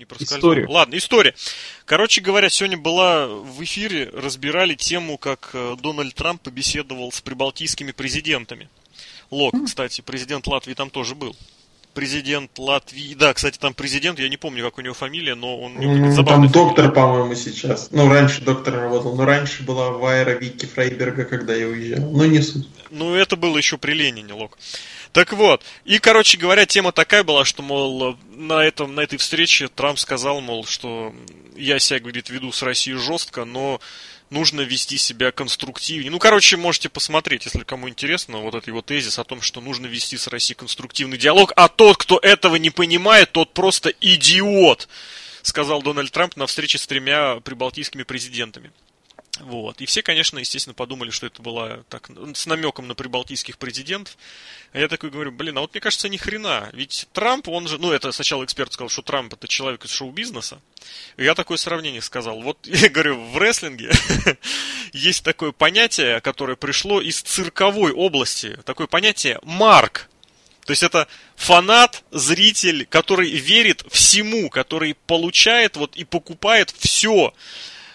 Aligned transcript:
не 0.00 0.06
проскользнуло. 0.06 0.38
История. 0.38 0.66
Ладно, 0.66 0.96
история. 0.96 1.34
Короче 1.84 2.20
говоря, 2.20 2.50
сегодня 2.50 2.76
была 2.76 3.28
в 3.28 3.62
эфире, 3.62 4.10
разбирали 4.12 4.74
тему, 4.74 5.18
как 5.18 5.50
э, 5.52 5.76
Дональд 5.80 6.14
Трамп 6.14 6.42
побеседовал 6.42 7.12
с 7.12 7.20
прибалтийскими 7.20 7.92
президентами. 7.92 8.68
Лок, 9.30 9.54
кстати, 9.64 10.00
президент 10.00 10.46
Латвии 10.48 10.74
там 10.74 10.90
тоже 10.90 11.14
был 11.14 11.36
президент 11.94 12.58
Латвии. 12.58 13.14
Да, 13.14 13.34
кстати, 13.34 13.58
там 13.58 13.74
президент, 13.74 14.18
я 14.18 14.28
не 14.28 14.36
помню, 14.36 14.64
как 14.64 14.78
у 14.78 14.80
него 14.80 14.94
фамилия, 14.94 15.34
но 15.34 15.58
он 15.58 15.76
mm, 15.76 16.24
Там 16.24 16.48
доктор, 16.48 16.92
по-моему, 16.92 17.34
сейчас. 17.34 17.88
Ну, 17.90 18.08
раньше 18.08 18.42
доктор 18.42 18.74
работал, 18.74 19.14
но 19.14 19.24
раньше 19.24 19.62
была 19.62 19.90
Вайра 19.90 20.32
Вики 20.32 20.66
Фрейберга, 20.66 21.24
когда 21.24 21.54
я 21.54 21.66
уезжал. 21.66 22.10
Ну, 22.10 22.24
не 22.24 22.40
суть. 22.40 22.68
Ну, 22.90 23.14
это 23.14 23.36
было 23.36 23.56
еще 23.56 23.78
при 23.78 23.92
Ленине, 23.92 24.32
Лок. 24.32 24.58
Так 25.12 25.32
вот, 25.32 25.64
и, 25.84 25.98
короче 25.98 26.38
говоря, 26.38 26.66
тема 26.66 26.92
такая 26.92 27.24
была, 27.24 27.44
что, 27.44 27.62
мол, 27.62 28.16
на, 28.30 28.64
этом, 28.64 28.94
на 28.94 29.00
этой 29.00 29.18
встрече 29.18 29.66
Трамп 29.66 29.98
сказал, 29.98 30.40
мол, 30.40 30.64
что 30.64 31.12
я 31.56 31.80
себя, 31.80 31.98
говорит, 31.98 32.30
веду 32.30 32.52
с 32.52 32.62
Россией 32.62 32.96
жестко, 32.96 33.44
но 33.44 33.80
нужно 34.30 34.60
вести 34.60 34.98
себя 34.98 35.32
конструктивнее. 35.32 36.12
Ну, 36.12 36.20
короче, 36.20 36.56
можете 36.56 36.88
посмотреть, 36.88 37.44
если 37.44 37.64
кому 37.64 37.88
интересно, 37.88 38.38
вот 38.38 38.54
этот 38.54 38.68
его 38.68 38.82
тезис 38.82 39.18
о 39.18 39.24
том, 39.24 39.42
что 39.42 39.60
нужно 39.60 39.86
вести 39.86 40.16
с 40.16 40.28
Россией 40.28 40.56
конструктивный 40.56 41.18
диалог, 41.18 41.52
а 41.56 41.68
тот, 41.68 41.96
кто 41.96 42.18
этого 42.18 42.54
не 42.54 42.70
понимает, 42.70 43.32
тот 43.32 43.52
просто 43.52 43.92
идиот, 44.00 44.88
сказал 45.42 45.82
Дональд 45.82 46.12
Трамп 46.12 46.36
на 46.36 46.46
встрече 46.46 46.78
с 46.78 46.86
тремя 46.86 47.40
прибалтийскими 47.40 48.04
президентами. 48.04 48.70
Вот. 49.40 49.80
И 49.80 49.86
все, 49.86 50.02
конечно, 50.02 50.38
естественно, 50.38 50.74
подумали, 50.74 51.10
что 51.10 51.26
это 51.26 51.42
была 51.42 51.80
так, 51.88 52.10
с 52.34 52.46
намеком 52.46 52.86
на 52.88 52.94
прибалтийских 52.94 53.58
президентов. 53.58 54.16
А 54.72 54.78
я 54.78 54.88
такой 54.88 55.10
говорю, 55.10 55.32
блин, 55.32 55.58
а 55.58 55.62
вот 55.62 55.72
мне 55.72 55.80
кажется, 55.80 56.08
ни 56.08 56.16
хрена. 56.16 56.70
Ведь 56.72 57.08
Трамп, 57.12 57.48
он 57.48 57.66
же, 57.66 57.78
ну, 57.78 57.90
это 57.92 58.12
сначала 58.12 58.44
эксперт 58.44 58.72
сказал, 58.72 58.88
что 58.88 59.02
Трамп 59.02 59.34
это 59.34 59.48
человек 59.48 59.84
из 59.84 59.90
шоу-бизнеса. 59.90 60.60
И 61.16 61.24
я 61.24 61.34
такое 61.34 61.56
сравнение 61.56 62.02
сказал. 62.02 62.40
Вот, 62.42 62.58
я 62.66 62.88
говорю, 62.88 63.20
в 63.20 63.38
рестлинге 63.38 63.90
есть 64.92 65.24
такое 65.24 65.52
понятие, 65.52 66.20
которое 66.20 66.56
пришло 66.56 67.00
из 67.00 67.20
цирковой 67.22 67.92
области. 67.92 68.58
Такое 68.64 68.86
понятие 68.86 69.40
марк. 69.42 70.08
То 70.66 70.72
есть 70.72 70.82
это 70.82 71.08
фанат, 71.36 72.04
зритель, 72.10 72.86
который 72.86 73.30
верит 73.30 73.84
всему, 73.90 74.50
который 74.50 74.94
получает 75.06 75.76
вот 75.76 75.96
и 75.96 76.04
покупает 76.04 76.72
все 76.78 77.34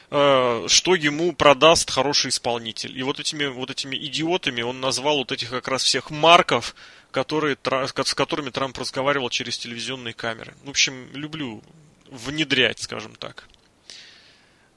что 0.10 0.96
ему 0.96 1.34
продаст 1.34 1.90
хороший 1.90 2.30
исполнитель. 2.30 2.98
И 2.98 3.04
вот 3.04 3.20
этими, 3.20 3.46
вот 3.46 3.72
этими 3.72 3.96
идиотами 3.96 4.62
он 4.62 4.80
назвал 4.80 5.18
вот 5.18 5.32
этих 5.32 5.50
как 5.50 5.68
раз 5.68 5.84
всех 5.84 6.12
марков, 6.12 6.76
которые, 7.12 7.58
с 7.64 8.14
которыми 8.14 8.50
Трамп 8.50 8.78
разговаривал 8.78 9.30
через 9.30 9.58
телевизионные 9.58 10.14
камеры. 10.14 10.54
В 10.64 10.70
общем, 10.70 11.08
люблю 11.14 11.64
внедрять, 12.10 12.80
скажем 12.80 13.16
так, 13.16 13.48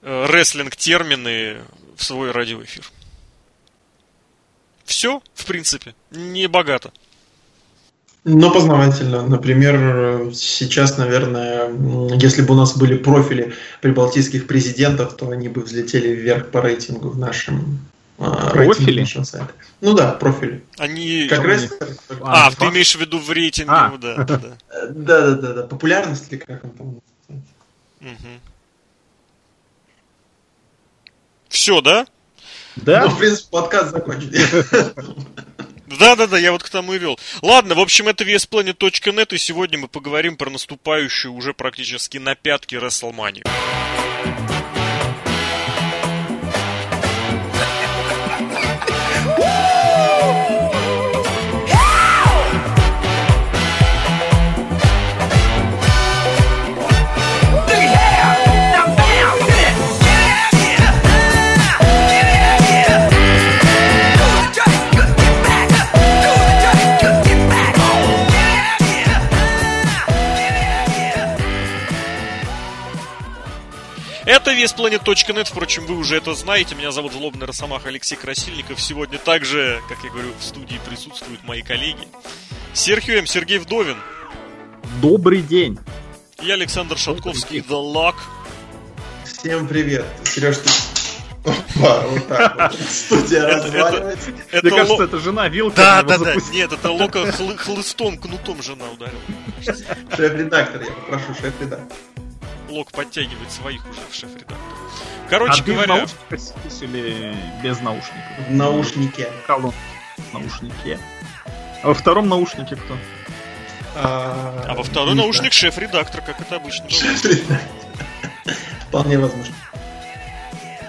э, 0.02 0.26
рестлинг-термины 0.26 1.62
в 1.96 2.04
свой 2.04 2.30
радиоэфир. 2.30 2.84
Все, 4.84 5.20
в 5.34 5.44
принципе, 5.44 5.94
не 6.10 6.46
богато. 6.46 6.92
Но 8.28 8.50
познавательно. 8.50 9.26
Например, 9.26 10.30
сейчас, 10.34 10.98
наверное, 10.98 11.70
если 12.20 12.42
бы 12.42 12.52
у 12.52 12.56
нас 12.56 12.76
были 12.76 12.96
профили 12.96 13.54
прибалтийских 13.80 14.46
президентов, 14.46 15.16
то 15.16 15.30
они 15.30 15.48
бы 15.48 15.62
взлетели 15.62 16.08
вверх 16.08 16.50
по 16.50 16.60
рейтингу 16.60 17.08
в 17.08 17.18
нашем 17.18 17.80
а, 18.18 18.50
профили? 18.50 19.04
сайте. 19.04 19.48
Ну 19.80 19.94
да, 19.94 20.12
профили. 20.12 20.62
Они... 20.76 21.26
Как 21.28 21.42
раз... 21.44 21.68
А, 22.20 22.48
а 22.48 22.50
ты 22.50 22.66
имеешь 22.66 22.94
в 22.94 23.00
виду 23.00 23.18
в 23.18 23.30
рейтинге, 23.30 23.72
а. 23.72 23.96
да, 23.96 24.16
да, 24.16 24.24
да. 24.24 24.56
Да, 24.90 25.20
да, 25.20 25.30
да, 25.32 25.52
да. 25.54 25.62
Популярность 25.62 26.30
или 26.30 26.38
как 26.38 26.64
он 26.64 26.70
там 26.70 26.86
угу. 26.88 28.28
Все, 31.48 31.80
да? 31.80 32.06
Да. 32.76 33.04
Ну, 33.06 33.10
в 33.10 33.18
принципе, 33.18 33.48
подкаст 33.50 33.92
закончен. 33.92 34.32
Да-да-да, 35.88 36.38
я 36.38 36.52
вот 36.52 36.62
к 36.62 36.68
тому 36.68 36.94
и 36.94 36.98
вел. 36.98 37.18
Ладно, 37.42 37.74
в 37.74 37.80
общем, 37.80 38.08
это 38.08 38.24
VSPlanet.net, 38.24 39.34
и 39.34 39.38
сегодня 39.38 39.78
мы 39.78 39.88
поговорим 39.88 40.36
про 40.36 40.50
наступающую 40.50 41.32
уже 41.32 41.54
практически 41.54 42.18
на 42.18 42.34
пятки 42.34 42.74
WrestleMania. 42.74 43.46
Это 74.48 74.56
весьplanet.net, 74.56 75.44
впрочем, 75.44 75.84
вы 75.84 75.94
уже 75.94 76.16
это 76.16 76.32
знаете. 76.32 76.74
Меня 76.74 76.90
зовут 76.90 77.12
Злобный 77.12 77.46
Росомах 77.46 77.84
Алексей 77.84 78.16
Красильников. 78.16 78.80
Сегодня 78.80 79.18
также, 79.18 79.82
как 79.90 79.98
я 80.02 80.08
говорю, 80.08 80.30
в 80.40 80.42
студии 80.42 80.80
присутствуют 80.88 81.44
мои 81.44 81.60
коллеги. 81.60 82.08
Серхио 82.72 83.16
М. 83.16 83.26
Сергей 83.26 83.58
Вдовин. 83.58 83.98
Добрый 85.02 85.42
день. 85.42 85.78
И 86.42 86.50
Александр 86.50 86.96
Шатковский, 86.96 87.58
The 87.58 87.92
Lock. 87.92 88.14
Всем 89.26 89.68
привет. 89.68 90.06
Сереж, 90.24 90.56
ты 90.56 90.70
Опа, 91.44 92.06
вот 92.06 92.28
так 92.28 92.72
вот. 92.72 92.80
Студия 92.90 93.46
разваливается. 93.46 94.30
Мне 94.30 94.70
кажется, 94.70 95.04
это 95.04 95.18
жена 95.18 95.48
вилка. 95.48 95.76
Да, 95.76 96.02
да, 96.02 96.16
да. 96.16 96.34
Нет, 96.52 96.72
это 96.72 96.90
Лока 96.90 97.30
хлыстом, 97.32 98.16
кнутом 98.16 98.62
жена 98.62 98.86
ударила. 98.94 99.20
Шеф-редактор, 100.16 100.80
я 100.84 100.90
попрошу, 100.92 101.34
шеф-редактор. 101.34 101.98
Лок 102.68 102.90
подтягивает 102.92 103.50
своих 103.50 103.82
уже 103.88 104.00
в 104.10 104.14
шеф-редактор. 104.14 104.58
Короче 105.30 105.62
а 105.62 105.64
говоря... 105.64 106.06
Ты 106.28 106.36
или 106.84 107.34
без 107.62 107.80
наушников? 107.80 108.22
В 108.48 108.54
наушнике. 108.54 109.28
Кого? 109.46 109.72
Наушнике. 110.32 110.98
А 111.82 111.88
во 111.88 111.94
втором 111.94 112.28
наушнике 112.28 112.76
кто? 112.76 112.96
А, 113.96 114.64
а 114.68 114.74
во 114.74 114.82
второй 114.82 115.14
наушник 115.14 115.52
шеф-редактор, 115.52 116.22
как 116.22 116.40
это 116.40 116.56
обычно 116.56 116.86
Вполне 118.88 119.18
возможно. 119.18 119.54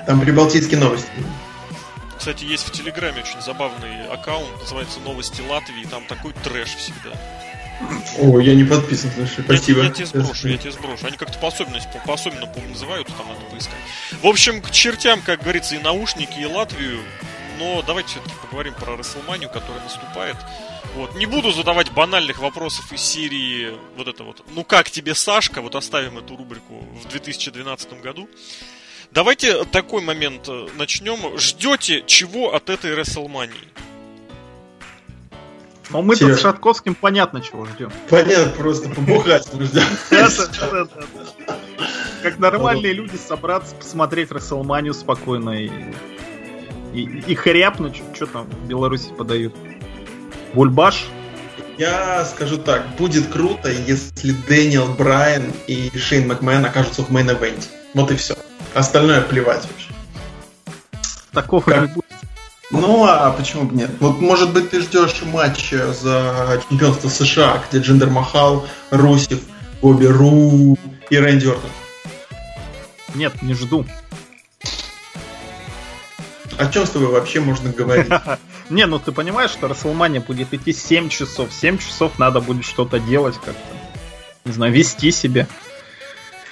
Там 0.05 0.21
прибалтийские 0.21 0.79
новости. 0.79 1.09
Кстати, 2.17 2.43
есть 2.43 2.67
в 2.67 2.71
Телеграме 2.71 3.21
очень 3.21 3.41
забавный 3.41 4.07
аккаунт, 4.07 4.59
называется 4.59 4.99
Новости 4.99 5.41
Латвии, 5.41 5.85
там 5.85 6.03
такой 6.05 6.33
трэш 6.43 6.75
всегда. 6.75 7.11
О, 8.19 8.39
я 8.39 8.55
не 8.55 8.63
подписан, 8.63 9.11
слушай, 9.15 9.43
спасибо. 9.43 9.79
Я, 9.79 9.85
я 9.85 9.91
тебе 9.91 10.05
сброшу, 10.05 10.47
я 10.47 10.57
тебе 10.57 10.71
сброшу. 10.71 11.07
Они 11.07 11.17
как-то 11.17 11.39
по 11.39 11.47
особенности, 11.47 12.01
по 12.05 12.13
особенно, 12.13 12.47
по 12.47 12.59
называют, 12.61 13.07
там 13.07 13.27
надо 13.27 13.41
поискать. 13.51 13.79
В 14.21 14.27
общем, 14.27 14.61
к 14.61 14.71
чертям, 14.71 15.21
как 15.21 15.41
говорится, 15.41 15.75
и 15.75 15.79
наушники, 15.79 16.39
и 16.39 16.45
Латвию. 16.45 16.99
Но 17.57 17.81
давайте 17.81 18.09
все-таки 18.09 18.35
поговорим 18.41 18.73
про 18.73 18.95
Расселманию, 18.95 19.49
которая 19.49 19.83
наступает. 19.83 20.37
Вот. 20.95 21.15
Не 21.15 21.25
буду 21.25 21.51
задавать 21.51 21.91
банальных 21.91 22.39
вопросов 22.39 22.91
из 22.91 23.01
серии 23.01 23.73
вот 23.95 24.07
это 24.07 24.23
вот. 24.23 24.43
Ну 24.55 24.63
как 24.63 24.89
тебе, 24.89 25.13
Сашка? 25.13 25.61
Вот 25.61 25.75
оставим 25.75 26.17
эту 26.17 26.35
рубрику 26.35 26.85
в 27.03 27.07
2012 27.09 28.01
году. 28.01 28.29
Давайте 29.11 29.65
такой 29.65 30.01
момент 30.01 30.47
э, 30.47 30.67
начнем. 30.75 31.37
Ждете 31.37 32.03
чего 32.05 32.53
от 32.53 32.69
этой 32.69 32.95
Расселмании? 32.95 33.55
Но 35.89 36.01
мы 36.01 36.15
тут 36.15 36.33
с 36.33 36.41
Шатковским 36.41 36.93
понятно, 36.95 37.41
чего 37.41 37.65
ждем. 37.65 37.91
Понятно, 38.09 38.51
просто 38.57 38.89
побухать 38.89 39.47
мы 39.53 39.65
ждем. 39.65 39.83
Как 42.21 42.37
нормальные 42.37 42.93
люди 42.93 43.15
собраться, 43.15 43.75
посмотреть 43.75 44.31
Рестлманию 44.31 44.93
спокойно 44.93 45.51
и, 45.51 45.71
и, 46.93 47.01
и 47.01 47.35
хряпнуть, 47.35 48.01
что 48.13 48.27
там 48.27 48.45
в 48.45 48.67
Беларуси 48.67 49.09
подают. 49.17 49.55
Бульбаш? 50.53 51.05
Я 51.77 52.25
скажу 52.25 52.57
так, 52.57 52.85
будет 52.97 53.27
круто, 53.27 53.71
если 53.71 54.33
Дэниел 54.47 54.87
Брайан 54.93 55.53
и 55.67 55.89
Шейн 55.97 56.27
Макмен 56.27 56.65
окажутся 56.65 57.03
в 57.03 57.09
main 57.09 57.30
event 57.30 57.57
е. 57.57 57.67
Вот 57.93 58.11
и 58.11 58.15
все. 58.15 58.35
Остальное 58.73 59.21
плевать 59.21 59.65
вообще. 59.65 59.89
Такого 61.31 61.61
как... 61.61 61.81
не 61.81 61.87
будет. 61.87 62.08
Ну, 62.71 63.03
а 63.03 63.31
почему 63.31 63.63
бы 63.63 63.75
нет? 63.75 63.89
Вот, 63.99 64.19
может 64.19 64.53
быть, 64.53 64.69
ты 64.69 64.81
ждешь 64.81 65.21
матч 65.23 65.71
за 65.71 66.61
чемпионство 66.69 67.09
США, 67.09 67.63
где 67.69 67.79
Джиндер 67.79 68.09
Махал, 68.09 68.67
Русев, 68.91 69.41
Бобби 69.81 70.05
Ру 70.05 70.77
и 71.09 71.17
Рэнди 71.17 71.47
Ортон. 71.47 71.71
Нет, 73.15 73.41
не 73.41 73.55
жду. 73.55 73.85
О 76.57 76.67
чем 76.67 76.85
с 76.85 76.89
тобой 76.89 77.07
вообще 77.07 77.39
можно 77.39 77.71
говорить? 77.71 78.11
Не, 78.69 78.85
ну 78.85 78.99
ты 78.99 79.11
понимаешь, 79.11 79.49
что 79.49 79.67
Расселмания 79.67 80.19
будет 80.19 80.53
идти 80.53 80.73
7 80.73 81.09
часов. 81.09 81.51
7 81.51 81.77
часов 81.77 82.19
надо 82.19 82.41
будет 82.41 82.65
что-то 82.65 82.99
делать 82.99 83.35
как-то. 83.35 83.75
Не 84.45 84.51
знаю, 84.51 84.73
вести 84.73 85.11
себя. 85.11 85.47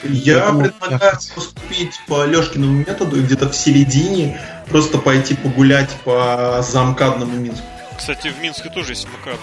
Я 0.03 0.51
предлагаю 0.51 1.17
поступить 1.35 1.99
по 2.07 2.25
Лешкиному 2.25 2.79
методу 2.79 3.17
и 3.17 3.21
где-то 3.21 3.49
в 3.49 3.55
середине 3.55 4.39
просто 4.69 4.97
пойти 4.97 5.35
погулять 5.35 5.91
по 6.03 6.61
замкадному 6.61 7.35
Минску. 7.37 7.65
Кстати, 7.97 8.27
в 8.27 8.41
Минске 8.41 8.69
тоже 8.69 8.91
есть 8.93 9.07
МКАД. 9.07 9.39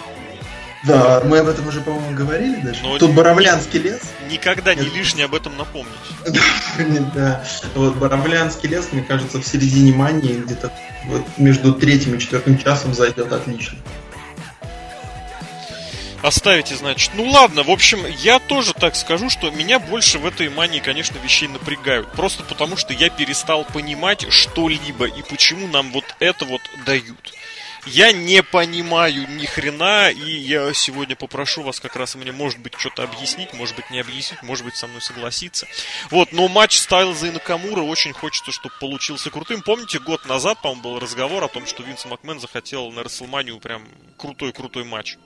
Да, 0.87 1.23
мы 1.25 1.39
об 1.39 1.49
этом 1.49 1.67
уже, 1.67 1.81
по-моему, 1.81 2.15
говорили 2.15 2.61
даже. 2.61 2.83
Но 2.83 2.99
Тут 2.99 3.13
Боровлянский 3.13 3.81
лес. 3.81 4.03
Никогда 4.31 4.75
не 4.75 4.89
лишне 4.89 5.25
об 5.25 5.35
этом 5.35 5.57
напомнить. 5.57 5.95
Да. 7.15 7.43
Вот 7.75 7.97
Боровлянский 7.97 8.69
лес, 8.69 8.89
мне 8.93 9.03
кажется, 9.03 9.41
в 9.41 9.47
середине 9.47 9.93
мании, 9.93 10.35
где-то 10.35 10.71
между 11.39 11.73
третьим 11.73 12.15
и 12.15 12.19
четвертым 12.19 12.59
часом 12.59 12.93
зайдет 12.93 13.33
отлично. 13.33 13.79
Оставите, 16.25 16.75
значит. 16.75 17.11
Ну 17.13 17.29
ладно, 17.29 17.65
в 17.65 17.71
общем, 17.71 18.07
я 18.07 18.39
тоже 18.39 18.73
так 18.73 18.97
скажу, 18.97 19.29
что 19.29 19.51
меня 19.51 19.79
больше 19.79 20.19
в 20.19 20.25
этой 20.25 20.49
мании, 20.49 20.81
конечно, 20.81 21.19
вещей 21.19 21.49
напрягают. 21.49 22.11
Просто 22.13 22.43
потому, 22.45 22.79
что 22.79 22.95
я 22.95 23.11
перестал 23.11 23.67
понимать 23.67 24.33
что-либо 24.33 25.05
и 25.05 25.23
почему 25.23 25.67
нам 25.67 25.93
вот 25.93 26.07
это 26.21 26.47
вот 26.47 26.63
дают. 26.87 27.35
Я 27.85 28.13
не 28.13 28.43
понимаю 28.43 29.29
ни 29.37 29.45
хрена, 29.45 30.11
и 30.11 30.35
я 30.39 30.73
сегодня 30.73 31.15
попрошу 31.15 31.63
вас 31.63 31.79
как 31.79 31.95
раз 31.95 32.15
мне, 32.15 32.33
может 32.33 32.59
быть, 32.59 32.73
что-то 32.79 33.03
объяснить, 33.03 33.53
может 33.53 33.77
быть, 33.77 33.91
не 33.91 34.01
объяснить, 34.01 34.43
может 34.43 34.65
быть, 34.65 34.77
со 34.77 34.87
мной 34.87 35.03
согласиться. 35.03 35.67
Вот, 36.09 36.33
но 36.33 36.49
матч 36.49 36.79
Стайлза 36.79 37.27
и 37.27 37.33
Накамура 37.33 37.83
очень 37.83 38.15
хочется, 38.15 38.51
чтобы 38.51 38.75
получился 38.81 39.29
крутым. 39.29 39.61
Помните, 39.61 39.99
год 39.99 40.25
назад, 40.25 40.63
по-моему, 40.63 40.83
был 40.83 40.99
разговор 40.99 41.45
о 41.45 41.49
том, 41.49 41.67
что 41.67 41.83
Винс 41.83 42.07
Макмен 42.07 42.41
захотел 42.41 42.91
на 42.93 43.03
Расселманию 43.03 43.59
прям 43.59 43.87
крутой-крутой 44.17 44.85
матч. 44.85 45.19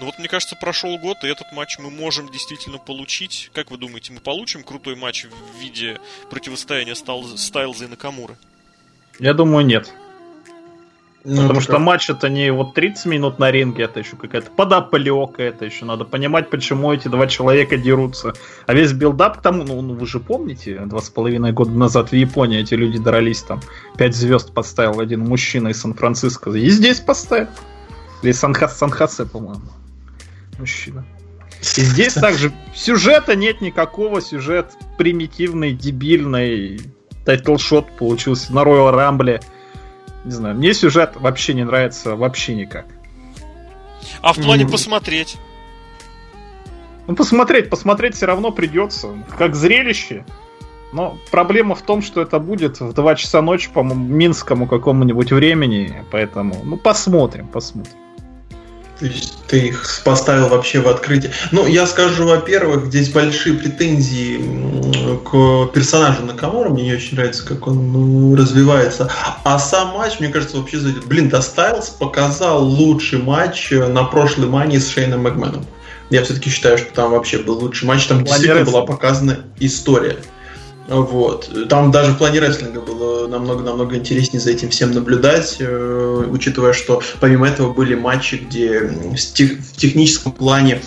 Ну 0.00 0.06
вот, 0.06 0.18
мне 0.18 0.28
кажется, 0.28 0.56
прошел 0.56 0.96
год, 0.96 1.18
и 1.24 1.26
этот 1.26 1.52
матч 1.52 1.78
мы 1.78 1.90
можем 1.90 2.30
действительно 2.30 2.78
получить. 2.78 3.50
Как 3.52 3.70
вы 3.70 3.76
думаете, 3.76 4.14
мы 4.14 4.20
получим 4.20 4.62
крутой 4.62 4.96
матч 4.96 5.26
в 5.26 5.60
виде 5.60 6.00
противостояния 6.30 6.94
Стайлза 6.94 7.84
и 7.84 7.86
Накамуры? 7.86 8.34
Я 9.18 9.34
думаю, 9.34 9.66
нет. 9.66 9.92
Ну, 11.22 11.42
Потому 11.42 11.60
что 11.60 11.72
как... 11.72 11.82
матч 11.82 12.08
это 12.08 12.30
не 12.30 12.50
вот 12.50 12.72
30 12.72 13.04
минут 13.04 13.38
на 13.38 13.50
ринге, 13.50 13.82
это 13.82 14.00
еще 14.00 14.16
какая-то 14.16 14.50
подоплека, 14.50 15.42
это 15.42 15.66
еще 15.66 15.84
надо 15.84 16.06
понимать, 16.06 16.48
почему 16.48 16.94
эти 16.94 17.08
два 17.08 17.26
человека 17.26 17.76
дерутся. 17.76 18.32
А 18.66 18.72
весь 18.72 18.94
build-up 18.94 19.40
к 19.40 19.42
тому, 19.42 19.64
ну, 19.64 19.82
ну 19.82 19.92
вы 19.92 20.06
же 20.06 20.18
помните, 20.18 20.80
два 20.86 21.02
с 21.02 21.10
половиной 21.10 21.52
года 21.52 21.72
назад 21.72 22.10
в 22.10 22.14
Японии 22.14 22.58
эти 22.58 22.72
люди 22.72 22.98
дрались 22.98 23.42
там, 23.42 23.60
пять 23.98 24.16
звезд 24.16 24.54
поставил 24.54 24.98
один 24.98 25.20
мужчина 25.20 25.68
из 25.68 25.80
Сан-Франциско, 25.82 26.48
и 26.52 26.70
здесь 26.70 27.00
поставил. 27.00 27.48
Или 28.22 28.32
Сан-Хосе, 28.32 29.08
Сан 29.08 29.28
по-моему. 29.28 29.60
Мужчина. 30.60 31.04
И 31.76 31.80
здесь 31.80 32.14
также 32.14 32.52
сюжета 32.74 33.34
нет 33.34 33.60
никакого, 33.60 34.20
сюжет 34.20 34.72
примитивный, 34.96 35.72
дебильный, 35.72 36.80
title 37.24 37.64
shot 37.64 37.96
получился 37.98 38.54
на 38.54 38.60
Royal 38.60 38.94
Rumble. 38.94 39.42
Не 40.24 40.30
знаю, 40.30 40.54
мне 40.54 40.74
сюжет 40.74 41.12
вообще 41.16 41.54
не 41.54 41.64
нравится 41.64 42.14
вообще 42.14 42.54
никак. 42.54 42.86
А 44.22 44.32
в 44.32 44.36
плане 44.36 44.64
mm. 44.64 44.70
посмотреть? 44.70 45.38
Ну, 47.06 47.14
посмотреть, 47.16 47.70
посмотреть 47.70 48.14
все 48.14 48.26
равно 48.26 48.50
придется. 48.52 49.08
Как 49.36 49.54
зрелище. 49.54 50.24
Но 50.92 51.18
проблема 51.30 51.74
в 51.74 51.82
том, 51.82 52.02
что 52.02 52.20
это 52.20 52.38
будет 52.38 52.80
в 52.80 52.92
2 52.92 53.14
часа 53.14 53.42
ночи 53.42 53.70
по 53.72 53.82
минскому 53.82 54.66
какому-нибудь 54.66 55.32
времени. 55.32 56.04
Поэтому, 56.10 56.60
ну, 56.64 56.76
посмотрим, 56.76 57.48
посмотрим. 57.48 57.94
То 59.00 59.06
есть 59.06 59.32
ты 59.48 59.68
их 59.68 60.02
поставил 60.04 60.48
вообще 60.48 60.80
в 60.80 60.86
открытие. 60.86 61.32
Ну, 61.52 61.66
я 61.66 61.86
скажу, 61.86 62.26
во-первых, 62.26 62.88
здесь 62.88 63.08
большие 63.08 63.56
претензии 63.56 64.36
к 65.24 65.72
персонажу 65.72 66.22
Накамура. 66.22 66.68
Мне 66.68 66.82
не 66.82 66.92
очень 66.92 67.16
нравится, 67.16 67.46
как 67.46 67.66
он 67.66 67.92
ну, 67.92 68.36
развивается. 68.36 69.10
А 69.42 69.58
сам 69.58 69.94
матч, 69.94 70.20
мне 70.20 70.28
кажется, 70.28 70.58
вообще 70.58 70.78
зайдет. 70.78 71.06
Блин, 71.06 71.30
да 71.30 71.40
Стайлз 71.40 71.88
показал 71.88 72.62
лучший 72.62 73.22
матч 73.22 73.70
на 73.70 74.04
прошлой 74.04 74.48
мании 74.48 74.76
с 74.76 74.90
Шейном 74.90 75.22
Макменом. 75.22 75.64
Я 76.10 76.22
все-таки 76.22 76.50
считаю, 76.50 76.76
что 76.76 76.92
там 76.92 77.12
вообще 77.12 77.38
был 77.38 77.58
лучший 77.58 77.88
матч. 77.88 78.04
Там 78.06 78.22
действительно 78.22 78.66
была 78.66 78.82
показана 78.82 79.46
история. 79.60 80.18
Вот. 80.90 81.68
Там 81.68 81.92
даже 81.92 82.12
в 82.12 82.18
плане 82.18 82.40
рестлинга 82.40 82.80
было 82.80 83.28
намного-намного 83.28 83.94
интереснее 83.94 84.40
за 84.40 84.50
этим 84.50 84.70
всем 84.70 84.90
наблюдать, 84.90 85.56
э, 85.60 86.24
учитывая, 86.28 86.72
что 86.72 87.00
помимо 87.20 87.46
этого 87.46 87.72
были 87.72 87.94
матчи, 87.94 88.34
где 88.34 88.80
в, 88.80 89.16
тех, 89.16 89.60
в 89.60 89.76
техническом 89.76 90.32
плане, 90.32 90.82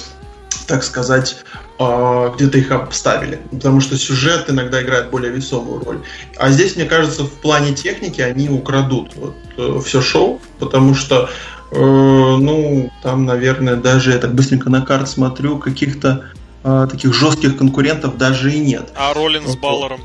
так 0.68 0.84
сказать, 0.84 1.38
э, 1.80 2.32
где-то 2.36 2.58
их 2.58 2.72
обставили. 2.72 3.40
Потому 3.50 3.80
что 3.80 3.98
сюжет 3.98 4.50
иногда 4.50 4.84
играет 4.84 5.10
более 5.10 5.32
весомую 5.32 5.82
роль. 5.86 6.00
А 6.38 6.52
здесь, 6.52 6.76
мне 6.76 6.84
кажется, 6.84 7.24
в 7.24 7.32
плане 7.32 7.74
техники 7.74 8.20
они 8.20 8.50
украдут 8.50 9.14
вот, 9.16 9.36
э, 9.58 9.80
все 9.86 10.02
шоу, 10.02 10.42
потому 10.60 10.96
что 10.96 11.30
э, 11.72 11.78
ну, 11.80 12.92
там, 13.04 13.24
наверное, 13.26 13.78
даже 13.78 14.12
я 14.12 14.18
так 14.18 14.36
быстренько 14.36 14.70
на 14.70 14.82
карт 14.82 15.08
смотрю, 15.08 15.60
каких-то 15.60 16.26
э, 16.64 16.88
таких 16.90 17.14
жестких 17.14 17.58
конкурентов 17.58 18.18
даже 18.18 18.54
и 18.54 18.60
нет. 18.60 18.90
А 18.96 19.14
Роллин 19.14 19.48
с 19.48 19.56
Баллером? 19.56 20.00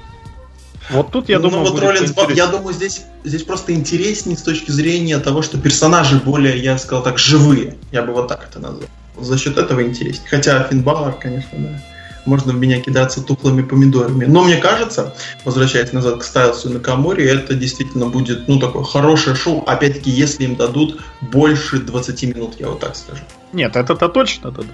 Вот 0.90 1.10
тут, 1.10 1.28
я 1.28 1.38
ну, 1.38 1.50
думаю, 1.50 1.70
вот 1.70 1.80
Роллинс, 1.80 2.14
я 2.34 2.46
думаю, 2.46 2.72
здесь, 2.72 3.02
здесь 3.24 3.42
просто 3.42 3.74
интереснее 3.74 4.36
с 4.36 4.42
точки 4.42 4.70
зрения 4.70 5.18
того, 5.18 5.42
что 5.42 5.58
персонажи 5.58 6.16
более, 6.16 6.56
я 6.58 6.78
сказал 6.78 7.02
так, 7.02 7.18
живые. 7.18 7.76
Я 7.92 8.02
бы 8.02 8.12
вот 8.12 8.28
так 8.28 8.48
это 8.48 8.58
назвал. 8.58 8.88
За 9.20 9.36
счет 9.36 9.58
этого 9.58 9.82
интереснее. 9.82 10.28
Хотя 10.28 10.62
Финн 10.64 10.82
Баллар, 10.82 11.12
конечно, 11.12 11.58
да. 11.58 11.82
Можно 12.24 12.52
в 12.52 12.56
меня 12.56 12.80
кидаться 12.80 13.22
тухлыми 13.22 13.62
помидорами. 13.62 14.26
Но 14.26 14.44
мне 14.44 14.56
кажется, 14.56 15.14
возвращаясь 15.44 15.92
назад 15.92 16.20
к 16.20 16.24
Стайлсу 16.24 16.68
и 16.68 16.72
Накамуре, 16.74 17.26
это 17.26 17.54
действительно 17.54 18.06
будет, 18.06 18.48
ну, 18.48 18.58
такое 18.58 18.84
хорошее 18.84 19.34
шоу. 19.34 19.64
Опять-таки, 19.66 20.10
если 20.10 20.44
им 20.44 20.56
дадут 20.56 21.00
больше 21.20 21.78
20 21.78 22.22
минут, 22.34 22.54
я 22.58 22.68
вот 22.68 22.80
так 22.80 22.96
скажу. 22.96 23.22
Нет, 23.52 23.76
это-то 23.76 24.08
точно 24.08 24.50
дадут. 24.50 24.72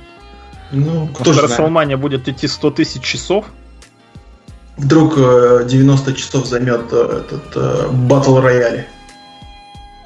Ну, 0.75 1.09
кто 1.09 1.33
же 1.33 1.43
Расселмания 1.43 1.97
будет 1.97 2.29
идти 2.29 2.49
100 2.49 2.71
тысяч 2.73 3.03
часов. 3.03 3.47
Вдруг 4.77 5.17
90 5.17 6.11
э, 6.11 6.15
часов 6.15 6.47
займет 6.47 6.93
э, 6.93 7.23
этот 7.25 7.93
батл 7.93 8.41
рояле. 8.41 8.89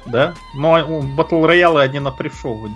Да? 0.05 0.33
Ну, 0.55 1.01
батл 1.01 1.45
роялы 1.45 1.81
они 1.81 1.99
на 1.99 2.11
пришоу 2.11 2.69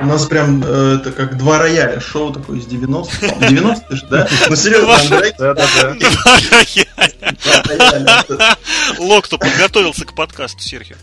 У 0.00 0.06
нас 0.06 0.26
прям 0.26 0.62
э, 0.64 0.98
это 1.00 1.12
как 1.12 1.36
два 1.38 1.58
рояля, 1.58 2.00
шоу 2.00 2.32
такое 2.32 2.58
из 2.58 2.66
90 2.66 3.46
90 3.48 3.96
же, 3.96 4.06
да? 4.06 4.28
Ну 4.48 4.56
серьезно, 4.56 4.94
Андрей? 4.94 5.32
Да, 5.38 5.54
да, 5.54 5.66
да. 8.28 8.56
Лок, 8.98 9.24
кто 9.24 9.38
подготовился 9.38 10.04
к 10.04 10.14
подкасту, 10.14 10.62
Серхио. 10.62 10.96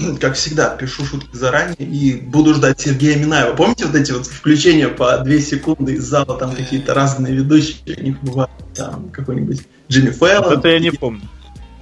Как 0.20 0.34
всегда, 0.34 0.70
пишу 0.76 1.04
шутки 1.04 1.34
заранее 1.36 1.76
и 1.78 2.14
буду 2.14 2.54
ждать 2.54 2.80
Сергея 2.80 3.18
Минаева. 3.18 3.54
Помните 3.54 3.86
вот 3.86 3.94
эти 3.94 4.12
вот 4.12 4.26
включения 4.26 4.88
по 4.88 5.18
2 5.18 5.38
секунды 5.38 5.94
из 5.94 6.04
зала, 6.04 6.38
там 6.38 6.54
какие-то 6.54 6.94
разные 6.94 7.34
ведущие, 7.34 7.96
у 7.98 8.02
них 8.02 8.20
бывает 8.22 8.50
там 8.74 9.10
какой-нибудь 9.10 9.66
Джимми 9.88 10.10
Фэллон. 10.10 10.58
Это 10.58 10.68
я 10.68 10.78
не 10.78 10.90
помню. 10.90 11.22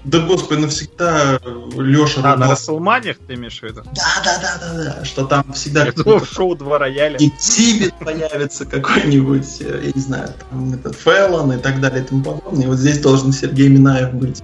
Да 0.05 0.21
господи, 0.21 0.61
навсегда 0.61 1.39
Леша... 1.77 2.21
А, 2.25 2.37
на 2.37 2.51
Расселманиях 2.51 3.19
ты 3.27 3.35
имеешь 3.35 3.59
в 3.59 3.63
виду? 3.65 3.83
Да, 3.85 4.23
да, 4.25 4.39
да, 4.41 4.59
да, 4.61 4.85
да, 4.85 5.05
что 5.05 5.27
там 5.27 5.53
всегда... 5.53 5.85
Я 5.85 5.93
думал, 5.93 6.25
шоу 6.25 6.55
«Два 6.55 6.79
рояля». 6.79 7.17
И 7.19 7.29
Тибет 7.31 7.95
появится 7.99 8.65
какой-нибудь, 8.65 9.61
я 9.61 9.93
не 9.95 10.01
знаю, 10.01 10.33
там 10.49 10.73
этот 10.73 10.95
Фэллон 10.95 11.53
и 11.53 11.59
так 11.59 11.81
далее 11.81 12.03
и 12.03 12.07
тому 12.07 12.23
подобное. 12.23 12.65
И 12.65 12.67
вот 12.69 12.79
здесь 12.79 13.01
должен 13.01 13.33
Сергей 13.33 13.69
Минаев 13.69 14.15
быть 14.15 14.43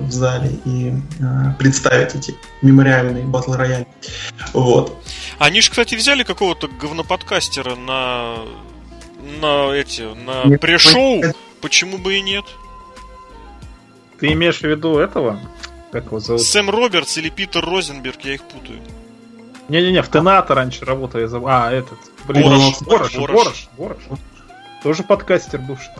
в 0.00 0.10
зале 0.10 0.50
и 0.64 0.92
э, 1.20 1.52
представить 1.58 2.14
эти 2.14 2.34
мемориальные 2.62 3.24
батл 3.24 3.52
рояли. 3.52 3.86
Вот. 4.52 4.96
Они 5.38 5.60
же, 5.60 5.70
кстати, 5.70 5.94
взяли 5.94 6.22
какого-то 6.22 6.68
говноподкастера 6.68 7.76
на 7.76 8.36
на 9.40 9.72
эти 9.72 10.02
на 10.02 10.58
пришоу. 10.58 11.22
Почему 11.60 11.98
бы 11.98 12.16
и 12.16 12.20
нет? 12.22 12.44
Ты 14.18 14.32
имеешь 14.32 14.60
в 14.60 14.64
виду 14.64 14.98
этого? 14.98 15.40
Как 15.92 16.06
его 16.06 16.20
зовут? 16.20 16.42
Сэм 16.42 16.70
Робертс 16.70 17.16
или 17.18 17.28
Питер 17.28 17.64
Розенберг, 17.64 18.20
я 18.22 18.34
их 18.34 18.42
путаю. 18.44 18.80
Не-не-не, 19.68 20.02
в 20.02 20.10
Тената 20.10 20.54
раньше 20.54 20.84
работал. 20.84 21.20
А, 21.46 21.70
этот. 21.70 21.98
Блин, 22.26 22.42
Борош. 22.42 22.80
Борош. 22.80 23.14
Борош. 23.14 23.34
Борош. 23.36 23.68
Борош. 23.76 24.20
Тоже 24.82 25.02
подкастер 25.02 25.60
бывший. 25.60 25.92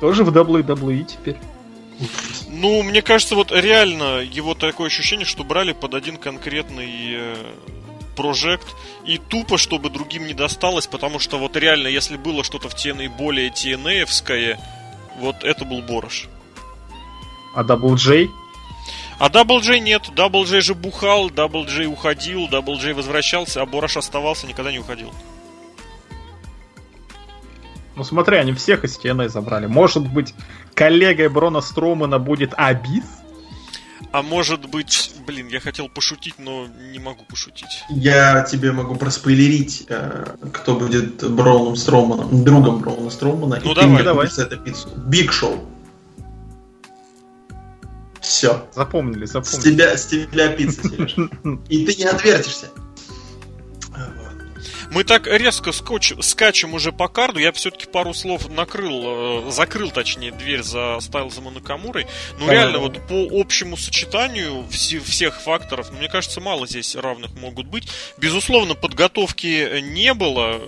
Тоже 0.00 0.24
в 0.24 0.36
WWE 0.36 1.04
теперь. 1.04 1.36
Ну, 2.48 2.82
мне 2.82 3.02
кажется, 3.02 3.34
вот 3.34 3.52
реально 3.52 4.20
его 4.20 4.54
такое 4.54 4.88
ощущение, 4.88 5.26
что 5.26 5.44
брали 5.44 5.72
под 5.72 5.94
один 5.94 6.16
конкретный 6.16 7.14
э, 7.14 7.36
прожект 8.16 8.66
и 9.06 9.18
тупо, 9.18 9.58
чтобы 9.58 9.90
другим 9.90 10.26
не 10.26 10.34
досталось, 10.34 10.86
потому 10.86 11.18
что 11.18 11.38
вот 11.38 11.56
реально, 11.56 11.88
если 11.88 12.16
было 12.16 12.44
что-то 12.44 12.68
в 12.68 12.74
TNA 12.74 13.08
более 13.16 13.50
TNA-евское, 13.50 14.58
вот 15.18 15.44
это 15.44 15.64
был 15.64 15.82
Борош. 15.82 16.28
А 17.54 17.64
Дабл 17.64 17.94
Джей? 17.94 18.30
А 19.18 19.28
Дабл 19.28 19.60
Джей 19.60 19.80
нет. 19.80 20.10
Дабл 20.14 20.44
Джей 20.44 20.60
же 20.60 20.74
бухал, 20.74 21.30
Дабл 21.30 21.64
Джей 21.66 21.86
уходил, 21.86 22.48
Дабл 22.48 22.76
Джей 22.78 22.94
возвращался, 22.94 23.60
а 23.60 23.66
Борош 23.66 23.96
оставался, 23.96 24.46
никогда 24.46 24.72
не 24.72 24.78
уходил. 24.78 25.12
Ну 28.00 28.04
смотри, 28.04 28.38
они 28.38 28.54
всех 28.54 28.82
из 28.84 28.98
TNA 28.98 29.28
забрали. 29.28 29.66
Может 29.66 30.10
быть, 30.10 30.32
коллегой 30.72 31.28
Брона 31.28 31.60
Строумана 31.60 32.18
будет 32.18 32.54
Абис? 32.56 33.04
А 34.10 34.22
может 34.22 34.70
быть, 34.70 35.12
блин, 35.26 35.48
я 35.48 35.60
хотел 35.60 35.90
пошутить, 35.90 36.36
но 36.38 36.66
не 36.66 36.98
могу 36.98 37.26
пошутить. 37.26 37.84
Я 37.90 38.42
тебе 38.50 38.72
могу 38.72 38.94
проспойлерить, 38.94 39.84
э, 39.90 40.34
кто 40.50 40.76
будет 40.76 41.30
Броуном 41.30 41.76
Строуманом, 41.76 42.42
другом 42.42 42.78
Броуна 42.78 43.10
Строумана. 43.10 43.60
Ну 43.62 43.74
давай, 43.74 44.02
давай. 44.02 44.28
Это 44.28 44.56
пиццу. 44.56 44.88
Биг 44.96 45.30
Шоу. 45.30 45.68
Все. 48.22 48.66
Запомнили, 48.74 49.26
запомнили. 49.26 49.60
С 49.60 49.62
тебя, 49.62 49.96
с 49.98 50.06
тебя 50.06 50.48
пицца, 50.48 50.88
Сереж. 50.88 51.16
И 51.68 51.84
ты 51.84 51.96
не 51.96 52.04
отвертишься. 52.04 52.70
Мы 54.90 55.04
так 55.04 55.26
резко 55.26 55.72
скоч... 55.72 56.12
скачем 56.20 56.74
уже 56.74 56.92
по 56.92 57.08
карду. 57.08 57.38
Я 57.38 57.52
все-таки 57.52 57.86
пару 57.86 58.12
слов 58.12 58.48
накрыл, 58.48 59.46
э, 59.46 59.50
закрыл, 59.50 59.90
точнее, 59.90 60.32
дверь 60.32 60.62
за 60.62 60.98
Стайлзом 61.00 61.48
и 61.48 61.52
Накамурой. 61.52 62.06
Ну, 62.38 62.46
да, 62.46 62.52
реально, 62.52 62.74
да. 62.74 62.78
вот 62.80 63.06
по 63.06 63.40
общему 63.40 63.76
сочетанию 63.76 64.64
вс- 64.70 65.00
всех 65.00 65.40
факторов, 65.40 65.90
ну, 65.92 65.98
мне 65.98 66.08
кажется, 66.08 66.40
мало 66.40 66.66
здесь 66.66 66.96
равных 66.96 67.32
могут 67.34 67.66
быть. 67.66 67.88
Безусловно, 68.18 68.74
подготовки 68.74 69.80
не 69.80 70.12
было 70.14 70.60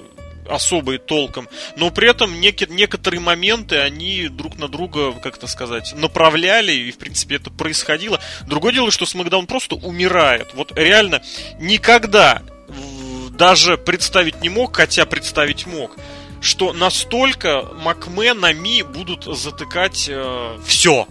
особой 0.49 0.99
толком, 0.99 1.49
но 1.77 1.91
при 1.91 2.11
этом 2.11 2.41
неки, 2.41 2.67
некоторые 2.69 3.21
моменты 3.21 3.79
они 3.79 4.29
друг 4.29 4.59
на 4.59 4.69
друга, 4.69 5.13
как 5.13 5.37
это 5.37 5.47
сказать, 5.47 5.95
направляли, 5.97 6.73
и 6.73 6.91
в 6.91 6.99
принципе 6.99 7.37
это 7.37 7.51
происходило. 7.51 8.21
Другое 8.47 8.73
дело, 8.73 8.91
что 8.91 9.07
Смакдаун 9.07 9.47
просто 9.47 9.77
умирает. 9.77 10.49
Вот 10.55 10.77
реально 10.77 11.23
никогда 11.59 12.43
даже 13.43 13.77
представить 13.77 14.41
не 14.41 14.49
мог, 14.49 14.77
хотя 14.77 15.05
представить 15.05 15.67
мог, 15.67 15.97
что 16.41 16.73
настолько 16.73 17.69
Макменами 17.75 18.83
будут 18.83 19.25
затыкать 19.25 20.07
э, 20.09 20.61
все. 20.65 21.09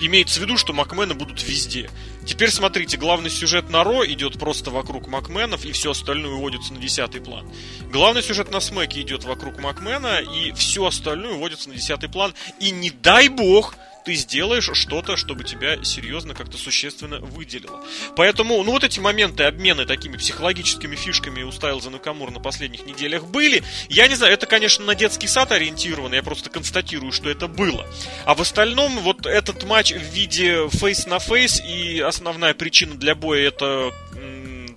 Имеется 0.00 0.40
в 0.40 0.42
виду, 0.42 0.56
что 0.56 0.72
Макмены 0.72 1.12
будут 1.12 1.42
везде. 1.42 1.90
Теперь 2.24 2.50
смотрите, 2.50 2.96
главный 2.96 3.28
сюжет 3.28 3.68
на 3.68 3.84
Ро 3.84 4.06
идет 4.06 4.38
просто 4.38 4.70
вокруг 4.70 5.06
Макменов, 5.06 5.66
и 5.66 5.72
все 5.72 5.90
остальное 5.90 6.32
уводится 6.32 6.72
на 6.72 6.80
десятый 6.80 7.20
план. 7.20 7.46
Главный 7.92 8.22
сюжет 8.22 8.50
на 8.50 8.60
Смеке 8.60 9.02
идет 9.02 9.24
вокруг 9.24 9.58
Макмена, 9.58 10.20
и 10.20 10.52
все 10.52 10.86
остальное 10.86 11.34
уводится 11.34 11.68
на 11.68 11.74
десятый 11.74 12.08
план. 12.08 12.32
И 12.58 12.70
не 12.70 12.88
дай 12.88 13.28
бог, 13.28 13.74
ты 14.06 14.14
сделаешь 14.14 14.70
что-то, 14.72 15.16
чтобы 15.16 15.42
тебя 15.42 15.82
серьезно 15.82 16.32
как-то 16.32 16.56
существенно 16.56 17.18
выделило. 17.18 17.84
Поэтому, 18.14 18.62
ну 18.62 18.70
вот 18.70 18.84
эти 18.84 19.00
моменты 19.00 19.42
обмена 19.42 19.84
такими 19.84 20.16
психологическими 20.16 20.94
фишками 20.94 21.42
у 21.42 21.50
Стайлза 21.50 21.90
Накамура 21.90 22.30
на 22.30 22.38
последних 22.38 22.86
неделях 22.86 23.24
были. 23.24 23.64
Я 23.88 24.06
не 24.06 24.14
знаю, 24.14 24.32
это, 24.32 24.46
конечно, 24.46 24.84
на 24.84 24.94
детский 24.94 25.26
сад 25.26 25.50
ориентировано, 25.50 26.14
я 26.14 26.22
просто 26.22 26.50
констатирую, 26.50 27.10
что 27.10 27.28
это 27.28 27.48
было. 27.48 27.84
А 28.24 28.36
в 28.36 28.40
остальном, 28.40 29.00
вот 29.00 29.26
этот 29.26 29.64
матч 29.64 29.92
в 29.92 30.14
виде 30.14 30.68
face 30.68 31.06
на 31.06 31.18
face, 31.18 31.60
и 31.60 31.98
основная 31.98 32.54
причина 32.54 32.94
для 32.94 33.16
боя 33.16 33.48
это 33.48 33.92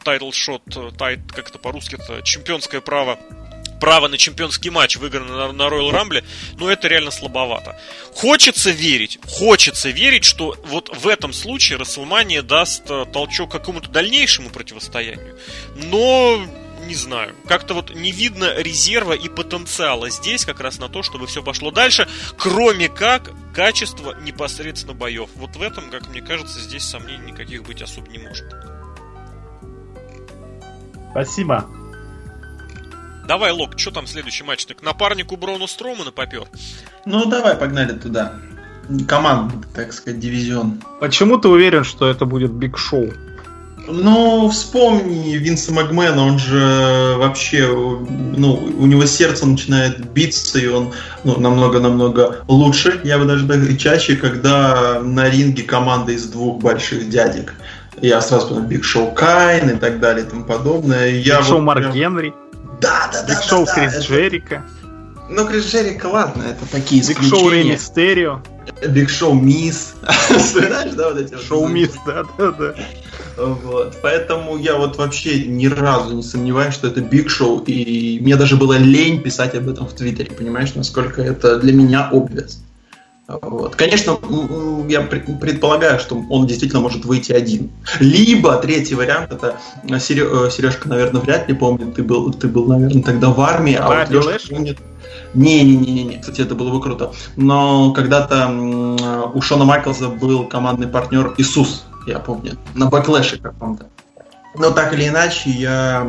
title 0.03 0.31
shot, 0.31 0.63
title, 0.97 1.19
как 1.31 1.49
это 1.49 1.59
по-русски, 1.59 1.97
это 2.01 2.23
чемпионское 2.23 2.81
право 2.81 3.19
право 3.79 4.07
на 4.07 4.17
чемпионский 4.17 4.69
матч 4.69 4.97
выиграно 4.97 5.51
на, 5.51 5.63
Royal 5.63 5.91
Rumble, 5.91 6.23
но 6.57 6.69
это 6.69 6.87
реально 6.87 7.11
слабовато. 7.11 7.79
Хочется 8.13 8.71
верить, 8.71 9.19
хочется 9.27 9.89
верить, 9.89 10.23
что 10.23 10.55
вот 10.65 10.95
в 10.95 11.07
этом 11.07 11.33
случае 11.33 11.77
Рестлмания 11.77 12.41
даст 12.41 12.89
э, 12.89 13.05
толчок 13.11 13.51
какому-то 13.51 13.89
дальнейшему 13.89 14.49
противостоянию. 14.49 15.37
Но 15.75 16.45
не 16.85 16.95
знаю. 16.95 17.35
Как-то 17.47 17.73
вот 17.73 17.93
не 17.93 18.11
видно 18.11 18.53
резерва 18.57 19.13
и 19.13 19.29
потенциала 19.29 20.09
здесь 20.09 20.45
как 20.45 20.59
раз 20.59 20.79
на 20.79 20.89
то, 20.89 21.03
чтобы 21.03 21.27
все 21.27 21.43
пошло 21.43 21.71
дальше, 21.71 22.07
кроме 22.37 22.89
как 22.89 23.31
качество 23.53 24.15
непосредственно 24.21 24.93
боев. 24.93 25.29
Вот 25.35 25.55
в 25.55 25.61
этом, 25.61 25.89
как 25.89 26.07
мне 26.09 26.21
кажется, 26.21 26.59
здесь 26.59 26.83
сомнений 26.83 27.31
никаких 27.31 27.63
быть 27.63 27.81
особо 27.81 28.09
не 28.09 28.17
может. 28.17 28.45
Спасибо. 31.11 31.69
Давай, 33.29 33.51
Лок, 33.51 33.77
что 33.77 33.91
там 33.91 34.07
следующий 34.07 34.43
матч? 34.43 34.65
Так 34.65 34.81
напарнику 34.81 35.37
Брону 35.37 35.67
Стромана 35.67 36.11
попер? 36.11 36.45
Ну, 37.05 37.25
давай, 37.25 37.53
погнали 37.53 37.91
туда. 37.91 38.33
Команда, 39.07 39.53
так 39.75 39.93
сказать, 39.93 40.19
дивизион. 40.19 40.81
Почему 40.99 41.37
ты 41.37 41.47
уверен, 41.47 41.83
что 41.83 42.09
это 42.09 42.25
будет 42.25 42.49
Биг 42.49 42.75
Шоу? 42.75 43.13
Ну, 43.87 44.49
вспомни 44.49 45.35
Винса 45.35 45.71
Макмена, 45.71 46.25
он 46.25 46.39
же 46.39 47.17
вообще, 47.19 47.67
ну, 47.67 48.55
у 48.55 48.87
него 48.87 49.05
сердце 49.05 49.45
начинает 49.45 50.11
биться, 50.11 50.57
и 50.57 50.65
он 50.65 50.91
ну, 51.23 51.39
намного-намного 51.39 52.37
лучше, 52.47 52.99
я 53.03 53.19
бы 53.19 53.25
даже 53.25 53.47
так 53.47 53.77
чаще, 53.77 54.15
когда 54.15 55.01
на 55.03 55.29
ринге 55.29 55.61
команда 55.61 56.13
из 56.13 56.25
двух 56.25 56.63
больших 56.63 57.09
дядек. 57.09 57.53
Я 58.01 58.21
сразу 58.21 58.47
понял, 58.47 58.63
Биг 58.63 58.83
Шоу 58.83 59.11
Кейн 59.11 59.69
и 59.69 59.75
так 59.75 59.99
далее 59.99 60.25
и 60.25 60.27
тому 60.27 60.45
подобное. 60.45 61.11
Биг 61.11 61.43
Шоу 61.43 61.57
вот 61.57 61.65
Марк 61.65 61.81
прям... 61.81 61.93
Генри. 61.93 62.33
Да, 62.81 63.09
да, 63.11 63.23
да. 63.23 63.27
Биг 63.27 63.43
Шоу 63.43 63.65
Крис 63.65 63.93
это... 63.93 64.01
Джерика. 64.01 64.63
Ну, 65.29 65.47
Крис 65.47 65.65
Джерика, 65.65 66.07
ладно, 66.07 66.43
это 66.43 66.65
такие 66.71 67.05
Биг 67.07 67.21
Шоу 67.21 67.49
Рэй 67.49 67.63
Мистерио. 67.71 68.41
Биг 68.87 69.09
Шоу 69.09 69.33
Миз. 69.33 69.93
Знаешь, 70.29 70.93
да, 70.93 71.09
вот 71.09 71.19
эти 71.19 71.35
Шоу 71.35 71.67
Мисс, 71.67 71.91
да, 72.05 72.23
да, 72.37 72.51
да. 72.51 72.75
Вот. 73.37 73.97
Поэтому 74.01 74.57
я 74.57 74.75
вот 74.75 74.97
вообще 74.97 75.45
ни 75.45 75.67
разу 75.67 76.15
не 76.15 76.23
сомневаюсь, 76.23 76.73
что 76.73 76.87
это 76.87 77.01
Биг 77.01 77.29
Шоу, 77.29 77.63
и 77.65 78.19
мне 78.21 78.35
даже 78.35 78.55
было 78.55 78.73
лень 78.77 79.21
писать 79.21 79.55
об 79.55 79.69
этом 79.69 79.87
в 79.87 79.93
Твиттере, 79.93 80.31
понимаешь, 80.31 80.73
насколько 80.75 81.21
это 81.21 81.57
для 81.59 81.73
меня 81.73 82.09
obvious. 82.11 82.57
Вот. 83.41 83.75
Конечно, 83.75 84.17
я 84.89 85.01
предполагаю, 85.01 85.99
что 85.99 86.19
он 86.29 86.47
действительно 86.47 86.81
может 86.81 87.05
выйти 87.05 87.31
один. 87.31 87.69
Либо 87.99 88.55
третий 88.57 88.95
вариант 88.95 89.31
это 89.31 89.57
э, 89.83 89.99
Сережка, 89.99 90.87
э, 90.87 90.89
наверное, 90.89 91.21
вряд 91.21 91.47
ли 91.47 91.53
помнит. 91.53 91.93
Ты 91.93 92.01
был, 92.01 92.33
ты 92.33 92.47
был, 92.47 92.65
наверное, 92.65 93.03
тогда 93.03 93.29
в 93.29 93.39
армии, 93.39 93.75
а 93.75 93.87
вот 93.87 94.09
Леша 94.09 94.39
помнит. 94.49 94.79
Не-не-не-не, 95.35 96.17
кстати, 96.17 96.41
это 96.41 96.55
было 96.55 96.71
бы 96.71 96.81
круто. 96.81 97.11
Но 97.35 97.91
когда-то 97.93 98.49
у 99.33 99.41
Шона 99.41 99.63
Майклса 99.63 100.07
был 100.07 100.45
командный 100.45 100.87
партнер 100.87 101.35
Иисус, 101.37 101.85
я 102.07 102.17
помню, 102.17 102.57
на 102.73 102.87
Backlash 102.87 103.31
е 103.31 103.37
каком-то. 103.37 103.85
Но 104.55 104.71
так 104.71 104.93
или 104.93 105.07
иначе, 105.07 105.51
я 105.51 106.01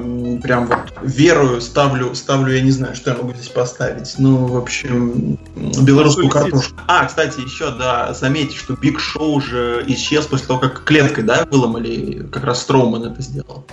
прям 0.43 0.67
вот 0.67 0.95
верую, 1.03 1.61
ставлю, 1.61 2.15
ставлю, 2.15 2.55
я 2.55 2.63
не 2.63 2.71
знаю, 2.71 2.97
что 2.97 3.11
я 3.11 3.17
могу 3.17 3.35
здесь 3.35 3.49
поставить. 3.49 4.15
Ну, 4.17 4.47
в 4.47 4.57
общем, 4.57 5.39
белорусскую 5.55 6.31
картошку. 6.31 6.75
А, 6.87 7.05
кстати, 7.05 7.41
еще, 7.41 7.71
да, 7.71 8.15
заметьте, 8.15 8.57
что 8.57 8.75
Биг 8.75 8.99
Шоу 8.99 9.35
уже 9.35 9.85
исчез 9.89 10.27
после 10.27 10.47
того, 10.47 10.59
как 10.59 10.85
клеткой, 10.85 11.25
да, 11.25 11.47
выломали, 11.51 12.27
как 12.33 12.45
раз 12.45 12.63
Строуман 12.63 13.05
это 13.05 13.21
сделал. 13.21 13.67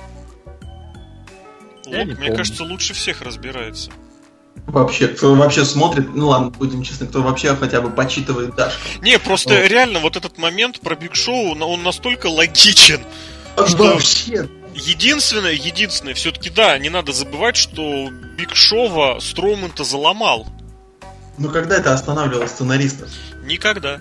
Лук, 1.85 2.05
мне 2.05 2.15
помню. 2.15 2.35
кажется, 2.35 2.63
лучше 2.65 2.93
всех 2.93 3.21
разбирается. 3.21 3.89
Вообще, 4.65 5.07
кто 5.07 5.33
вообще 5.33 5.63
смотрит, 5.63 6.13
ну 6.13 6.27
ладно, 6.27 6.49
будем 6.49 6.83
честны, 6.83 7.07
кто 7.07 7.21
вообще 7.21 7.55
хотя 7.55 7.79
бы 7.79 7.89
почитывает 7.89 8.55
Дашку. 8.55 8.81
Не, 9.01 9.17
просто 9.17 9.49
вот. 9.53 9.69
реально 9.69 9.99
вот 9.99 10.17
этот 10.17 10.37
момент 10.37 10.81
про 10.81 10.95
Биг 10.95 11.15
Шоу, 11.15 11.57
он 11.57 11.83
настолько 11.83 12.27
логичен. 12.27 12.99
Что 13.65 13.93
вообще, 13.93 14.47
Единственное, 14.79 15.53
единственное, 15.53 16.13
все-таки 16.13 16.51
да, 16.51 16.77
не 16.77 16.89
надо 16.89 17.11
забывать, 17.11 17.55
что 17.55 18.09
Биг 18.37 18.53
Шова 18.53 19.17
Строуман-то 19.19 19.83
заломал. 19.83 20.45
Ну 21.39 21.49
когда 21.49 21.77
это 21.77 21.93
останавливало 21.93 22.45
сценаристов? 22.45 23.09
Никогда. 23.43 23.99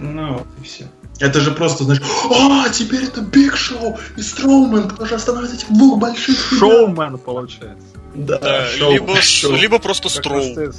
Ну, 0.00 0.44
и 0.60 0.64
все. 0.64 0.88
Это 1.20 1.40
же 1.40 1.52
просто, 1.52 1.84
знаешь, 1.84 2.02
а, 2.30 2.68
теперь 2.68 3.04
это 3.04 3.20
Биг 3.20 3.56
Шоу 3.56 3.98
и 4.16 4.22
Строумен, 4.22 4.88
кто 4.88 5.06
же 5.06 5.14
останавливает 5.14 5.60
этих 5.60 5.72
двух 5.72 5.98
больших 5.98 6.36
Шоумен, 6.58 7.18
получается. 7.18 7.86
Да, 8.14 8.38
да 8.38 8.66
шоу, 8.66 8.92
либо, 8.92 9.20
шоу. 9.20 9.52
либо 9.52 9.78
просто 9.78 10.08
Строу. 10.08 10.72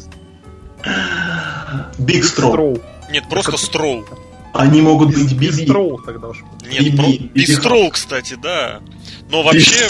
Биг 1.97 2.25
Строу. 2.25 2.81
Нет, 3.09 3.23
просто 3.29 3.55
Строу. 3.57 4.05
Они 4.53 4.81
могут 4.81 5.13
быть 5.13 5.33
Биби. 5.33 5.47
Бистроу 5.47 6.01
тогда 6.01 6.29
уж. 6.29 6.43
Нет, 6.69 6.83
Биби. 6.83 7.31
Бистроу, 7.33 7.89
кстати, 7.89 8.37
да. 8.41 8.81
Но 9.29 9.43
вообще, 9.43 9.87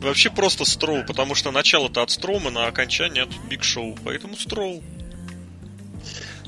вообще 0.00 0.30
просто 0.30 0.64
Строу, 0.64 1.04
потому 1.06 1.34
что 1.34 1.50
начало-то 1.50 2.02
от 2.02 2.10
Строумана, 2.10 2.66
а 2.66 2.68
окончание 2.68 3.24
от 3.24 3.30
Биг 3.48 3.62
Шоу, 3.62 3.96
поэтому 4.04 4.36
Строу. 4.36 4.82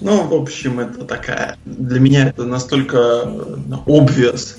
Ну, 0.00 0.22
в 0.24 0.34
общем, 0.34 0.80
это 0.80 1.04
такая... 1.04 1.58
Для 1.64 2.00
меня 2.00 2.28
это 2.28 2.44
настолько 2.44 3.24
ну, 3.24 3.82
obvious 3.86 4.56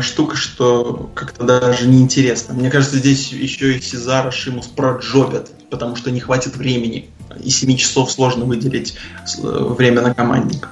штука, 0.00 0.36
что 0.36 1.10
как-то 1.14 1.44
даже 1.44 1.88
неинтересно. 1.88 2.54
Мне 2.54 2.70
кажется, 2.70 2.98
здесь 2.98 3.32
еще 3.32 3.76
и 3.76 3.80
Сезара 3.80 4.30
Шимус 4.30 4.66
проджобят, 4.68 5.50
потому 5.70 5.96
что 5.96 6.10
не 6.10 6.20
хватит 6.20 6.56
времени. 6.56 7.10
И 7.42 7.50
7 7.50 7.76
часов 7.76 8.10
сложно 8.12 8.44
выделить 8.44 8.96
время 9.42 10.02
на 10.02 10.14
командника. 10.14 10.70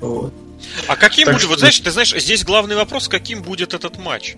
Вот. 0.00 0.32
А 0.88 0.96
каким 0.96 1.26
так 1.26 1.34
будет, 1.34 1.42
что... 1.42 1.50
вот 1.50 1.58
знаешь, 1.58 1.78
ты 1.80 1.90
знаешь, 1.90 2.14
здесь 2.14 2.44
главный 2.44 2.76
вопрос, 2.76 3.08
каким 3.08 3.42
будет 3.42 3.74
этот 3.74 3.98
матч? 3.98 4.36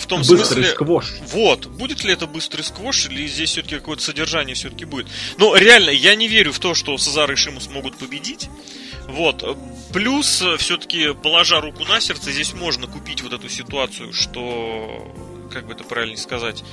в 0.00 0.06
том 0.06 0.20
быстрый 0.20 0.38
смысле... 0.38 0.64
сквош. 0.64 1.12
Вот, 1.26 1.66
будет 1.66 2.04
ли 2.04 2.12
это 2.12 2.26
быстрый 2.26 2.62
сквош, 2.62 3.06
или 3.06 3.26
здесь 3.26 3.50
все-таки 3.50 3.76
какое-то 3.76 4.02
содержание 4.02 4.54
все-таки 4.54 4.84
будет. 4.84 5.06
Но 5.36 5.54
реально, 5.56 5.90
я 5.90 6.14
не 6.14 6.26
верю 6.26 6.52
в 6.52 6.58
то, 6.58 6.74
что 6.74 6.96
Сезар 6.96 7.30
и 7.30 7.36
Шимус 7.36 7.68
могут 7.68 7.96
победить. 7.96 8.48
Вот. 9.08 9.58
Плюс, 9.92 10.42
все-таки, 10.58 11.12
положа 11.14 11.60
руку 11.60 11.84
на 11.84 12.00
сердце, 12.00 12.32
здесь 12.32 12.54
можно 12.54 12.86
купить 12.86 13.22
вот 13.22 13.32
эту 13.32 13.48
ситуацию, 13.48 14.12
что, 14.12 15.12
как 15.52 15.66
бы 15.66 15.74
это 15.74 15.84
правильно 15.84 16.16
сказать, 16.16 16.64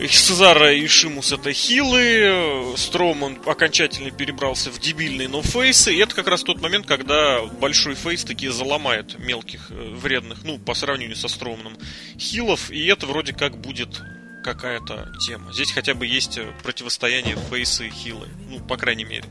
Сезара 0.00 0.74
и 0.74 0.86
Шимус 0.86 1.32
это 1.32 1.52
хилы, 1.52 2.74
Строуман 2.76 3.38
окончательно 3.46 4.10
перебрался 4.10 4.70
в 4.70 4.80
дебильные 4.80 5.28
нофейсы, 5.28 5.94
и 5.94 5.98
это 5.98 6.14
как 6.14 6.26
раз 6.26 6.42
тот 6.42 6.60
момент, 6.60 6.86
когда 6.86 7.42
большой 7.42 7.94
фейс 7.94 8.24
таки 8.24 8.48
заломает 8.48 9.18
мелких 9.18 9.70
э, 9.70 9.74
вредных, 9.94 10.42
ну, 10.44 10.58
по 10.58 10.74
сравнению 10.74 11.16
со 11.16 11.28
Строуманом, 11.28 11.78
хилов, 12.18 12.70
и 12.70 12.84
это 12.86 13.06
вроде 13.06 13.32
как 13.32 13.56
будет 13.56 14.02
какая-то 14.42 15.12
тема. 15.24 15.52
Здесь 15.52 15.70
хотя 15.70 15.94
бы 15.94 16.06
есть 16.06 16.38
э, 16.38 16.52
противостояние 16.62 17.36
фейсы 17.48 17.86
и 17.86 17.90
хилы, 17.90 18.28
ну, 18.50 18.60
по 18.60 18.76
крайней 18.76 19.04
мере. 19.04 19.24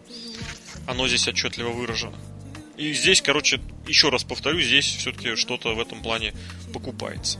Оно 0.87 1.07
здесь 1.07 1.27
отчетливо 1.27 1.69
выражено. 1.69 2.17
И 2.77 2.93
здесь, 2.93 3.21
короче, 3.21 3.61
еще 3.87 4.09
раз 4.09 4.23
повторю, 4.23 4.59
здесь 4.61 4.85
все-таки 4.85 5.35
что-то 5.35 5.75
в 5.75 5.79
этом 5.79 6.01
плане 6.01 6.33
покупается. 6.73 7.39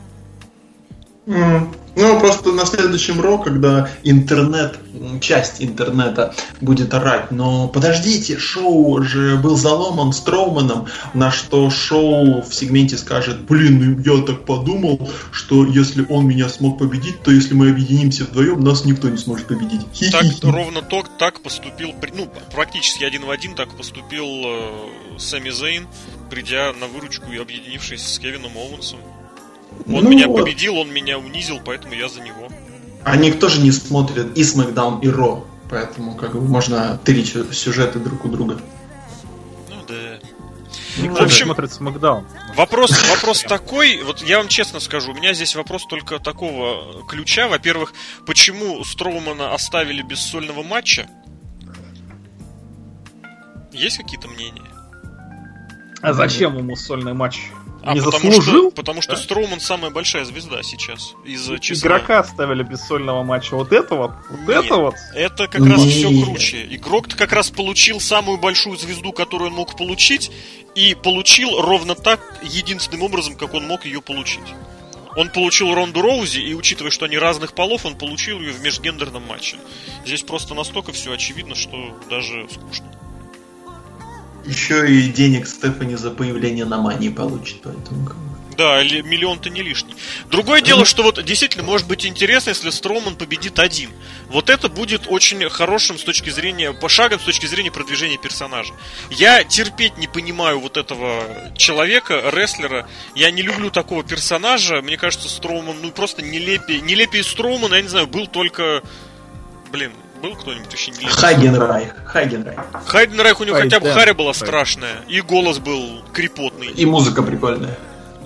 Ну, 1.25 2.19
просто 2.19 2.51
на 2.51 2.65
следующем 2.65 3.21
ро, 3.21 3.37
когда 3.37 3.89
интернет, 4.03 4.79
часть 5.21 5.61
интернета 5.61 6.33
будет 6.59 6.93
орать, 6.93 7.29
но 7.31 7.67
подождите, 7.67 8.39
шоу 8.39 9.01
же 9.03 9.37
был 9.37 9.55
заломан 9.55 10.11
Строуманом, 10.11 10.87
на 11.13 11.29
что 11.29 11.69
шоу 11.69 12.41
в 12.41 12.53
сегменте 12.53 12.97
скажет, 12.97 13.41
блин, 13.41 14.03
ну 14.03 14.15
я 14.17 14.23
так 14.23 14.43
подумал, 14.45 15.07
что 15.31 15.65
если 15.65 16.05
он 16.09 16.27
меня 16.27 16.49
смог 16.49 16.79
победить, 16.79 17.21
то 17.21 17.31
если 17.31 17.53
мы 17.53 17.69
объединимся 17.69 18.23
вдвоем, 18.23 18.61
нас 18.61 18.85
никто 18.85 19.09
не 19.09 19.17
сможет 19.17 19.45
победить. 19.47 19.85
Так, 20.11 20.25
ровно 20.41 20.81
то, 20.81 21.03
так 21.19 21.41
поступил, 21.41 21.91
ну, 22.15 22.27
практически 22.53 23.03
один 23.03 23.25
в 23.25 23.29
один 23.29 23.53
так 23.53 23.69
поступил 23.77 24.25
э, 24.25 25.19
Сами 25.19 25.51
Зейн, 25.51 25.87
придя 26.31 26.73
на 26.73 26.87
выручку 26.87 27.31
и 27.31 27.37
объединившись 27.37 28.01
с 28.01 28.19
Кевином 28.19 28.57
Оуэнсом. 28.57 28.99
Он 29.87 30.03
ну, 30.03 30.09
меня 30.09 30.27
вот. 30.27 30.41
победил, 30.41 30.77
он 30.77 30.91
меня 30.91 31.17
унизил, 31.17 31.59
поэтому 31.63 31.93
я 31.93 32.07
за 32.09 32.21
него. 32.21 32.49
А 33.03 33.17
никто 33.17 33.49
же 33.49 33.61
не 33.61 33.71
смотрит 33.71 34.37
и 34.37 34.41
SmackDown, 34.41 35.01
и 35.01 35.09
Ро. 35.09 35.45
Поэтому 35.69 36.15
как 36.15 36.33
бы 36.33 36.41
можно 36.41 36.97
тырить 37.03 37.35
сюжеты 37.51 37.99
друг 37.99 38.25
у 38.25 38.29
друга. 38.29 38.59
Ну 39.69 39.75
да. 39.87 40.19
Никто 41.01 41.23
в 41.23 41.25
общем, 41.25 41.47
смотрит 41.47 41.71
SmackDown. 41.71 42.23
Вопрос, 42.55 42.91
вопрос 43.09 43.41
такой, 43.41 44.01
вот 44.03 44.21
я 44.21 44.37
вам 44.37 44.47
честно 44.47 44.79
скажу, 44.79 45.11
у 45.11 45.15
меня 45.15 45.33
здесь 45.33 45.55
вопрос 45.55 45.85
только 45.87 46.19
такого 46.19 47.03
ключа. 47.07 47.47
Во-первых, 47.47 47.93
почему 48.27 48.83
Строумана 48.83 49.53
оставили 49.53 50.03
без 50.03 50.19
сольного 50.19 50.61
матча? 50.61 51.07
Есть 53.71 53.97
какие-то 53.97 54.27
мнения? 54.27 54.61
А 56.01 56.13
зачем 56.13 56.57
ему 56.57 56.75
сольный 56.75 57.13
матч? 57.13 57.49
А 57.85 57.93
не 57.93 58.01
потому 58.01 58.31
заслужил? 58.31 58.69
Что, 58.69 58.71
потому 58.71 59.01
что 59.01 59.13
да? 59.13 59.17
Строуман 59.17 59.59
самая 59.59 59.91
большая 59.91 60.23
звезда 60.23 60.63
сейчас 60.63 61.15
из 61.25 61.49
числа. 61.59 61.87
Игрока 61.87 62.19
оставили 62.19 62.63
без 62.63 62.81
сольного 62.87 63.23
матча. 63.23 63.55
Вот 63.55 63.73
это 63.73 63.95
вот? 63.95 64.11
Вот 64.29 64.39
Нет, 64.47 64.65
это 64.65 64.75
вот? 64.77 64.95
Это 65.13 65.47
как 65.49 65.65
раз 65.65 65.81
все 65.81 66.23
круче. 66.23 66.65
Игрок-то 66.75 67.17
как 67.17 67.33
раз 67.33 67.51
получил 67.51 67.99
самую 67.99 68.37
большую 68.37 68.77
звезду, 68.77 69.11
которую 69.11 69.51
он 69.51 69.57
мог 69.57 69.77
получить, 69.77 70.31
и 70.75 70.95
получил 70.95 71.61
ровно 71.61 71.95
так, 71.95 72.21
единственным 72.41 73.03
образом, 73.03 73.35
как 73.35 73.53
он 73.53 73.67
мог 73.67 73.83
ее 73.85 74.01
получить. 74.01 74.53
Он 75.15 75.29
получил 75.29 75.75
Ронду 75.75 76.01
Роузи, 76.01 76.39
и 76.39 76.53
учитывая, 76.55 76.89
что 76.89 77.05
они 77.05 77.17
разных 77.17 77.53
полов, 77.53 77.85
он 77.85 77.95
получил 77.95 78.39
ее 78.39 78.51
в 78.51 78.61
межгендерном 78.61 79.27
матче. 79.27 79.57
Здесь 80.05 80.23
просто 80.23 80.55
настолько 80.55 80.91
все 80.91 81.11
очевидно, 81.11 81.53
что 81.53 81.95
даже 82.09 82.47
скучно. 82.49 82.87
Еще 84.45 84.91
и 84.91 85.07
денег 85.09 85.47
Стефани 85.47 85.95
за 85.95 86.11
появление 86.11 86.65
на 86.65 86.77
мании 86.77 87.09
получит, 87.09 87.61
поэтому... 87.63 88.09
Да, 88.57 88.83
миллион-то 88.83 89.49
не 89.49 89.63
лишний. 89.63 89.95
Другое 90.29 90.61
дело, 90.61 90.85
что 90.85 91.01
вот 91.01 91.23
действительно 91.23 91.63
может 91.63 91.87
быть 91.87 92.05
интересно, 92.05 92.49
если 92.49 92.69
Строман 92.69 93.15
победит 93.15 93.57
один. 93.57 93.89
Вот 94.27 94.49
это 94.49 94.69
будет 94.69 95.07
очень 95.07 95.49
хорошим 95.49 95.97
с 95.97 96.03
точки 96.03 96.29
зрения, 96.29 96.71
пошагом 96.71 97.19
с 97.19 97.23
точки 97.23 97.47
зрения 97.47 97.71
продвижения 97.71 98.17
персонажа. 98.17 98.73
Я 99.09 99.43
терпеть 99.43 99.97
не 99.97 100.07
понимаю 100.07 100.59
вот 100.59 100.77
этого 100.77 101.23
человека, 101.57 102.29
рестлера. 102.31 102.87
Я 103.15 103.31
не 103.31 103.41
люблю 103.41 103.71
такого 103.71 104.03
персонажа. 104.03 104.81
Мне 104.81 104.97
кажется, 104.97 105.29
Строман, 105.29 105.77
ну 105.81 105.91
просто 105.91 106.21
нелепее, 106.21 106.81
нелепее 106.81 107.23
Стромана, 107.23 107.75
я 107.75 107.81
не 107.81 107.89
знаю, 107.89 108.07
был 108.07 108.27
только... 108.27 108.83
Блин, 109.71 109.93
был 110.23 110.35
кто-нибудь 110.37 110.71
еще 110.71 110.91
не 110.91 111.05
Хайгенрайх. 111.05 111.93
Хайгенрайх. 112.05 112.59
Хайгенрайх 112.85 113.41
у 113.41 113.43
него 113.43 113.55
Хай, 113.57 113.63
хотя 113.65 113.79
бы 113.81 113.87
да. 113.87 113.93
Харя 113.93 114.13
была 114.13 114.33
страшная. 114.33 115.01
И 115.09 115.19
голос 115.19 115.59
был 115.59 116.01
крепотный. 116.13 116.67
И 116.67 116.85
музыка 116.85 117.21
прикольная. 117.21 117.77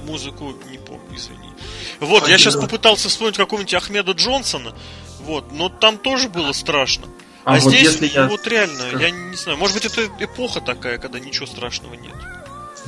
Музыку 0.06 0.54
не 0.70 0.78
помню, 0.78 1.02
извини. 1.16 1.50
Вот, 2.00 2.22
Хайгенрайх. 2.22 2.30
я 2.30 2.38
сейчас 2.38 2.56
попытался 2.56 3.10
вспомнить 3.10 3.36
какого-нибудь 3.36 3.74
Ахмеда 3.74 4.12
Джонсона. 4.12 4.74
Вот, 5.22 5.52
но 5.52 5.70
там 5.70 5.98
тоже 5.98 6.30
было 6.30 6.54
страшно. 6.54 7.08
А, 7.44 7.56
а 7.56 7.60
вот 7.60 7.74
здесь, 7.74 7.94
если 7.94 8.08
я... 8.08 8.28
вот 8.28 8.46
реально, 8.46 8.84
я 9.00 9.10
не 9.10 9.36
знаю, 9.36 9.58
может 9.58 9.76
быть, 9.76 9.86
это 9.86 10.06
эпоха 10.20 10.62
такая, 10.62 11.00
когда 11.00 11.20
ничего 11.20 11.48
страшного 11.48 11.96
нет. 11.96 12.14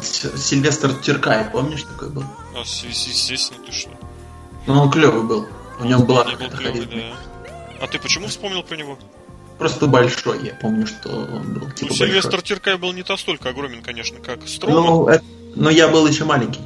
Сильвестр 0.03 0.93
Теркай, 0.93 1.49
помнишь 1.51 1.83
такой 1.83 2.09
был? 2.09 2.25
А, 2.55 2.59
естественно, 2.59 3.59
ты 3.65 3.71
что? 3.71 3.89
Ну, 4.67 4.83
он 4.83 4.91
клевый 4.91 5.23
был. 5.23 5.47
У 5.79 5.85
него 5.85 6.03
была 6.03 6.25
какая-то 6.25 6.57
клевый, 6.57 6.85
да. 6.85 7.28
А 7.81 7.87
ты 7.87 7.99
почему 7.99 8.27
вспомнил 8.27 8.63
про 8.63 8.75
него? 8.75 8.97
Просто 9.57 9.87
большой, 9.87 10.45
я 10.45 10.53
помню, 10.53 10.87
что 10.87 11.09
он 11.09 11.53
был. 11.53 11.69
Типа 11.71 11.91
ну, 11.91 11.95
Сильвестр 11.95 12.31
большой. 12.31 12.47
Тиркай 12.47 12.77
был 12.77 12.93
не 12.93 13.03
настолько 13.07 13.49
огромен, 13.49 13.81
конечно, 13.81 14.19
как 14.19 14.47
Строуман. 14.47 14.85
Ну, 14.85 15.07
это... 15.07 15.23
но 15.55 15.69
я 15.69 15.89
был 15.89 16.07
еще 16.07 16.23
маленький. 16.23 16.61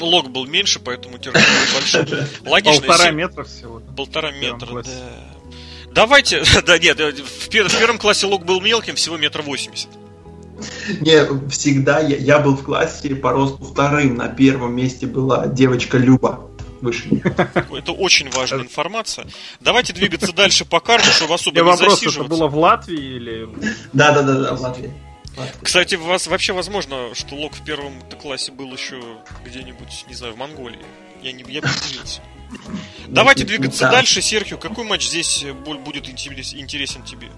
Ну, 0.00 0.06
лог 0.06 0.28
был 0.30 0.44
меньше, 0.46 0.80
поэтому 0.80 1.18
Тиркай 1.18 1.42
был 1.42 1.74
большой. 1.74 2.06
Логично. 2.50 2.86
Полтора 2.86 3.10
метра 3.12 3.44
всего. 3.44 3.80
Полтора 3.96 4.32
метра, 4.32 4.82
да. 4.82 4.90
Давайте, 5.94 6.42
да 6.66 6.78
нет, 6.78 6.98
в, 6.98 7.48
первом 7.48 7.98
классе 7.98 8.26
лог 8.26 8.44
был 8.44 8.60
мелким, 8.60 8.96
всего 8.96 9.16
метр 9.16 9.42
восемьдесят. 9.42 9.90
Не, 11.00 11.48
всегда 11.48 12.00
я, 12.00 12.16
я 12.16 12.38
был 12.40 12.56
в 12.56 12.64
классе 12.64 13.14
по 13.14 13.30
росту 13.30 13.64
вторым. 13.64 14.16
На 14.16 14.28
первом 14.28 14.74
месте 14.74 15.06
была 15.06 15.46
девочка 15.46 15.98
Люба 15.98 16.50
выше 16.84 17.08
Это 17.72 17.92
очень 17.92 18.30
важная 18.30 18.60
информация. 18.60 19.26
Давайте 19.60 19.92
двигаться 19.92 20.32
дальше 20.32 20.64
по 20.64 20.80
карте, 20.80 21.08
чтобы 21.10 21.34
особо 21.34 21.56
не 21.56 21.62
вопрос, 21.62 22.02
это 22.02 22.24
было 22.24 22.46
в 22.46 22.56
Латвии 22.56 23.16
или... 23.16 23.48
Да, 23.92 24.12
да, 24.12 24.22
да, 24.22 24.40
да, 24.40 24.54
в 24.54 24.60
Латвии. 24.60 24.92
Кстати, 25.62 25.96
у 25.96 26.04
вас 26.04 26.26
вообще 26.26 26.52
возможно, 26.52 27.14
что 27.14 27.34
лог 27.34 27.54
в 27.54 27.64
первом 27.64 28.00
классе 28.22 28.52
был 28.52 28.72
еще 28.72 29.00
где-нибудь, 29.44 30.04
не 30.08 30.14
знаю, 30.14 30.34
в 30.34 30.36
Монголии. 30.36 30.84
Я 31.22 31.32
не 31.32 31.42
я 31.42 31.60
удивился. 31.60 32.20
Давайте 33.08 33.44
двигаться 33.44 33.90
дальше. 33.90 34.22
Серхио, 34.22 34.58
какой 34.58 34.84
матч 34.84 35.08
здесь 35.08 35.44
будет 35.64 36.08
интересен 36.08 37.02
тебе? 37.02 37.28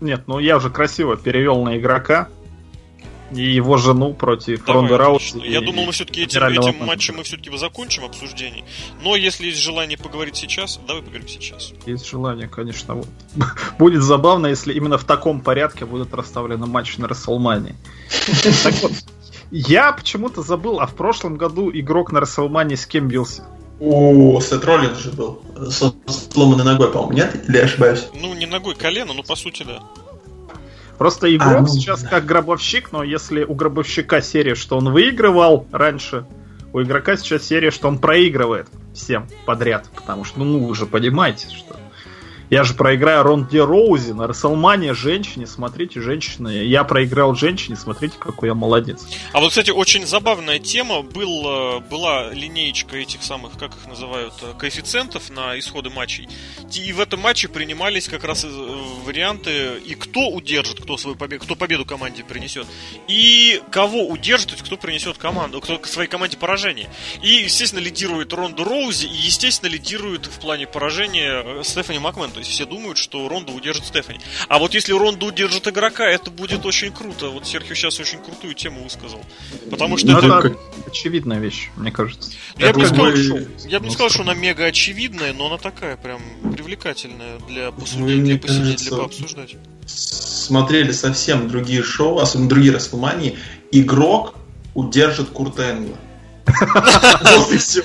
Нет, 0.00 0.24
ну 0.26 0.38
я 0.38 0.58
уже 0.58 0.68
красиво 0.68 1.16
перевел 1.16 1.62
на 1.64 1.78
игрока 1.78 2.28
и 3.32 3.42
его 3.42 3.76
жену 3.76 4.14
против 4.14 4.64
Давай, 4.64 4.82
Ронда 4.82 4.98
Рауси. 4.98 5.38
Я 5.44 5.60
думал, 5.60 5.86
мы 5.86 5.92
все-таки 5.92 6.22
этим, 6.22 6.42
этим 6.44 6.84
матчем 6.84 7.16
мы 7.16 7.24
все-таки 7.24 7.54
закончим 7.56 8.04
обсуждение. 8.04 8.64
Но 9.02 9.16
если 9.16 9.46
есть 9.46 9.58
желание 9.58 9.98
поговорить 9.98 10.36
сейчас, 10.36 10.78
давай 10.86 11.02
поговорим 11.02 11.28
сейчас. 11.28 11.72
Есть 11.86 12.08
желание, 12.08 12.48
конечно. 12.48 13.02
Будет 13.78 14.02
забавно, 14.02 14.46
если 14.46 14.72
именно 14.72 14.98
в 14.98 15.04
таком 15.04 15.40
порядке 15.40 15.86
будут 15.86 16.14
расставлены 16.14 16.66
матчи 16.66 17.00
на 17.00 17.08
Расселмании. 17.08 17.74
Так 18.62 18.74
вот, 18.82 18.92
я 19.50 19.92
почему-то 19.92 20.42
забыл, 20.42 20.80
а 20.80 20.86
в 20.86 20.94
прошлом 20.94 21.36
году 21.36 21.70
игрок 21.72 22.12
на 22.12 22.20
Расселмании 22.20 22.74
с 22.74 22.86
кем 22.86 23.08
бился? 23.08 23.44
У 23.78 24.40
Сет 24.40 24.64
Роллинс 24.64 24.98
же 24.98 25.10
был. 25.12 25.42
С 25.56 25.92
сломанной 26.32 26.64
ногой, 26.64 26.90
по-моему, 26.90 27.12
нет? 27.12 27.48
Или 27.48 27.58
я 27.58 27.64
ошибаюсь? 27.64 28.06
Ну, 28.14 28.34
не 28.34 28.46
ногой, 28.46 28.74
колено, 28.74 29.12
но 29.12 29.22
по 29.22 29.36
сути, 29.36 29.64
да. 29.64 29.82
Просто 30.98 31.34
игрок 31.34 31.56
а, 31.56 31.60
ну, 31.60 31.68
сейчас 31.68 32.02
да. 32.02 32.08
как 32.08 32.24
гробовщик, 32.24 32.92
но 32.92 33.02
если 33.02 33.44
у 33.44 33.54
гробовщика 33.54 34.20
серия, 34.20 34.54
что 34.54 34.78
он 34.78 34.90
выигрывал 34.90 35.66
раньше, 35.72 36.26
у 36.72 36.82
игрока 36.82 37.16
сейчас 37.16 37.44
серия, 37.44 37.70
что 37.70 37.88
он 37.88 37.98
проигрывает 37.98 38.68
всем 38.94 39.26
подряд. 39.44 39.88
Потому 39.94 40.24
что, 40.24 40.40
ну, 40.40 40.66
вы 40.66 40.74
же 40.74 40.86
понимаете, 40.86 41.48
что 41.54 41.76
Я 42.48 42.62
же 42.62 42.74
проиграю 42.74 43.24
Ронде 43.24 43.64
Роузи 43.64 44.12
на 44.12 44.28
Расселмане 44.28 44.94
женщине, 44.94 45.46
смотрите, 45.48 46.00
женщина. 46.00 46.48
Я 46.48 46.84
проиграл 46.84 47.34
женщине, 47.34 47.76
смотрите, 47.76 48.16
какой 48.18 48.48
я 48.50 48.54
молодец. 48.54 49.04
А 49.32 49.40
вот, 49.40 49.48
кстати, 49.48 49.70
очень 49.70 50.06
забавная 50.06 50.60
тема. 50.60 51.02
Был, 51.02 51.78
э, 51.78 51.80
была 51.80 52.30
линеечка 52.32 52.98
этих 52.98 53.24
самых, 53.24 53.58
как 53.58 53.74
их 53.74 53.86
называют, 53.88 54.34
э, 54.42 54.54
коэффициентов 54.56 55.28
на 55.30 55.58
исходы 55.58 55.90
матчей. 55.90 56.28
И 56.72 56.92
в 56.92 57.00
этом 57.00 57.20
матче 57.20 57.48
принимались 57.48 58.06
как 58.06 58.22
раз 58.22 58.44
э, 58.44 58.48
варианты, 59.04 59.78
и 59.84 59.96
кто 59.96 60.28
удержит, 60.28 60.80
кто 60.80 60.96
свою 60.96 61.16
победу, 61.16 61.42
кто 61.44 61.56
победу 61.56 61.84
команде 61.84 62.22
принесет, 62.22 62.66
и 63.08 63.60
кого 63.72 64.06
удержит, 64.06 64.48
то 64.48 64.54
есть 64.54 64.64
кто 64.64 64.76
принесет 64.76 65.18
команду, 65.18 65.60
кто 65.60 65.78
к 65.78 65.86
своей 65.86 66.08
команде 66.08 66.36
поражение. 66.36 66.88
И, 67.22 67.28
естественно, 67.28 67.80
лидирует 67.80 68.32
Ронда 68.32 68.62
Роузи, 68.62 69.06
и, 69.06 69.16
естественно, 69.16 69.68
лидирует 69.68 70.26
в 70.26 70.38
плане 70.38 70.68
поражения 70.68 71.64
Стефани 71.64 71.98
Макмен. 71.98 72.35
То 72.36 72.40
есть 72.40 72.50
все 72.50 72.66
думают, 72.66 72.98
что 72.98 73.26
Ронда 73.30 73.52
удержит 73.52 73.86
Стефани. 73.86 74.20
А 74.48 74.58
вот 74.58 74.74
если 74.74 74.92
Ронда 74.92 75.24
удержит 75.24 75.66
игрока, 75.68 76.04
это 76.06 76.30
будет 76.30 76.66
очень 76.66 76.92
круто. 76.92 77.30
Вот 77.30 77.46
Серхио 77.46 77.74
сейчас 77.74 77.98
очень 77.98 78.18
крутую 78.18 78.52
тему 78.52 78.84
высказал. 78.84 79.24
Потому 79.70 79.96
что 79.96 80.08
ну, 80.08 80.18
это... 80.18 80.48
это 80.48 80.58
очевидная 80.86 81.38
вещь, 81.38 81.70
мне 81.76 81.90
кажется. 81.90 82.32
Я, 82.58 82.74
бы 82.74 82.80
не 82.80 82.84
сказал, 82.84 83.16
что, 83.16 83.68
я 83.68 83.80
бы 83.80 83.86
не 83.86 83.90
сказал, 83.90 84.10
что 84.10 84.20
она 84.20 84.34
мега 84.34 84.66
очевидная, 84.66 85.32
но 85.32 85.46
она 85.46 85.56
такая 85.56 85.96
прям 85.96 86.20
привлекательная 86.52 87.38
для 87.48 87.72
посудить, 87.72 88.22
для 88.22 88.38
посидеть, 88.38 88.82
для 88.82 88.98
пообсуждать. 88.98 89.56
Смотрели 89.86 90.92
совсем 90.92 91.48
другие 91.48 91.82
шоу, 91.82 92.18
особенно 92.18 92.50
другие 92.50 92.74
Расселмании. 92.74 93.38
Игрок 93.72 94.34
удержит 94.74 95.30
Курта 95.30 95.70
Энгла. 95.70 95.96
Вот 97.38 97.50
и 97.50 97.56
все. 97.56 97.82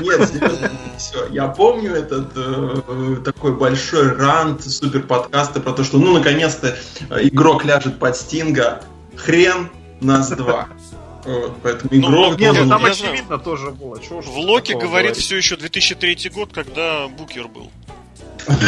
Нет, 0.00 0.28
серьезно, 0.28 0.70
все. 0.98 1.26
Я 1.28 1.48
помню 1.48 1.94
этот 1.94 2.32
э, 2.36 3.16
такой 3.24 3.56
большой 3.56 4.16
рант, 4.16 4.64
супер 4.64 5.02
подкасты 5.02 5.60
про 5.60 5.72
то, 5.72 5.84
что 5.84 5.98
ну 5.98 6.12
наконец-то 6.12 6.76
э, 7.10 7.28
игрок 7.28 7.64
ляжет 7.64 7.98
под 7.98 8.16
Стинга. 8.16 8.82
Хрен 9.16 9.68
нас 10.00 10.30
два. 10.30 10.68
Вот, 11.24 11.54
поэтому 11.62 11.90
ну, 11.92 12.08
игрок 12.08 12.32
ну, 12.38 12.44
должен... 12.46 12.68
там 12.68 12.84
очевидно 12.84 13.38
тоже 13.38 13.70
было. 13.70 14.00
Чего 14.00 14.20
в 14.20 14.36
Локе 14.38 14.76
говорит 14.76 15.16
все 15.16 15.36
еще 15.36 15.56
2003 15.56 16.30
год, 16.34 16.50
когда 16.52 17.06
Букер 17.08 17.46
был. 17.48 17.70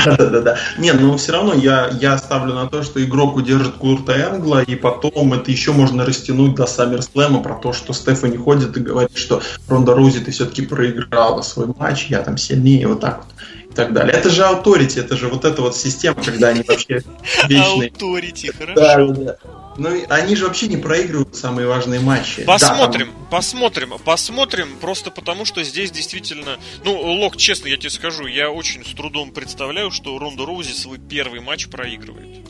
Да-да-да. 0.04 0.56
Не, 0.78 0.92
но 0.92 1.16
все 1.16 1.32
равно 1.32 1.54
я, 1.54 1.88
я 2.00 2.18
ставлю 2.18 2.54
на 2.54 2.66
то, 2.66 2.82
что 2.82 3.02
игрок 3.02 3.36
удержит 3.36 3.74
Курта 3.74 4.12
Энгла, 4.12 4.62
и 4.62 4.74
потом 4.74 5.32
это 5.34 5.50
еще 5.50 5.72
можно 5.72 6.04
растянуть 6.04 6.54
до 6.54 6.66
Саммерслэма 6.66 7.42
про 7.42 7.54
то, 7.54 7.72
что 7.72 7.92
Стефани 7.92 8.36
ходит 8.36 8.76
и 8.76 8.80
говорит, 8.80 9.16
что 9.16 9.42
Ронда 9.68 9.94
Роузи, 9.94 10.20
ты 10.20 10.30
все-таки 10.30 10.62
проиграла 10.62 11.42
свой 11.42 11.66
матч, 11.78 12.06
я 12.08 12.22
там 12.22 12.36
сильнее, 12.36 12.86
вот 12.88 13.00
так 13.00 13.24
вот. 13.24 13.34
И 13.70 13.74
так 13.74 13.92
далее. 13.92 14.14
Это 14.14 14.30
же 14.30 14.42
authority, 14.42 15.00
это 15.00 15.16
же 15.16 15.28
вот 15.28 15.44
эта 15.44 15.60
вот 15.60 15.76
система, 15.76 16.22
когда 16.22 16.48
они 16.48 16.62
вообще 16.66 17.02
вечные. 17.48 17.90
Authority, 17.90 18.56
хорошо. 18.56 18.74
Да, 18.74 19.06
да. 19.06 19.36
Ну, 19.76 20.04
они 20.08 20.36
же 20.36 20.46
вообще 20.46 20.68
не 20.68 20.76
проигрывают 20.76 21.34
самые 21.34 21.66
важные 21.66 22.00
матчи. 22.00 22.44
Посмотрим, 22.44 23.08
да, 23.08 23.12
там... 23.12 23.26
посмотрим, 23.30 23.92
посмотрим, 24.04 24.76
просто 24.80 25.10
потому 25.10 25.44
что 25.44 25.62
здесь 25.64 25.90
действительно... 25.90 26.58
Ну, 26.84 26.96
Лок, 26.96 27.36
честно, 27.36 27.68
я 27.68 27.76
тебе 27.76 27.90
скажу, 27.90 28.26
я 28.26 28.50
очень 28.50 28.84
с 28.84 28.94
трудом 28.94 29.32
представляю, 29.32 29.90
что 29.90 30.16
Ронда 30.18 30.46
Роузи 30.46 30.72
свой 30.72 30.98
первый 30.98 31.40
матч 31.40 31.68
проигрывает. 31.68 32.44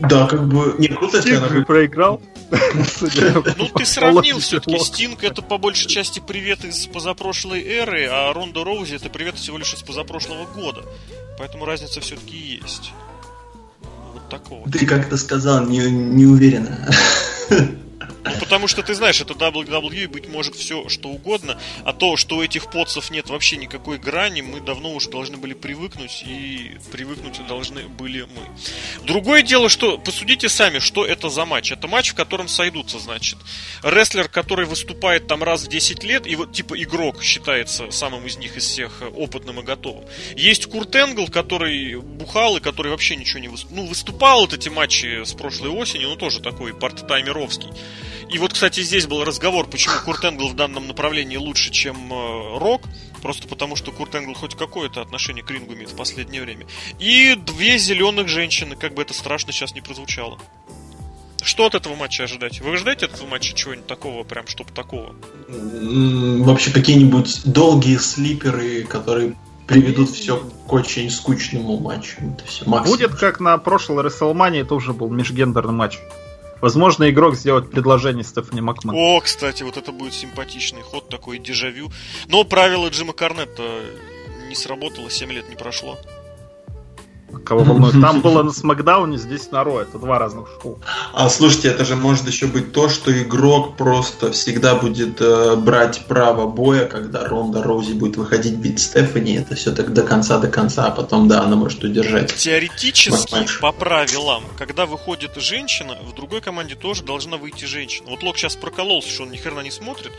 Да, 0.00 0.26
как 0.26 0.48
бы... 0.48 0.74
Не, 0.78 0.88
круто, 0.88 1.18
если 1.18 1.36
она... 1.36 1.64
проиграл. 1.64 2.20
Ну, 3.56 3.68
ты 3.68 3.86
сравнил 3.86 4.38
все-таки. 4.40 4.78
Стинг 4.78 5.24
это 5.24 5.40
по 5.40 5.56
большей 5.56 5.88
части 5.88 6.20
привет 6.20 6.64
из 6.64 6.86
позапрошлой 6.86 7.62
эры, 7.62 8.06
а 8.10 8.32
Ронда 8.32 8.64
Роузи 8.64 8.96
это 8.96 9.08
привет 9.08 9.36
всего 9.36 9.56
лишь 9.56 9.72
из 9.72 9.82
позапрошлого 9.82 10.46
года. 10.46 10.84
Поэтому 11.38 11.64
разница 11.64 12.00
все-таки 12.00 12.36
есть 12.36 12.92
такого. 14.32 14.70
Ты 14.70 14.86
как-то 14.86 15.16
сказал 15.16 15.66
не, 15.66 15.78
не 15.90 16.26
уверенно. 16.26 16.88
Ну, 18.24 18.30
потому 18.38 18.68
что 18.68 18.82
ты 18.82 18.94
знаешь, 18.94 19.20
это 19.20 19.34
WWE, 19.34 20.08
быть 20.08 20.28
может 20.28 20.54
все 20.54 20.88
что 20.88 21.08
угодно, 21.08 21.58
а 21.84 21.92
то, 21.92 22.16
что 22.16 22.36
у 22.36 22.42
этих 22.42 22.70
подсов 22.70 23.10
нет 23.10 23.28
вообще 23.28 23.56
никакой 23.56 23.98
грани, 23.98 24.42
мы 24.42 24.60
давно 24.60 24.92
уже 24.92 25.10
должны 25.10 25.36
были 25.36 25.54
привыкнуть, 25.54 26.22
и 26.24 26.78
привыкнуть 26.92 27.44
должны 27.46 27.88
были 27.88 28.22
мы. 28.22 29.04
Другое 29.04 29.42
дело, 29.42 29.68
что 29.68 29.98
посудите 29.98 30.48
сами, 30.48 30.78
что 30.78 31.04
это 31.04 31.30
за 31.30 31.44
матч. 31.44 31.72
Это 31.72 31.88
матч, 31.88 32.10
в 32.10 32.14
котором 32.14 32.46
сойдутся, 32.46 32.98
значит, 32.98 33.38
рестлер, 33.82 34.28
который 34.28 34.66
выступает 34.66 35.26
там 35.26 35.42
раз 35.42 35.64
в 35.64 35.68
10 35.68 36.04
лет, 36.04 36.26
и 36.26 36.36
вот 36.36 36.52
типа 36.52 36.80
игрок 36.80 37.22
считается 37.22 37.90
самым 37.90 38.26
из 38.26 38.36
них, 38.36 38.56
из 38.56 38.64
всех 38.64 39.02
опытным 39.16 39.60
и 39.60 39.62
готовым. 39.64 40.04
Есть 40.36 40.66
Курт 40.66 40.94
Энгл, 40.94 41.26
который 41.26 41.96
бухал 42.00 42.56
и 42.56 42.60
который 42.60 42.92
вообще 42.92 43.16
ничего 43.16 43.40
не 43.40 43.48
выступал. 43.48 43.76
Ну, 43.76 43.86
выступал 43.86 44.40
вот 44.42 44.54
эти 44.54 44.68
матчи 44.68 45.24
с 45.24 45.32
прошлой 45.32 45.70
осени, 45.70 46.04
ну 46.04 46.16
тоже 46.16 46.40
такой 46.40 46.72
парт-таймеровский. 46.72 47.68
И 48.32 48.38
вот, 48.38 48.54
кстати, 48.54 48.80
здесь 48.80 49.06
был 49.06 49.24
разговор, 49.24 49.66
почему 49.66 49.94
Курт 50.04 50.24
Энгл 50.24 50.48
в 50.48 50.56
данном 50.56 50.88
направлении 50.88 51.36
лучше, 51.36 51.70
чем 51.70 51.96
э, 52.10 52.58
Рок. 52.58 52.82
Просто 53.20 53.46
потому, 53.46 53.76
что 53.76 53.92
Курт 53.92 54.14
Энгл 54.14 54.32
хоть 54.34 54.54
какое-то 54.56 55.02
отношение 55.02 55.44
к 55.44 55.50
рингу 55.50 55.74
имеет 55.74 55.90
в 55.90 55.96
последнее 55.96 56.42
время. 56.42 56.66
И 56.98 57.34
две 57.34 57.76
зеленых 57.76 58.28
женщины, 58.28 58.74
как 58.74 58.94
бы 58.94 59.02
это 59.02 59.12
страшно 59.12 59.52
сейчас 59.52 59.74
не 59.74 59.82
прозвучало. 59.82 60.38
Что 61.42 61.66
от 61.66 61.74
этого 61.74 61.94
матча 61.94 62.24
ожидать? 62.24 62.60
Вы 62.60 62.72
ожидаете 62.72 63.06
от 63.06 63.14
этого 63.14 63.28
матча 63.28 63.54
чего-нибудь 63.54 63.86
такого, 63.86 64.24
прям 64.24 64.46
чтобы 64.46 64.70
такого? 64.72 65.14
Вообще 65.48 66.72
какие-нибудь 66.72 67.42
долгие 67.44 67.98
слиперы, 67.98 68.84
которые 68.84 69.34
приведут 69.66 70.10
все 70.10 70.42
к 70.66 70.72
очень 70.72 71.10
скучному 71.10 71.78
матчу. 71.78 72.16
Это 72.20 72.44
все 72.46 72.64
Будет 72.64 73.14
как 73.14 73.40
на 73.40 73.58
прошлой 73.58 74.04
WrestleMania, 74.04 74.62
это 74.62 74.74
уже 74.74 74.92
был 74.94 75.10
межгендерный 75.10 75.74
матч. 75.74 75.98
Возможно, 76.62 77.10
игрок 77.10 77.34
сделает 77.34 77.72
предложение 77.72 78.22
Стефани 78.22 78.60
Макман. 78.60 78.94
О, 78.96 79.20
кстати, 79.20 79.64
вот 79.64 79.76
это 79.76 79.90
будет 79.90 80.14
симпатичный 80.14 80.80
ход, 80.82 81.08
такой 81.08 81.38
дежавю. 81.38 81.90
Но 82.28 82.44
правило 82.44 82.88
Джима 82.88 83.12
Карнетта 83.12 83.82
не 84.48 84.54
сработало, 84.54 85.10
7 85.10 85.32
лет 85.32 85.48
не 85.48 85.56
прошло. 85.56 85.98
Кого 87.44 87.64
волнует? 87.64 88.00
Там 88.00 88.20
было 88.20 88.42
на 88.42 88.52
Смакдауне, 88.52 89.18
здесь 89.18 89.50
на 89.50 89.64
Ро. 89.64 89.80
Это 89.80 89.98
два 89.98 90.18
разных 90.18 90.48
шоу. 90.60 90.78
А 91.12 91.28
слушайте, 91.28 91.68
это 91.68 91.84
же 91.84 91.96
может 91.96 92.26
еще 92.26 92.46
быть 92.46 92.72
то, 92.72 92.88
что 92.88 93.10
игрок 93.22 93.76
просто 93.76 94.32
всегда 94.32 94.74
будет 94.74 95.20
э, 95.20 95.56
брать 95.56 96.06
право 96.06 96.46
боя, 96.46 96.86
когда 96.86 97.26
Ронда 97.26 97.62
Роузи 97.62 97.92
будет 97.92 98.16
выходить 98.16 98.54
бить 98.54 98.80
Стефани. 98.80 99.36
Это 99.36 99.54
все 99.54 99.72
так 99.72 99.92
до 99.92 100.02
конца, 100.02 100.38
до 100.38 100.48
конца, 100.48 100.86
а 100.86 100.90
потом, 100.90 101.28
да, 101.28 101.42
она 101.42 101.56
может 101.56 101.82
удержать. 101.84 102.34
Теоретически, 102.34 103.46
по 103.60 103.72
правилам, 103.72 104.44
когда 104.58 104.86
выходит 104.86 105.32
женщина, 105.36 105.96
в 106.06 106.14
другой 106.14 106.40
команде 106.40 106.74
тоже 106.74 107.02
должна 107.02 107.36
выйти 107.36 107.64
женщина. 107.64 108.10
Вот 108.10 108.22
Лок 108.22 108.36
сейчас 108.36 108.56
прокололся, 108.56 109.08
что 109.08 109.22
он 109.24 109.30
ни 109.30 109.36
хрена 109.36 109.60
не 109.60 109.70
смотрит. 109.70 110.12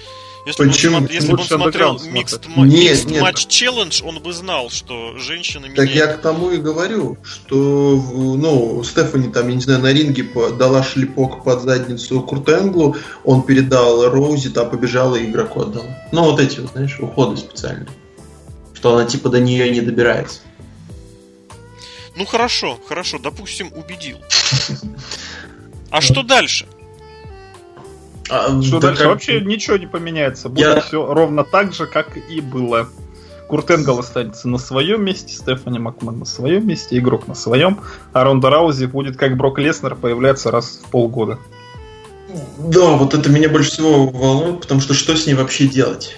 Если 0.46 0.68
Почему? 0.68 1.00
бы 1.00 1.06
он, 1.06 1.10
если 1.10 1.32
бы 1.32 1.40
он 1.40 1.46
смотрел 1.46 1.96
Mixed, 1.96 2.42
нет, 2.66 2.98
mixed 2.98 3.12
нет. 3.12 3.24
Match 3.24 3.48
Challenge, 3.48 4.04
он 4.04 4.20
бы 4.20 4.34
знал, 4.34 4.70
что 4.70 5.18
женщина 5.18 5.68
меняет. 5.68 5.78
Так 5.78 5.90
я 5.90 6.08
к 6.08 6.22
тому 6.22 6.52
и 6.52 6.58
говорю, 6.58 7.18
что 7.24 7.56
ну, 7.56 8.84
Стефани 8.84 9.32
там, 9.32 9.48
я 9.48 9.56
не 9.56 9.62
знаю, 9.62 9.80
на 9.80 9.94
ринге 9.94 10.28
дала 10.58 10.84
шлепок 10.84 11.46
под 11.46 11.62
задницу 11.62 12.22
Курт 12.22 12.50
Энглу, 12.50 12.98
он 13.24 13.44
передал 13.44 14.10
Роузи, 14.10 14.50
та 14.50 14.66
побежала 14.66 15.16
и 15.16 15.30
игроку 15.30 15.62
отдала. 15.62 15.98
Ну, 16.12 16.24
вот 16.24 16.42
эти, 16.42 16.60
вот, 16.60 16.72
знаешь, 16.72 17.00
уходы 17.00 17.38
специальные. 17.38 17.88
Что 18.74 18.98
она 18.98 19.06
типа 19.06 19.30
до 19.30 19.40
нее 19.40 19.70
не 19.70 19.80
добирается. 19.80 20.42
Ну 22.18 22.26
хорошо, 22.26 22.78
хорошо, 22.88 23.18
допустим, 23.18 23.72
убедил. 23.74 24.18
А 25.90 26.02
что 26.02 26.24
дальше? 26.24 26.66
А, 28.34 28.62
что 28.64 28.80
да 28.80 28.88
дальше? 28.88 29.04
Как... 29.04 29.12
Вообще 29.12 29.42
ничего 29.42 29.78
не 29.78 29.86
поменяется. 29.86 30.50
Будет 30.50 30.76
Я... 30.76 30.82
все 30.82 31.14
ровно 31.14 31.44
так 31.44 31.72
же, 31.74 31.86
как 31.86 32.18
и 32.18 32.42
было. 32.42 32.90
Курт 33.48 33.70
Энгл 33.70 34.00
останется 34.00 34.48
на 34.48 34.58
своем 34.58 35.04
месте, 35.04 35.34
Стефани 35.34 35.78
Макман 35.78 36.18
на 36.18 36.26
своем 36.26 36.68
месте, 36.68 36.98
игрок 36.98 37.28
на 37.28 37.36
своем, 37.36 37.82
а 38.12 38.24
Ронда 38.24 38.50
Раузи 38.50 38.86
будет 38.86 39.18
как 39.18 39.38
Брок 39.38 39.60
Леснер 39.60 39.96
появляться 39.96 40.50
раз 40.50 40.82
в 40.84 40.90
полгода. 40.90 41.38
Да, 42.58 42.92
вот 42.92 43.14
это 43.14 43.30
меня 43.30 43.50
больше 43.50 43.72
всего 43.72 44.08
волнует, 44.08 44.62
потому 44.62 44.82
что 44.82 44.96
что 44.96 45.16
с 45.16 45.28
ней 45.28 45.36
вообще 45.36 45.68
делать? 45.68 46.18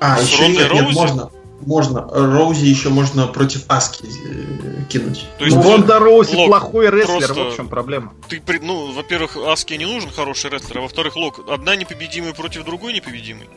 А, 0.00 0.18
с 0.18 0.26
еще 0.26 0.48
нет, 0.48 0.72
нет, 0.72 0.90
можно. 0.92 1.30
Можно. 1.66 2.08
Роузи 2.10 2.64
еще 2.64 2.88
можно 2.88 3.26
против 3.26 3.64
Аски 3.68 4.06
э, 4.06 4.82
кинуть. 4.88 5.26
То 5.38 5.44
есть, 5.44 5.56
ну, 5.56 5.62
Ронда 5.62 5.98
Роузи 5.98 6.34
Лок, 6.34 6.48
плохой 6.48 6.90
рестлер, 6.90 7.32
в 7.32 7.56
чем 7.56 7.68
проблема. 7.68 8.14
Ты, 8.28 8.42
ну, 8.60 8.92
во-первых, 8.92 9.36
Аски 9.36 9.74
не 9.74 9.86
нужен 9.86 10.10
хороший 10.10 10.50
рестлер, 10.50 10.78
а 10.78 10.80
во-вторых, 10.82 11.16
Лок, 11.16 11.40
одна 11.48 11.76
непобедимая 11.76 12.34
против 12.34 12.64
другой 12.64 12.92
непобедимой. 12.92 13.48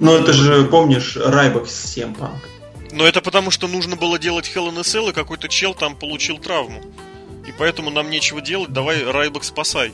Ну, 0.00 0.12
это 0.12 0.32
же, 0.32 0.64
помнишь, 0.64 1.16
Райбок 1.16 1.68
с 1.68 1.92
Семпанк. 1.92 2.40
Но 2.92 3.06
это 3.06 3.20
потому, 3.20 3.50
что 3.50 3.68
нужно 3.68 3.96
было 3.96 4.18
делать 4.18 4.50
Hell 4.54 4.68
in 4.68 4.78
a 4.78 4.82
Cell, 4.82 5.10
и 5.10 5.12
какой-то 5.12 5.48
чел 5.48 5.74
там 5.74 5.96
получил 5.96 6.38
травму. 6.38 6.80
И 7.46 7.52
поэтому 7.58 7.90
нам 7.90 8.10
нечего 8.10 8.40
делать, 8.40 8.72
давай 8.72 9.02
Райбок 9.04 9.44
спасай. 9.44 9.92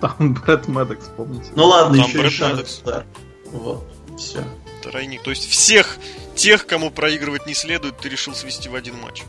Там 0.00 0.34
Брэд 0.34 0.68
Медекс, 0.68 1.10
помните? 1.16 1.50
Ну 1.54 1.66
ладно, 1.66 1.98
там 1.98 2.06
еще 2.06 2.18
Брэд 2.18 2.32
и 2.32 2.34
Шарк, 2.34 2.66
да. 2.84 3.04
Вот, 3.52 3.86
все. 4.18 4.44
Тройник. 4.80 5.22
То 5.22 5.30
есть 5.30 5.48
всех 5.48 5.98
тех, 6.34 6.66
кому 6.66 6.90
проигрывать 6.90 7.46
не 7.46 7.54
следует, 7.54 7.98
ты 7.98 8.08
решил 8.08 8.34
свести 8.34 8.68
в 8.68 8.74
один 8.74 8.96
матч. 8.98 9.22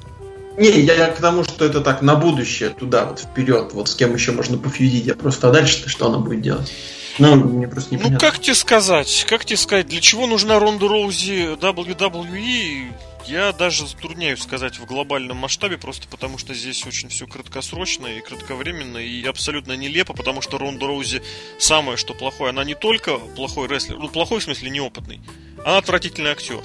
Не, 0.57 0.81
я 0.81 1.07
к 1.07 1.19
тому, 1.19 1.43
что 1.43 1.65
это 1.65 1.81
так 1.81 2.01
на 2.01 2.15
будущее, 2.15 2.69
туда 2.69 3.05
вот 3.05 3.19
вперед, 3.19 3.71
вот 3.73 3.89
с 3.89 3.95
кем 3.95 4.13
еще 4.13 4.31
можно 4.31 4.57
пофьюдить. 4.57 5.05
Я 5.05 5.15
просто 5.15 5.49
а 5.49 5.51
дальше-то 5.51 5.89
что 5.89 6.07
она 6.07 6.17
будет 6.17 6.41
делать? 6.41 6.71
Ну, 7.19 7.35
мне 7.35 7.67
просто 7.67 7.95
не 7.95 8.01
Ну, 8.01 8.19
как 8.19 8.39
тебе 8.39 8.55
сказать? 8.55 9.25
Как 9.29 9.45
тебе 9.45 9.57
сказать, 9.57 9.87
для 9.87 10.01
чего 10.01 10.27
нужна 10.27 10.59
Ронда 10.59 10.87
Роузи 10.87 11.55
WWE? 11.55 12.91
Я 13.31 13.53
даже 13.53 13.87
затрудняюсь 13.87 14.41
сказать 14.41 14.77
в 14.77 14.85
глобальном 14.85 15.37
масштабе, 15.37 15.77
просто 15.77 16.05
потому 16.09 16.37
что 16.37 16.53
здесь 16.53 16.85
очень 16.85 17.07
все 17.07 17.25
краткосрочно 17.27 18.07
и 18.07 18.19
кратковременно, 18.19 18.97
и 18.97 19.23
абсолютно 19.23 19.71
нелепо, 19.77 20.13
потому 20.13 20.41
что 20.41 20.57
Ронда 20.57 20.85
Роузи 20.87 21.23
самое, 21.57 21.95
что 21.95 22.13
плохое, 22.13 22.49
она 22.49 22.65
не 22.65 22.75
только 22.75 23.19
плохой 23.19 23.69
рестлер, 23.69 23.97
ну, 23.97 24.09
плохой 24.09 24.41
в 24.41 24.43
смысле 24.43 24.69
неопытный, 24.69 25.21
она 25.63 25.77
отвратительный 25.77 26.31
актер. 26.31 26.61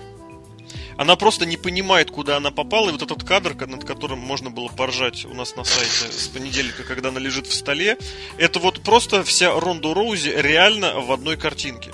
Она 0.98 1.14
просто 1.14 1.46
не 1.46 1.56
понимает, 1.56 2.10
куда 2.10 2.38
она 2.38 2.50
попала, 2.50 2.88
и 2.88 2.92
вот 2.92 3.02
этот 3.02 3.22
кадр, 3.22 3.54
над 3.64 3.84
которым 3.84 4.18
можно 4.18 4.50
было 4.50 4.66
поржать 4.66 5.24
у 5.24 5.34
нас 5.34 5.54
на 5.54 5.62
сайте 5.62 6.10
с 6.10 6.26
понедельника, 6.26 6.82
когда 6.82 7.10
она 7.10 7.20
лежит 7.20 7.46
в 7.46 7.54
столе, 7.54 7.96
это 8.38 8.58
вот 8.58 8.82
просто 8.82 9.22
вся 9.22 9.52
Ронда 9.52 9.94
Роузи 9.94 10.34
реально 10.34 10.98
в 10.98 11.12
одной 11.12 11.36
картинке. 11.36 11.92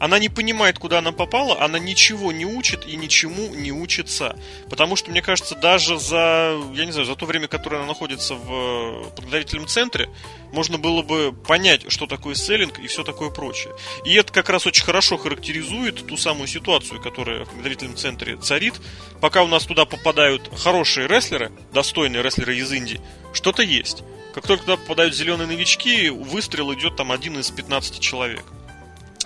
Она 0.00 0.18
не 0.18 0.30
понимает, 0.30 0.78
куда 0.78 0.98
она 0.98 1.12
попала, 1.12 1.62
она 1.62 1.78
ничего 1.78 2.32
не 2.32 2.46
учит 2.46 2.86
и 2.86 2.96
ничему 2.96 3.54
не 3.54 3.70
учится. 3.70 4.34
Потому 4.70 4.96
что, 4.96 5.10
мне 5.10 5.20
кажется, 5.20 5.54
даже 5.54 5.98
за, 5.98 6.58
я 6.74 6.86
не 6.86 6.92
знаю, 6.92 7.06
за 7.06 7.14
то 7.16 7.26
время, 7.26 7.48
которое 7.48 7.76
она 7.76 7.86
находится 7.86 8.34
в 8.34 8.50
э, 8.50 9.10
подготовительном 9.14 9.66
центре, 9.66 10.08
можно 10.52 10.78
было 10.78 11.02
бы 11.02 11.32
понять, 11.32 11.92
что 11.92 12.06
такое 12.06 12.34
селлинг 12.34 12.78
и 12.78 12.86
все 12.86 13.04
такое 13.04 13.28
прочее. 13.28 13.74
И 14.06 14.14
это 14.14 14.32
как 14.32 14.48
раз 14.48 14.66
очень 14.66 14.84
хорошо 14.84 15.18
характеризует 15.18 16.06
ту 16.06 16.16
самую 16.16 16.48
ситуацию, 16.48 16.98
которая 17.00 17.44
в 17.44 17.50
подготовительном 17.50 17.96
центре 17.96 18.38
царит. 18.38 18.80
Пока 19.20 19.42
у 19.42 19.48
нас 19.48 19.66
туда 19.66 19.84
попадают 19.84 20.50
хорошие 20.56 21.08
рестлеры, 21.08 21.52
достойные 21.74 22.22
рестлеры 22.22 22.56
из 22.56 22.72
Индии, 22.72 23.02
что-то 23.34 23.62
есть. 23.62 24.02
Как 24.34 24.46
только 24.46 24.64
туда 24.64 24.76
попадают 24.76 25.14
зеленые 25.14 25.46
новички, 25.46 26.08
выстрел 26.08 26.72
идет 26.72 26.96
там 26.96 27.12
один 27.12 27.38
из 27.38 27.50
15 27.50 28.00
человек. 28.00 28.44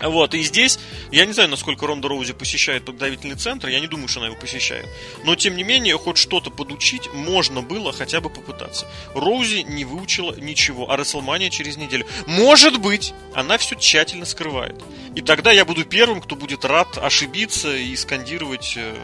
Вот, 0.04 0.34
и 0.34 0.42
здесь, 0.42 0.78
я 1.10 1.24
не 1.24 1.32
знаю, 1.32 1.48
насколько 1.48 1.86
Ронда 1.86 2.08
Роузи 2.08 2.34
посещает 2.34 2.84
подготовительный 2.84 3.36
центр, 3.36 3.68
я 3.68 3.80
не 3.80 3.86
думаю, 3.86 4.08
что 4.08 4.20
она 4.20 4.28
его 4.28 4.38
посещает. 4.38 4.86
Но, 5.24 5.34
тем 5.34 5.56
не 5.56 5.64
менее, 5.64 5.96
хоть 5.96 6.18
что-то 6.18 6.50
подучить 6.50 7.12
можно 7.12 7.62
было 7.62 7.92
хотя 7.92 8.20
бы 8.20 8.28
попытаться. 8.28 8.86
Роузи 9.14 9.64
не 9.66 9.84
выучила 9.84 10.34
ничего, 10.34 10.90
а 10.90 10.96
Расселмания 10.96 11.50
через 11.50 11.76
неделю. 11.76 12.06
Может 12.26 12.80
быть, 12.80 13.14
она 13.34 13.56
все 13.58 13.76
тщательно 13.76 14.26
скрывает. 14.26 14.82
И 15.14 15.22
тогда 15.22 15.52
я 15.52 15.64
буду 15.64 15.84
первым, 15.84 16.20
кто 16.20 16.36
будет 16.36 16.64
рад 16.64 16.98
ошибиться 16.98 17.74
и 17.74 17.96
скандировать... 17.96 18.74
Э, 18.76 18.94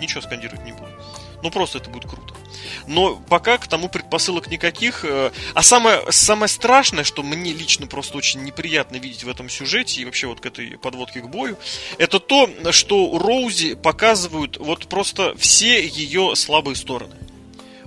ничего 0.00 0.20
скандировать 0.20 0.64
не 0.64 0.72
буду. 0.72 0.88
Ну, 1.42 1.50
просто 1.50 1.78
это 1.78 1.90
будет 1.90 2.08
круто. 2.08 2.34
Но 2.86 3.16
пока 3.16 3.58
к 3.58 3.66
тому 3.66 3.88
предпосылок 3.88 4.48
никаких. 4.48 5.04
Э, 5.04 5.32
а 5.54 5.62
самое, 5.62 6.00
самое 6.10 6.48
страшное, 6.48 7.04
что 7.04 7.22
мне 7.22 7.52
лично 7.52 7.86
просто 7.86 8.16
очень 8.16 8.42
неприятно 8.42 8.96
видеть 8.96 9.24
в 9.24 9.28
этом 9.28 9.48
сюжете 9.48 10.00
и 10.00 10.04
вообще 10.04 10.26
вот 10.26 10.40
к 10.40 10.46
этой 10.46 10.78
подводке 10.78 11.20
к 11.20 11.28
бою, 11.28 11.58
это 11.98 12.20
то, 12.20 12.48
что 12.70 13.18
Роузи 13.18 13.74
показывают 13.74 14.56
вот 14.58 14.86
просто 14.86 15.34
все 15.36 15.84
ее 15.86 16.36
слабые 16.36 16.76
стороны. 16.76 17.16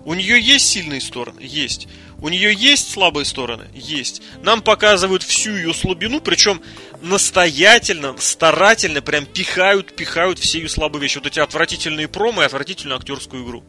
У 0.04 0.14
нее 0.14 0.40
есть 0.40 0.68
сильные 0.68 1.02
стороны? 1.02 1.40
Есть. 1.42 1.88
У 2.22 2.30
нее 2.30 2.54
есть 2.54 2.92
слабые 2.92 3.26
стороны? 3.26 3.68
Есть. 3.74 4.22
Нам 4.42 4.62
показывают 4.62 5.24
всю 5.24 5.56
ее 5.56 5.74
слабину, 5.74 6.22
причем 6.22 6.62
настоятельно, 7.02 8.16
старательно 8.18 9.02
прям 9.02 9.26
пихают, 9.26 9.96
пихают 9.96 10.40
все 10.40 10.60
ее 10.60 10.70
слабые 10.70 11.02
вещи. 11.02 11.18
Вот 11.18 11.28
эти 11.28 11.40
отвратительные 11.40 12.08
промо 12.08 12.44
и 12.44 12.46
отвратительную 12.46 12.98
актерскую 12.98 13.46
игру. 13.46 13.64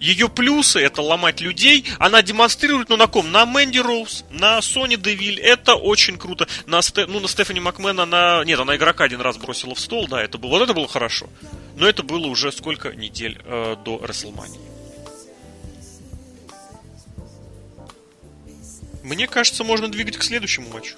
Ее 0.00 0.28
плюсы 0.28 0.80
это 0.80 1.00
ломать 1.02 1.40
людей. 1.40 1.84
Она 1.98 2.22
демонстрирует, 2.22 2.88
ну 2.88 2.96
на 2.96 3.06
ком? 3.06 3.30
На 3.30 3.46
Мэнди 3.46 3.78
Роуз, 3.78 4.24
на 4.30 4.60
Сони 4.60 4.96
Девиль. 4.96 5.40
Это 5.40 5.74
очень 5.74 6.18
круто. 6.18 6.46
На, 6.66 6.82
Сте... 6.82 7.06
ну, 7.06 7.20
на 7.20 7.28
Стефани 7.28 7.60
Макмен 7.60 7.98
она... 7.98 8.42
Нет, 8.44 8.58
она 8.58 8.76
игрока 8.76 9.04
один 9.04 9.20
раз 9.20 9.36
бросила 9.36 9.74
в 9.74 9.80
стол, 9.80 10.08
да, 10.08 10.22
это 10.22 10.38
было... 10.38 10.50
Вот 10.50 10.62
это 10.62 10.74
было 10.74 10.88
хорошо. 10.88 11.28
Но 11.76 11.86
это 11.86 12.02
было 12.02 12.26
уже 12.26 12.52
сколько 12.52 12.90
недель 12.90 13.38
э, 13.44 13.76
до 13.84 13.98
Расселмании. 13.98 14.75
Мне 19.06 19.28
кажется, 19.28 19.62
можно 19.62 19.88
двигать 19.88 20.16
к 20.16 20.22
следующему 20.24 20.68
матчу. 20.72 20.96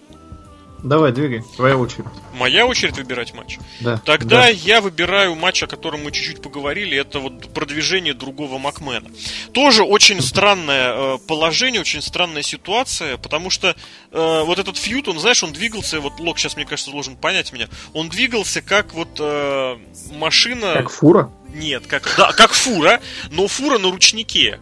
Давай, 0.83 1.13
двигай, 1.13 1.43
твоя 1.57 1.77
очередь. 1.77 2.07
Моя 2.33 2.65
очередь 2.65 2.97
выбирать 2.97 3.35
матч. 3.35 3.59
Да. 3.81 3.99
Тогда 3.99 4.43
да. 4.43 4.49
я 4.49 4.81
выбираю 4.81 5.35
матч, 5.35 5.63
о 5.63 5.67
котором 5.67 6.05
мы 6.05 6.13
чуть-чуть 6.13 6.41
поговорили. 6.41 6.97
Это 6.97 7.19
вот 7.19 7.53
продвижение 7.53 8.15
другого 8.15 8.59
Макмена. 8.59 9.11
Тоже 9.53 9.83
очень 9.83 10.23
странное 10.23 11.17
э, 11.17 11.19
положение, 11.27 11.81
очень 11.81 12.01
странная 12.01 12.43
ситуация, 12.43 13.19
потому 13.19 13.51
что 13.51 13.75
э, 14.13 14.43
вот 14.47 14.59
этот 14.59 14.79
фьют, 14.79 15.09
он, 15.09 15.19
знаешь, 15.19 15.43
он 15.43 15.53
двигался, 15.53 16.01
вот 16.01 16.21
Лок 16.21 16.39
сейчас, 16.39 16.55
мне 16.55 16.65
кажется, 16.65 16.93
должен 16.93 17.17
понять 17.17 17.53
меня, 17.53 17.69
он 17.93 18.09
двигался 18.09 18.63
как 18.63 18.95
вот 18.95 19.19
э, 19.19 19.77
машина... 20.13 20.75
Как 20.75 20.91
фура? 20.91 21.31
Нет, 21.53 21.87
как, 21.89 22.15
да, 22.17 22.33
как 22.33 22.53
фура, 22.53 23.01
но 23.31 23.49
фура 23.49 23.79
на 23.79 23.91
ручнике. 23.91 24.61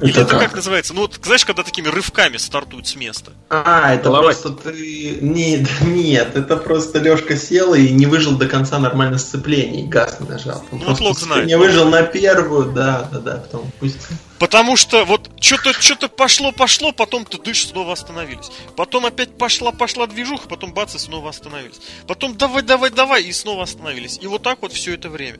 Или 0.00 0.10
это, 0.10 0.20
это 0.22 0.38
как? 0.38 0.54
называется? 0.54 0.92
Ну 0.92 1.02
вот, 1.02 1.18
знаешь, 1.22 1.44
когда 1.44 1.62
такими 1.62 1.88
рывками 1.88 2.36
стартуют 2.36 2.86
с 2.86 2.96
места. 2.96 3.32
А, 3.48 3.94
это 3.94 4.04
Головать. 4.04 4.40
просто 4.40 4.70
ты... 4.70 5.18
Нет, 5.22 5.68
нет, 5.80 6.36
это 6.36 6.56
просто 6.56 6.98
Лешка 6.98 7.36
сел 7.36 7.74
и 7.74 7.88
не 7.90 8.04
выжил 8.06 8.36
до 8.36 8.46
конца 8.46 8.78
нормально 8.78 9.18
сцепление, 9.18 9.84
и 9.84 9.86
газ 9.86 10.18
не 10.20 10.28
нажал. 10.28 10.62
Он 10.70 10.80
ну, 10.80 10.84
вот 10.86 11.00
Лок 11.00 11.18
знает. 11.18 11.46
Не 11.46 11.56
выжил 11.56 11.88
на 11.88 12.02
первую, 12.02 12.72
да, 12.72 13.08
да, 13.10 13.20
да, 13.20 13.36
потом 13.36 13.70
пусть... 13.80 13.96
Потому 14.38 14.76
что 14.76 15.04
вот 15.04 15.30
что-то 15.40 15.72
что-то 15.72 16.08
пошло-пошло, 16.08 16.92
потом 16.92 17.24
ты 17.24 17.38
дышишь, 17.38 17.68
снова 17.68 17.94
остановились. 17.94 18.50
Потом 18.76 19.06
опять 19.06 19.36
пошла-пошла 19.38 20.06
движуха, 20.06 20.46
потом 20.48 20.74
бац, 20.74 20.94
и 20.94 20.98
снова 20.98 21.30
остановились. 21.30 21.80
Потом 22.06 22.36
давай-давай-давай, 22.36 23.22
и 23.22 23.32
снова 23.32 23.62
остановились. 23.62 24.18
И 24.20 24.26
вот 24.26 24.42
так 24.42 24.60
вот 24.60 24.72
все 24.72 24.94
это 24.94 25.08
время. 25.08 25.38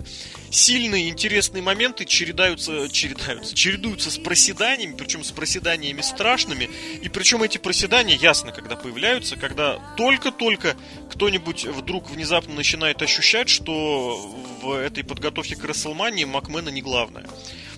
Сильные, 0.51 1.11
интересные 1.11 1.63
моменты 1.63 2.07
чередаются, 2.07 2.89
чередаются, 2.89 3.55
чередуются 3.55 4.11
с 4.11 4.19
проседаниями, 4.19 4.97
причем 4.97 5.25
с 5.25 5.31
проседаниями 5.31 6.01
страшными. 6.01 6.71
И 7.03 7.09
причем 7.09 7.43
эти 7.43 7.59
проседания 7.59 8.17
ясно, 8.17 8.53
когда 8.53 8.77
появляются, 8.77 9.37
когда 9.37 9.79
только-только 9.97 10.75
кто-нибудь 11.11 11.67
вдруг 11.67 12.09
внезапно 12.09 12.55
начинает 12.55 13.03
ощущать, 13.03 13.51
что 13.51 14.17
в 14.63 14.73
этой 14.73 15.05
подготовке 15.05 15.57
к 15.57 15.65
Расселмании 15.65 16.25
Макмена 16.25 16.71
не 16.71 16.81
главное 16.81 17.27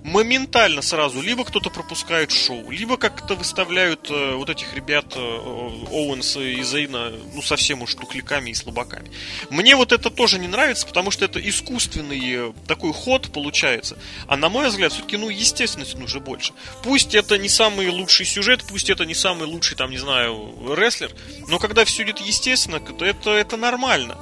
моментально 0.04 0.82
сразу 0.82 1.20
либо 1.20 1.44
кто-то 1.44 1.70
пропускает 1.70 2.30
шоу, 2.30 2.70
либо 2.70 2.96
как-то 2.96 3.34
выставляют 3.34 4.10
э, 4.10 4.34
вот 4.34 4.50
этих 4.50 4.74
ребят 4.74 5.14
э, 5.16 5.20
Оуэнса 5.20 6.40
и 6.40 6.62
Зейна, 6.62 7.12
ну, 7.34 7.42
совсем 7.42 7.82
уж 7.82 7.94
тукляками 7.94 8.50
и 8.50 8.54
слабаками. 8.54 9.10
Мне 9.50 9.76
вот 9.76 9.92
это 9.92 10.10
тоже 10.10 10.38
не 10.38 10.48
нравится, 10.48 10.86
потому 10.86 11.10
что 11.10 11.24
это 11.24 11.38
искусственный 11.40 12.20
э, 12.20 12.52
такой 12.66 12.92
ход 12.92 13.32
получается. 13.32 13.98
А 14.26 14.36
на 14.36 14.48
мой 14.48 14.68
взгляд, 14.68 14.92
все-таки, 14.92 15.16
ну, 15.16 15.28
естественности 15.28 15.96
нужно 15.96 16.20
больше. 16.20 16.52
Пусть 16.82 17.14
это 17.14 17.38
не 17.38 17.48
самый 17.48 17.88
лучший 17.88 18.26
сюжет, 18.26 18.64
пусть 18.68 18.90
это 18.90 19.04
не 19.04 19.14
самый 19.14 19.46
лучший, 19.46 19.76
там, 19.76 19.90
не 19.90 19.98
знаю, 19.98 20.54
рестлер, 20.76 21.10
но 21.48 21.58
когда 21.58 21.84
все 21.84 22.02
идет 22.04 22.20
естественно, 22.20 22.80
то 22.80 23.04
это, 23.04 23.30
это 23.30 23.56
нормально. 23.56 24.16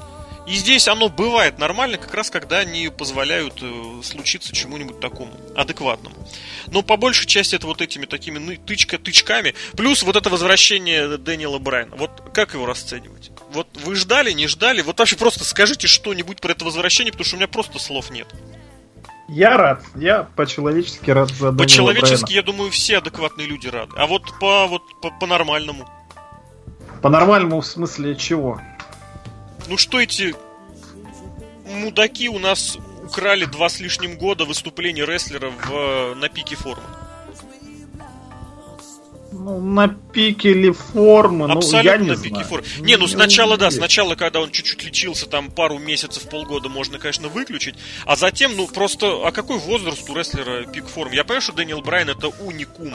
И 0.47 0.55
здесь 0.55 0.87
оно 0.87 1.09
бывает 1.09 1.59
нормально, 1.59 1.99
как 1.99 2.15
раз 2.15 2.31
когда 2.31 2.59
они 2.59 2.89
позволяют 2.89 3.55
э, 3.61 4.03
случиться 4.05 4.55
чему-нибудь 4.55 5.01
такому 5.01 5.33
адекватному. 5.57 6.15
Но 6.69 6.83
по 6.83 6.97
большей 6.97 7.27
части 7.27 7.57
это 7.57 7.67
вот 7.67 7.83
этими 7.83 8.07
такими 8.07 8.55
тычка 8.57 8.99
тычками. 8.99 9.55
Плюс 9.77 10.05
вот 10.05 10.15
это 10.15 10.31
возвращение 10.31 11.19
Дэниела 11.19 11.59
Брайана. 11.59 11.97
Вот 11.97 12.11
как 12.33 12.55
его 12.55 12.65
расценивать? 12.65 13.33
Вот 13.53 13.67
вы 13.85 13.97
ждали, 13.97 14.31
не 14.33 14.47
ждали? 14.47 14.83
Вот 14.83 14.99
вообще 14.99 15.17
просто 15.17 15.45
скажите 15.45 15.89
что-нибудь 15.89 16.41
про 16.41 16.53
это 16.53 16.65
возвращение, 16.65 17.11
потому 17.11 17.27
что 17.27 17.37
у 17.37 17.39
меня 17.39 17.49
просто 17.49 17.81
слов 17.81 18.11
нет. 18.11 18.29
Я 19.29 19.57
рад. 19.57 19.83
Я 19.97 20.29
по-человечески 20.37 21.11
рад 21.11 21.31
за 21.31 21.53
По-человечески, 21.53 22.33
я 22.33 22.43
думаю, 22.43 22.71
все 22.71 22.99
адекватные 22.99 23.49
люди 23.49 23.67
рады. 23.67 23.93
А 23.97 24.07
вот 24.07 24.23
по 24.39 24.69
вот 24.69 24.83
по, 25.03 25.11
по 25.11 25.27
нормальному. 25.27 25.89
По 27.03 27.09
нормальному 27.09 27.61
в 27.61 27.67
смысле 27.67 28.15
чего? 28.15 28.61
Ну 29.69 29.77
что 29.77 30.01
эти 30.01 30.35
мудаки 31.65 32.29
у 32.29 32.39
нас 32.39 32.79
украли 33.03 33.45
два 33.45 33.69
с 33.69 33.81
лишним 33.81 34.17
года 34.17 34.45
выступлений 34.45 35.05
рестлера 35.05 35.51
в, 35.51 36.15
на 36.15 36.29
пике 36.29 36.57
формы? 36.57 36.85
Ну, 39.39 39.61
на 39.61 39.89
пике 39.89 40.55
ли 40.55 40.73
формы, 40.73 41.51
Абсолютно 41.51 41.79
ну, 41.79 41.85
я 41.85 41.97
не 41.99 42.09
на 42.09 42.17
знаю. 42.17 42.35
пике 42.35 42.45
формы. 42.45 42.67
Не, 42.79 42.97
ну 42.97 43.07
сначала, 43.07 43.57
да, 43.57 43.71
сначала, 43.71 44.15
когда 44.15 44.41
он 44.41 44.51
чуть-чуть 44.51 44.83
лечился, 44.85 45.27
там 45.27 45.51
пару 45.51 45.79
месяцев, 45.79 46.29
полгода 46.29 46.69
можно, 46.69 46.99
конечно, 46.99 47.29
выключить, 47.29 47.75
а 48.07 48.17
затем, 48.17 48.57
ну, 48.57 48.67
просто, 48.67 49.27
а 49.27 49.33
какой 49.33 49.59
возраст 49.59 50.09
у 50.09 50.15
рестлера 50.15 50.65
пик 50.65 50.87
форм? 50.87 51.13
Я 51.13 51.25
понимаю, 51.25 51.43
что 51.43 51.53
Дэниел 51.53 51.83
Брайан 51.83 52.11
это 52.11 52.29
уникум, 52.29 52.95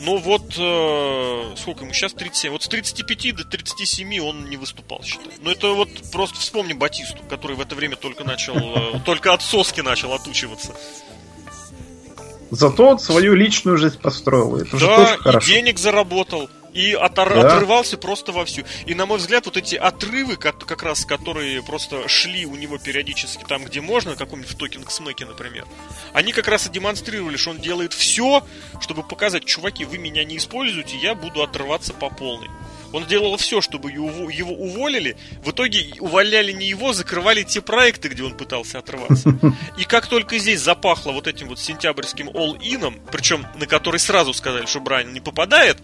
но 0.00 0.16
вот, 0.16 0.54
э, 0.56 1.54
сколько 1.56 1.84
ему 1.84 1.92
сейчас, 1.92 2.14
37, 2.14 2.52
вот 2.52 2.62
с 2.62 2.68
35 2.68 3.32
до 3.32 3.44
37 3.44 4.20
он 4.20 4.48
не 4.48 4.56
выступал, 4.56 5.02
считай. 5.02 5.32
Ну, 5.40 5.50
это 5.50 5.68
вот 5.68 5.90
просто 6.12 6.38
вспомни 6.38 6.72
Батисту, 6.72 7.18
который 7.28 7.56
в 7.56 7.60
это 7.60 7.74
время 7.74 7.96
только 7.96 8.24
начал, 8.24 8.56
э, 8.56 9.00
только 9.04 9.32
от 9.32 9.42
соски 9.42 9.80
начал 9.80 10.12
отучиваться. 10.12 10.74
Зато 12.50 12.98
свою 12.98 13.34
личную 13.34 13.78
жизнь 13.78 13.98
построил. 14.00 14.56
Это 14.56 14.78
же 14.78 14.86
Да, 14.86 14.96
тоже 14.96 15.14
и 15.14 15.18
хорошо. 15.18 15.46
денег 15.46 15.78
заработал, 15.78 16.50
и 16.72 16.92
отор- 16.94 17.34
Да. 17.34 17.54
отрывался 17.56 17.96
просто 17.96 18.32
вовсю. 18.32 18.62
И, 18.86 18.94
на 18.94 19.06
мой 19.06 19.18
взгляд, 19.18 19.46
вот 19.46 19.56
эти 19.56 19.76
отрывы, 19.76 20.36
как, 20.36 20.58
как 20.58 20.82
раз, 20.82 21.04
которые 21.04 21.62
просто 21.62 22.08
шли 22.08 22.46
у 22.46 22.54
него 22.56 22.78
периодически 22.78 23.44
там, 23.48 23.64
где 23.64 23.80
можно, 23.80 24.16
каком-нибудь 24.16 24.52
в 24.52 24.56
токинг 24.56 24.90
смеке, 24.90 25.26
например, 25.26 25.64
они 26.12 26.32
как 26.32 26.48
раз 26.48 26.66
и 26.66 26.70
демонстрировали, 26.70 27.36
что 27.36 27.50
он 27.50 27.58
делает 27.58 27.92
все, 27.92 28.44
чтобы 28.80 29.02
показать, 29.02 29.44
чуваки, 29.44 29.84
вы 29.84 29.98
меня 29.98 30.24
не 30.24 30.36
используете, 30.36 30.96
я 30.96 31.14
буду 31.14 31.42
отрываться 31.42 31.92
по 31.92 32.08
полной. 32.10 32.48
Он 32.92 33.06
делал 33.06 33.36
все, 33.36 33.60
чтобы 33.60 33.90
его, 33.92 34.30
его 34.30 34.52
уволили. 34.52 35.16
В 35.44 35.50
итоге 35.50 35.94
увольняли 36.00 36.52
не 36.52 36.66
его, 36.66 36.92
закрывали 36.92 37.42
те 37.42 37.60
проекты, 37.60 38.08
где 38.08 38.22
он 38.22 38.36
пытался 38.36 38.78
отрываться. 38.78 39.38
И 39.78 39.84
как 39.84 40.06
только 40.06 40.38
здесь 40.38 40.60
запахло 40.60 41.12
вот 41.12 41.26
этим 41.26 41.48
вот 41.48 41.58
сентябрьским 41.58 42.28
all-ином, 42.30 43.00
причем 43.10 43.46
на 43.56 43.66
который 43.66 44.00
сразу 44.00 44.32
сказали, 44.32 44.66
что 44.66 44.80
Брайан 44.80 45.12
не 45.12 45.20
попадает, 45.20 45.78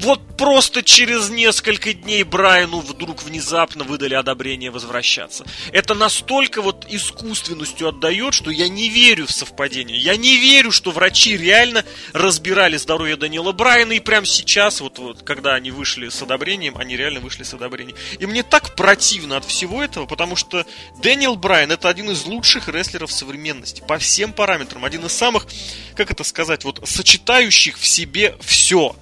вот 0.00 0.36
просто 0.36 0.82
через 0.82 1.28
несколько 1.28 1.92
дней 1.92 2.22
Брайану 2.22 2.80
вдруг 2.80 3.22
внезапно 3.22 3.84
выдали 3.84 4.14
одобрение 4.14 4.70
возвращаться. 4.70 5.44
Это 5.72 5.94
настолько 5.94 6.62
вот 6.62 6.86
искусственностью 6.88 7.88
отдает, 7.88 8.32
что 8.32 8.50
я 8.50 8.68
не 8.68 8.88
верю 8.88 9.26
в 9.26 9.32
совпадение. 9.32 9.98
Я 9.98 10.16
не 10.16 10.38
верю, 10.38 10.72
что 10.72 10.90
врачи 10.90 11.36
реально 11.36 11.84
разбирали 12.12 12.76
здоровье 12.78 13.16
Данила 13.16 13.52
Брайана, 13.52 13.92
и 13.92 14.00
прямо 14.00 14.26
сейчас, 14.26 14.80
вот, 14.80 14.98
вот 14.98 15.22
когда 15.22 15.54
они 15.54 15.70
вышли 15.70 16.08
с 16.08 16.22
одобрением, 16.22 16.78
они 16.78 16.96
реально 16.96 17.20
вышли 17.20 17.42
с 17.42 17.52
одобрением. 17.52 17.96
И 18.18 18.26
мне 18.26 18.42
так 18.42 18.74
противно 18.74 19.36
от 19.36 19.44
всего 19.44 19.82
этого, 19.82 20.06
потому 20.06 20.36
что 20.36 20.64
Дэниел 21.02 21.36
Брайан 21.36 21.72
это 21.72 21.88
один 21.88 22.10
из 22.10 22.24
лучших 22.24 22.68
рестлеров 22.68 23.12
современности. 23.12 23.82
По 23.86 23.98
всем 23.98 24.32
параметрам. 24.32 24.84
Один 24.84 25.04
из 25.04 25.12
самых, 25.12 25.46
как 25.94 26.10
это 26.10 26.24
сказать, 26.24 26.64
вот 26.64 26.80
сочетающих 26.88 27.78
в 27.78 27.86
себе 27.86 28.36
все 28.40 28.96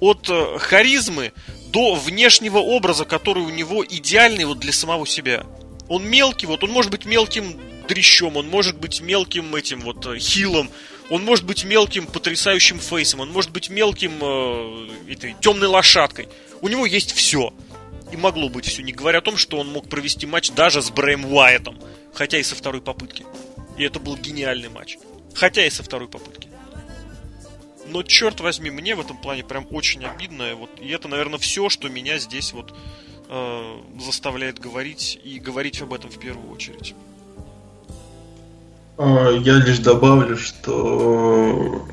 от 0.00 0.28
э, 0.28 0.58
харизмы 0.58 1.32
до 1.72 1.94
внешнего 1.94 2.58
образа, 2.58 3.04
который 3.04 3.42
у 3.42 3.50
него 3.50 3.84
идеальный 3.84 4.44
вот 4.44 4.58
для 4.58 4.72
самого 4.72 5.06
себя. 5.06 5.44
Он 5.88 6.04
мелкий, 6.04 6.46
вот 6.46 6.62
он 6.64 6.70
может 6.70 6.90
быть 6.90 7.04
мелким 7.04 7.58
дрищом, 7.88 8.36
он 8.36 8.48
может 8.48 8.78
быть 8.78 9.00
мелким 9.00 9.54
этим 9.54 9.80
вот 9.80 10.06
э, 10.06 10.18
хилом, 10.18 10.70
он 11.10 11.24
может 11.24 11.44
быть 11.44 11.64
мелким 11.64 12.06
потрясающим 12.06 12.78
фейсом, 12.78 13.20
он 13.20 13.32
может 13.32 13.50
быть 13.50 13.70
мелким 13.70 14.12
э, 14.20 15.12
этой 15.12 15.34
темной 15.40 15.68
лошадкой. 15.68 16.28
У 16.60 16.68
него 16.68 16.86
есть 16.86 17.12
все. 17.12 17.52
И 18.12 18.16
могло 18.16 18.48
быть 18.48 18.66
все, 18.66 18.82
не 18.82 18.92
говоря 18.92 19.18
о 19.18 19.22
том, 19.22 19.36
что 19.36 19.58
он 19.58 19.68
мог 19.68 19.88
провести 19.88 20.26
матч 20.26 20.50
даже 20.50 20.80
с 20.80 20.90
Брэем 20.90 21.26
Уайтом, 21.26 21.78
хотя 22.14 22.38
и 22.38 22.42
со 22.42 22.54
второй 22.54 22.80
попытки. 22.80 23.26
И 23.76 23.82
это 23.82 24.00
был 24.00 24.16
гениальный 24.16 24.70
матч. 24.70 24.96
Хотя 25.34 25.66
и 25.66 25.70
со 25.70 25.82
второй 25.82 26.08
попытки. 26.08 26.47
Но 27.90 28.02
черт 28.02 28.40
возьми, 28.40 28.70
мне 28.70 28.94
в 28.94 29.00
этом 29.00 29.16
плане 29.16 29.44
прям 29.44 29.66
очень 29.70 30.04
обидно. 30.04 30.54
Вот, 30.56 30.70
и 30.80 30.88
это, 30.88 31.08
наверное, 31.08 31.38
все, 31.38 31.68
что 31.68 31.88
меня 31.88 32.18
здесь 32.18 32.52
вот 32.52 32.74
э, 33.28 33.76
заставляет 34.00 34.58
говорить 34.58 35.18
и 35.22 35.38
говорить 35.38 35.80
об 35.80 35.92
этом 35.92 36.10
в 36.10 36.18
первую 36.18 36.50
очередь. 36.52 36.94
А, 38.98 39.30
Я 39.30 39.54
лишь 39.54 39.78
добавлю, 39.78 40.36
что... 40.36 41.86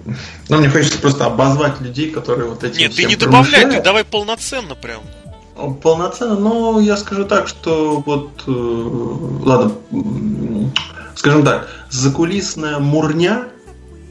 Ну, 0.49 0.57
мне 0.57 0.69
хочется 0.69 0.97
просто 0.99 1.25
обозвать 1.25 1.79
людей, 1.79 2.09
которые 2.09 2.49
вот 2.49 2.63
этим 2.63 2.79
Нет, 2.79 2.95
ты 2.95 3.05
не 3.05 3.15
добавляй, 3.15 3.69
ты 3.69 3.81
давай 3.81 4.03
полноценно 4.03 4.75
прям. 4.75 5.01
Полноценно, 5.81 6.37
но 6.37 6.81
я 6.81 6.97
скажу 6.97 7.23
так, 7.23 7.47
что 7.47 8.03
вот, 8.05 8.43
э, 8.45 8.51
ладно, 8.51 9.71
скажем 11.15 11.45
так, 11.45 11.69
закулисная 11.89 12.79
мурня 12.79 13.45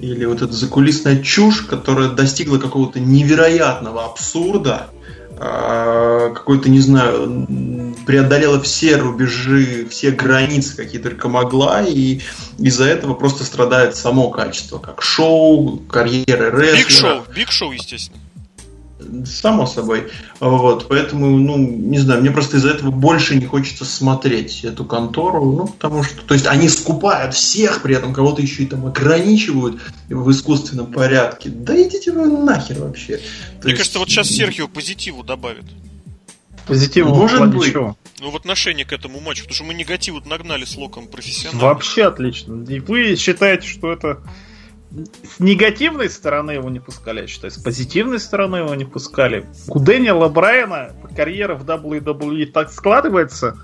или 0.01 0.25
вот 0.25 0.43
эта 0.43 0.53
закулисная 0.53 1.23
чушь, 1.23 1.63
которая 1.63 2.09
достигла 2.09 2.59
какого-то 2.59 3.01
невероятного 3.01 4.05
абсурда, 4.05 4.91
а, 5.37 6.31
какой-то, 6.31 6.69
не 6.69 6.81
знаю, 6.81 7.95
преодолела 8.07 8.61
все 8.61 8.97
рубежи, 8.97 9.87
все 9.91 10.11
границы, 10.11 10.77
какие 10.77 11.01
только 11.01 11.29
могла, 11.29 11.83
и 11.83 12.21
из-за 12.59 12.85
этого 12.85 13.15
просто 13.15 13.45
страдает 13.45 13.97
само 13.97 14.31
качество, 14.31 14.79
как 14.79 15.03
шоу, 15.03 15.79
карьеры 15.79 16.51
рестлера. 16.51 16.77
Биг 16.77 16.91
Шоу, 16.91 17.25
Биг 17.35 17.51
Шоу, 17.51 17.73
естественно. 17.73 18.21
Само 19.27 19.67
собой. 19.67 20.11
Вот, 20.41 20.89
поэтому, 20.89 21.39
ну, 21.39 21.57
не 21.57 21.99
знаю, 21.99 22.21
мне 22.21 22.31
просто 22.31 22.57
из-за 22.57 22.71
этого 22.71 22.91
больше 22.91 23.37
не 23.37 23.47
хочется 23.47 23.85
смотреть 23.85 24.65
эту 24.65 24.85
контору, 24.85 25.45
ну, 25.53 25.67
потому 25.67 26.03
что, 26.03 26.23
то 26.23 26.35
есть 26.35 26.47
они 26.47 26.69
скупают 26.69 27.35
всех, 27.35 27.83
при 27.83 27.97
этом 27.97 28.13
кого-то 28.13 28.43
еще 28.43 28.63
и 28.63 28.67
там 28.67 28.87
ограничивают 28.87 29.81
в 30.09 30.31
искусственном 30.31 30.87
порядке. 30.87 31.51
Да 31.51 31.81
идите 31.81 32.13
вы 32.13 32.27
нахер 32.27 32.81
вообще. 32.81 33.17
То 33.17 33.23
Мне 33.65 33.73
есть, 33.73 33.77
кажется, 33.79 33.99
вот 33.99 34.09
сейчас 34.09 34.29
Серхио 34.29 34.69
позитиву 34.69 35.23
добавит. 35.23 35.65
Позитивно 36.67 37.15
Может 37.15 37.55
быть. 37.55 37.73
чего? 37.73 37.97
Ну, 38.21 38.31
в 38.31 38.37
отношении 38.37 38.85
к 38.85 38.93
этому 38.93 39.21
матчу, 39.21 39.43
потому 39.43 39.55
что 39.55 39.65
мы 39.65 39.75
негатив 39.75 40.15
вот 40.15 40.27
нагнали 40.27 40.65
с 40.65 40.77
Локом 40.77 41.09
профессионально. 41.09 41.63
Вообще 41.63 42.07
отлично. 42.07 42.65
И 42.69 42.81
вы 42.81 43.17
считаете, 43.17 43.69
что 43.69 43.93
это 43.93 44.21
с 45.37 45.41
негативной 45.41 46.09
стороны 46.09 46.53
его 46.53 46.71
не 46.71 46.81
пускали, 46.81 47.23
я 47.23 47.27
считаю, 47.27 47.51
с 47.51 47.59
позитивной 47.59 48.19
стороны 48.19 48.57
его 48.57 48.75
не 48.75 48.85
пускали. 48.85 49.47
У 49.69 49.79
Дэниела 49.79 50.29
Брайана 50.29 50.93
карьера 51.17 51.55
в 51.55 51.65
WWE 51.65 52.47
так 52.47 52.71
складывается, 52.71 53.59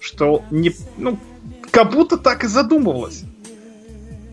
что 0.00 0.42
не, 0.50 0.72
ну, 0.96 1.18
как 1.70 1.92
будто 1.92 2.16
так 2.16 2.44
и 2.44 2.46
задумывалось. 2.46 3.24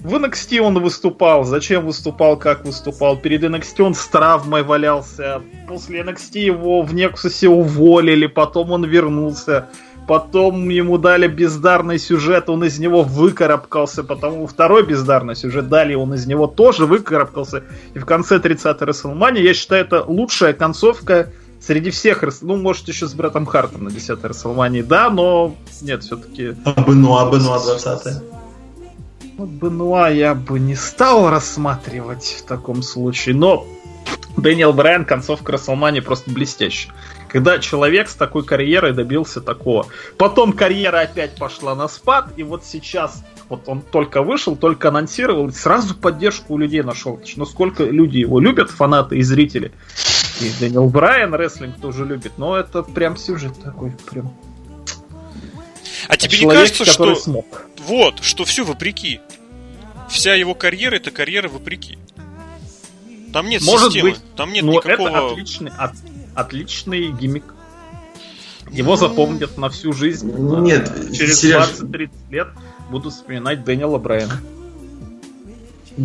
В 0.03 0.15
NXT 0.15 0.59
он 0.59 0.79
выступал, 0.79 1.45
зачем 1.45 1.85
выступал, 1.85 2.37
как 2.37 2.65
выступал. 2.65 3.17
Перед 3.17 3.43
NXT 3.43 3.83
он 3.83 3.93
с 3.93 4.05
травмой 4.07 4.61
валялся. 4.61 5.41
После 5.65 6.01
NXT 6.01 6.39
его 6.39 6.81
в 6.81 6.93
Нексусе 6.93 7.47
уволили, 7.47 8.27
потом 8.27 8.71
он 8.71 8.83
вернулся. 8.83 9.69
Потом 10.07 10.69
ему 10.69 10.97
дали 10.97 11.27
бездарный 11.27 11.97
сюжет, 11.97 12.49
он 12.49 12.63
из 12.65 12.77
него 12.77 13.03
выкарабкался, 13.03 14.03
потом 14.03 14.45
второй 14.47 14.85
бездарный 14.85 15.35
сюжет 15.35 15.69
дали, 15.69 15.95
он 15.95 16.13
из 16.13 16.25
него 16.25 16.47
тоже 16.47 16.85
выкарабкался. 16.85 17.63
И 17.93 17.99
в 17.99 18.05
конце 18.05 18.37
30-й 18.37 18.85
Расселмани, 18.85 19.41
я 19.41 19.53
считаю, 19.53 19.85
это 19.85 20.03
лучшая 20.03 20.53
концовка 20.53 21.31
среди 21.61 21.89
всех, 21.91 22.23
ну, 22.41 22.57
может, 22.57 22.87
еще 22.89 23.07
с 23.07 23.13
Брэттом 23.13 23.45
Хартом 23.45 23.85
на 23.85 23.89
10-й 23.89 24.27
Расселмании, 24.27 24.81
да, 24.81 25.09
но 25.09 25.55
нет, 25.81 26.03
все-таки 26.03 26.55
А 26.65 26.81
Бенуа, 26.81 27.31
Бенуа 27.31 27.59
20 27.59 28.23
ну, 29.37 29.45
Бенуа 29.45 30.09
я 30.09 30.35
бы 30.35 30.59
не 30.59 30.75
стал 30.75 31.29
рассматривать 31.29 32.37
в 32.39 32.45
таком 32.45 32.83
случае, 32.83 33.35
но 33.35 33.65
Дэниел 34.37 34.73
Брайан 34.73 35.05
концовка 35.05 35.53
Расселмани 35.53 36.01
просто 36.01 36.29
блестящая. 36.29 36.93
Когда 37.33 37.57
человек 37.57 38.09
с 38.09 38.13
такой 38.13 38.45
карьерой 38.45 38.93
добился 38.93 39.41
такого. 39.41 39.87
Потом 40.19 40.53
карьера 40.53 40.99
опять 40.99 41.35
пошла 41.35 41.73
на 41.73 41.87
спад, 41.87 42.27
и 42.37 42.43
вот 42.43 42.63
сейчас 42.63 43.23
вот 43.49 43.63
он 43.67 43.81
только 43.81 44.21
вышел, 44.21 44.55
только 44.55 44.89
анонсировал, 44.89 45.49
и 45.49 45.51
сразу 45.51 45.95
поддержку 45.95 46.53
у 46.53 46.57
людей 46.59 46.83
нашел. 46.83 47.19
Ну 47.35 47.45
сколько 47.47 47.85
люди 47.85 48.19
его 48.19 48.39
любят, 48.39 48.69
фанаты 48.69 49.17
и 49.17 49.23
зрители. 49.23 49.71
И 50.41 50.51
Дэниел 50.59 50.87
Брайан 50.89 51.33
рестлинг 51.33 51.81
тоже 51.81 52.05
любит, 52.05 52.33
но 52.37 52.55
это 52.55 52.83
прям 52.83 53.17
сюжет 53.17 53.59
такой, 53.63 53.93
прям. 54.11 54.31
А 56.07 56.15
тебе 56.15 56.37
не 56.37 56.41
Человек, 56.43 56.61
кажется, 56.69 56.85
который 56.85 57.15
что 57.15 57.23
смог. 57.23 57.61
вот, 57.87 58.23
что 58.23 58.45
все 58.45 58.63
вопреки? 58.63 59.21
Вся 60.07 60.35
его 60.35 60.53
карьера 60.53 60.97
это 60.97 61.09
карьера 61.09 61.49
вопреки. 61.49 61.97
Там 63.31 63.49
нет 63.49 63.63
Может 63.63 63.93
системы, 63.93 64.11
быть, 64.11 64.19
там 64.35 64.53
нет 64.53 64.63
Ну, 64.63 64.73
никакого... 64.73 65.07
это 65.09 65.31
отличный, 65.31 65.71
от- 65.75 65.95
отличный 66.35 67.11
гиммик. 67.11 67.43
Его 68.71 68.95
запомнят 68.95 69.57
на 69.57 69.69
всю 69.69 69.93
жизнь. 69.93 70.31
Ну, 70.35 70.59
нет, 70.61 70.91
через 71.13 71.43
Сереж- 71.43 71.81
20-30 71.81 72.09
лет 72.31 72.47
будут 72.89 73.13
вспоминать 73.13 73.63
Дэниела 73.63 73.97
Брайана. 73.97 74.39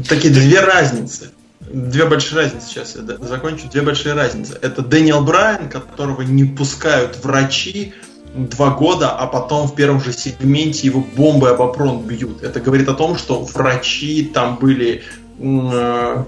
Такие 0.08 0.32
две 0.32 0.60
разницы. 0.60 1.30
Две 1.60 2.06
большие 2.06 2.42
разницы 2.42 2.66
сейчас 2.68 2.96
я 2.96 3.02
закончу. 3.26 3.68
Две 3.70 3.82
большие 3.82 4.14
разницы. 4.14 4.58
Это 4.60 4.82
Дэниел 4.82 5.22
Брайан, 5.22 5.68
которого 5.68 6.22
не 6.22 6.44
пускают 6.44 7.22
врачи 7.24 7.94
два 8.34 8.70
года, 8.70 9.10
а 9.10 9.26
потом 9.26 9.66
в 9.66 9.74
первом 9.74 10.02
же 10.02 10.12
сегменте 10.12 10.86
его 10.86 11.04
бомбы 11.16 11.48
об 11.50 11.62
опрон 11.62 12.02
бьют. 12.02 12.42
Это 12.42 12.60
говорит 12.60 12.88
о 12.88 12.94
том, 12.94 13.16
что 13.16 13.42
врачи 13.42 14.24
там 14.24 14.56
были 14.56 15.02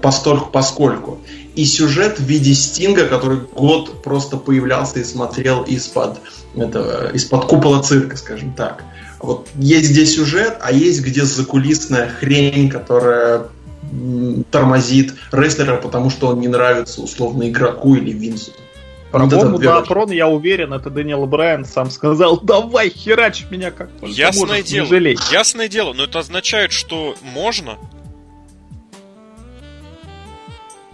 постольку 0.01 0.49
поскольку. 0.51 1.19
И 1.55 1.65
сюжет 1.65 2.19
в 2.19 2.23
виде 2.23 2.53
Стинга, 2.53 3.07
который 3.07 3.39
год 3.53 4.01
просто 4.03 4.37
появлялся 4.37 4.99
и 4.99 5.03
смотрел 5.03 5.63
из-под 5.63 6.19
этого, 6.55 7.11
из-под 7.11 7.45
купола 7.45 7.83
цирка, 7.83 8.15
скажем 8.15 8.53
так. 8.53 8.83
Вот 9.19 9.47
есть 9.55 9.91
где 9.91 10.05
сюжет, 10.05 10.57
а 10.61 10.71
есть 10.71 11.01
где 11.01 11.25
закулисная 11.25 12.09
хрень, 12.09 12.69
которая 12.69 13.47
тормозит 14.49 15.13
рестлера, 15.31 15.77
потому 15.77 16.09
что 16.09 16.27
он 16.27 16.39
не 16.39 16.47
нравится 16.47 17.01
условно 17.01 17.49
игроку 17.49 17.95
или 17.95 18.11
Винсу. 18.11 18.51
Про 19.11 19.25
вот 19.25 19.59
на 19.61 19.77
Апрон, 19.77 20.09
я 20.11 20.29
уверен, 20.29 20.71
это 20.71 20.89
Дэниел 20.89 21.25
Брайан 21.25 21.65
сам 21.65 21.91
сказал, 21.91 22.39
давай, 22.43 22.89
херач 22.89 23.45
меня 23.51 23.71
как 23.71 23.89
можно. 23.99 24.15
Ясное 24.15 24.47
можешь, 24.47 24.65
дело, 24.65 24.87
жалей. 24.87 25.17
ясное 25.31 25.67
дело, 25.67 25.91
но 25.91 26.05
это 26.05 26.19
означает, 26.19 26.71
что 26.71 27.15
можно. 27.21 27.77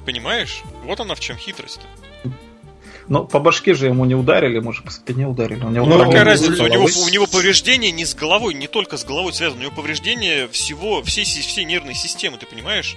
Понимаешь? 0.07 0.63
Вот 0.85 1.01
она 1.01 1.15
в 1.15 1.19
чем 1.19 1.35
хитрость. 1.35 1.81
Ну, 3.09 3.25
по 3.25 3.39
башке 3.39 3.73
же 3.73 3.87
ему 3.87 4.05
не 4.05 4.15
ударили, 4.15 4.59
может, 4.59 4.85
по 4.85 4.91
спине 4.91 5.27
ударили. 5.27 5.61
У 5.65 5.69
него 5.69 5.85
ну, 5.85 6.05
какая 6.05 6.23
разница? 6.23 6.63
У 6.63 6.67
него, 6.67 6.85
у 6.85 7.09
него 7.09 7.27
повреждение 7.27 7.91
не 7.91 8.05
с 8.05 8.15
головой, 8.15 8.53
не 8.53 8.67
только 8.67 8.95
с 8.95 9.03
головой 9.03 9.33
связано. 9.33 9.59
У 9.59 9.63
него 9.65 9.75
повреждение 9.75 10.47
всего, 10.47 11.03
всей, 11.03 11.25
всей 11.25 11.65
нервной 11.65 11.93
системы, 11.93 12.37
ты 12.37 12.45
понимаешь? 12.45 12.95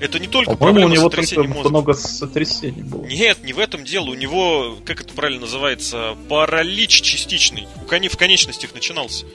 Это 0.00 0.18
не 0.18 0.26
только 0.26 0.56
проблема 0.56 0.86
у 0.86 0.90
него 0.90 1.08
сотрясения 1.08 1.46
мозга. 1.46 1.68
много 1.68 1.92
сотрясений 1.94 2.82
было. 2.82 3.04
Нет, 3.04 3.44
не 3.44 3.52
в 3.52 3.60
этом 3.60 3.84
дело. 3.84 4.10
У 4.10 4.14
него, 4.14 4.76
как 4.84 5.00
это 5.00 5.14
правильно 5.14 5.42
называется, 5.42 6.16
паралич 6.28 7.02
частичный. 7.02 7.68
У 7.84 7.86
коне 7.86 8.08
в 8.08 8.16
конечностях 8.16 8.74
начинался. 8.74 9.26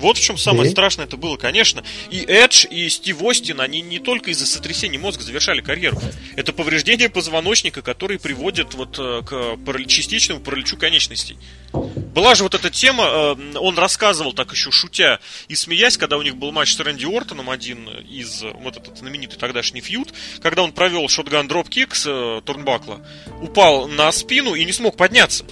Вот 0.00 0.16
в 0.16 0.20
чем 0.20 0.38
самое 0.38 0.68
и? 0.68 0.72
страшное 0.72 1.06
это 1.06 1.16
было, 1.16 1.36
конечно. 1.36 1.84
И 2.10 2.20
Эдж, 2.20 2.66
и 2.70 2.88
Стив 2.88 3.22
Остин, 3.22 3.60
они 3.60 3.80
не 3.80 3.98
только 3.98 4.30
из-за 4.30 4.46
сотрясения 4.46 4.98
мозга 4.98 5.22
завершали 5.22 5.60
карьеру. 5.60 6.00
Это 6.36 6.52
повреждение 6.52 7.08
позвоночника, 7.08 7.82
которые 7.82 8.18
приводят 8.18 8.74
вот 8.74 8.98
э, 8.98 9.22
к 9.24 9.58
частичному 9.86 10.40
параличу 10.40 10.76
конечностей. 10.76 11.36
Была 11.72 12.34
же 12.34 12.42
вот 12.42 12.54
эта 12.54 12.70
тема, 12.70 13.04
э, 13.04 13.58
он 13.58 13.78
рассказывал 13.78 14.32
так 14.32 14.50
еще 14.52 14.70
шутя 14.70 15.20
и 15.48 15.54
смеясь, 15.54 15.96
когда 15.96 16.16
у 16.16 16.22
них 16.22 16.36
был 16.36 16.50
матч 16.50 16.74
с 16.74 16.80
Рэнди 16.80 17.04
Ортоном, 17.04 17.50
один 17.50 17.88
из, 17.88 18.42
вот 18.42 18.76
этот 18.76 18.98
знаменитый 18.98 19.38
тогдашний 19.38 19.80
фьюд, 19.80 20.12
когда 20.42 20.62
он 20.62 20.72
провел 20.72 21.08
шотган 21.08 21.46
дропкик 21.46 21.94
с 21.94 22.06
э, 22.06 22.40
Турнбакла, 22.44 23.06
упал 23.42 23.86
на 23.86 24.10
спину 24.12 24.54
и 24.54 24.64
не 24.64 24.72
смог 24.72 24.96
подняться. 24.96 25.44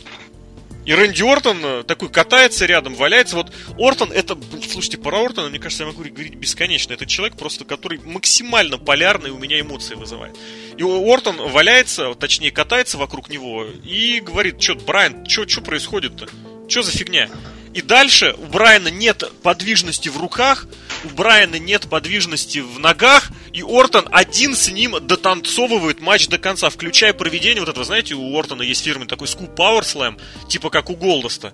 И 0.88 0.94
Рэнди 0.94 1.22
Ортон 1.22 1.58
э, 1.62 1.82
такой 1.82 2.08
катается 2.08 2.64
рядом, 2.64 2.94
валяется. 2.94 3.36
Вот 3.36 3.52
Ортон, 3.78 4.10
это, 4.10 4.38
слушайте, 4.70 4.96
про 4.96 5.22
Ортона, 5.22 5.50
мне 5.50 5.58
кажется, 5.58 5.84
я 5.84 5.90
могу 5.90 6.02
говорить 6.02 6.36
бесконечно. 6.36 6.94
Это 6.94 7.04
человек 7.04 7.36
просто, 7.36 7.66
который 7.66 7.98
максимально 7.98 8.78
полярный 8.78 9.28
у 9.28 9.36
меня 9.36 9.60
эмоции 9.60 9.96
вызывает. 9.96 10.34
И 10.78 10.82
Ортон 10.82 11.36
валяется, 11.50 12.14
точнее 12.14 12.52
катается 12.52 12.96
вокруг 12.96 13.28
него 13.28 13.66
и 13.84 14.20
говорит, 14.20 14.62
что, 14.62 14.76
Брайан, 14.76 15.28
что 15.28 15.60
происходит-то? 15.60 16.26
Что 16.68 16.80
за 16.80 16.92
фигня? 16.92 17.28
И 17.74 17.82
дальше 17.82 18.34
у 18.38 18.46
Брайана 18.46 18.88
нет 18.88 19.30
подвижности 19.42 20.08
в 20.08 20.16
руках, 20.16 20.66
у 21.04 21.08
Брайана 21.08 21.56
нет 21.56 21.88
подвижности 21.88 22.58
в 22.58 22.78
ногах, 22.78 23.30
и 23.52 23.62
Ортон 23.62 24.08
один 24.10 24.54
с 24.54 24.68
ним 24.70 24.96
дотанцовывает 25.06 26.00
матч 26.00 26.28
до 26.28 26.38
конца, 26.38 26.70
включая 26.70 27.12
проведение 27.12 27.60
вот 27.60 27.68
этого, 27.68 27.84
знаете, 27.84 28.14
у 28.14 28.38
Ортона 28.38 28.62
есть 28.62 28.84
фирменный 28.84 29.08
такой 29.08 29.28
скуп 29.28 29.50
Power 29.58 29.82
Slam, 29.82 30.20
типа 30.48 30.70
как 30.70 30.90
у 30.90 30.96
Голдоста. 30.96 31.52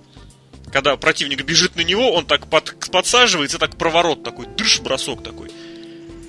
Когда 0.73 0.97
противник 0.97 1.43
бежит 1.45 1.77
на 1.77 1.83
него, 1.83 2.13
он 2.13 2.27
так 2.27 2.49
под, 2.49 2.75
подсаживается, 2.91 3.59
так 3.59 3.77
проворот 3.77 4.25
такой, 4.25 4.47
дыш, 4.47 4.81
бросок 4.81 5.23
такой. 5.23 5.51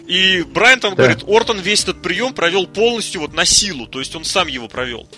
И 0.07 0.43
Брайан 0.43 0.79
там 0.79 0.95
да. 0.95 1.03
говорит, 1.03 1.23
Ортон 1.27 1.59
весь 1.59 1.83
этот 1.83 2.01
прием 2.01 2.33
провел 2.33 2.67
полностью 2.67 3.21
вот 3.21 3.33
на 3.33 3.45
силу, 3.45 3.87
то 3.87 3.99
есть 3.99 4.15
он 4.15 4.23
сам 4.23 4.47
его 4.47 4.67
провел. 4.67 5.09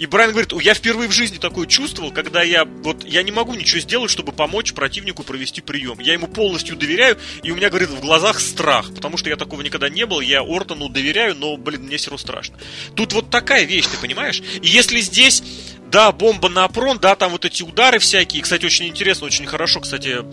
И 0.00 0.06
Брайан 0.06 0.30
говорит, 0.30 0.50
я 0.62 0.72
впервые 0.72 1.10
в 1.10 1.12
жизни 1.12 1.36
такое 1.36 1.66
чувствовал, 1.66 2.10
когда 2.10 2.42
я 2.42 2.64
вот 2.64 3.04
я 3.04 3.22
не 3.22 3.32
могу 3.32 3.52
ничего 3.52 3.80
сделать, 3.80 4.10
чтобы 4.10 4.32
помочь 4.32 4.72
противнику 4.72 5.24
провести 5.24 5.60
прием. 5.60 6.00
Я 6.00 6.14
ему 6.14 6.26
полностью 6.26 6.74
доверяю, 6.74 7.18
и 7.42 7.50
у 7.50 7.54
меня, 7.54 7.68
говорит, 7.68 7.90
в 7.90 8.00
глазах 8.00 8.40
страх, 8.40 8.94
потому 8.94 9.18
что 9.18 9.28
я 9.28 9.36
такого 9.36 9.60
никогда 9.60 9.90
не 9.90 10.06
был, 10.06 10.20
я 10.20 10.40
Ортону 10.40 10.88
доверяю, 10.88 11.36
но, 11.36 11.58
блин, 11.58 11.82
мне 11.82 11.98
все 11.98 12.08
равно 12.08 12.16
страшно. 12.16 12.56
Тут 12.96 13.12
вот 13.12 13.28
такая 13.28 13.64
вещь, 13.64 13.88
ты 13.88 13.98
понимаешь? 13.98 14.40
И 14.62 14.66
если 14.66 15.00
здесь 15.00 15.42
да, 15.90 16.12
бомба 16.12 16.48
на 16.48 16.64
опрон, 16.64 16.98
да, 16.98 17.14
там 17.14 17.32
вот 17.32 17.44
эти 17.44 17.62
удары 17.62 17.98
всякие. 17.98 18.42
Кстати, 18.42 18.64
очень 18.64 18.86
интересно, 18.86 19.26
очень 19.26 19.44
хорошо, 19.44 19.80
кстати, 19.80 20.24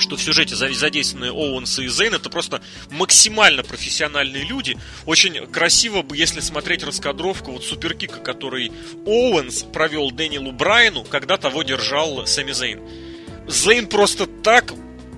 что 0.00 0.16
в 0.16 0.22
сюжете 0.22 0.54
задействованы 0.54 1.30
Оуэнс 1.30 1.78
и 1.80 1.88
Зейн, 1.88 2.14
это 2.14 2.30
просто 2.30 2.62
максимально 2.90 3.62
профессиональные 3.62 4.44
люди. 4.44 4.76
Очень 5.04 5.46
красиво 5.46 6.02
бы, 6.02 6.16
если 6.16 6.40
смотреть 6.40 6.82
раскадровку 6.82 7.52
вот 7.52 7.64
суперкика, 7.64 8.20
который 8.20 8.72
Оуэнс 9.06 9.64
провел 9.64 10.10
Дэниелу 10.10 10.52
Брайану, 10.52 11.04
когда 11.04 11.36
того 11.36 11.62
держал 11.62 12.26
Сами 12.26 12.52
Зейн. 12.52 12.80
Зейн 13.48 13.86
просто 13.86 14.26
так 14.26 14.72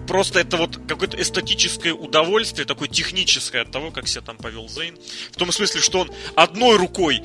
просто 0.09 0.41
это 0.41 0.57
вот 0.57 0.81
какое-то 0.89 1.21
эстетическое 1.21 1.93
удовольствие, 1.93 2.67
такое 2.67 2.89
техническое 2.89 3.61
от 3.61 3.71
того, 3.71 3.91
как 3.91 4.09
себя 4.09 4.23
там 4.23 4.39
повел 4.39 4.69
Зейн. 4.69 4.99
В 5.31 5.37
том 5.37 5.53
смысле, 5.53 5.81
что 5.83 6.01
он 6.01 6.11
одной 6.35 6.77
рукой 6.77 7.23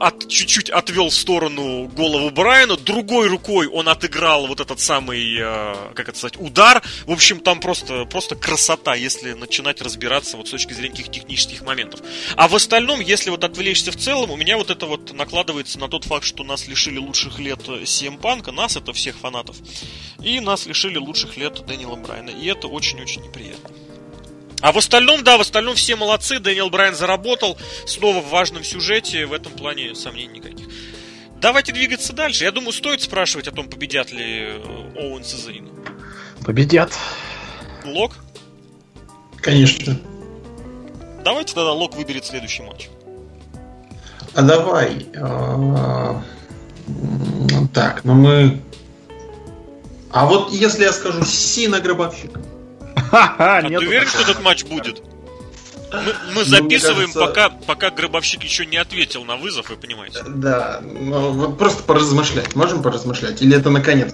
от, 0.00 0.28
чуть-чуть 0.28 0.70
отвел 0.70 1.10
в 1.10 1.14
сторону 1.14 1.88
голову 1.88 2.30
Брайана, 2.30 2.76
другой 2.76 3.28
рукой 3.28 3.66
он 3.66 3.88
отыграл 3.88 4.46
вот 4.46 4.60
этот 4.60 4.80
самый, 4.80 5.36
э, 5.38 5.92
как 5.94 6.08
это 6.08 6.18
сказать, 6.18 6.38
удар. 6.38 6.82
В 7.06 7.12
общем, 7.12 7.40
там 7.40 7.60
просто, 7.60 8.04
просто 8.04 8.36
красота, 8.36 8.94
если 8.94 9.32
начинать 9.32 9.80
разбираться 9.80 10.36
вот 10.36 10.48
с 10.48 10.50
точки 10.50 10.72
зрения 10.72 10.96
каких 10.96 11.10
технических 11.10 11.62
моментов. 11.62 12.00
А 12.36 12.48
в 12.48 12.54
остальном, 12.54 13.00
если 13.00 13.30
вот 13.30 13.44
отвлечься 13.44 13.92
в 13.92 13.96
целом, 13.96 14.30
у 14.30 14.36
меня 14.36 14.56
вот 14.56 14.70
это 14.70 14.86
вот 14.86 15.12
накладывается 15.12 15.78
на 15.78 15.88
тот 15.88 16.04
факт, 16.04 16.24
что 16.24 16.44
нас 16.44 16.68
лишили 16.68 16.98
лучших 16.98 17.38
лет 17.38 17.60
CM 17.60 18.18
Панка, 18.18 18.52
нас, 18.52 18.76
это 18.76 18.92
всех 18.92 19.16
фанатов, 19.16 19.56
и 20.22 20.40
нас 20.40 20.66
лишили 20.66 20.98
лучших 20.98 21.36
лет 21.36 21.64
Дэниела 21.66 21.96
Брайана. 21.96 22.30
И 22.30 22.46
это 22.46 22.68
очень-очень 22.68 23.22
неприятно. 23.22 23.70
А 24.60 24.72
в 24.72 24.78
остальном, 24.78 25.22
да, 25.22 25.36
в 25.36 25.40
остальном 25.40 25.74
все 25.76 25.96
молодцы. 25.96 26.38
Дэниел 26.38 26.70
Брайан 26.70 26.94
заработал. 26.94 27.58
Снова 27.86 28.20
в 28.20 28.28
важном 28.30 28.64
сюжете. 28.64 29.26
В 29.26 29.32
этом 29.32 29.52
плане 29.52 29.94
сомнений 29.94 30.38
никаких. 30.38 30.66
Давайте 31.40 31.72
двигаться 31.72 32.12
дальше. 32.12 32.44
Я 32.44 32.52
думаю, 32.52 32.72
стоит 32.72 33.02
спрашивать 33.02 33.46
о 33.48 33.52
том, 33.52 33.68
победят 33.68 34.10
ли 34.10 34.46
э, 34.48 34.90
Оуэнс 34.96 35.34
и 35.34 35.36
Зейн. 35.36 35.68
Победят. 36.44 36.92
Лок? 37.84 38.16
Конечно. 39.36 39.98
Давайте 41.24 41.54
тогда 41.54 41.72
Лок 41.72 41.94
выберет 41.94 42.24
следующий 42.24 42.62
матч. 42.62 42.88
А 44.34 44.42
давай. 44.42 45.06
А, 45.16 46.22
так, 47.72 48.04
ну 48.04 48.14
мы... 48.14 48.60
А 50.10 50.26
вот 50.26 50.52
если 50.52 50.84
я 50.84 50.92
скажу 50.92 51.24
Сина 51.24 51.80
Гробовщик. 51.80 52.38
А 53.12 53.62
ты 53.62 53.78
уверен, 53.78 54.06
что 54.06 54.22
этот 54.22 54.42
матч 54.42 54.64
будет? 54.64 55.02
Мы, 55.92 56.00
мы 56.34 56.40
ну, 56.40 56.44
записываем, 56.44 57.12
кажется... 57.12 57.20
пока, 57.20 57.50
пока 57.50 57.90
гробовщик 57.90 58.42
еще 58.42 58.66
не 58.66 58.76
ответил 58.76 59.24
на 59.24 59.36
вызов, 59.36 59.70
вы 59.70 59.76
понимаете. 59.76 60.18
Да, 60.26 60.80
ну, 60.82 61.30
вот 61.30 61.58
просто 61.58 61.82
поразмышлять. 61.84 62.56
Можем 62.56 62.82
поразмышлять? 62.82 63.40
Или 63.40 63.56
это 63.56 63.70
наконец 63.70 64.12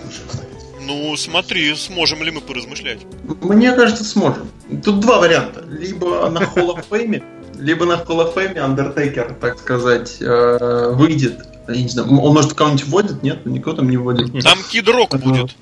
Ну, 0.83 1.16
смотри, 1.16 1.74
сможем 1.74 2.22
ли 2.22 2.30
мы 2.30 2.41
поразмышлять. 2.41 3.01
Мне 3.41 3.72
кажется, 3.72 4.05
сможем. 4.05 4.51
Тут 4.85 5.01
два 5.01 5.18
варианта. 5.18 5.64
Либо 5.66 6.28
на 6.28 6.41
Hall 6.41 6.76
of 6.76 6.85
Fame, 6.91 7.22
либо 7.59 7.87
на 7.87 7.95
Hall 7.95 8.18
of 8.18 8.35
Fame 8.35 8.57
Undertaker, 8.57 9.35
так 9.41 9.59
сказать, 9.59 10.18
э, 10.20 10.93
выйдет. 10.93 11.41
Я 11.68 11.76
не 11.76 11.89
знаю, 11.89 12.09
он, 12.20 12.35
может, 12.35 12.53
кого-нибудь 12.53 12.85
вводит? 12.87 13.22
Нет, 13.22 13.47
никто 13.47 13.72
там 13.72 13.89
не 13.89 13.97
вводит. 13.97 14.30
Там 14.43 14.59
Кид 14.70 14.89
Рок 14.89 15.18
будет. 15.18 15.57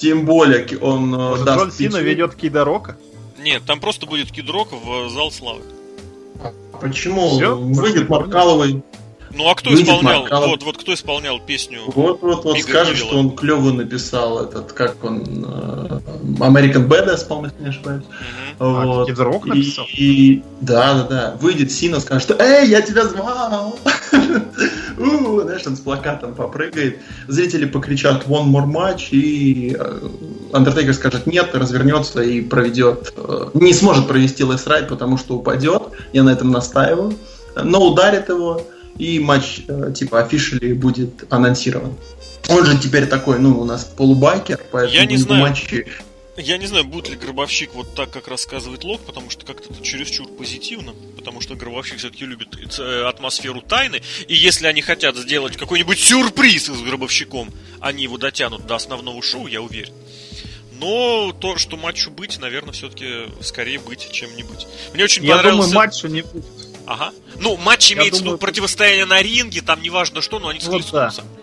Тем 0.00 0.24
более 0.24 0.66
он 0.78 1.14
э, 1.14 1.18
Может, 1.18 1.44
даст 1.44 1.58
Джон 1.58 1.72
Сина 1.72 1.96
ведет 1.98 2.34
Кида 2.34 2.64
Рока? 2.64 2.96
Нет, 3.38 3.62
там 3.66 3.80
просто 3.80 4.06
будет 4.06 4.32
Кид 4.32 4.48
Рок 4.48 4.68
в 4.72 5.10
зал 5.10 5.30
славы. 5.30 5.60
А 6.42 6.52
почему? 6.80 7.36
Все? 7.36 7.54
Выйдет 7.54 8.08
Маркаловый. 8.08 8.82
Ну 9.32 9.48
а 9.48 9.54
кто 9.54 9.72
исполнял? 9.74 10.22
Маркалов... 10.22 10.50
Вот, 10.50 10.62
вот 10.62 10.78
кто 10.78 10.94
исполнял 10.94 11.38
песню? 11.38 11.82
Вот, 11.86 12.22
вот, 12.22 12.44
вот 12.44 12.58
скажет, 12.60 12.96
что 12.96 13.18
он 13.18 13.36
клево 13.36 13.72
написал 13.72 14.42
этот, 14.42 14.72
как 14.72 15.04
он, 15.04 15.22
uh, 15.44 16.02
American 16.38 16.88
Badass, 16.88 17.26
по-моему, 17.26 17.52
если 17.52 17.62
не 17.62 17.68
ошибаюсь. 17.68 18.04
Uh-huh. 18.58 18.86
Вот. 18.86 19.20
А, 19.20 19.46
написал? 19.46 19.86
И, 19.92 20.02
и, 20.02 20.42
да, 20.60 20.94
да, 20.94 21.02
да. 21.04 21.36
Выйдет 21.40 21.70
Сина, 21.70 22.00
скажет, 22.00 22.22
что 22.22 22.42
«Эй, 22.42 22.68
я 22.68 22.80
тебя 22.80 23.06
звал!» 23.06 23.78
Знаешь, 24.96 25.66
он 25.66 25.76
с 25.76 25.80
плакатом 25.80 26.34
попрыгает. 26.34 26.98
Зрители 27.28 27.64
покричат 27.64 28.26
«One 28.26 28.50
more 28.50 28.66
match», 28.66 29.08
и 29.10 29.76
Undertaker 30.52 30.92
скажет 30.92 31.26
«Нет», 31.26 31.54
развернется 31.54 32.22
и 32.22 32.40
проведет, 32.40 33.12
не 33.54 33.72
сможет 33.72 34.06
провести 34.06 34.44
Лес 34.44 34.66
Райд, 34.66 34.88
потому 34.88 35.18
что 35.18 35.36
упадет. 35.36 35.82
Я 36.12 36.22
на 36.22 36.30
этом 36.30 36.50
настаиваю. 36.50 37.14
Но 37.62 37.84
ударит 37.84 38.28
его 38.28 38.62
и 39.00 39.18
матч 39.18 39.62
э, 39.66 39.92
типа 39.94 40.20
офишели 40.20 40.72
будет 40.72 41.24
анонсирован. 41.30 41.94
Он 42.48 42.64
же 42.66 42.78
теперь 42.78 43.06
такой, 43.06 43.38
ну, 43.38 43.60
у 43.60 43.64
нас 43.64 43.84
полубайкер, 43.84 44.60
поэтому 44.70 44.94
Я 44.94 45.06
не 45.06 45.16
знаю. 45.16 45.42
матчи 45.42 45.86
Я 46.40 46.58
не 46.58 46.66
знаю, 46.66 46.84
будет 46.84 47.08
ли 47.08 47.16
Гробовщик 47.16 47.74
вот 47.74 47.94
так, 47.94 48.10
как 48.10 48.28
рассказывает 48.28 48.84
Лок, 48.84 49.02
потому 49.02 49.30
что 49.30 49.44
как-то 49.44 49.72
это 49.72 49.82
чересчур 49.82 50.26
позитивно, 50.28 50.94
потому 51.16 51.40
что 51.40 51.54
Гробовщик 51.54 51.98
все-таки 51.98 52.24
любит 52.24 52.78
э, 52.78 53.04
атмосферу 53.04 53.60
тайны, 53.60 54.02
и 54.26 54.34
если 54.34 54.66
они 54.66 54.82
хотят 54.82 55.16
сделать 55.16 55.56
какой-нибудь 55.56 55.98
сюрприз 55.98 56.66
с 56.66 56.80
Гробовщиком, 56.80 57.52
они 57.80 58.04
его 58.04 58.18
дотянут 58.18 58.66
до 58.66 58.76
основного 58.76 59.22
шоу, 59.22 59.46
я 59.46 59.60
уверен. 59.60 59.92
Но 60.72 61.32
то, 61.38 61.58
что 61.58 61.76
матчу 61.76 62.10
быть, 62.10 62.38
наверное, 62.38 62.72
все-таки 62.72 63.26
скорее 63.42 63.78
быть, 63.78 64.10
чем 64.12 64.34
не 64.34 64.42
быть. 64.42 64.66
Мне 64.94 65.04
очень 65.04 65.24
я 65.24 65.36
понравился... 65.36 65.70
думаю, 65.70 65.86
матча 65.86 66.08
не 66.08 66.22
будет. 66.22 66.44
Ага. 66.86 67.12
Ну, 67.36 67.56
матч 67.58 67.92
имеется 67.92 68.22
в 68.22 68.26
виду 68.26 68.38
противостояние 68.38 69.04
на 69.04 69.22
ринге, 69.22 69.60
там 69.60 69.82
неважно 69.82 70.22
что, 70.22 70.38
но 70.38 70.48
они 70.48 70.60
схлестнутся. 70.60 71.22
Вот, 71.22 71.30
да. 71.34 71.39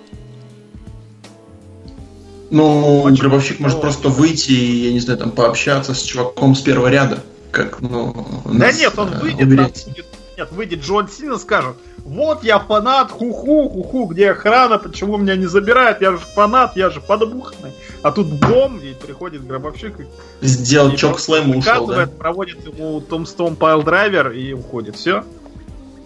Ну, 2.50 3.02
Очень 3.02 3.18
гробовщик 3.18 3.60
может 3.60 3.82
просто 3.82 4.10
выйти 4.10 4.52
и, 4.52 4.88
я 4.88 4.94
не 4.94 5.00
знаю, 5.00 5.20
там 5.20 5.32
пообщаться 5.32 5.94
с 5.94 6.02
чуваком 6.02 6.56
с 6.56 6.62
первого 6.62 6.88
ряда. 6.88 7.20
Как, 7.52 7.82
ну, 7.82 8.16
да 8.46 8.72
нет, 8.72 8.94
он 8.98 9.10
выйдет, 9.20 9.58
там, 9.58 9.94
нет, 10.38 10.52
выйдет 10.52 10.82
Джон 10.82 11.10
Сина 11.10 11.38
скажет, 11.40 11.76
вот 12.06 12.44
я 12.44 12.60
фанат, 12.60 13.10
ху-ху, 13.10 13.70
ху-ху, 13.70 14.06
где 14.06 14.32
охрана, 14.32 14.78
почему 14.78 15.18
меня 15.18 15.36
не 15.36 15.48
забирают, 15.48 16.00
я 16.00 16.12
же 16.12 16.20
фанат, 16.20 16.78
я 16.78 16.92
же 16.92 17.02
подбуханный. 17.02 17.72
А 18.04 18.12
тут 18.12 18.28
бом, 18.28 18.80
и 18.80 18.94
приходит 18.94 19.48
гробовщик 19.48 20.00
и... 20.00 20.06
Сделал 20.46 20.92
чок 20.92 21.20
слэм 21.20 21.54
и 21.54 21.58
ушел, 21.58 21.88
да? 21.88 22.06
проводит 22.06 22.66
ему 22.68 23.02
Томстон 23.02 23.56
Пайл 23.56 23.82
Драйвер 23.82 24.32
и 24.32 24.54
уходит. 24.54 24.96
Все. 24.96 25.24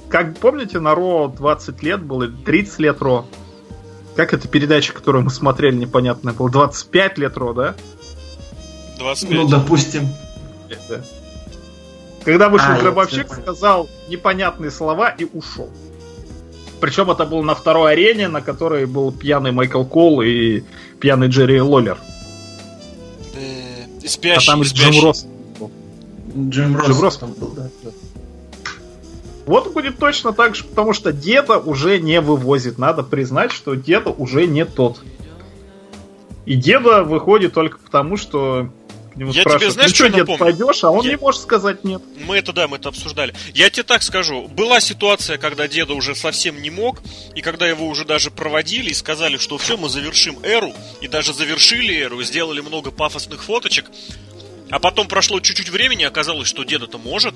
Как 0.07 0.37
помните, 0.37 0.79
на 0.79 0.95
Ро 0.95 1.27
20 1.27 1.83
лет 1.83 2.01
было, 2.01 2.27
30 2.27 2.79
лет 2.79 3.01
Ро. 3.01 3.25
Как 4.15 4.33
эта 4.33 4.47
передача, 4.47 4.93
которую 4.93 5.23
мы 5.23 5.29
смотрели, 5.29 5.75
непонятно 5.75 6.33
было? 6.33 6.49
25 6.49 7.17
лет 7.17 7.37
Ро, 7.37 7.53
да? 7.53 7.75
25. 8.99 9.31
Ну, 9.31 9.47
допустим. 9.47 10.09
Да. 10.89 11.01
Когда 12.23 12.49
вышел 12.49 12.71
а, 12.71 12.77
гробовщик, 12.77 13.33
сказал 13.33 13.89
непонятные 14.09 14.69
слова 14.69 15.09
и 15.09 15.25
ушел. 15.25 15.69
Причем 16.79 17.09
это 17.11 17.25
было 17.25 17.41
на 17.41 17.55
второй 17.55 17.93
арене, 17.93 18.27
на 18.27 18.41
которой 18.41 18.85
был 18.85 19.11
пьяный 19.11 19.51
Майкл 19.51 19.83
Кол 19.83 20.21
и 20.21 20.63
пьяный 20.99 21.27
Джерри 21.27 21.61
Лоллер. 21.61 21.97
Э, 23.35 24.07
спящий, 24.07 24.49
а 24.49 24.53
там 24.53 24.63
спящий. 24.65 24.99
Джим 24.99 25.05
Росс. 25.05 25.25
Джим 26.35 26.77
Росс, 26.77 26.87
Джим 26.87 27.01
Росс 27.01 27.17
там 27.17 27.33
был, 27.33 27.49
да. 27.49 27.69
Вот 29.51 29.73
будет 29.73 29.99
точно 29.99 30.31
так 30.31 30.55
же, 30.55 30.63
потому 30.63 30.93
что 30.93 31.11
деда 31.11 31.57
уже 31.57 31.99
не 31.99 32.21
вывозит. 32.21 32.77
Надо 32.77 33.03
признать, 33.03 33.51
что 33.51 33.75
деда 33.75 34.09
уже 34.09 34.47
не 34.47 34.63
тот. 34.63 35.01
И 36.45 36.55
деда 36.55 37.03
выходит 37.03 37.53
только 37.53 37.77
потому, 37.77 38.15
что 38.15 38.69
к 39.11 39.17
нему 39.17 39.33
я 39.33 39.43
тебе 39.43 39.69
знаешь, 39.69 39.89
ну 39.89 39.95
что, 39.95 40.07
дед, 40.07 40.37
пойдешь, 40.39 40.85
а 40.85 40.89
он 40.89 41.03
я... 41.03 41.11
не 41.11 41.17
может 41.17 41.41
сказать 41.41 41.83
нет. 41.83 42.01
Мы 42.25 42.37
это, 42.37 42.53
да, 42.53 42.69
мы 42.69 42.77
это 42.77 42.87
обсуждали. 42.87 43.35
Я 43.53 43.69
тебе 43.69 43.83
так 43.83 44.03
скажу, 44.03 44.47
была 44.47 44.79
ситуация, 44.79 45.37
когда 45.37 45.67
деда 45.67 45.95
уже 45.95 46.15
совсем 46.15 46.61
не 46.61 46.69
мог, 46.69 47.01
и 47.35 47.41
когда 47.41 47.67
его 47.67 47.87
уже 47.87 48.05
даже 48.05 48.31
проводили 48.31 48.91
и 48.91 48.93
сказали, 48.93 49.35
что 49.35 49.57
все, 49.57 49.75
мы 49.75 49.89
завершим 49.89 50.39
эру, 50.43 50.71
и 51.01 51.09
даже 51.09 51.33
завершили 51.33 51.93
эру, 51.93 52.23
сделали 52.23 52.61
много 52.61 52.89
пафосных 52.89 53.43
фоточек, 53.43 53.87
а 54.69 54.79
потом 54.79 55.09
прошло 55.09 55.41
чуть-чуть 55.41 55.67
времени, 55.67 56.03
оказалось, 56.03 56.47
что 56.47 56.63
деда-то 56.63 56.97
может, 56.97 57.35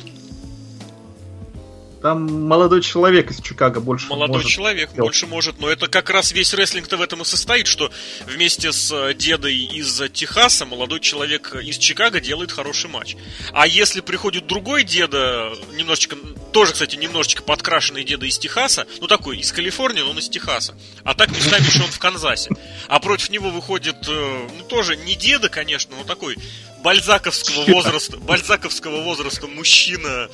там 2.01 2.47
молодой 2.47 2.81
человек 2.81 3.31
из 3.31 3.41
Чикаго 3.41 3.79
больше 3.79 4.07
Молодой 4.07 4.37
может 4.37 4.51
человек 4.51 4.89
делать. 4.93 5.07
больше 5.07 5.27
может, 5.27 5.59
но 5.59 5.69
это 5.69 5.87
как 5.87 6.09
раз 6.09 6.31
весь 6.31 6.53
рестлинг-то 6.53 6.97
в 6.97 7.01
этом 7.01 7.21
и 7.21 7.25
состоит, 7.25 7.67
что 7.67 7.91
вместе 8.25 8.71
с 8.71 8.91
э, 8.91 9.13
дедой 9.13 9.55
из 9.55 10.01
Техаса 10.13 10.65
молодой 10.65 10.99
человек 10.99 11.55
из 11.55 11.77
Чикаго 11.77 12.19
делает 12.19 12.51
хороший 12.51 12.89
матч. 12.89 13.15
А 13.53 13.67
если 13.67 14.01
приходит 14.01 14.47
другой 14.47 14.83
деда, 14.83 15.51
немножечко, 15.73 16.15
тоже, 16.51 16.73
кстати, 16.73 16.95
немножечко 16.95 17.43
подкрашенный 17.43 18.03
деда 18.03 18.25
из 18.25 18.37
Техаса, 18.37 18.85
ну 18.99 19.07
такой, 19.07 19.39
из 19.39 19.51
Калифорнии, 19.51 20.01
но 20.01 20.11
он 20.11 20.19
из 20.19 20.29
Техаса. 20.29 20.75
А 21.03 21.13
так 21.13 21.29
местами 21.29 21.63
что 21.63 21.83
он 21.83 21.91
в 21.91 21.99
Канзасе. 21.99 22.51
А 22.87 22.99
против 22.99 23.29
него 23.29 23.49
выходит, 23.49 24.07
э, 24.07 24.47
ну 24.57 24.63
тоже 24.65 24.95
не 24.95 25.15
деда, 25.15 25.49
конечно, 25.49 25.95
но 25.95 26.03
такой 26.03 26.37
бальзаковского 26.83 27.65
возраста, 27.65 28.17
бальзаковского 28.17 29.01
возраста 29.01 29.47
мужчина, 29.47 30.29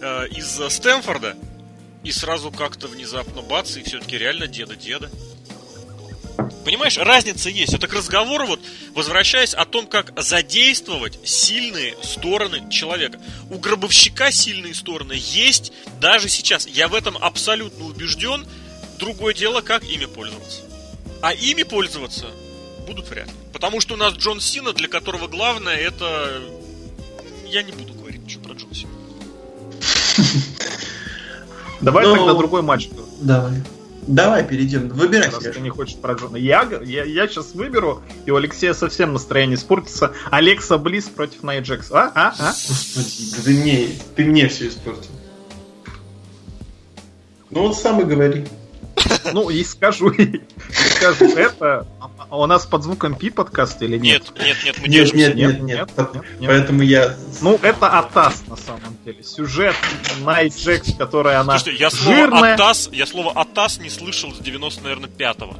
э, 0.00 0.28
из 0.28 0.60
Стэнфорда, 0.72 1.36
и 2.04 2.12
сразу 2.12 2.50
как-то 2.50 2.88
внезапно 2.88 3.42
бац, 3.42 3.76
и 3.76 3.82
все-таки 3.82 4.18
реально 4.18 4.46
деда-деда. 4.46 5.10
Понимаешь, 6.64 6.98
разница 6.98 7.48
есть. 7.48 7.74
Это 7.74 7.88
к 7.88 7.94
разговору, 7.94 8.46
вот, 8.46 8.60
возвращаясь 8.94 9.54
о 9.54 9.64
том, 9.64 9.86
как 9.86 10.12
задействовать 10.20 11.18
сильные 11.26 11.96
стороны 12.02 12.70
человека. 12.70 13.18
У 13.50 13.58
гробовщика 13.58 14.30
сильные 14.30 14.74
стороны 14.74 15.14
есть 15.16 15.72
даже 16.00 16.28
сейчас. 16.28 16.66
Я 16.66 16.88
в 16.88 16.94
этом 16.94 17.16
абсолютно 17.18 17.86
убежден. 17.86 18.46
Другое 18.98 19.32
дело, 19.34 19.62
как 19.62 19.84
ими 19.84 20.04
пользоваться. 20.04 20.60
А 21.22 21.32
ими 21.32 21.62
пользоваться 21.62 22.26
будут 22.86 23.08
вряд 23.08 23.28
ли. 23.28 23.34
Потому 23.52 23.80
что 23.80 23.94
у 23.94 23.96
нас 23.96 24.14
Джон 24.14 24.40
Сина, 24.40 24.72
для 24.72 24.88
которого 24.88 25.26
главное 25.26 25.76
это... 25.76 26.42
Я 27.46 27.62
не 27.62 27.72
буду 27.72 27.94
говорить 27.94 28.22
ничего 28.22 28.44
про 28.44 28.54
Джон 28.54 28.74
Сина. 28.74 28.97
Давай 31.80 32.06
ну, 32.06 32.16
тогда 32.16 32.34
другой 32.34 32.62
матч. 32.62 32.88
Давай. 33.20 33.62
Давай 34.06 34.42
перейдем. 34.42 34.88
Выбирай. 34.88 35.30
Раз 35.30 35.42
ты 35.42 35.60
не 35.60 35.68
хочешь 35.68 35.96
про 35.96 36.14
Джона. 36.14 36.36
Я, 36.36 36.66
я, 36.82 37.04
я 37.04 37.28
сейчас 37.28 37.54
выберу, 37.54 38.02
и 38.24 38.30
у 38.30 38.36
Алексея 38.36 38.72
совсем 38.72 39.12
настроение 39.12 39.56
испортится. 39.56 40.12
Алекса 40.30 40.78
Близ 40.78 41.04
против 41.04 41.42
Найя 41.42 41.60
Джекс. 41.60 41.92
А? 41.92 42.10
А? 42.14 42.34
А? 42.38 42.46
Господи, 42.48 43.36
да 43.36 43.42
ты 43.44 43.50
мне, 43.50 43.88
ты 44.16 44.24
мне 44.24 44.48
все 44.48 44.68
испортил. 44.68 45.10
Ну 47.50 47.68
вот 47.68 47.76
сам 47.76 48.00
и 48.00 48.04
говори. 48.04 48.46
Ну, 49.32 49.50
и 49.50 49.62
скажу, 49.62 50.10
и 50.18 50.40
скажу, 50.96 51.26
это 51.36 51.86
у 52.36 52.46
нас 52.46 52.66
под 52.66 52.82
звуком 52.82 53.14
Пи 53.14 53.30
подкаст 53.30 53.80
или 53.82 53.96
нет? 53.96 54.32
Нет, 54.36 54.46
нет, 54.46 54.56
нет, 54.64 54.76
мы 54.80 54.88
нет, 54.88 55.14
нет, 55.14 55.34
нет, 55.34 55.62
нет, 55.62 55.98
нет, 55.98 56.48
Поэтому 56.48 56.82
я... 56.82 57.16
Ну, 57.40 57.58
это 57.62 57.86
Атас, 57.86 58.42
на 58.48 58.56
самом 58.56 58.96
деле. 59.04 59.22
Сюжет 59.22 59.74
Найт 60.24 60.54
Джекс, 60.56 60.94
которая 60.94 61.40
она 61.40 61.58
Слушайте, 61.58 61.82
я 61.82 61.90
слово 61.90 62.16
жирная. 62.16 62.54
Атас, 62.54 62.90
я 62.92 63.06
слово 63.06 63.32
Атас 63.32 63.78
не 63.78 63.88
слышал 63.88 64.32
с 64.34 64.38
90, 64.38 64.82
наверное, 64.82 65.08
пятого. 65.08 65.56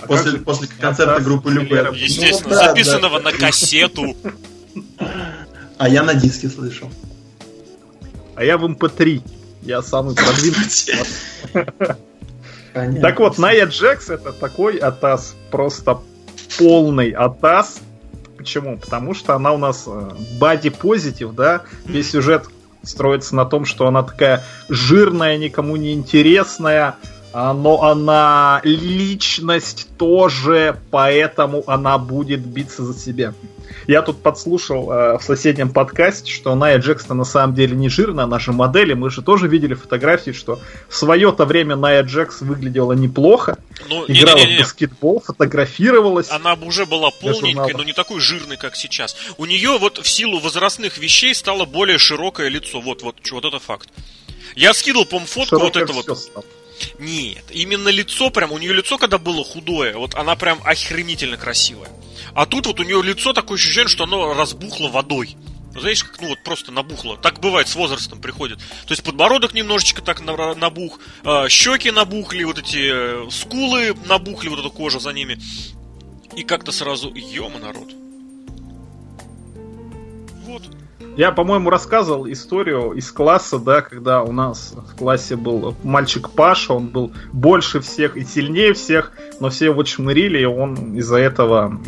А 0.00 0.06
после, 0.06 0.38
после 0.38 0.68
концерта 0.68 1.20
группы 1.20 1.50
Любэ. 1.50 1.92
Естественно, 1.94 2.54
ну, 2.54 2.60
да, 2.60 2.68
записанного 2.68 3.20
да. 3.20 3.30
на 3.30 3.36
кассету. 3.36 4.16
А 5.78 5.88
я 5.88 6.02
на 6.02 6.14
диске 6.14 6.48
слышал. 6.48 6.90
А 8.34 8.44
я 8.44 8.58
в 8.58 8.64
MP3. 8.64 9.16
Эм 9.18 9.22
я 9.62 9.80
самый 9.80 10.16
продвинутый. 10.16 10.94
Понятно. 12.74 13.00
Так 13.00 13.18
вот, 13.18 13.38
Ная 13.38 13.66
Джекс 13.66 14.10
это 14.10 14.32
такой 14.32 14.78
атас, 14.78 15.34
просто 15.50 15.98
полный 16.58 17.10
атас. 17.10 17.80
Почему? 18.36 18.78
Потому 18.78 19.14
что 19.14 19.34
она 19.34 19.52
у 19.52 19.58
нас 19.58 19.88
бади 20.38 20.68
э, 20.68 20.70
позитив, 20.70 21.34
да, 21.34 21.62
весь 21.84 22.10
сюжет 22.10 22.46
строится 22.82 23.36
на 23.36 23.44
том, 23.44 23.64
что 23.64 23.86
она 23.86 24.02
такая 24.02 24.42
жирная, 24.68 25.36
никому 25.38 25.76
не 25.76 25.92
интересная, 25.92 26.96
но 27.32 27.82
она 27.82 28.60
личность 28.62 29.88
тоже, 29.96 30.78
поэтому 30.90 31.64
она 31.66 31.98
будет 31.98 32.40
биться 32.40 32.84
за 32.84 32.94
себя. 32.98 33.34
Я 33.86 34.02
тут 34.02 34.22
подслушал 34.22 34.90
э, 34.90 35.18
в 35.18 35.22
соседнем 35.22 35.70
подкасте, 35.70 36.30
что 36.30 36.54
Ная 36.54 36.78
Джекста 36.78 37.14
на 37.14 37.24
самом 37.24 37.54
деле 37.54 37.76
не 37.76 37.88
жирная, 37.88 38.24
она 38.24 38.38
же 38.38 38.52
модель, 38.52 38.94
мы 38.94 39.10
же 39.10 39.22
тоже 39.22 39.48
видели 39.48 39.74
фотографии, 39.74 40.30
что 40.30 40.60
в 40.88 40.94
свое-то 40.94 41.44
время 41.46 41.76
Ная 41.76 42.02
Джекс 42.02 42.42
выглядела 42.42 42.92
неплохо, 42.92 43.58
ну, 43.88 44.04
играла 44.06 44.36
не, 44.36 44.42
не, 44.42 44.46
не, 44.46 44.52
не. 44.52 44.58
в 44.58 44.60
баскетбол, 44.62 45.22
фотографировалась. 45.24 46.30
Она 46.30 46.54
бы 46.54 46.66
уже 46.66 46.86
была 46.86 47.10
полненькой, 47.10 47.74
но 47.74 47.82
не 47.82 47.92
такой 47.92 48.20
жирной, 48.20 48.56
как 48.56 48.76
сейчас. 48.76 49.16
У 49.38 49.46
нее 49.46 49.78
вот 49.78 49.98
в 49.98 50.08
силу 50.08 50.38
возрастных 50.38 50.98
вещей 50.98 51.34
стало 51.34 51.64
более 51.64 51.98
широкое 51.98 52.48
лицо, 52.48 52.80
вот, 52.80 53.02
вот, 53.02 53.16
вот 53.30 53.44
это 53.44 53.58
факт. 53.58 53.88
Я 54.54 54.74
скидывал, 54.74 55.06
по 55.06 55.18
фотку 55.18 55.56
Широкое 55.56 55.66
вот 55.66 55.76
это 55.76 55.92
вот. 55.92 56.18
Стало. 56.18 56.44
Нет, 56.98 57.44
именно 57.50 57.88
лицо 57.88 58.30
прям, 58.30 58.52
у 58.52 58.58
нее 58.58 58.72
лицо, 58.72 58.98
когда 58.98 59.18
было 59.18 59.44
худое, 59.44 59.96
вот 59.96 60.14
она 60.14 60.36
прям 60.36 60.60
охренительно 60.64 61.36
красивая. 61.36 61.88
А 62.34 62.46
тут 62.46 62.66
вот 62.66 62.80
у 62.80 62.82
нее 62.82 63.02
лицо 63.02 63.32
такое 63.32 63.56
ощущение, 63.56 63.88
что 63.88 64.04
оно 64.04 64.34
разбухло 64.34 64.88
водой. 64.88 65.36
Знаешь, 65.74 66.04
как, 66.04 66.20
ну 66.20 66.28
вот 66.28 66.42
просто 66.44 66.70
набухло. 66.70 67.16
Так 67.16 67.40
бывает, 67.40 67.66
с 67.66 67.74
возрастом 67.74 68.20
приходит. 68.20 68.58
То 68.58 68.92
есть 68.92 69.02
подбородок 69.02 69.54
немножечко 69.54 70.02
так 70.02 70.20
набух, 70.20 70.98
э, 71.24 71.48
щеки 71.48 71.90
набухли, 71.90 72.44
вот 72.44 72.58
эти 72.58 72.90
э, 73.26 73.30
скулы 73.30 73.94
набухли, 74.06 74.48
вот 74.48 74.60
эта 74.60 74.68
кожа 74.68 75.00
за 75.00 75.12
ними. 75.12 75.40
И 76.36 76.42
как-то 76.42 76.72
сразу, 76.72 77.12
ема 77.14 77.58
народ. 77.58 77.90
Вот. 80.44 80.62
Я, 81.16 81.30
по-моему, 81.30 81.68
рассказывал 81.68 82.30
историю 82.30 82.92
из 82.92 83.12
класса, 83.12 83.58
да, 83.58 83.82
когда 83.82 84.22
у 84.22 84.32
нас 84.32 84.74
в 84.74 84.96
классе 84.96 85.36
был 85.36 85.74
мальчик 85.82 86.30
Паша, 86.30 86.72
он 86.72 86.88
был 86.88 87.12
больше 87.32 87.80
всех 87.80 88.16
и 88.16 88.24
сильнее 88.24 88.72
всех, 88.72 89.12
но 89.38 89.50
все 89.50 89.66
его 89.66 89.82
чмырили, 89.82 90.38
и 90.38 90.44
он 90.44 90.96
из-за 90.96 91.18
этого 91.18 91.78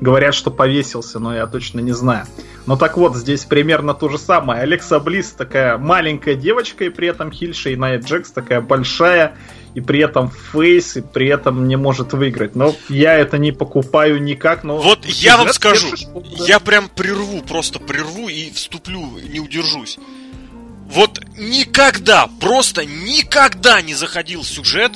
говорят, 0.00 0.34
что 0.34 0.50
повесился, 0.50 1.18
но 1.18 1.34
я 1.34 1.46
точно 1.46 1.80
не 1.80 1.92
знаю. 1.92 2.26
Но 2.66 2.76
так 2.76 2.96
вот, 2.96 3.16
здесь 3.16 3.44
примерно 3.44 3.94
то 3.94 4.08
же 4.08 4.18
самое. 4.18 4.62
Алекса 4.62 5.00
Близ 5.00 5.32
такая 5.32 5.78
маленькая 5.78 6.34
девочка, 6.34 6.84
и 6.84 6.88
при 6.90 7.08
этом 7.08 7.32
Хильша 7.32 7.70
и 7.70 7.76
Найя 7.76 7.98
Джекс 7.98 8.30
такая 8.30 8.60
большая, 8.60 9.36
и 9.74 9.80
при 9.80 10.00
этом 10.00 10.30
фейс, 10.30 10.96
и 10.96 11.00
при 11.00 11.28
этом 11.28 11.68
не 11.68 11.76
может 11.76 12.12
выиграть. 12.12 12.54
Но 12.54 12.74
я 12.88 13.14
это 13.14 13.38
не 13.38 13.52
покупаю 13.52 14.22
никак. 14.22 14.64
Но 14.64 14.78
вот 14.78 15.04
я 15.06 15.36
вам 15.36 15.52
скажу, 15.52 15.88
я 16.46 16.60
прям 16.60 16.88
прерву, 16.88 17.42
просто 17.42 17.78
прерву 17.78 18.28
и 18.28 18.50
вступлю, 18.50 19.18
не 19.30 19.40
удержусь. 19.40 19.98
Вот 20.90 21.20
никогда, 21.36 22.28
просто 22.40 22.86
никогда 22.86 23.82
не 23.82 23.94
заходил 23.94 24.42
сюжет 24.42 24.92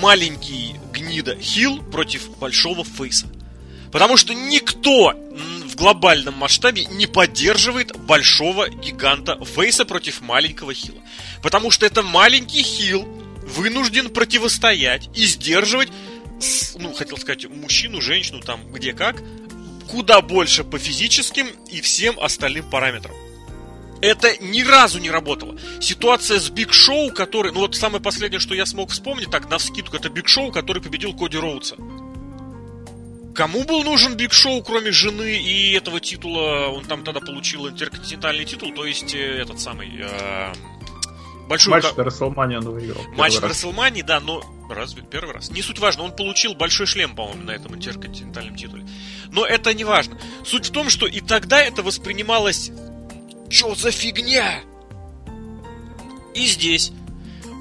маленький 0.00 0.74
гнида 0.92 1.36
heel 1.36 1.78
против 1.82 2.38
большого 2.38 2.82
фейса. 2.82 3.26
Потому 3.92 4.16
что 4.16 4.32
никто 4.32 5.12
в 5.12 5.76
глобальном 5.76 6.34
масштабе 6.34 6.86
не 6.86 7.06
поддерживает 7.06 7.96
большого 7.96 8.68
гиганта 8.68 9.38
фейса 9.44 9.84
против 9.84 10.22
маленького 10.22 10.72
хила. 10.72 10.98
Потому 11.42 11.70
что 11.70 11.86
это 11.86 12.02
маленький 12.02 12.62
heel 12.62 13.06
вынужден 13.42 14.08
противостоять 14.10 15.10
и 15.14 15.24
сдерживать, 15.26 15.88
ну, 16.76 16.92
хотел 16.94 17.18
сказать, 17.18 17.48
мужчину, 17.48 18.00
женщину, 18.00 18.40
там, 18.40 18.72
где 18.72 18.94
как, 18.94 19.22
куда 19.90 20.22
больше 20.22 20.64
по 20.64 20.78
физическим 20.78 21.46
и 21.70 21.80
всем 21.82 22.18
остальным 22.18 22.68
параметрам. 22.70 23.14
Это 24.00 24.36
ни 24.42 24.62
разу 24.62 24.98
не 24.98 25.10
работало. 25.10 25.56
Ситуация 25.80 26.40
с 26.40 26.50
Биг 26.50 26.72
Шоу, 26.72 27.12
который... 27.12 27.52
Ну 27.52 27.60
вот 27.60 27.76
самое 27.76 28.02
последнее, 28.02 28.40
что 28.40 28.54
я 28.54 28.66
смог 28.66 28.90
вспомнить, 28.90 29.30
так, 29.30 29.48
на 29.48 29.60
скидку, 29.60 29.96
это 29.96 30.08
Биг 30.08 30.28
Шоу, 30.28 30.50
который 30.50 30.82
победил 30.82 31.14
Коди 31.14 31.36
Роудса. 31.36 31.76
Кому 33.34 33.64
был 33.64 33.82
нужен 33.82 34.14
Биг 34.14 34.32
Шоу, 34.32 34.62
кроме 34.62 34.90
жены 34.90 35.36
и 35.36 35.72
этого 35.72 36.00
титула? 36.00 36.68
Он 36.68 36.84
там 36.84 37.02
тогда 37.04 37.20
получил 37.20 37.68
интерконтинентальный 37.68 38.44
титул, 38.44 38.72
то 38.74 38.84
есть 38.84 39.14
э, 39.14 39.40
этот 39.40 39.60
самый... 39.60 39.88
Э, 40.00 40.52
большой... 41.48 41.72
Матч 41.72 41.94
на 41.96 42.04
Расселмане 42.04 42.58
он 42.58 42.70
выиграл. 42.70 43.02
Матч 43.16 43.40
на 43.40 43.48
Расселмане, 43.48 44.02
да, 44.02 44.20
но... 44.20 44.42
Разве 44.68 45.02
первый 45.02 45.34
раз? 45.34 45.50
Не 45.50 45.60
суть 45.60 45.78
важно, 45.78 46.04
он 46.04 46.16
получил 46.16 46.54
большой 46.54 46.86
шлем, 46.86 47.14
по-моему, 47.14 47.44
на 47.44 47.50
этом 47.50 47.74
интерконтинентальном 47.74 48.56
титуле. 48.56 48.86
Но 49.30 49.44
это 49.44 49.74
не 49.74 49.84
важно. 49.84 50.18
Суть 50.44 50.66
в 50.66 50.72
том, 50.72 50.88
что 50.88 51.06
и 51.06 51.20
тогда 51.20 51.60
это 51.60 51.82
воспринималось 51.82 52.70
Чё 53.50 53.74
за 53.74 53.90
фигня? 53.90 54.60
И 56.34 56.46
здесь. 56.46 56.92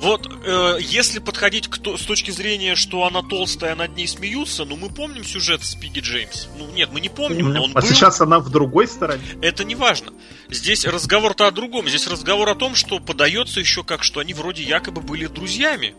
Вот, 0.02 0.28
э, 0.44 0.78
если 0.82 1.20
подходить 1.20 1.68
к 1.68 1.78
то, 1.78 1.96
с 1.96 2.02
точки 2.02 2.32
зрения, 2.32 2.76
что 2.76 3.06
она 3.06 3.22
толстая, 3.22 3.76
над 3.76 3.96
ней 3.96 4.08
смеются, 4.08 4.66
ну 4.66 4.76
мы 4.76 4.90
помним 4.90 5.24
сюжет 5.24 5.64
с 5.64 5.76
Джеймс. 5.76 6.48
Ну 6.58 6.72
нет, 6.72 6.90
мы 6.92 7.00
не 7.02 7.10
помним, 7.10 7.54
но 7.54 7.66
он 7.66 7.72
А 7.76 7.82
был. 7.82 7.88
сейчас 7.88 8.20
она 8.20 8.40
в 8.40 8.50
другой 8.50 8.88
стороне. 8.88 9.22
Это 9.44 9.64
не 9.64 9.76
важно. 9.76 10.12
Здесь 10.50 10.86
разговор-то 10.86 11.46
о 11.46 11.52
другом. 11.52 11.88
Здесь 11.88 12.08
разговор 12.08 12.50
о 12.50 12.56
том, 12.56 12.74
что 12.74 13.00
подается 13.00 13.60
еще 13.60 13.84
как, 13.84 14.04
что 14.04 14.20
они 14.20 14.34
вроде 14.34 14.64
якобы 14.64 15.02
были 15.02 15.28
друзьями, 15.28 15.94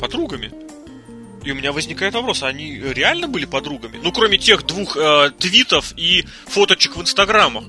подругами. 0.00 0.50
И 1.44 1.50
у 1.50 1.54
меня 1.54 1.72
возникает 1.72 2.14
вопрос, 2.14 2.42
они 2.42 2.76
реально 2.78 3.28
были 3.28 3.44
подругами? 3.44 4.00
Ну, 4.02 4.12
кроме 4.12 4.38
тех 4.38 4.64
двух 4.64 4.96
э, 4.96 5.30
твитов 5.38 5.92
и 5.98 6.24
фоточек 6.46 6.96
в 6.96 7.02
инстаграмах. 7.02 7.64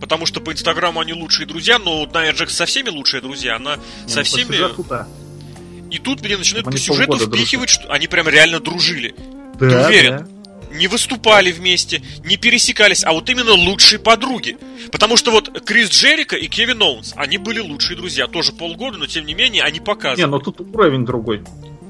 Потому 0.00 0.26
что 0.26 0.40
по 0.40 0.52
Инстаграму 0.52 1.00
они 1.00 1.12
лучшие 1.12 1.46
друзья, 1.46 1.78
но 1.78 2.06
Найя 2.06 2.32
Джекс 2.32 2.54
со 2.54 2.66
всеми 2.66 2.88
лучшие 2.88 3.20
друзья, 3.20 3.56
она 3.56 3.76
ну, 3.76 4.08
со 4.08 4.22
всеми... 4.22 4.52
Сюжету, 4.52 4.84
да. 4.88 5.08
И 5.90 5.98
тут 5.98 6.22
мне 6.22 6.36
начинают 6.36 6.66
по 6.66 6.76
сюжету 6.76 7.18
впихивать, 7.18 7.68
дружили. 7.68 7.84
что 7.84 7.92
они 7.92 8.06
прям 8.06 8.28
реально 8.28 8.60
дружили. 8.60 9.14
Да, 9.58 9.68
Ты 9.68 9.86
уверен? 9.86 10.16
Да. 10.18 10.28
Не 10.76 10.86
выступали 10.86 11.50
вместе, 11.50 12.02
не 12.24 12.36
пересекались, 12.36 13.02
а 13.02 13.12
вот 13.12 13.28
именно 13.30 13.52
лучшие 13.52 13.98
подруги. 13.98 14.58
Потому 14.92 15.16
что 15.16 15.30
вот 15.30 15.64
Крис 15.64 15.88
Джерико 15.90 16.36
и 16.36 16.46
Кевин 16.46 16.82
Оуэнс, 16.82 17.14
они 17.16 17.38
были 17.38 17.60
лучшие 17.60 17.96
друзья. 17.96 18.26
Тоже 18.26 18.52
полгода, 18.52 18.98
но 18.98 19.06
тем 19.06 19.24
не 19.24 19.34
менее 19.34 19.62
они 19.62 19.80
показывают. 19.80 20.18
Не, 20.18 20.26
но 20.26 20.38
тут 20.38 20.60
уровень 20.60 21.06
другой. 21.06 21.42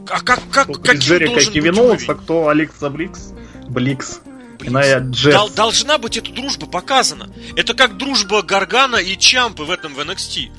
А 0.08 0.20
как, 0.20 0.40
как, 0.50 0.68
как 0.68 0.82
Крис 0.82 1.00
Джерико 1.02 1.40
и 1.40 1.44
Кевин 1.46 1.76
Оуэнс, 1.76 2.08
а 2.08 2.14
кто 2.14 2.48
Алекса 2.48 2.88
Блисс? 2.88 3.32
Блисс. 3.68 4.20
Блин, 4.58 5.12
Дол- 5.30 5.50
должна 5.50 5.98
быть 5.98 6.16
эта 6.16 6.32
дружба 6.32 6.66
показана. 6.66 7.30
Это 7.56 7.74
как 7.74 7.96
дружба 7.96 8.42
Гаргано 8.42 8.96
и 8.96 9.16
Чампы 9.16 9.62
в 9.62 9.70
этом 9.70 9.94
в 9.94 10.00
NXT. 10.00 10.50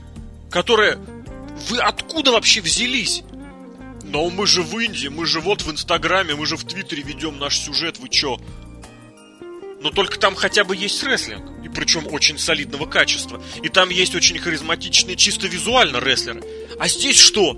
Которая... 0.50 0.98
Вы 1.68 1.80
откуда 1.80 2.32
вообще 2.32 2.62
взялись? 2.62 3.24
Но 4.03 4.30
мы 4.30 4.47
же 4.47 4.64
в 4.64 4.78
Индии, 4.80 5.07
мы 5.07 5.26
же 5.26 5.39
вот 5.39 5.62
в 5.62 5.72
Инстаграме, 5.72 6.36
мы 6.36 6.45
же 6.45 6.57
в 6.57 6.64
Твиттере 6.64 7.03
ведем 7.03 7.38
наш 7.38 7.60
сюжет, 7.60 7.99
вы 7.99 8.10
чё? 8.10 8.39
Но 9.82 9.91
только 9.91 10.20
там 10.20 10.36
хотя 10.36 10.64
бы 10.64 10.76
есть 10.76 11.03
рестлинг. 11.03 11.64
И 11.64 11.70
причем 11.70 12.07
очень 12.07 12.38
солидного 12.38 12.86
качества. 12.86 13.41
И 13.64 13.70
там 13.70 13.89
есть 13.89 14.16
очень 14.16 14.39
харизматичные, 14.39 15.16
чисто 15.16 15.47
визуально 15.47 15.97
рестлеры. 15.97 16.43
А 16.80 16.88
здесь 16.88 17.18
что? 17.18 17.53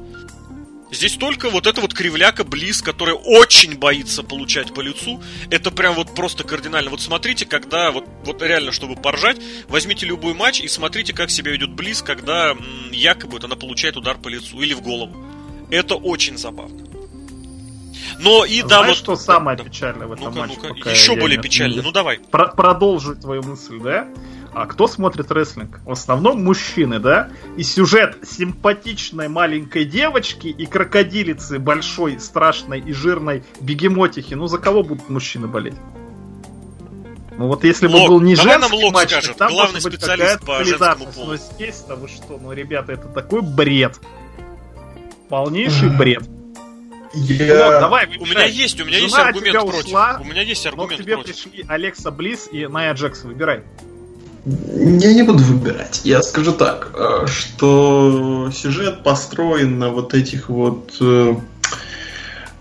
Здесь 0.91 1.13
только 1.15 1.49
вот 1.49 1.67
эта 1.67 1.79
вот 1.79 1.93
кривляка 1.93 2.43
Близ, 2.43 2.81
которая 2.81 3.15
очень 3.15 3.77
боится 3.77 4.23
получать 4.23 4.73
по 4.73 4.81
лицу. 4.81 5.21
Это 5.49 5.71
прям 5.71 5.95
вот 5.95 6.13
просто 6.13 6.43
кардинально. 6.43 6.89
Вот 6.91 7.01
смотрите, 7.01 7.45
когда 7.45 7.91
вот, 7.91 8.05
вот 8.25 8.41
реально, 8.41 8.73
чтобы 8.73 8.95
поржать, 8.95 9.37
возьмите 9.69 10.05
любой 10.05 10.33
матч 10.33 10.59
и 10.59 10.67
смотрите, 10.67 11.13
как 11.13 11.31
себя 11.31 11.51
ведет 11.51 11.71
Близ, 11.71 12.01
когда 12.01 12.51
м, 12.51 12.91
якобы 12.91 13.33
вот 13.33 13.43
она 13.45 13.55
получает 13.55 13.95
удар 13.95 14.17
по 14.17 14.27
лицу 14.27 14.61
или 14.61 14.73
в 14.73 14.81
голову. 14.81 15.15
Это 15.69 15.95
очень 15.95 16.37
забавно. 16.37 16.85
Но 18.19 18.43
и 18.43 18.61
Знаешь, 18.61 18.69
да, 18.69 18.83
вот 18.83 18.97
что 18.97 19.15
самое 19.15 19.57
да, 19.57 19.63
печальное 19.63 20.07
в 20.07 20.11
этом 20.11 20.33
ну 20.33 20.41
матче? 20.41 20.57
Ну 20.61 20.91
еще 20.91 21.15
более 21.15 21.41
печальное. 21.41 21.81
Ну 21.81 21.91
давай. 21.91 22.19
Про 22.19 22.49
продолжу 22.49 23.15
твою 23.15 23.41
мысль, 23.43 23.79
да? 23.79 24.07
А 24.53 24.65
кто 24.65 24.87
смотрит 24.87 25.31
рестлинг? 25.31 25.79
В 25.85 25.91
основном 25.91 26.43
мужчины, 26.43 26.99
да? 26.99 27.29
И 27.55 27.63
сюжет 27.63 28.17
симпатичной 28.23 29.29
маленькой 29.29 29.85
девочки 29.85 30.47
и 30.47 30.65
крокодилицы 30.65 31.57
большой, 31.57 32.19
страшной 32.19 32.81
и 32.81 32.91
жирной 32.91 33.43
бегемотихи. 33.61 34.33
Ну, 34.33 34.47
за 34.47 34.57
кого 34.57 34.83
будут 34.83 35.09
мужчины 35.09 35.47
болеть? 35.47 35.75
Ну 37.37 37.47
вот 37.47 37.63
если 37.63 37.87
Лок, 37.87 38.01
бы 38.01 38.07
был 38.09 38.21
не 38.21 38.35
женский 38.35 38.59
нам 38.59 38.73
Лок 38.73 38.93
матч, 38.93 39.09
скажет, 39.09 39.37
там 39.37 39.51
главный 39.51 39.75
может 39.75 39.89
быть 39.89 39.99
специалист 39.99 40.45
по 40.45 40.63
женскому 40.63 41.05
полу. 41.07 41.27
Но 41.27 41.35
здесь-то 41.37 41.95
вы 41.95 42.07
что, 42.09 42.37
ну, 42.37 42.51
ребята, 42.51 42.91
это 42.91 43.07
такой 43.07 43.41
бред. 43.41 43.99
Полнейший 45.29 45.89
бред. 45.89 46.23
Я... 47.13 47.71
Ну, 47.71 47.79
давай, 47.79 48.17
у 48.19 48.25
меня 48.25 48.45
есть, 48.45 48.79
у 48.79 48.85
меня 48.85 48.97
Жена 48.97 49.05
есть 49.05 49.17
аргумент 49.17 49.59
против. 49.59 49.85
Ушла, 49.85 50.19
у 50.21 50.25
меня 50.25 50.41
есть 50.41 50.65
аргумент 50.65 50.91
но 50.91 50.97
к 50.97 51.01
тебе 51.01 51.15
против. 51.15 51.43
пришли 51.43 51.65
Алекса 51.67 52.11
Близ 52.11 52.49
и 52.51 52.67
Ная 52.67 52.93
Джекс, 52.93 53.23
выбирай. 53.23 53.63
Я 54.45 55.13
не 55.13 55.21
буду 55.21 55.43
выбирать. 55.43 56.01
Я 56.03 56.21
скажу 56.23 56.51
так, 56.53 56.89
э, 56.95 57.27
что 57.27 58.49
сюжет 58.51 59.03
построен 59.03 59.77
на 59.77 59.89
вот 59.89 60.15
этих 60.15 60.49
вот 60.49 60.95
э, 60.99 61.35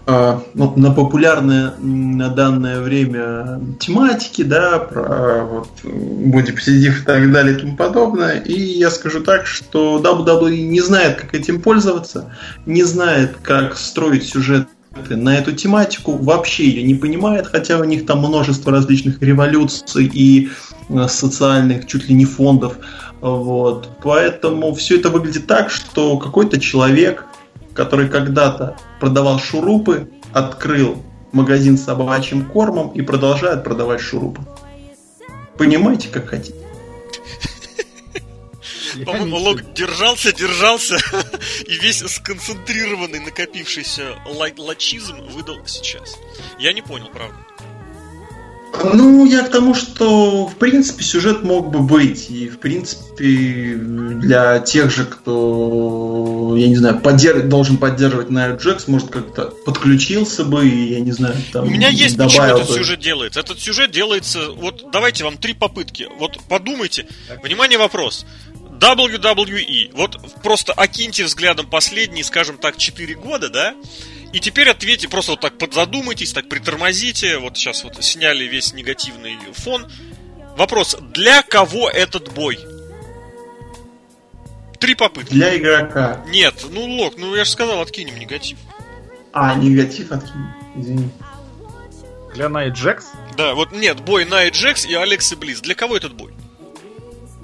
э, 0.06 0.38
на 0.54 0.90
популярные 0.92 1.72
на 1.78 2.28
данное 2.28 2.82
время 2.82 3.62
тематики, 3.80 4.42
да, 4.42 4.78
про 4.78 5.44
вот, 5.46 5.70
бодипозитив 5.82 7.02
и 7.02 7.06
так 7.06 7.32
далее 7.32 7.56
и 7.56 7.60
тому 7.60 7.76
подобное. 7.76 8.40
И 8.40 8.60
я 8.60 8.90
скажу 8.90 9.20
так, 9.20 9.46
что 9.46 10.02
WWE 10.02 10.60
не 10.64 10.82
знает, 10.82 11.18
как 11.18 11.34
этим 11.34 11.62
пользоваться, 11.62 12.30
не 12.66 12.82
знает, 12.82 13.38
как 13.42 13.78
строить 13.78 14.28
сюжет 14.28 14.68
на 15.08 15.38
эту 15.38 15.52
тематику, 15.52 16.16
вообще 16.16 16.64
ее 16.64 16.82
не 16.82 16.94
понимает, 16.94 17.46
хотя 17.46 17.78
у 17.78 17.84
них 17.84 18.06
там 18.06 18.18
множество 18.20 18.72
различных 18.72 19.22
революций 19.22 20.10
и 20.12 20.50
Э, 20.90 21.06
социальных, 21.08 21.86
чуть 21.86 22.08
ли 22.08 22.14
не 22.14 22.24
фондов. 22.24 22.76
Вот. 23.20 23.88
Поэтому 24.02 24.74
все 24.74 24.98
это 24.98 25.08
выглядит 25.08 25.46
так, 25.46 25.70
что 25.70 26.18
какой-то 26.18 26.58
человек, 26.58 27.26
который 27.74 28.08
когда-то 28.08 28.76
продавал 28.98 29.38
шурупы, 29.38 30.10
открыл 30.32 31.02
магазин 31.32 31.78
с 31.78 31.84
собачьим 31.84 32.44
кормом 32.44 32.90
и 32.90 33.02
продолжает 33.02 33.62
продавать 33.62 34.00
шурупы. 34.00 34.42
Понимаете, 35.56 36.08
как 36.08 36.28
хотите. 36.28 36.58
По-моему, 39.04 39.36
Лок 39.36 39.72
держался, 39.74 40.32
держался, 40.32 40.96
и 41.66 41.74
весь 41.76 41.98
сконцентрированный, 41.98 43.20
накопившийся 43.20 44.14
лачизм 44.26 45.16
выдал 45.28 45.58
сейчас. 45.66 46.16
Я 46.58 46.72
не 46.72 46.82
понял, 46.82 47.08
правда. 47.12 47.36
Ну, 48.94 49.26
я 49.26 49.42
к 49.42 49.50
тому, 49.50 49.74
что, 49.74 50.46
в 50.46 50.56
принципе, 50.56 51.04
сюжет 51.04 51.42
мог 51.42 51.70
бы 51.70 51.80
быть. 51.80 52.30
И, 52.30 52.48
в 52.48 52.58
принципе, 52.58 53.74
для 53.74 54.58
тех 54.60 54.90
же, 54.90 55.04
кто, 55.04 56.54
я 56.56 56.68
не 56.68 56.76
знаю, 56.76 57.00
поддерж... 57.00 57.42
должен 57.42 57.76
поддерживать 57.76 58.30
Найо 58.30 58.56
Джекс, 58.56 58.88
может, 58.88 59.10
как-то 59.10 59.52
подключился 59.66 60.44
бы 60.44 60.66
и, 60.66 60.92
я 60.94 61.00
не 61.00 61.12
знаю, 61.12 61.36
там... 61.52 61.66
У 61.66 61.70
меня 61.70 61.88
есть 61.88 62.16
почему 62.16 62.44
этот 62.44 62.68
бы. 62.68 62.74
сюжет 62.74 63.00
делается. 63.00 63.40
Этот 63.40 63.60
сюжет 63.60 63.90
делается... 63.90 64.50
Вот 64.50 64.84
давайте 64.92 65.24
вам 65.24 65.36
три 65.36 65.52
попытки. 65.52 66.08
Вот 66.18 66.38
подумайте. 66.48 67.06
Так. 67.28 67.44
Внимание, 67.44 67.78
вопрос. 67.78 68.24
WWE. 68.80 69.90
Вот 69.94 70.18
просто 70.42 70.72
окиньте 70.72 71.24
взглядом 71.24 71.68
последние, 71.68 72.24
скажем 72.24 72.56
так, 72.58 72.78
4 72.78 73.14
года, 73.14 73.50
да? 73.50 73.74
И 74.32 74.40
теперь 74.40 74.70
ответьте, 74.70 75.08
просто 75.08 75.32
вот 75.32 75.40
так 75.40 75.58
подзадумайтесь, 75.58 76.32
так 76.32 76.48
притормозите. 76.48 77.38
Вот 77.38 77.56
сейчас 77.56 77.84
вот 77.84 78.02
сняли 78.02 78.44
весь 78.44 78.72
негативный 78.72 79.36
фон. 79.52 79.86
Вопрос, 80.56 80.96
для 81.12 81.42
кого 81.42 81.90
этот 81.90 82.32
бой? 82.32 82.58
Три 84.78 84.94
попытки. 84.94 85.34
Для 85.34 85.56
игрока. 85.56 86.24
Нет, 86.28 86.54
ну 86.70 86.84
Лок, 86.86 87.14
ну 87.18 87.34
я 87.34 87.44
же 87.44 87.50
сказал, 87.50 87.80
откинем 87.82 88.18
негатив. 88.18 88.58
А, 89.32 89.54
негатив 89.54 90.10
откинем, 90.10 90.54
извини. 90.76 91.10
Для 92.34 92.48
Найт 92.48 92.74
Джекс? 92.74 93.06
Да, 93.36 93.54
вот 93.54 93.72
нет, 93.72 94.00
бой 94.00 94.24
Найт 94.24 94.54
Джекс 94.54 94.86
и 94.86 94.94
Алекс 94.94 95.34
Близ. 95.34 95.60
Для 95.60 95.74
кого 95.74 95.96
этот 95.96 96.14
бой? 96.14 96.32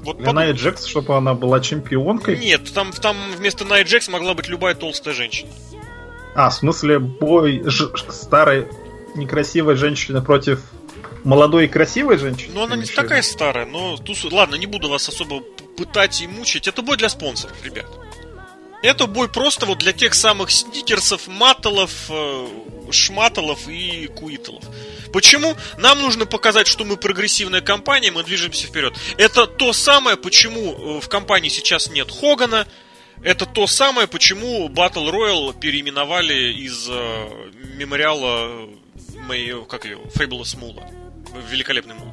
Вот 0.07 0.18
Для 0.18 0.26
под... 0.26 0.34
Найт 0.36 0.57
Джекс, 0.57 0.86
чтобы 0.86 1.16
она 1.16 1.34
была 1.34 1.61
чемпионкой? 1.61 2.38
Нет, 2.38 2.72
там, 2.72 2.92
там 2.92 3.16
вместо 3.36 3.64
Найт 3.64 3.88
Джекс 3.88 4.09
могла 4.09 4.34
быть 4.34 4.48
любая 4.48 4.74
толстая 4.74 5.12
женщина. 5.14 5.50
А, 6.34 6.48
в 6.48 6.54
смысле, 6.54 7.00
бой 7.00 7.62
ж- 7.66 7.90
старой 8.11 8.68
некрасивой 9.16 9.74
женщины 9.74 10.22
против 10.22 10.61
молодой 11.24 11.64
и 11.64 11.68
красивой 11.68 12.18
женщины? 12.18 12.52
Ну, 12.54 12.62
она 12.62 12.76
не 12.76 12.84
такая 12.86 13.22
старая, 13.22 13.66
но... 13.66 13.98
Ладно, 14.30 14.54
не 14.54 14.66
буду 14.66 14.88
вас 14.88 15.09
особо 15.09 15.40
пытать 15.76 16.20
и 16.20 16.28
мучить. 16.28 16.68
Это 16.68 16.82
бой 16.82 16.96
для 16.96 17.09
спонсоров, 17.09 17.57
ребят. 17.64 17.86
Это 18.83 19.07
бой 19.07 19.29
просто 19.29 19.66
вот 19.66 19.79
для 19.79 19.93
тех 19.93 20.14
самых 20.14 20.51
сникерсов, 20.51 21.27
маталов, 21.29 21.93
э, 22.09 22.49
шматалов 22.91 23.68
и 23.68 24.07
куиталов. 24.07 24.64
Почему? 25.12 25.57
Нам 25.79 26.01
нужно 26.03 26.27
показать, 26.27 26.66
что 26.66 26.85
мы 26.85 26.97
прогрессивная 26.97 27.61
компания, 27.61 28.11
мы 28.11 28.22
движемся 28.22 28.66
вперед. 28.66 28.95
Это 29.16 29.47
то 29.47 29.72
самое, 29.72 30.16
почему 30.16 30.99
э, 30.99 31.01
в 31.01 31.09
компании 31.09 31.49
сейчас 31.49 31.91
нет 31.91 32.11
Хогана. 32.11 32.66
Это 33.22 33.47
то 33.47 33.66
самое, 33.66 34.07
почему 34.07 34.68
Battle 34.68 35.11
Royale 35.11 35.59
переименовали 35.59 36.53
из 36.53 36.87
э, 36.89 37.51
мемориала 37.77 38.68
Мэй, 39.14 39.64
как 39.68 39.85
ее, 39.85 39.99
Fabulous 40.14 40.57
Мула. 40.59 40.89
Великолепный 41.51 41.95
мул. 41.95 42.12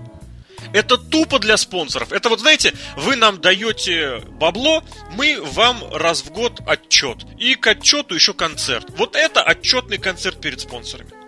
Это 0.74 0.98
тупо 0.98 1.40
для 1.40 1.56
спонсоров. 1.58 2.12
Это 2.12 2.30
вот, 2.30 2.40
знаете, 2.40 2.74
вы 2.98 3.16
нам 3.16 3.40
даете 3.40 4.20
бабло, 4.40 4.84
мы 5.12 5.40
вам 5.42 5.84
раз 5.94 6.24
в 6.24 6.32
год 6.32 6.60
отчет. 6.66 7.20
И 7.38 7.56
к 7.56 7.68
отчету 7.68 8.16
еще 8.16 8.34
концерт. 8.34 8.88
Вот 8.98 9.16
это 9.16 9.42
отчетный 9.42 10.00
концерт 10.00 10.42
перед 10.42 10.60
спонсорами. 10.60 11.23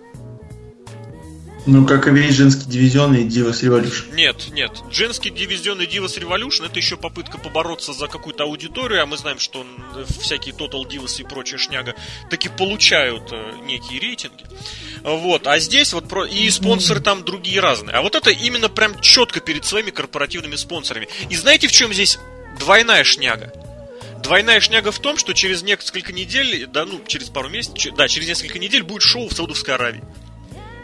Ну, 1.68 1.88
как 1.88 2.08
и 2.08 2.12
весь 2.12 2.36
женский 2.36 2.70
дивизион 2.70 3.16
и 3.16 3.24
Divas 3.24 3.62
Revolution. 3.64 4.14
Нет, 4.14 4.50
нет. 4.52 4.72
Женский 4.92 5.32
дивизион 5.32 5.82
и 5.82 5.86
Divas 5.86 6.20
Revolution 6.20 6.68
это 6.68 6.78
еще 6.78 6.96
попытка 6.96 7.40
побороться 7.40 7.92
за 7.92 8.08
какую-то 8.08 8.44
аудиторию, 8.44 9.02
а 9.02 9.08
мы 9.08 9.18
знаем, 9.18 9.40
что 9.40 9.66
всякие 10.20 10.54
Total 10.54 10.84
Divas 10.88 11.20
и 11.20 11.24
прочая 11.24 11.58
шняга 11.58 11.96
таки 12.30 12.50
получают 12.50 13.32
э, 13.32 13.54
некие 13.66 14.00
рейтинги. 14.00 14.46
Вот, 15.02 15.48
а 15.48 15.58
здесь 15.58 15.94
вот 15.94 16.08
про... 16.08 16.26
и 16.26 16.50
спонсоры 16.52 17.00
там 17.00 17.26
другие 17.26 17.60
разные. 17.60 17.96
А 17.96 18.02
вот 18.04 18.14
это 18.14 18.30
именно 18.30 18.70
прям 18.70 19.00
четко 19.02 19.40
перед 19.40 19.66
своими 19.66 19.90
корпоративными 19.90 20.56
спонсорами. 20.56 21.08
И 21.30 21.36
знаете, 21.36 21.68
в 21.68 21.72
чем 21.72 21.92
здесь 21.94 22.20
двойная 22.60 23.04
шняга? 23.04 23.52
Двойная 24.22 24.60
шняга 24.60 24.92
в 24.92 25.00
том, 25.00 25.18
что 25.18 25.34
через 25.34 25.64
несколько 25.64 26.14
недель, 26.14 26.68
да, 26.68 26.86
ну, 26.86 27.02
через 27.08 27.30
пару 27.30 27.50
месяцев, 27.50 27.96
да, 27.96 28.08
через 28.08 28.28
несколько 28.28 28.60
недель 28.60 28.84
будет 28.84 29.02
шоу 29.02 29.30
в 29.30 29.34
Саудовской 29.34 29.74
Аравии 29.74 30.04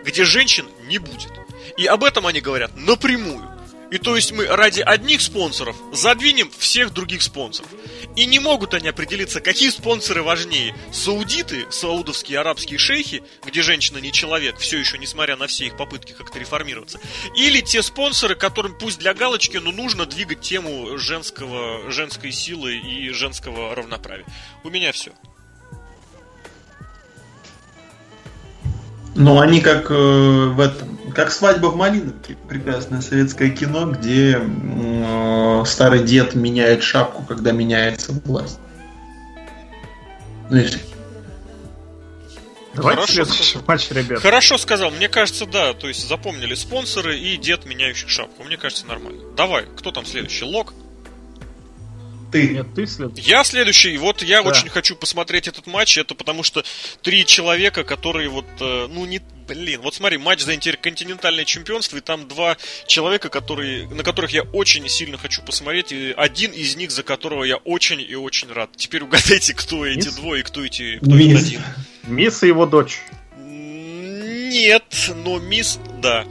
где 0.04 0.26
женщин 0.26 0.68
не 0.88 0.98
будет. 0.98 1.32
И 1.78 1.86
об 1.86 2.04
этом 2.04 2.28
они 2.28 2.42
говорят 2.42 2.76
напрямую. 2.76 3.50
И 3.92 3.98
то 3.98 4.16
есть 4.16 4.32
мы 4.32 4.48
ради 4.48 4.80
одних 4.80 5.22
спонсоров 5.22 5.76
задвинем 5.92 6.50
всех 6.58 6.94
других 6.94 7.22
спонсоров. 7.22 7.70
И 8.16 8.26
не 8.26 8.40
могут 8.40 8.74
они 8.74 8.88
определиться, 8.88 9.42
какие 9.42 9.70
спонсоры 9.70 10.24
важнее. 10.24 10.74
Саудиты, 10.94 11.66
саудовские 11.70 12.40
арабские 12.40 12.80
шейхи, 12.80 13.22
где 13.46 13.62
женщина 13.62 13.98
не 13.98 14.14
человек, 14.14 14.58
все 14.60 14.78
еще 14.78 14.98
несмотря 14.98 15.36
на 15.36 15.48
все 15.48 15.66
их 15.66 15.76
попытки 15.76 16.14
как-то 16.14 16.40
реформироваться. 16.40 17.02
Или 17.36 17.60
те 17.60 17.82
спонсоры, 17.82 18.36
которым 18.36 18.78
пусть 18.78 18.98
для 18.98 19.14
галочки, 19.14 19.58
но 19.58 19.72
нужно 19.72 20.06
двигать 20.06 20.40
тему 20.40 20.98
женского, 20.98 21.92
женской 21.92 22.32
силы 22.32 22.78
и 22.78 23.10
женского 23.10 23.76
равноправия. 23.76 24.26
У 24.64 24.70
меня 24.70 24.94
все. 24.94 25.12
Ну, 29.16 29.40
они 29.40 29.60
как 29.60 29.92
э, 29.92 29.94
в 29.94 30.60
этом, 30.60 30.98
как 31.14 31.32
свадьба 31.32 31.68
в 31.68 31.76
Малиновке, 31.76 32.38
прекрасное 32.48 33.02
советское 33.02 33.50
кино, 33.50 33.92
где 33.92 34.40
э, 34.42 35.64
старый 35.66 36.04
дед 36.04 36.34
меняет 36.36 36.82
шапку, 36.82 37.24
когда 37.24 37.52
меняется 37.52 38.14
власть. 38.26 38.60
Ну, 40.50 40.58
если... 40.58 40.80
Давайте 42.74 43.02
Хорошо 43.02 43.26
следующий 43.26 43.60
матч, 43.68 43.92
ребят. 43.92 44.20
Хорошо 44.22 44.58
сказал. 44.58 44.92
Мне 44.92 45.10
кажется, 45.10 45.46
да. 45.46 45.74
То 45.74 45.90
есть 45.90 46.08
запомнили 46.08 46.54
спонсоры 46.56 47.18
и 47.18 47.36
дед, 47.36 47.66
меняющий 47.66 48.08
шапку. 48.08 48.44
Мне 48.44 48.56
кажется, 48.56 48.86
нормально. 48.88 49.22
Давай, 49.36 49.66
кто 49.76 49.92
там 49.92 50.06
следующий? 50.06 50.46
Лок? 50.46 50.74
Ты. 52.32 52.50
Нет, 52.50 52.68
ты 52.74 52.88
следующий. 52.88 53.30
Я 53.30 53.44
следующий. 53.44 53.98
Вот 53.98 54.22
я 54.24 54.42
да. 54.42 54.50
очень 54.50 54.70
хочу 54.70 54.96
посмотреть 54.96 55.48
этот 55.48 55.68
матч. 55.68 55.98
Это 55.98 56.16
потому 56.16 56.44
что 56.44 56.64
три 57.02 57.26
человека, 57.26 57.84
которые 57.84 58.30
вот, 58.30 58.46
э, 58.60 58.88
ну 58.90 59.06
не, 59.06 59.22
блин, 59.48 59.82
вот 59.82 59.96
смотри, 59.96 60.18
матч 60.18 60.42
за 60.42 60.56
интерконтинентальное 60.56 61.46
чемпионство, 61.46 61.98
и 61.98 62.02
там 62.02 62.28
два 62.28 62.58
человека, 62.88 63.30
которые, 63.30 63.88
на 63.88 64.04
которых 64.04 64.32
я 64.32 64.44
очень 64.44 64.88
сильно 64.88 65.18
хочу 65.18 65.42
посмотреть, 65.42 65.92
и 65.92 66.14
один 66.16 66.52
из 66.52 66.76
них, 66.76 66.92
за 66.92 67.04
которого 67.04 67.44
я 67.44 67.58
очень 67.58 68.02
и 68.02 68.16
очень 68.16 68.52
рад. 68.52 68.70
Теперь 68.76 69.04
угадайте, 69.04 69.54
кто 69.54 69.86
Мисс? 69.86 70.08
эти 70.08 70.16
двое 70.16 70.42
и 70.42 70.44
кто 70.44 70.64
эти, 70.64 70.98
кто 70.98 71.12
Мисс. 71.12 71.48
один. 71.48 71.62
Мисс 72.04 72.44
и 72.44 72.48
его 72.48 72.66
дочь. 72.66 73.00
Нет, 73.38 75.12
но 75.24 75.40
Мисс, 75.40 75.80
да. 76.02 76.26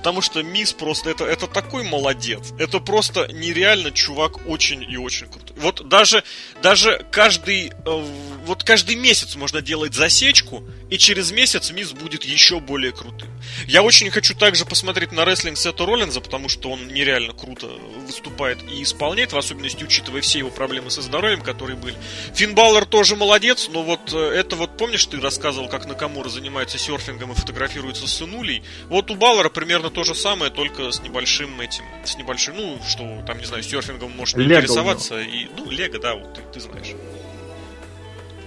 Потому 0.00 0.22
что 0.22 0.42
Мисс 0.42 0.72
просто 0.72 1.10
это, 1.10 1.24
это 1.24 1.46
такой 1.46 1.84
молодец. 1.84 2.54
Это 2.58 2.80
просто 2.80 3.28
нереально 3.34 3.90
чувак 3.90 4.48
очень 4.48 4.82
и 4.82 4.96
очень 4.96 5.28
крутой. 5.28 5.49
Вот 5.56 5.88
даже, 5.88 6.24
даже 6.62 7.04
каждый, 7.10 7.68
э, 7.68 8.06
вот 8.44 8.64
каждый 8.64 8.96
месяц 8.96 9.36
можно 9.36 9.60
делать 9.60 9.94
засечку, 9.94 10.64
и 10.90 10.98
через 10.98 11.30
месяц 11.30 11.70
Мисс 11.70 11.92
будет 11.92 12.24
еще 12.24 12.60
более 12.60 12.92
крутым. 12.92 13.28
Я 13.66 13.82
очень 13.82 14.10
хочу 14.10 14.34
также 14.34 14.64
посмотреть 14.64 15.12
на 15.12 15.24
рестлинг 15.24 15.56
Сета 15.56 15.86
Роллинза, 15.86 16.20
потому 16.20 16.48
что 16.48 16.70
он 16.70 16.88
нереально 16.88 17.32
круто 17.32 17.66
выступает 18.06 18.58
и 18.70 18.82
исполняет, 18.82 19.32
в 19.32 19.38
особенности 19.38 19.84
учитывая 19.84 20.20
все 20.20 20.38
его 20.38 20.50
проблемы 20.50 20.90
со 20.90 21.02
здоровьем, 21.02 21.42
которые 21.42 21.76
были. 21.76 21.96
Финн 22.34 22.54
Баллер 22.54 22.86
тоже 22.86 23.16
молодец, 23.16 23.68
но 23.70 23.82
вот 23.82 24.12
э, 24.12 24.18
это 24.18 24.56
вот, 24.56 24.76
помнишь, 24.76 25.06
ты 25.06 25.20
рассказывал, 25.20 25.68
как 25.68 25.86
Накамура 25.86 26.28
занимается 26.28 26.78
серфингом 26.78 27.32
и 27.32 27.34
фотографируется 27.34 28.06
с 28.06 28.14
сынулей? 28.14 28.62
Вот 28.88 29.10
у 29.10 29.14
Баллера 29.14 29.48
примерно 29.48 29.90
то 29.90 30.04
же 30.04 30.14
самое, 30.14 30.50
только 30.50 30.90
с 30.90 31.00
небольшим 31.00 31.60
этим, 31.60 31.84
с 32.04 32.16
небольшим, 32.16 32.56
ну, 32.56 32.80
что 32.88 33.22
там, 33.26 33.38
не 33.38 33.44
знаю, 33.44 33.62
серфингом 33.62 34.10
может 34.12 34.36
Лего 34.36 34.60
интересоваться. 34.60 35.20
И, 35.20 35.46
ну, 35.56 35.70
Лего, 35.70 35.98
да, 35.98 36.14
вот 36.14 36.34
ты, 36.34 36.42
ты 36.52 36.60
знаешь. 36.60 36.94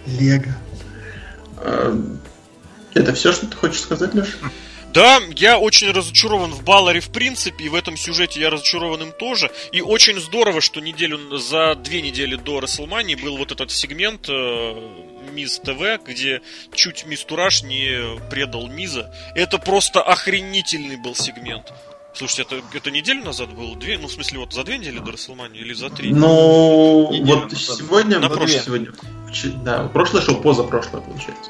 Лего. 0.06 0.54
А, 1.58 1.98
это 2.94 3.14
все, 3.14 3.32
что 3.32 3.48
ты 3.48 3.56
хочешь 3.56 3.82
сказать, 3.82 4.14
Леша? 4.14 4.38
Да, 4.94 5.20
я 5.36 5.58
очень 5.58 5.92
разочарован 5.92 6.52
в 6.52 6.64
Балларе 6.64 7.00
в 7.00 7.10
принципе, 7.10 7.66
и 7.66 7.70
в 7.70 7.74
этом 7.74 7.98
сюжете 7.98 8.40
я 8.40 8.52
разочарован 8.52 9.02
им 9.02 9.12
тоже. 9.12 9.52
И 9.72 9.82
очень 9.82 10.20
здорово, 10.20 10.62
что 10.62 10.82
неделю 10.82 11.40
за 11.40 11.74
две 11.74 12.04
недели 12.04 12.36
до 12.36 12.60
Расселмании 12.60 13.16
был 13.16 13.38
вот 13.38 13.52
этот 13.52 13.72
сегмент 13.72 14.30
э, 14.30 14.76
Миз 15.32 15.60
ТВ, 15.60 16.06
где 16.06 16.42
чуть 16.76 17.08
Мисс 17.08 17.24
Тураж 17.24 17.64
не 17.64 18.20
предал 18.30 18.68
Миза. 18.68 19.12
Это 19.34 19.58
просто 19.58 20.00
охренительный 20.00 20.98
был 20.98 21.16
сегмент. 21.16 21.74
Слушайте, 22.16 22.44
это, 22.44 22.78
это 22.78 22.92
неделю 22.92 23.24
назад 23.24 23.54
было? 23.54 23.76
Две, 23.76 23.98
ну, 23.98 24.08
в 24.08 24.12
смысле, 24.12 24.40
вот 24.40 24.54
за 24.54 24.64
две 24.64 24.78
недели 24.78 25.00
до 25.00 25.14
Расселмании 25.14 25.60
или 25.60 25.74
за 25.74 25.90
три? 25.90 26.14
Ну, 26.14 27.12
вот 27.26 27.52
сегодня... 27.54 28.20
На 28.20 28.30
прошлое. 28.30 28.62
Сегодня, 28.62 28.92
да, 29.64 29.88
прошлое 29.88 30.22
шоу, 30.22 30.40
позапрошлое, 30.42 31.02
получается. 31.02 31.50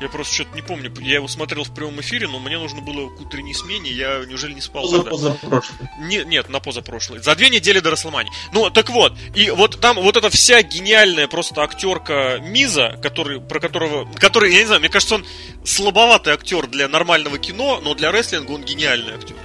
Я 0.00 0.08
просто 0.08 0.34
что-то 0.34 0.54
не 0.54 0.62
помню. 0.62 0.92
Я 1.00 1.14
его 1.14 1.28
смотрел 1.28 1.64
в 1.64 1.72
прямом 1.72 2.00
эфире, 2.00 2.28
но 2.28 2.38
мне 2.38 2.58
нужно 2.58 2.80
было 2.80 3.08
к 3.08 3.20
утренней 3.20 3.54
смене. 3.54 3.90
Я 3.90 4.24
неужели 4.26 4.52
не 4.52 4.60
спал 4.60 4.82
Поза, 4.82 5.02
позапрошлый. 5.02 5.88
Не, 6.00 6.24
нет, 6.24 6.48
на 6.48 6.60
позапрошлый. 6.60 7.20
За 7.20 7.34
две 7.36 7.48
недели 7.48 7.78
до 7.78 7.90
Расселмани. 7.90 8.30
Ну, 8.52 8.70
так 8.70 8.90
вот. 8.90 9.14
И 9.34 9.50
вот 9.50 9.80
там 9.80 9.96
вот 9.96 10.16
эта 10.16 10.30
вся 10.30 10.62
гениальная 10.62 11.28
просто 11.28 11.62
актерка 11.62 12.38
Миза, 12.38 12.98
который, 13.02 13.40
про 13.40 13.60
которого... 13.60 14.12
Который, 14.14 14.52
я 14.52 14.60
не 14.60 14.66
знаю, 14.66 14.80
мне 14.80 14.90
кажется, 14.90 15.14
он 15.14 15.26
слабоватый 15.64 16.34
актер 16.34 16.66
для 16.66 16.88
нормального 16.88 17.38
кино, 17.38 17.80
но 17.82 17.94
для 17.94 18.10
рестлинга 18.10 18.50
он 18.50 18.62
гениальный 18.64 19.14
актер. 19.14 19.36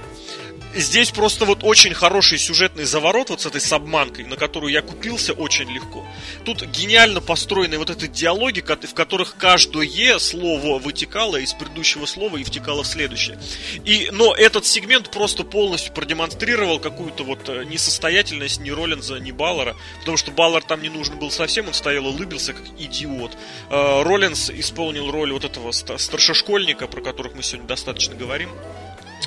Здесь 0.74 1.10
просто 1.10 1.44
вот 1.44 1.60
очень 1.62 1.94
хороший 1.94 2.38
сюжетный 2.38 2.84
заворот 2.84 3.30
вот 3.30 3.40
с 3.40 3.46
этой 3.46 3.60
сабманкой, 3.60 4.24
на 4.24 4.36
которую 4.36 4.72
я 4.72 4.82
купился 4.82 5.32
очень 5.32 5.70
легко. 5.70 6.06
Тут 6.44 6.64
гениально 6.64 7.20
построены 7.20 7.78
вот 7.78 7.90
эти 7.90 8.06
диалоги, 8.06 8.60
в 8.60 8.94
которых 8.94 9.36
каждое 9.36 10.18
слово 10.18 10.78
вытекало 10.78 11.36
из 11.36 11.52
предыдущего 11.52 12.06
слова 12.06 12.36
и 12.36 12.44
втекало 12.44 12.82
в 12.82 12.86
следующее. 12.86 13.38
И, 13.84 14.08
но 14.12 14.34
этот 14.34 14.66
сегмент 14.66 15.10
просто 15.10 15.44
полностью 15.44 15.92
продемонстрировал 15.92 16.78
какую-то 16.78 17.24
вот 17.24 17.48
э, 17.48 17.64
несостоятельность 17.64 18.60
ни 18.60 18.70
Роллинза, 18.70 19.18
ни 19.18 19.32
Баллара, 19.32 19.76
потому 20.00 20.16
что 20.16 20.30
Баллар 20.30 20.62
там 20.62 20.82
не 20.82 20.88
нужен 20.88 21.18
был 21.18 21.30
совсем, 21.30 21.68
он 21.68 21.74
стоял 21.74 22.04
и 22.06 22.08
улыбился 22.08 22.52
как 22.52 22.64
идиот. 22.78 23.36
Э, 23.70 24.02
Роллинз 24.02 24.50
исполнил 24.50 25.10
роль 25.10 25.32
вот 25.32 25.44
этого 25.44 25.72
старшешкольника, 25.72 26.86
про 26.86 27.00
которых 27.00 27.34
мы 27.34 27.42
сегодня 27.42 27.68
достаточно 27.68 28.14
говорим. 28.14 28.50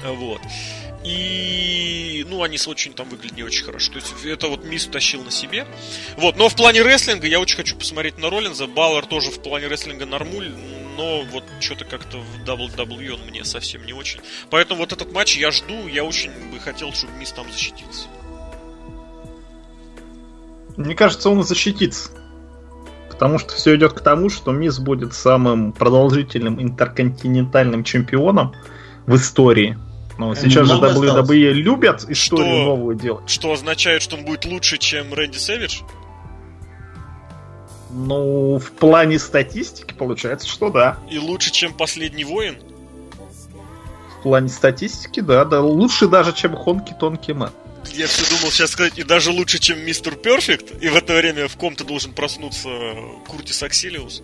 Вот. 0.04 0.41
И, 1.04 2.26
ну, 2.30 2.43
они 2.43 2.58
очень 2.66 2.93
там 2.93 3.10
выглядели 3.10 3.38
не 3.38 3.43
очень 3.43 3.66
хорошо. 3.66 3.91
То 3.93 3.99
есть 3.99 4.14
это 4.26 4.47
вот 4.47 4.64
Мисс 4.64 4.86
тащил 4.86 5.24
на 5.24 5.32
себе. 5.32 5.66
Вот, 6.18 6.38
но 6.38 6.49
в 6.49 6.56
плане 6.56 6.82
рестлинга 6.82 7.28
я 7.28 7.39
очень 7.39 7.58
хочу 7.58 7.76
посмотреть 7.76 8.18
на 8.18 8.30
Роллинза. 8.30 8.68
Баллар 8.68 9.06
тоже 9.06 9.32
в 9.32 9.39
плане 9.39 9.68
рестлинга 9.68 10.06
нормуль, 10.06 10.51
но 10.97 11.24
вот 11.32 11.43
что-то 11.60 11.86
как-то 11.86 12.20
в 12.20 12.43
WWE 12.47 13.14
он 13.14 13.22
мне 13.28 13.43
совсем 13.43 13.86
не 13.86 13.93
очень. 13.93 14.22
Поэтому 14.49 14.80
вот 14.80 14.93
этот 14.93 15.12
матч 15.12 15.38
я 15.38 15.51
жду, 15.51 15.88
я 15.88 16.04
очень 16.04 16.32
бы 16.51 16.60
хотел, 16.60 16.93
чтобы 16.93 17.14
Мисс 17.14 17.32
там 17.32 17.51
защитился. 17.51 18.08
Мне 20.78 20.95
кажется, 20.95 21.30
он 21.30 21.43
защитится. 21.43 22.12
Потому 23.10 23.38
что 23.38 23.54
все 23.54 23.76
идет 23.76 23.93
к 23.93 24.01
тому, 24.01 24.30
что 24.30 24.51
Мисс 24.51 24.80
будет 24.80 25.14
самым 25.14 25.72
продолжительным 25.72 26.62
интерконтинентальным 26.62 27.84
чемпионом 27.84 28.56
в 29.06 29.16
истории. 29.16 29.78
Но 30.18 30.36
сейчас 30.36 30.68
же 30.68 30.74
WWE 30.74 31.53
любят 31.53 32.05
историю 32.07 32.55
что, 32.55 32.66
новую 32.66 32.95
делать. 32.95 33.30
Что 33.30 33.51
означает, 33.51 34.01
что 34.01 34.16
он 34.16 34.26
будет 34.26 34.45
лучше, 34.45 34.78
чем 34.78 35.14
Рэнди 35.14 35.38
Сэвидж? 35.38 35.82
Ну, 37.91 38.57
в 38.57 38.72
плане 38.72 39.20
статистики 39.20 39.93
получается, 39.93 40.47
что 40.47 40.70
да. 40.70 40.97
И 41.09 41.18
лучше, 41.18 41.51
чем 41.51 41.74
последний 41.74 42.24
воин? 42.24 42.57
В 44.20 44.24
плане 44.24 44.49
статистики, 44.49 45.20
да, 45.20 45.45
да. 45.45 45.61
Лучше 45.61 46.07
даже, 46.07 46.34
чем 46.34 46.55
Хонки 46.55 46.95
Тонки 46.99 47.32
Мэн. 47.32 47.51
Я 47.91 48.07
все 48.07 48.28
думал 48.36 48.51
сейчас 48.51 48.72
сказать, 48.72 48.97
и 48.97 49.03
даже 49.03 49.32
лучше, 49.32 49.59
чем 49.59 49.84
Мистер 49.86 50.16
Перфект, 50.16 50.82
и 50.82 50.88
в 50.88 50.95
это 50.95 51.16
время 51.16 51.47
в 51.47 51.57
ком-то 51.57 51.84
должен 51.84 52.14
проснуться 52.14 52.70
Куртис 53.28 53.61
Аксилиус. 53.61 54.24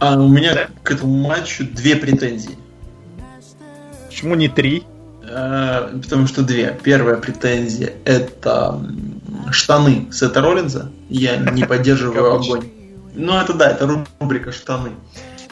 А 0.00 0.16
у 0.18 0.28
меня 0.28 0.54
да? 0.54 0.68
к 0.82 0.90
этому 0.90 1.26
матчу 1.26 1.64
две 1.64 1.96
претензии. 1.96 2.58
Почему 4.14 4.36
не 4.36 4.46
три? 4.46 4.84
А, 5.28 5.90
потому 6.00 6.28
что 6.28 6.42
две. 6.42 6.78
Первая 6.84 7.16
претензия 7.16 7.94
это 8.04 8.80
штаны 9.50 10.06
Сета 10.12 10.40
Роллинза. 10.40 10.92
Я 11.08 11.36
не 11.36 11.64
поддерживаю 11.66 12.34
огонь. 12.34 12.62
Ну, 13.16 13.36
это 13.36 13.54
да, 13.54 13.70
это 13.70 14.04
рубрика 14.20 14.52
штаны 14.52 14.90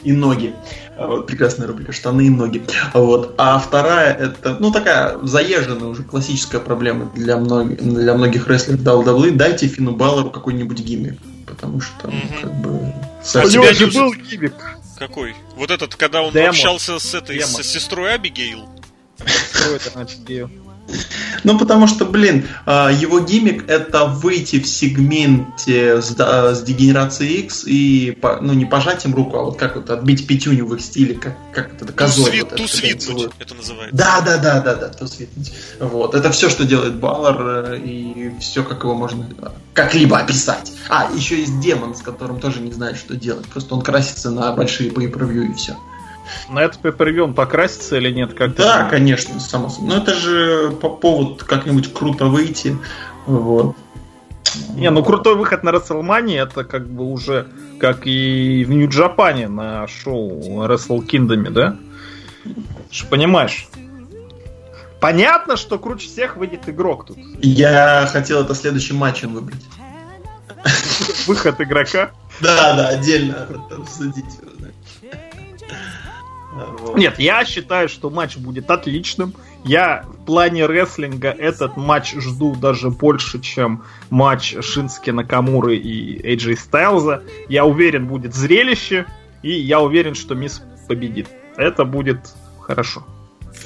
и 0.03 0.13
ноги. 0.13 0.53
А, 0.97 1.07
вот, 1.07 1.27
прекрасная 1.27 1.67
рубрика 1.67 1.91
«Штаны 1.91 2.27
и 2.27 2.29
ноги». 2.29 2.61
Вот. 2.93 3.35
А 3.37 3.57
вторая, 3.57 4.13
это, 4.13 4.57
ну, 4.59 4.71
такая 4.71 5.17
заезженная 5.23 5.87
уже 5.87 6.03
классическая 6.03 6.59
проблема 6.59 7.09
для, 7.15 7.37
многих 7.37 7.81
для 7.81 8.13
многих 8.13 8.47
рестлеров 8.47 8.81
WWE. 8.81 9.31
Дайте 9.31 9.67
Фину 9.67 9.91
Баллару 9.93 10.29
какой-нибудь 10.29 10.79
гиммик. 10.79 11.19
Потому 11.47 11.81
что, 11.81 12.07
ну, 12.07 12.21
как 12.41 12.53
бы... 12.61 12.69
У 12.69 13.47
него 13.47 13.73
же 13.73 13.87
был 13.87 14.13
гиммик. 14.13 14.53
Какой? 15.07 15.35
Вот 15.57 15.69
этот, 15.69 15.95
когда 15.97 16.21
он 16.21 16.31
Демо. 16.31 16.49
общался 16.51 16.97
с 16.97 17.13
этой, 17.13 17.37
Демо. 17.39 17.47
с 17.47 17.61
сестрой 17.63 18.13
Абигейл? 18.13 18.69
Сестрой 19.17 19.75
это 19.75 19.99
Абигейл. 19.99 20.49
Ну, 21.43 21.57
потому 21.57 21.87
что, 21.87 22.05
блин, 22.05 22.45
а, 22.65 22.89
его 22.89 23.19
гиммик 23.19 23.69
это 23.69 24.05
выйти 24.05 24.59
в 24.59 24.67
сегменте 24.67 26.01
с, 26.01 26.15
с 26.15 26.61
дегенерацией 26.61 27.41
X 27.41 27.63
и, 27.65 28.17
ну, 28.41 28.53
не 28.53 28.65
пожатием 28.65 29.13
руку, 29.13 29.37
а 29.37 29.43
вот 29.43 29.57
как 29.57 29.75
вот 29.75 29.89
отбить 29.89 30.25
пятюню 30.25 30.65
в 30.65 30.73
их 30.75 30.81
стиле, 30.81 31.15
как, 31.15 31.35
как 31.51 31.73
это, 31.73 31.91
козой. 31.91 32.25
Тусвит, 32.25 32.43
вот 32.43 32.55
тусвитнуть, 32.55 33.31
это 33.39 33.55
называется. 33.55 33.95
Да, 33.95 34.21
да, 34.21 34.37
да, 34.37 34.61
да, 34.61 34.75
да, 34.75 34.89
тусвитнуть. 34.89 35.51
Вот, 35.79 36.15
это 36.15 36.31
все, 36.31 36.49
что 36.49 36.65
делает 36.65 36.95
Баллар, 36.95 37.73
э, 37.73 37.79
и 37.79 38.31
все, 38.39 38.63
как 38.63 38.83
его 38.83 38.95
можно 38.95 39.27
как-либо 39.73 40.17
описать. 40.17 40.71
А, 40.89 41.09
еще 41.13 41.39
есть 41.39 41.59
демон, 41.59 41.95
с 41.95 42.01
которым 42.01 42.39
тоже 42.39 42.61
не 42.61 42.71
знает, 42.71 42.97
что 42.97 43.15
делать. 43.15 43.45
Просто 43.47 43.75
он 43.75 43.81
красится 43.81 44.31
на 44.31 44.51
большие 44.53 44.89
pay 44.91 45.49
и 45.49 45.53
все. 45.53 45.75
На 46.49 46.59
это 46.59 46.77
pay 46.79 47.19
он 47.19 47.33
покрасится 47.33 47.97
или 47.97 48.11
нет? 48.11 48.33
Как 48.33 48.55
да, 48.55 48.87
конечно, 48.89 49.39
само 49.39 49.69
собой. 49.69 49.89
Но 49.89 49.97
это 49.97 50.13
же 50.13 50.71
по 50.71 50.89
повод 50.89 51.43
как-нибудь 51.43 51.93
круто 51.93 52.25
выйти. 52.25 52.77
Вот. 53.25 53.75
Не, 54.75 54.89
ну 54.91 55.03
крутой 55.03 55.35
выход 55.35 55.63
на 55.63 55.69
WrestleMania 55.69 56.43
это 56.43 56.63
как 56.63 56.87
бы 56.87 57.05
уже 57.05 57.47
как 57.79 58.05
и 58.05 58.63
в 58.65 58.69
Нью-Джапане 58.69 59.47
на 59.47 59.87
шоу 59.87 60.63
Wrestle 60.65 61.05
Kingdom, 61.05 61.49
да? 61.49 61.77
Ты 62.43 63.05
понимаешь? 63.09 63.67
Понятно, 64.99 65.57
что 65.57 65.79
круче 65.79 66.07
всех 66.07 66.37
выйдет 66.37 66.69
игрок 66.69 67.05
тут. 67.07 67.17
Я 67.41 68.07
хотел 68.11 68.41
это 68.41 68.55
следующим 68.55 68.95
матчем 68.97 69.33
выбрать. 69.33 69.61
Выход 71.27 71.59
игрока? 71.59 72.11
Да, 72.39 72.73
да, 72.75 72.87
отдельно 72.89 73.47
обсудить. 73.71 74.23
Нет, 76.95 77.19
я 77.19 77.45
считаю, 77.45 77.89
что 77.89 78.09
матч 78.09 78.37
будет 78.37 78.69
отличным. 78.69 79.33
Я 79.63 80.05
в 80.05 80.25
плане 80.25 80.65
рестлинга 80.65 81.29
этот 81.29 81.77
матч 81.77 82.13
жду 82.15 82.55
даже 82.55 82.89
больше, 82.89 83.39
чем 83.39 83.83
матч 84.09 84.55
Шински 84.61 85.11
Накамуры 85.11 85.77
и 85.77 86.21
AJ 86.21 86.57
Стайлза. 86.57 87.23
Я 87.49 87.65
уверен, 87.65 88.07
будет 88.07 88.35
зрелище, 88.35 89.05
и 89.41 89.51
я 89.51 89.79
уверен, 89.79 90.15
что 90.15 90.35
Мисс 90.35 90.61
победит. 90.87 91.27
Это 91.55 91.85
будет 91.85 92.19
хорошо. 92.59 93.03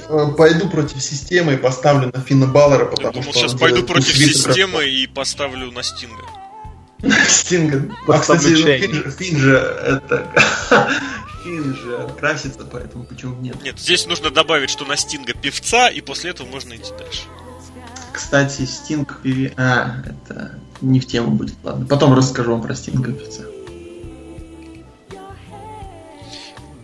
Э, 0.10 0.28
пойду 0.38 0.70
против 0.70 1.02
системы 1.02 1.56
и 1.56 1.58
поставлю 1.58 2.12
на 2.14 2.22
Финна 2.22 2.48
Баллера, 2.48 2.86
потому 2.86 3.14
думал, 3.14 3.32
что... 3.32 3.34
сейчас 3.34 3.54
пойду 3.54 3.84
против 3.84 4.16
системы 4.16 4.86
и 4.86 5.08
поставлю 5.08 5.72
на 5.72 5.84
Стинга. 5.84 6.24
Стинга. 7.28 7.96
А, 8.08 8.20
кстати, 8.20 8.48
ну, 8.48 9.12
Финн 9.12 9.38
же 9.38 9.58
это... 9.58 10.28
Финн 11.48 11.76
же 11.76 12.10
красится, 12.20 12.66
поэтому 12.70 13.06
почему 13.06 13.36
нет? 13.42 13.62
Нет, 13.64 13.80
здесь 13.80 14.06
нужно 14.06 14.30
добавить, 14.30 14.70
что 14.70 14.86
на 14.86 14.98
Стинга 14.98 15.34
певца, 15.34 15.88
и 15.90 16.02
после 16.02 16.32
этого 16.32 16.48
можно 16.48 16.76
идти 16.76 16.92
дальше. 16.98 17.24
Кстати, 18.12 18.66
Стинг 18.66 19.22
певец... 19.22 19.54
А, 19.56 20.04
это 20.06 20.60
не 20.82 21.00
в 21.00 21.08
тему 21.08 21.32
будет, 21.32 21.56
ладно. 21.64 21.86
Потом 21.86 22.14
расскажу 22.14 22.52
вам 22.52 22.62
про 22.62 22.76
Стинга 22.76 23.14
певца. 23.14 23.44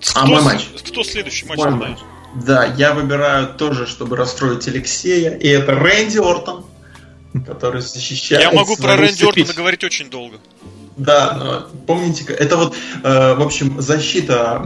Кто, 0.01 0.21
а 0.21 0.25
мой 0.25 0.41
матч? 0.41 0.67
Кто 0.87 1.03
следующий 1.03 1.45
матч? 1.45 1.59
Мой 1.59 1.71
матч. 1.71 1.99
Да, 2.35 2.65
я 2.65 2.93
выбираю 2.93 3.53
тоже, 3.55 3.85
чтобы 3.85 4.15
расстроить 4.15 4.67
Алексея, 4.67 5.35
и 5.35 5.47
это 5.47 5.75
Рэнди 5.75 6.19
Ортон, 6.19 6.65
который 7.45 7.81
защищает... 7.81 8.43
Я 8.43 8.51
могу 8.51 8.77
про 8.77 8.95
Рэнди 8.95 9.23
Ортона 9.25 9.53
говорить 9.53 9.83
очень 9.83 10.09
долго. 10.09 10.39
Да, 10.97 11.65
помните, 11.87 12.23
это 12.33 12.55
вот, 12.55 12.75
э, 13.03 13.33
в 13.35 13.41
общем, 13.41 13.81
защита 13.81 14.61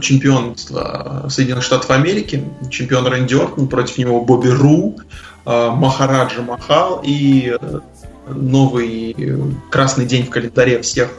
чемпионства 0.00 1.26
Соединенных 1.28 1.64
Штатов 1.64 1.90
Америки, 1.90 2.44
чемпион 2.70 3.06
Рэнди 3.06 3.34
Ортон, 3.34 3.66
против 3.66 3.98
него 3.98 4.20
Бобби 4.20 4.48
Ру, 4.48 4.96
э, 5.44 5.70
Махараджа 5.70 6.42
Махал 6.42 7.00
и 7.04 7.56
э, 7.60 7.78
новый 8.28 9.16
красный 9.70 10.06
день 10.06 10.24
в 10.24 10.30
календаре 10.30 10.80
всех 10.82 11.10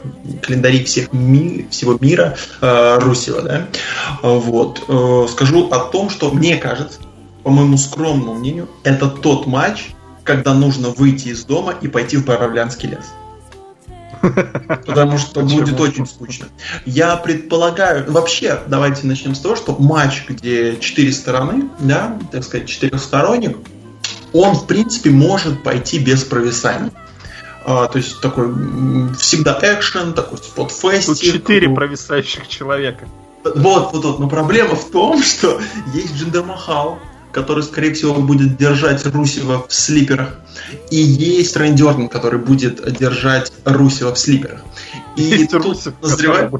календаре 0.42 0.82
всех 0.82 1.12
ми, 1.12 1.68
всего 1.70 1.96
мира 2.00 2.36
Русева, 2.60 3.42
да. 3.42 3.66
Вот 4.22 4.82
скажу 5.30 5.68
о 5.68 5.78
том, 5.78 6.10
что 6.10 6.32
мне 6.32 6.56
кажется, 6.56 6.98
по 7.44 7.50
моему 7.50 7.76
скромному 7.76 8.34
мнению, 8.34 8.68
это 8.82 9.06
тот 9.06 9.46
матч, 9.46 9.90
когда 10.24 10.52
нужно 10.52 10.88
выйти 10.88 11.28
из 11.28 11.44
дома 11.44 11.74
и 11.80 11.86
пойти 11.86 12.16
в 12.16 12.24
Боровлянский 12.24 12.88
лес. 12.88 13.04
Потому 14.20 15.18
что 15.18 15.40
будет 15.42 15.78
очень 15.80 16.06
скучно. 16.06 16.46
Я 16.84 17.16
предполагаю, 17.16 18.10
вообще, 18.10 18.60
давайте 18.66 19.06
начнем 19.06 19.34
с 19.34 19.40
того, 19.40 19.56
что 19.56 19.76
матч, 19.78 20.24
где 20.28 20.76
четыре 20.78 21.12
стороны, 21.12 21.68
да, 21.80 22.18
так 22.32 22.44
сказать, 22.44 22.68
четырехсторонник, 22.68 23.56
он, 24.32 24.54
в 24.54 24.66
принципе, 24.66 25.10
может 25.10 25.62
пойти 25.62 25.98
без 25.98 26.24
провисаний. 26.24 26.90
А, 27.64 27.88
то 27.88 27.98
есть 27.98 28.20
такой 28.20 28.52
всегда 29.18 29.58
экшен, 29.60 30.14
такой 30.14 30.38
спотфестик. 30.38 31.06
Тут 31.06 31.20
четыре 31.20 31.68
провисающих 31.68 32.46
человека. 32.46 33.08
Вот, 33.42 33.92
вот, 33.92 34.04
вот. 34.04 34.18
Но 34.20 34.28
проблема 34.28 34.76
в 34.76 34.90
том, 34.90 35.22
что 35.22 35.60
есть 35.94 36.14
Джиндер 36.16 36.44
Махал, 36.44 36.98
который, 37.36 37.62
скорее 37.62 37.92
всего, 37.92 38.14
будет 38.14 38.56
держать 38.56 39.04
Русева 39.04 39.66
в 39.68 39.72
слиперах. 39.74 40.30
И 40.90 40.96
есть 40.96 41.54
Рэнди 41.54 41.82
Ортон, 41.82 42.08
который 42.08 42.38
будет 42.38 42.80
держать 42.98 43.52
Русева 43.66 44.14
в 44.14 44.18
слиперах. 44.18 44.60
И 45.16 45.22
есть 45.22 45.50
тут 45.50 45.66
Русев, 45.66 45.92
назревает, 46.00 46.50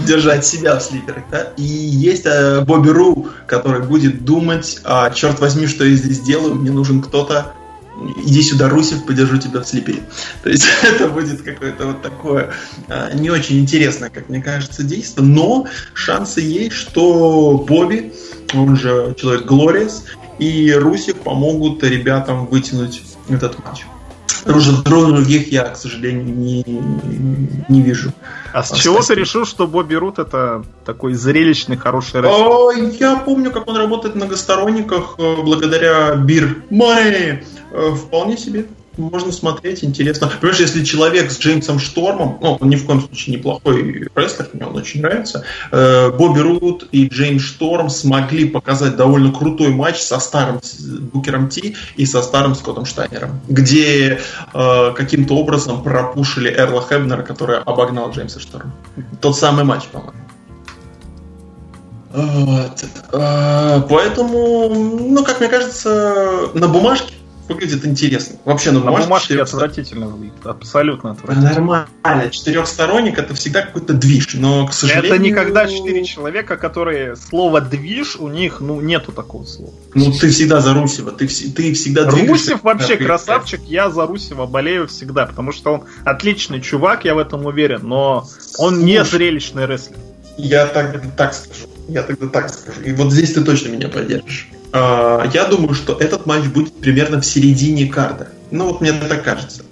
держать 0.00 0.44
себя 0.44 0.76
в 0.76 0.82
слиперах, 0.82 1.22
да? 1.30 1.52
И 1.56 1.62
есть 1.62 2.26
э, 2.26 2.62
Бобби 2.62 2.88
Ру, 2.88 3.28
который 3.46 3.80
будет 3.80 4.24
думать, 4.24 4.80
а, 4.82 5.10
черт 5.10 5.38
возьми, 5.38 5.68
что 5.68 5.84
я 5.84 5.94
здесь 5.94 6.18
делаю, 6.18 6.56
мне 6.56 6.72
нужен 6.72 7.00
кто-то, 7.00 7.52
иди 8.24 8.42
сюда, 8.42 8.68
Русев, 8.68 9.06
подержу 9.06 9.38
тебя 9.38 9.60
в 9.60 9.68
слипере. 9.68 10.02
То 10.42 10.50
есть 10.50 10.66
это 10.82 11.06
будет 11.08 11.42
какое-то 11.42 11.86
вот 11.86 12.02
такое 12.02 12.50
а, 12.88 13.12
не 13.14 13.30
очень 13.30 13.60
интересное, 13.60 14.10
как 14.10 14.28
мне 14.28 14.42
кажется, 14.42 14.82
действие, 14.82 15.28
но 15.28 15.68
шансы 15.94 16.40
есть, 16.40 16.74
что 16.74 17.64
Бобби, 17.68 18.12
он 18.54 18.76
же 18.76 19.14
человек 19.18 19.46
Глориас, 19.46 20.04
и 20.38 20.72
Русев 20.72 21.16
помогут 21.16 21.82
ребятам 21.84 22.46
вытянуть 22.46 23.02
этот 23.28 23.58
матч. 23.64 23.84
Уже 24.44 24.82
других 24.82 25.52
я, 25.52 25.68
к 25.68 25.76
сожалению, 25.76 26.24
не, 26.24 26.64
не 27.68 27.80
вижу. 27.80 28.12
А 28.52 28.64
с 28.64 28.72
чего 28.72 29.00
ты 29.00 29.14
решил, 29.14 29.46
что 29.46 29.66
Бобби 29.66 29.94
Рут 29.94 30.18
это 30.18 30.64
такой 30.84 31.14
зрелищный, 31.14 31.76
хороший 31.76 32.22
рестлер? 32.22 32.92
Я 32.98 33.16
помню, 33.16 33.52
как 33.52 33.68
он 33.68 33.76
работает 33.76 34.14
в 34.14 34.16
многосторонниках 34.16 35.14
э, 35.18 35.36
благодаря 35.42 36.16
Бир 36.16 36.64
Money. 36.70 37.44
Э, 37.70 37.94
вполне 37.94 38.36
себе 38.36 38.66
можно 38.98 39.32
смотреть, 39.32 39.84
интересно. 39.84 40.30
Понимаешь, 40.40 40.60
если 40.60 40.84
человек 40.84 41.30
с 41.30 41.38
Джеймсом 41.38 41.78
Штормом, 41.78 42.38
ну, 42.40 42.58
он 42.60 42.68
ни 42.68 42.76
в 42.76 42.86
коем 42.86 43.00
случае 43.00 43.36
неплохой 43.36 44.08
рестлер, 44.14 44.48
мне 44.52 44.66
он 44.66 44.76
очень 44.76 45.00
нравится, 45.00 45.44
э, 45.70 46.10
Бобби 46.10 46.40
Рут 46.40 46.88
и 46.92 47.08
Джеймс 47.08 47.42
Шторм 47.42 47.88
смогли 47.88 48.48
показать 48.48 48.96
довольно 48.96 49.32
крутой 49.32 49.70
матч 49.70 50.00
со 50.00 50.18
старым 50.18 50.60
Букером 51.12 51.48
Ти 51.48 51.76
и 51.96 52.06
со 52.06 52.22
старым 52.22 52.54
Скоттом 52.54 52.84
Штайнером, 52.84 53.40
где 53.48 54.20
э, 54.52 54.92
каким-то 54.94 55.34
образом 55.34 55.82
пропушили 55.82 56.52
Эрла 56.52 56.82
Хебнера, 56.82 57.22
который 57.22 57.58
обогнал 57.58 58.10
Джеймса 58.10 58.40
Шторма. 58.40 58.74
Тот 59.20 59.36
самый 59.36 59.64
матч, 59.64 59.84
по-моему. 59.86 60.12
Вот. 62.12 62.84
Э, 63.12 63.82
поэтому, 63.88 64.68
ну, 64.68 65.24
как 65.24 65.40
мне 65.40 65.48
кажется, 65.48 66.50
на 66.54 66.68
бумажке 66.68 67.14
выглядит 67.52 67.84
интересно. 67.84 68.36
Вообще 68.44 68.70
на 68.70 68.80
бумажке, 68.80 69.00
на 69.00 69.04
бумажке 69.04 69.42
отвратительно 69.42 70.06
выглядит. 70.06 70.44
Абсолютно 70.44 71.12
отвратительно. 71.12 71.50
Нормально. 71.50 72.30
Четырехсторонник 72.30 73.18
это 73.18 73.34
всегда 73.34 73.62
какой-то 73.62 73.94
движ, 73.94 74.34
но, 74.34 74.66
к 74.66 74.72
сожалению... 74.72 75.14
Это 75.14 75.22
никогда 75.22 75.66
четыре 75.66 76.04
человека, 76.04 76.56
которые 76.56 77.16
слово 77.16 77.60
движ, 77.60 78.16
у 78.16 78.28
них, 78.28 78.60
ну, 78.60 78.80
нету 78.80 79.12
такого 79.12 79.44
слова. 79.44 79.72
Ну, 79.94 80.12
ты 80.12 80.30
всегда 80.30 80.60
за 80.60 80.74
Русева, 80.74 81.12
ты, 81.12 81.26
ты 81.26 81.72
всегда 81.74 82.08
Русев 82.08 82.62
вообще 82.62 82.96
красавчик, 82.96 83.60
я 83.66 83.90
за 83.90 84.06
Русева 84.06 84.46
болею 84.46 84.88
всегда, 84.88 85.26
потому 85.26 85.52
что 85.52 85.74
он 85.74 85.84
отличный 86.04 86.60
чувак, 86.60 87.04
я 87.04 87.14
в 87.14 87.18
этом 87.18 87.46
уверен, 87.46 87.80
но 87.82 88.26
он 88.58 88.74
Слушай, 88.74 88.84
не 88.84 89.04
зрелищный 89.04 89.66
рестлер. 89.66 89.96
Я 90.36 90.66
тогда 90.66 91.00
так 91.16 91.34
скажу. 91.34 91.66
Я 91.88 92.02
тогда 92.02 92.28
так 92.28 92.48
скажу. 92.50 92.80
И 92.82 92.92
вот 92.92 93.12
здесь 93.12 93.32
ты 93.32 93.42
точно 93.44 93.68
меня 93.68 93.88
поддержишь. 93.88 94.48
А, 94.72 95.28
я 95.32 95.44
думаю, 95.44 95.74
что 95.74 95.96
этот 95.98 96.26
матч 96.26 96.46
будет 96.46 96.80
примерно 96.80 97.20
в 97.20 97.26
середине 97.26 97.86
карта. 97.86 98.28
Ну 98.50 98.68
вот 98.68 98.80
мне 98.80 98.92
так 98.92 99.22
кажется. 99.22 99.64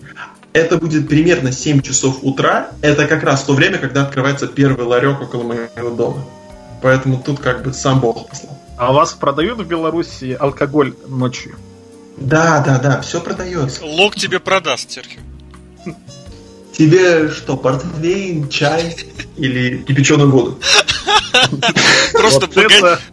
Это 0.53 0.77
будет 0.79 1.09
примерно 1.09 1.53
7 1.53 1.81
часов 1.81 2.19
утра. 2.23 2.71
Это 2.83 3.07
как 3.07 3.23
раз 3.23 3.45
то 3.45 3.55
время, 3.55 3.79
когда 3.79 4.03
открывается 4.03 4.47
первый 4.47 4.85
ларек 4.85 5.21
около 5.21 5.43
моего 5.45 5.91
дома. 5.91 6.25
Поэтому 6.83 7.23
тут 7.25 7.41
как 7.41 7.63
бы 7.63 7.73
сам 7.73 8.01
Бог 8.01 8.29
послал. 8.29 8.59
А 8.77 8.91
у 8.91 8.95
вас 8.95 9.13
продают 9.13 9.59
в 9.59 9.67
Беларуси 9.67 10.37
алкоголь 10.39 10.95
ночью? 11.07 11.57
Да, 12.17 12.63
да, 12.67 12.79
да, 12.79 13.01
все 13.01 13.21
продается. 13.21 13.85
Лог 13.85 14.17
тебе 14.17 14.41
продаст, 14.41 14.91
Серхио. 14.91 15.21
Тебе 16.77 17.29
что, 17.29 17.57
портвейн, 17.57 18.49
чай 18.49 18.97
или 19.37 19.79
кипяченую 19.79 20.31
воду? 20.31 20.59
Просто 22.13 22.49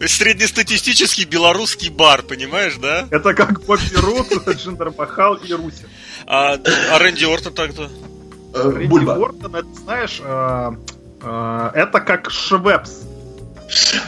среднестатистический 0.07 1.25
белорусский 1.25 1.89
бар, 1.89 2.23
понимаешь, 2.23 2.75
да? 2.77 3.07
Это 3.11 3.33
как 3.33 3.63
Бобби 3.65 3.95
Рут, 3.95 4.27
Джиндер 4.47 4.93
Махал 4.97 5.35
и 5.35 5.53
Русин. 5.53 5.87
А, 6.25 6.59
а 6.91 6.99
Рэнди 6.99 7.25
Ортон 7.25 7.53
тогда? 7.53 7.89
Э, 8.53 8.69
Рэнди 8.69 9.09
Ортон, 9.09 9.55
это 9.55 9.73
знаешь, 9.83 10.21
э, 10.23 10.71
э, 11.21 11.71
это 11.73 11.99
как 12.01 12.29
Швепс. 12.29 13.03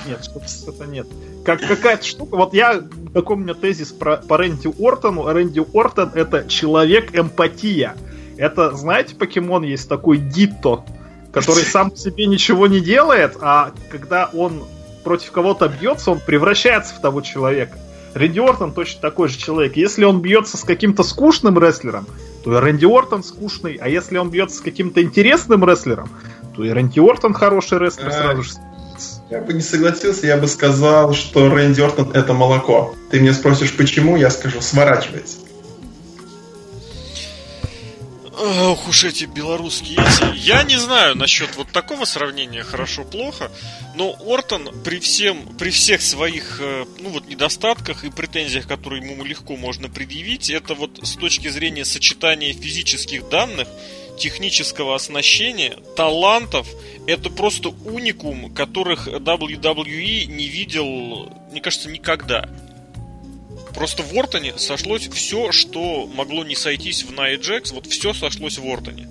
Нет, 0.07 0.25
Швепс 0.25 0.67
это 0.67 0.85
нет. 0.85 1.07
Как 1.45 1.61
какая-то 1.61 2.05
штука. 2.05 2.35
Вот 2.35 2.53
я 2.53 2.81
какой 3.13 3.35
у 3.37 3.39
меня 3.39 3.53
тезис 3.53 3.91
про, 3.91 4.17
по 4.17 4.37
Рэнди 4.37 4.69
Ортону. 4.79 5.31
Рэнди 5.31 5.61
Ортон 5.73 6.11
это 6.13 6.47
человек 6.47 7.17
эмпатия. 7.17 7.95
Это, 8.37 8.73
знаете, 8.75 9.15
покемон 9.15 9.63
есть 9.63 9.89
такой 9.89 10.17
Дитто, 10.17 10.85
который 11.31 11.63
сам 11.63 11.95
себе 11.95 12.25
ничего 12.25 12.67
не 12.67 12.79
делает, 12.79 13.37
а 13.41 13.71
когда 13.91 14.29
он 14.33 14.63
против 15.03 15.31
кого-то 15.31 15.67
бьется, 15.67 16.11
он 16.11 16.19
превращается 16.19 16.95
в 16.95 17.01
того 17.01 17.21
человека. 17.21 17.77
Рэнди 18.13 18.39
Ортон 18.39 18.73
точно 18.73 19.01
такой 19.01 19.27
же 19.27 19.37
человек. 19.37 19.75
Если 19.75 20.03
он 20.03 20.21
бьется 20.21 20.57
с 20.57 20.63
каким-то 20.63 21.03
скучным 21.03 21.59
рестлером, 21.59 22.07
то 22.43 22.57
и 22.57 22.59
Рэнди 22.59 22.85
Ортон 22.85 23.23
скучный. 23.23 23.75
А 23.75 23.87
если 23.87 24.17
он 24.17 24.29
бьется 24.31 24.57
с 24.57 24.61
каким-то 24.61 25.01
интересным 25.01 25.63
рестлером, 25.63 26.09
то 26.55 26.63
и 26.63 26.69
Рэнди 26.69 26.99
Ортон 26.99 27.33
хороший 27.33 27.77
рестлер 27.77 28.11
сразу 28.11 28.43
же. 28.43 28.51
Я 29.29 29.41
бы 29.41 29.53
не 29.53 29.61
согласился, 29.61 30.25
я 30.25 30.37
бы 30.37 30.47
сказал, 30.47 31.13
что 31.13 31.49
Рэнди 31.49 31.81
Ортон 31.81 32.11
это 32.13 32.33
молоко. 32.33 32.95
Ты 33.11 33.19
меня 33.19 33.33
спросишь, 33.33 33.75
почему, 33.75 34.17
я 34.17 34.29
скажу, 34.29 34.59
сворачивается. 34.59 35.37
Ох 38.41 38.87
уж 38.87 39.03
эти 39.03 39.25
белорусские 39.25 39.97
эти. 39.99 40.33
Я 40.33 40.63
не 40.63 40.77
знаю 40.77 41.17
насчет 41.17 41.57
вот 41.57 41.67
такого 41.73 42.05
сравнения 42.05 42.63
хорошо-плохо, 42.63 43.51
но 43.95 44.15
Ортон 44.25 44.81
при 44.81 44.99
всем, 44.99 45.57
при 45.57 45.71
всех 45.71 46.01
своих, 46.01 46.59
э, 46.61 46.85
ну 47.01 47.09
вот 47.09 47.27
недостатках 47.27 48.05
и 48.05 48.09
претензиях, 48.09 48.65
которые 48.65 49.03
ему 49.03 49.25
легко 49.25 49.57
можно 49.57 49.89
предъявить, 49.89 50.49
это 50.49 50.73
вот 50.73 50.99
с 51.03 51.17
точки 51.17 51.49
зрения 51.49 51.83
сочетания 51.83 52.53
физических 52.53 53.27
данных, 53.27 53.67
технического 54.17 54.95
оснащения, 54.95 55.75
талантов, 55.97 56.65
это 57.07 57.29
просто 57.29 57.69
уникум, 57.69 58.53
которых 58.53 59.09
WWE 59.09 60.25
не 60.27 60.47
видел, 60.47 61.29
мне 61.51 61.59
кажется, 61.59 61.89
никогда. 61.89 62.47
Просто 63.73 64.03
в 64.03 64.17
Ортоне 64.17 64.57
сошлось 64.57 65.07
все, 65.07 65.51
что 65.51 66.07
могло 66.07 66.43
не 66.43 66.55
сойтись 66.55 67.03
в 67.03 67.11
Jax, 67.11 67.73
вот 67.73 67.87
все 67.87 68.13
сошлось 68.13 68.57
в 68.57 68.65
Ортоне. 68.65 69.09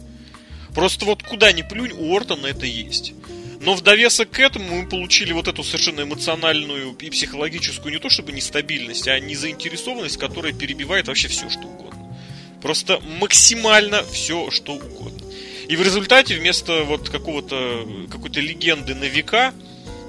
Просто 0.74 1.04
вот 1.04 1.22
куда 1.22 1.52
ни 1.52 1.62
плюнь, 1.62 1.92
у 1.92 2.14
Ортона 2.16 2.46
это 2.46 2.66
есть. 2.66 3.14
Но 3.60 3.74
в 3.74 3.82
довесок 3.82 4.30
к 4.30 4.38
этому 4.38 4.82
мы 4.82 4.88
получили 4.88 5.32
вот 5.32 5.48
эту 5.48 5.64
совершенно 5.64 6.02
эмоциональную 6.02 6.96
и 7.00 7.10
психологическую 7.10 7.92
не 7.92 7.98
то 7.98 8.08
чтобы 8.08 8.32
нестабильность, 8.32 9.08
а 9.08 9.18
незаинтересованность, 9.18 10.16
которая 10.16 10.52
перебивает 10.52 11.08
вообще 11.08 11.28
все, 11.28 11.50
что 11.50 11.62
угодно. 11.62 12.16
Просто 12.62 13.00
максимально 13.20 14.04
все, 14.04 14.50
что 14.50 14.74
угодно. 14.74 15.26
И 15.68 15.76
в 15.76 15.82
результате 15.82 16.36
вместо 16.36 16.84
вот 16.84 17.08
какого-то 17.08 17.86
какой-то 18.10 18.40
легенды 18.40 18.94
на 18.94 19.04
века 19.04 19.52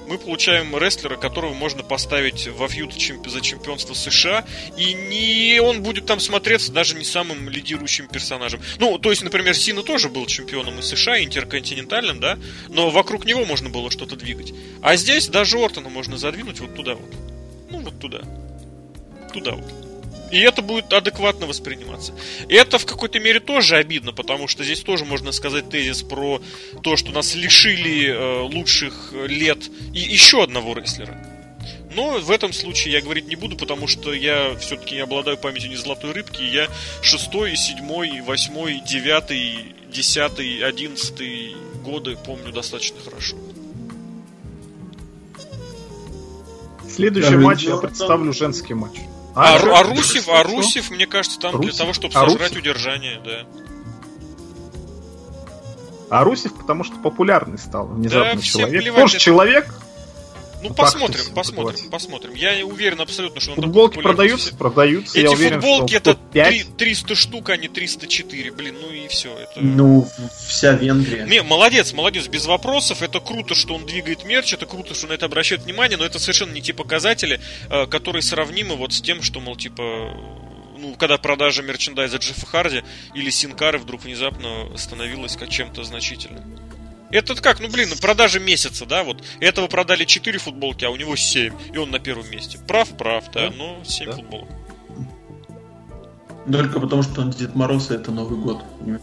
мы 0.10 0.18
получаем 0.18 0.76
рестлера, 0.76 1.18
которого 1.18 1.54
можно 1.54 1.84
поставить 1.84 2.48
во 2.48 2.68
фьюд 2.68 2.94
за 2.94 3.42
чемпионство 3.42 3.94
США, 3.94 4.44
и 4.76 4.94
не 4.94 5.60
он 5.62 5.84
будет 5.84 6.08
там 6.08 6.20
смотреться 6.20 6.72
даже 6.72 6.96
не 6.96 7.06
самым 7.06 7.48
лидирующим 7.48 8.08
персонажем. 8.08 8.60
Ну, 8.80 8.98
то 8.98 9.12
есть, 9.12 9.22
например, 9.22 9.56
Сина 9.56 9.84
тоже 9.84 10.10
был 10.10 10.26
чемпионом 10.26 10.80
из 10.80 10.88
США, 10.88 11.24
интерконтинентальным, 11.24 12.20
да, 12.20 12.40
но 12.70 12.90
вокруг 12.90 13.26
него 13.26 13.46
можно 13.46 13.70
было 13.70 13.92
что-то 13.92 14.16
двигать. 14.16 14.52
А 14.82 14.96
здесь 14.96 15.28
даже 15.28 15.60
Ортона 15.60 15.90
можно 15.90 16.18
задвинуть 16.18 16.60
вот 16.60 16.74
туда 16.76 16.96
вот. 16.96 17.14
Ну, 17.70 17.82
вот 17.82 18.00
туда. 18.00 18.22
Туда 19.32 19.52
вот. 19.52 19.89
И 20.32 20.40
это 20.40 20.62
будет 20.62 20.94
адекватно 20.94 21.48
восприниматься. 21.48 22.14
И 22.48 22.54
это 22.54 22.78
в 22.78 22.86
какой-то 22.86 23.20
мере 23.20 23.40
тоже 23.40 23.76
обидно, 23.78 24.14
потому 24.14 24.48
что 24.48 24.64
здесь 24.64 24.82
тоже 24.82 25.06
можно 25.06 25.32
сказать 25.32 25.70
тезис 25.70 26.04
про 26.04 26.42
то, 26.84 26.96
что 26.98 27.12
нас 27.12 27.36
лишили 27.36 28.08
э, 28.08 28.42
лучших 28.42 29.14
лет 29.28 29.60
и 29.94 30.00
еще 30.00 30.44
одного 30.44 30.74
рестлера. 30.74 31.18
Но 31.96 32.20
в 32.20 32.30
этом 32.30 32.54
случае 32.54 32.94
я 32.94 33.02
говорить 33.02 33.28
не 33.28 33.36
буду, 33.36 33.58
потому 33.58 33.88
что 33.88 34.14
я 34.14 34.56
все-таки 34.60 34.96
не 34.96 35.02
обладаю 35.02 35.38
памятью 35.38 35.72
не 35.72 35.76
золотой 35.76 36.12
рыбки, 36.12 36.42
и 36.42 36.48
я 36.48 36.68
шестой, 37.02 37.56
седьмой, 37.56 38.22
восьмой, 38.22 38.82
девятый, 38.88 39.76
десятый, 39.92 40.64
одиннадцатый 40.64 41.56
годы 41.84 42.16
помню 42.24 42.52
достаточно 42.52 43.00
хорошо. 43.04 43.36
Следующий 46.88 47.38
матч 47.38 47.64
я 47.64 47.78
представлю 47.78 48.34
женский 48.34 48.76
матч. 48.76 49.00
А, 49.40 49.56
а, 49.56 49.80
а 49.80 49.84
Русев, 49.84 50.28
а 50.28 50.44
Русев, 50.44 50.92
мне 50.92 51.08
кажется, 51.08 51.40
там 51.40 51.56
Русев? 51.56 51.72
для 51.72 51.80
того, 51.80 51.94
чтобы 51.94 52.14
а 52.14 52.26
сожрать 52.26 52.50
Русев? 52.50 52.58
удержание, 52.58 53.22
да. 53.24 53.46
А 56.10 56.24
Русев, 56.24 56.54
потому 56.54 56.84
что 56.84 56.98
популярный 56.98 57.58
стал, 57.58 57.88
внезапно 57.88 58.36
да, 58.36 58.42
человек. 58.42 58.94
Тоже 58.94 59.18
человек, 59.18 59.74
Ну, 60.62 60.74
посмотрим, 60.74 61.24
посмотрим, 61.34 61.90
посмотрим. 61.90 62.34
Я 62.34 62.66
уверен 62.66 63.00
абсолютно, 63.00 63.40
что 63.40 63.52
он 63.52 63.56
Футболки 63.56 64.00
продаются, 64.00 64.56
продаются. 64.56 65.18
Эти 65.18 65.34
футболки 65.34 65.96
это 65.96 66.16
3, 66.16 66.66
300 66.78 67.16
штук, 67.16 67.50
а 67.50 67.58
не 67.58 67.68
304. 67.68 68.52
Блин, 68.52 68.76
ну 68.82 68.92
и 68.92 69.08
все. 69.08 69.38
Это... 69.38 69.62
Ну, 69.62 70.08
вся 70.48 70.74
Венгрия. 70.74 71.26
Не, 71.26 71.42
молодец, 71.44 71.94
молодец, 71.94 72.28
без 72.28 72.46
вопросов. 72.46 73.02
Это 73.02 73.20
круто, 73.20 73.56
что 73.56 73.76
он 73.76 73.86
двигает 73.86 74.26
мерч, 74.26 74.54
это 74.54 74.66
круто, 74.66 74.94
что 74.94 75.08
на 75.08 75.14
это 75.14 75.26
обращает 75.26 75.64
внимание, 75.64 75.98
но 75.98 76.06
это 76.06 76.20
совершенно 76.20 76.52
не 76.52 76.62
те 76.62 76.74
показатели, 76.74 77.40
э, 77.70 77.86
которые 77.88 78.22
сравнимы 78.22 78.76
вот 78.76 78.94
с 78.94 79.02
тем, 79.02 79.22
что, 79.22 79.40
мол, 79.40 79.56
типа, 79.56 80.14
ну, 80.78 80.96
когда 80.96 81.18
продажа 81.18 81.62
мерчендайза 81.62 82.18
Джеффа 82.18 82.46
Харди 82.46 82.84
или 83.14 83.30
Синкары 83.30 83.78
вдруг 83.78 84.04
внезапно 84.04 84.76
становилась 84.78 85.36
как 85.36 85.50
чем-то 85.50 85.84
значительным. 85.84 86.44
Это 87.12 87.36
как, 87.36 87.60
ну 87.60 87.70
блин, 87.70 87.90
ну 87.90 87.96
продажи 87.96 88.40
месяца, 88.40 88.86
да, 88.86 89.04
вот. 89.04 89.24
Этого 89.40 89.68
продали 89.68 90.06
4 90.06 90.38
футболки, 90.40 90.86
а 90.86 90.90
у 90.90 90.96
него 90.96 91.16
7, 91.16 91.54
и 91.74 91.78
он 91.78 91.90
на 91.90 92.00
первом 92.00 92.30
месте. 92.30 92.60
Прав, 92.68 92.90
прав, 92.98 93.26
да, 93.32 93.50
да? 93.50 93.56
но 93.56 93.84
7 93.84 94.06
да. 94.06 94.16
футболок. 94.16 94.50
Только 96.52 96.80
потому, 96.80 97.04
что 97.04 97.22
он 97.22 97.32
Дед 97.32 97.56
Мороз, 97.56 97.92
и 97.92 97.96
это 97.96 98.12
Новый 98.12 98.38
год, 98.40 98.64
понимаешь? 98.80 99.02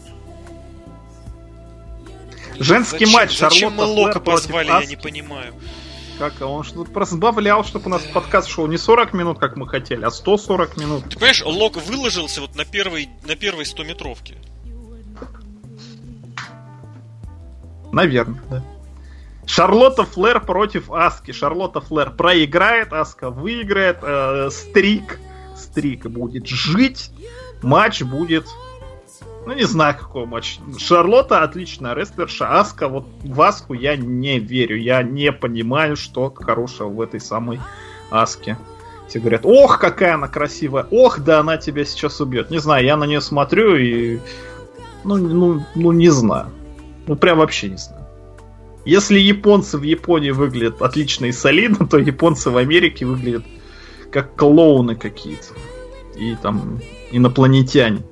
Женский 2.59 3.05
зачем, 3.05 3.11
матч 3.11 3.37
Зачем 3.37 3.73
мы 3.73 3.85
Лока 3.85 4.19
позвали, 4.19 4.67
я 4.67 4.85
не 4.85 4.95
понимаю. 4.95 5.53
Как 6.17 6.41
он 6.41 6.63
что-то 6.63 6.91
просто 6.91 7.15
добавлял, 7.15 7.63
чтобы 7.63 7.85
у 7.85 7.89
нас 7.89 8.01
подкаст 8.01 8.49
шел 8.49 8.65
не 8.65 8.77
40 8.77 9.13
минут, 9.13 9.37
как 9.37 9.55
мы 9.55 9.67
хотели, 9.67 10.03
а 10.03 10.09
140 10.09 10.77
минут. 10.77 11.03
Ты 11.03 11.11
понимаешь, 11.11 11.43
Лок 11.45 11.77
выложился 11.77 12.41
вот 12.41 12.55
на 12.55 12.65
первой, 12.65 13.09
на 13.23 13.35
первой 13.35 13.65
100 13.65 13.83
метровке. 13.83 14.35
Наверное, 17.91 18.41
да. 18.49 18.63
Шарлотта 19.47 20.03
Флэр 20.03 20.41
против 20.41 20.91
Аски. 20.91 21.31
Шарлотта 21.31 21.79
Флэр 21.79 22.11
проиграет, 22.11 22.91
Аска 22.91 23.29
выиграет. 23.29 23.99
Э, 24.01 24.49
стрик. 24.51 25.19
Стрик 25.55 26.05
будет 26.05 26.47
жить. 26.47 27.11
Матч 27.63 28.03
будет... 28.03 28.45
Ну, 29.45 29.53
не 29.53 29.63
знаю, 29.63 29.95
какой 29.97 30.25
матч. 30.25 30.59
Шарлотта 30.77 31.41
отличная 31.43 31.93
рестлерша. 31.93 32.59
Аска, 32.59 32.89
вот 32.89 33.07
в 33.23 33.41
Аску 33.41 33.73
я 33.73 33.95
не 33.95 34.39
верю. 34.39 34.77
Я 34.77 35.01
не 35.01 35.31
понимаю, 35.31 35.95
что 35.95 36.29
хорошего 36.35 36.89
в 36.89 36.99
этой 36.99 37.21
самой 37.21 37.61
Аске. 38.11 38.57
Все 39.07 39.19
говорят, 39.19 39.45
ох, 39.45 39.79
какая 39.79 40.15
она 40.15 40.27
красивая. 40.27 40.85
Ох, 40.91 41.19
да 41.19 41.39
она 41.39 41.55
тебя 41.55 41.85
сейчас 41.85 42.19
убьет. 42.19 42.51
Не 42.51 42.57
знаю, 42.57 42.83
я 42.83 42.97
на 42.97 43.05
нее 43.05 43.21
смотрю 43.21 43.77
и... 43.77 44.19
Ну, 45.05 45.15
ну, 45.15 45.63
ну 45.75 45.91
не 45.93 46.09
знаю. 46.09 46.47
Ну, 47.07 47.15
прям 47.15 47.37
вообще 47.37 47.69
не 47.69 47.77
знаю. 47.77 48.05
Если 48.85 49.19
японцы 49.19 49.77
в 49.77 49.83
Японии 49.83 50.31
выглядят 50.31 50.81
отлично 50.81 51.25
и 51.25 51.31
солидно, 51.31 51.87
то 51.87 51.97
японцы 51.97 52.49
в 52.49 52.57
Америке 52.57 53.05
выглядят 53.05 53.43
как 54.11 54.35
клоуны 54.35 54.95
какие-то. 54.95 55.53
И 56.15 56.35
там 56.41 56.79
инопланетяне. 57.11 58.03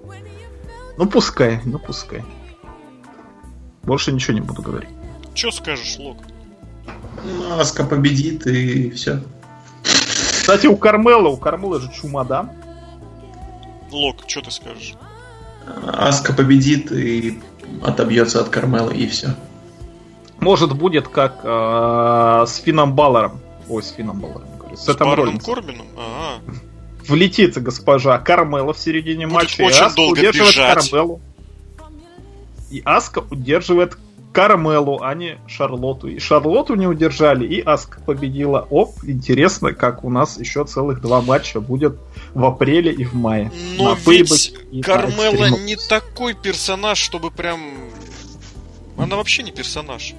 Ну 0.97 1.05
пускай, 1.07 1.61
ну 1.65 1.79
пускай. 1.79 2.23
Больше 3.83 4.11
ничего 4.11 4.33
не 4.33 4.41
буду 4.41 4.61
говорить. 4.61 4.89
Че 5.33 5.51
скажешь, 5.51 5.97
Лок? 5.97 6.17
Ну, 7.23 7.59
Аска 7.59 7.83
победит 7.83 8.45
и 8.47 8.91
все. 8.91 9.21
Кстати, 9.83 10.67
у 10.67 10.77
Кармела, 10.77 11.27
у 11.27 11.37
Кармела 11.37 11.79
же 11.79 11.91
чумада. 11.91 12.49
Лок, 13.91 14.17
что 14.27 14.41
ты 14.41 14.51
скажешь? 14.51 14.95
Аска 15.85 16.33
победит 16.33 16.91
и 16.91 17.41
отобьется 17.81 18.41
от 18.41 18.49
Кармела 18.49 18.91
и 18.91 19.07
все. 19.07 19.35
Может 20.39 20.73
будет 20.73 21.07
как 21.07 21.39
э, 21.43 22.45
с 22.47 22.57
Фином 22.57 22.93
Баллером. 22.93 23.39
Ой, 23.69 23.81
с 23.81 23.91
Фином 23.91 24.19
Баллером. 24.19 24.43
Говорю, 24.59 24.77
с, 24.77 24.85
с 24.85 24.95
Бароном 24.95 25.39
Корбином? 25.39 25.87
Ага. 25.97 26.41
Влетит 27.07 27.61
госпожа 27.61 28.17
Кармела 28.17 28.73
в 28.73 28.79
середине 28.79 29.27
будет 29.27 29.35
матча. 29.35 29.63
Очень 29.63 29.77
и 29.77 29.81
Аска 29.81 29.95
долго 29.95 30.19
удерживает 30.19 30.55
бежать. 30.55 30.89
Кармелу. 30.89 31.21
И 32.71 32.81
Аска 32.83 33.23
удерживает 33.29 33.97
Кармелу, 34.35 34.99
а 35.01 35.15
не 35.15 35.37
Шарлоту. 35.47 36.09
И 36.09 36.19
Шарлоту 36.19 36.75
не 36.75 36.87
удержали, 36.87 37.47
и 37.47 37.61
Аска 37.61 38.01
победила. 38.01 38.67
Оп, 38.69 38.95
интересно, 39.03 39.71
как 39.71 40.03
у 40.03 40.09
нас 40.09 40.37
еще 40.37 40.65
целых 40.65 40.99
два 40.99 41.21
матча 41.21 41.61
будет 41.61 41.95
в 42.33 42.43
апреле 42.43 42.91
и 42.91 43.05
в 43.05 43.13
мае. 43.13 43.49
Но 43.77 43.95
на 43.95 43.99
ведь 44.05 44.53
Кармела 44.83 45.57
не 45.57 45.77
такой 45.77 46.33
персонаж, 46.33 46.99
чтобы 46.99 47.31
прям... 47.31 47.61
Она 48.97 49.15
вообще 49.15 49.41
не 49.41 49.53
персонаж. 49.53 50.13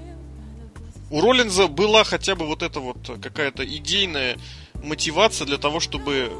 У 1.10 1.20
Роллинза 1.20 1.66
была 1.66 2.02
хотя 2.02 2.34
бы 2.34 2.46
вот 2.46 2.62
эта 2.62 2.80
вот 2.80 2.96
какая-то 3.20 3.66
идейная 3.66 4.38
мотивация 4.82 5.46
для 5.46 5.58
того, 5.58 5.78
чтобы 5.78 6.32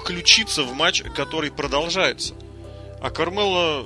включиться 0.00 0.62
в 0.62 0.72
матч, 0.74 1.02
который 1.16 1.50
продолжается. 1.50 2.34
А 3.00 3.10
Кармела 3.10 3.84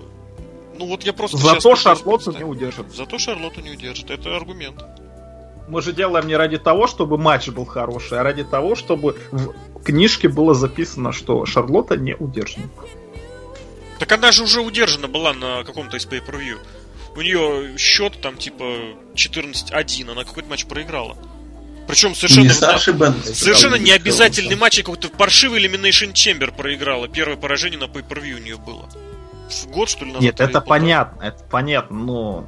ну 0.80 0.86
вот 0.86 1.04
я 1.04 1.12
просто 1.12 1.36
Зато 1.36 1.76
Шарлотту 1.76 2.32
не 2.32 2.44
удержит. 2.44 2.86
Зато 2.94 3.18
Шарлотту 3.18 3.60
не 3.60 3.70
удержит. 3.70 4.10
Это 4.10 4.34
аргумент. 4.34 4.82
Мы 5.68 5.82
же 5.82 5.92
делаем 5.92 6.26
не 6.26 6.36
ради 6.36 6.56
того, 6.56 6.86
чтобы 6.86 7.18
матч 7.18 7.48
был 7.48 7.66
хороший, 7.66 8.18
а 8.18 8.22
ради 8.22 8.44
того, 8.44 8.74
чтобы 8.74 9.16
в 9.30 9.82
книжке 9.84 10.28
было 10.28 10.54
записано, 10.54 11.12
что 11.12 11.44
Шарлотта 11.44 11.98
не 11.98 12.16
удержана. 12.16 12.70
Так 13.98 14.10
она 14.12 14.32
же 14.32 14.42
уже 14.42 14.62
удержана 14.62 15.06
была 15.06 15.34
на 15.34 15.62
каком-то 15.64 15.98
из 15.98 16.06
pay 16.06 16.24
per 16.26 16.58
У 17.14 17.20
нее 17.20 17.76
счет 17.76 18.18
там 18.22 18.38
типа 18.38 18.64
14-1, 19.14 20.10
она 20.10 20.24
какой-то 20.24 20.48
матч 20.48 20.64
проиграла. 20.64 21.18
Причем 21.86 22.14
совершенно, 22.14 22.44
не 22.44 22.50
Саши 22.50 22.92
Бен, 22.92 23.14
совершенно 23.22 23.74
не 23.74 23.90
обязательный 23.90 24.56
матч, 24.56 24.78
а 24.78 24.82
какой-то 24.82 25.10
паршивый 25.10 25.62
Elimination 25.62 26.14
Chamber 26.14 26.56
проиграла. 26.56 27.06
Первое 27.06 27.36
поражение 27.36 27.78
на 27.78 27.84
pay 27.84 28.02
per 28.08 28.20
у 28.20 28.38
нее 28.38 28.56
было 28.56 28.88
год, 29.70 29.88
что 29.88 30.04
ли, 30.04 30.12
назад? 30.12 30.22
Нет, 30.22 30.40
это 30.40 30.60
понятно, 30.60 31.22
это 31.22 31.44
понятно, 31.50 31.96
но... 31.96 32.46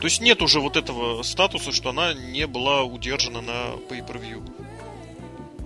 То 0.00 0.06
есть 0.06 0.20
нет 0.20 0.42
уже 0.42 0.60
вот 0.60 0.76
этого 0.76 1.22
статуса, 1.22 1.72
что 1.72 1.90
она 1.90 2.14
не 2.14 2.46
была 2.46 2.82
удержана 2.84 3.40
на 3.40 3.74
pay-per-view. 3.90 4.42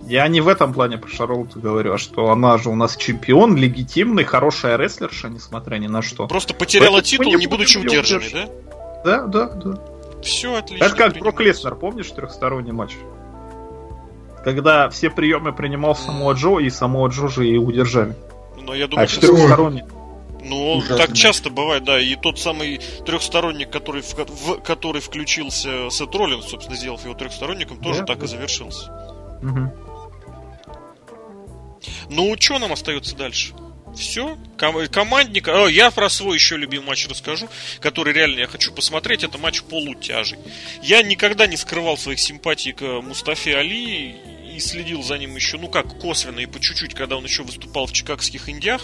Я 0.07 0.27
не 0.29 0.41
в 0.41 0.49
этом 0.49 0.73
плане 0.73 0.99
про 0.99 1.09
Шарлотту 1.09 1.61
говорю, 1.61 1.95
а 1.95 1.99
что 1.99 2.31
она 2.31 2.59
же 2.59 2.71
у 2.71 2.75
нас 2.75 2.97
чемпион, 2.97 3.57
легитимный, 3.57 4.25
хорошая 4.25 4.77
рестлерша, 4.77 5.29
несмотря 5.29 5.77
ни 5.77 5.87
на 5.87 6.03
что. 6.03 6.27
Просто 6.27 6.55
потеряла 6.55 6.95
Поэтому 6.95 7.03
титул, 7.03 7.35
не, 7.35 7.41
не 7.41 7.47
будучи 7.47 7.79
удержанной, 7.79 8.31
да? 8.33 8.49
Да, 9.05 9.27
да, 9.27 9.49
да. 9.51 9.79
Все 10.23 10.55
отлично. 10.55 10.85
Это 10.85 10.97
как 10.97 11.19
Брок 11.19 11.41
Леснер, 11.41 11.75
помнишь 11.77 12.11
трехсторонний 12.11 12.73
матч? 12.73 12.93
Когда 14.45 14.89
все 14.91 15.09
приемы 15.11 15.53
принимал 15.53 15.95
Самуа 15.95 16.33
Джо, 16.33 16.59
и 16.59 16.69
Самуа 16.69 17.09
Джо 17.09 17.29
же 17.29 17.47
и 17.47 17.57
удержали. 17.57 18.17
Но 18.61 18.75
я 18.75 18.89
думаю, 18.89 19.05
а 19.05 19.07
четырехсторонний. 19.07 19.85
Ну, 20.45 20.79
Ужасно. 20.79 20.97
так 20.99 21.15
часто 21.15 21.51
бывает, 21.51 21.85
да. 21.85 22.01
И 22.01 22.17
тот 22.17 22.39
самый 22.39 22.81
трехсторонник, 23.07 23.71
который, 23.71 24.03
в, 24.03 24.15
в 24.15 24.61
который 24.63 25.01
включился 25.01 25.89
Сет 25.91 26.15
Роллинс, 26.15 26.47
собственно, 26.47 26.77
сделав 26.77 27.05
его 27.05 27.15
трехсторонником, 27.15 27.81
тоже 27.81 28.01
да, 28.01 28.07
так 28.07 28.19
да. 28.19 28.25
и 28.25 28.29
завершился. 28.29 28.91
Угу. 29.43 29.73
Ну, 32.11 32.37
что 32.39 32.59
нам 32.59 32.73
остается 32.73 33.17
дальше? 33.17 33.55
Все. 33.95 34.39
Ком- 34.57 34.89
командник. 34.89 35.49
О, 35.49 35.69
я 35.69 35.91
про 35.91 36.09
свой 36.09 36.37
еще 36.37 36.57
любимый 36.57 36.87
матч 36.87 37.07
расскажу, 37.09 37.49
который 37.81 38.13
реально 38.13 38.41
я 38.41 38.47
хочу 38.47 38.73
посмотреть. 38.73 39.23
Это 39.23 39.39
матч 39.39 39.63
полутяжей. 39.63 40.39
Я 40.83 41.03
никогда 41.03 41.47
не 41.47 41.57
скрывал 41.57 41.97
своих 41.97 42.19
симпатий 42.19 42.73
к 42.73 42.83
Мустафе 42.83 43.57
Али 43.57 44.17
и 44.55 44.59
следил 44.61 45.03
за 45.03 45.19
ним 45.19 45.35
еще, 45.37 45.59
ну 45.59 45.69
как, 45.69 45.99
косвенно 45.99 46.41
и 46.41 46.47
по 46.47 46.61
чуть-чуть, 46.61 46.95
когда 46.95 47.17
он 47.17 47.25
еще 47.25 47.43
выступал 47.43 47.87
в 47.87 47.93
чикагских 47.93 48.49
Индиях 48.49 48.83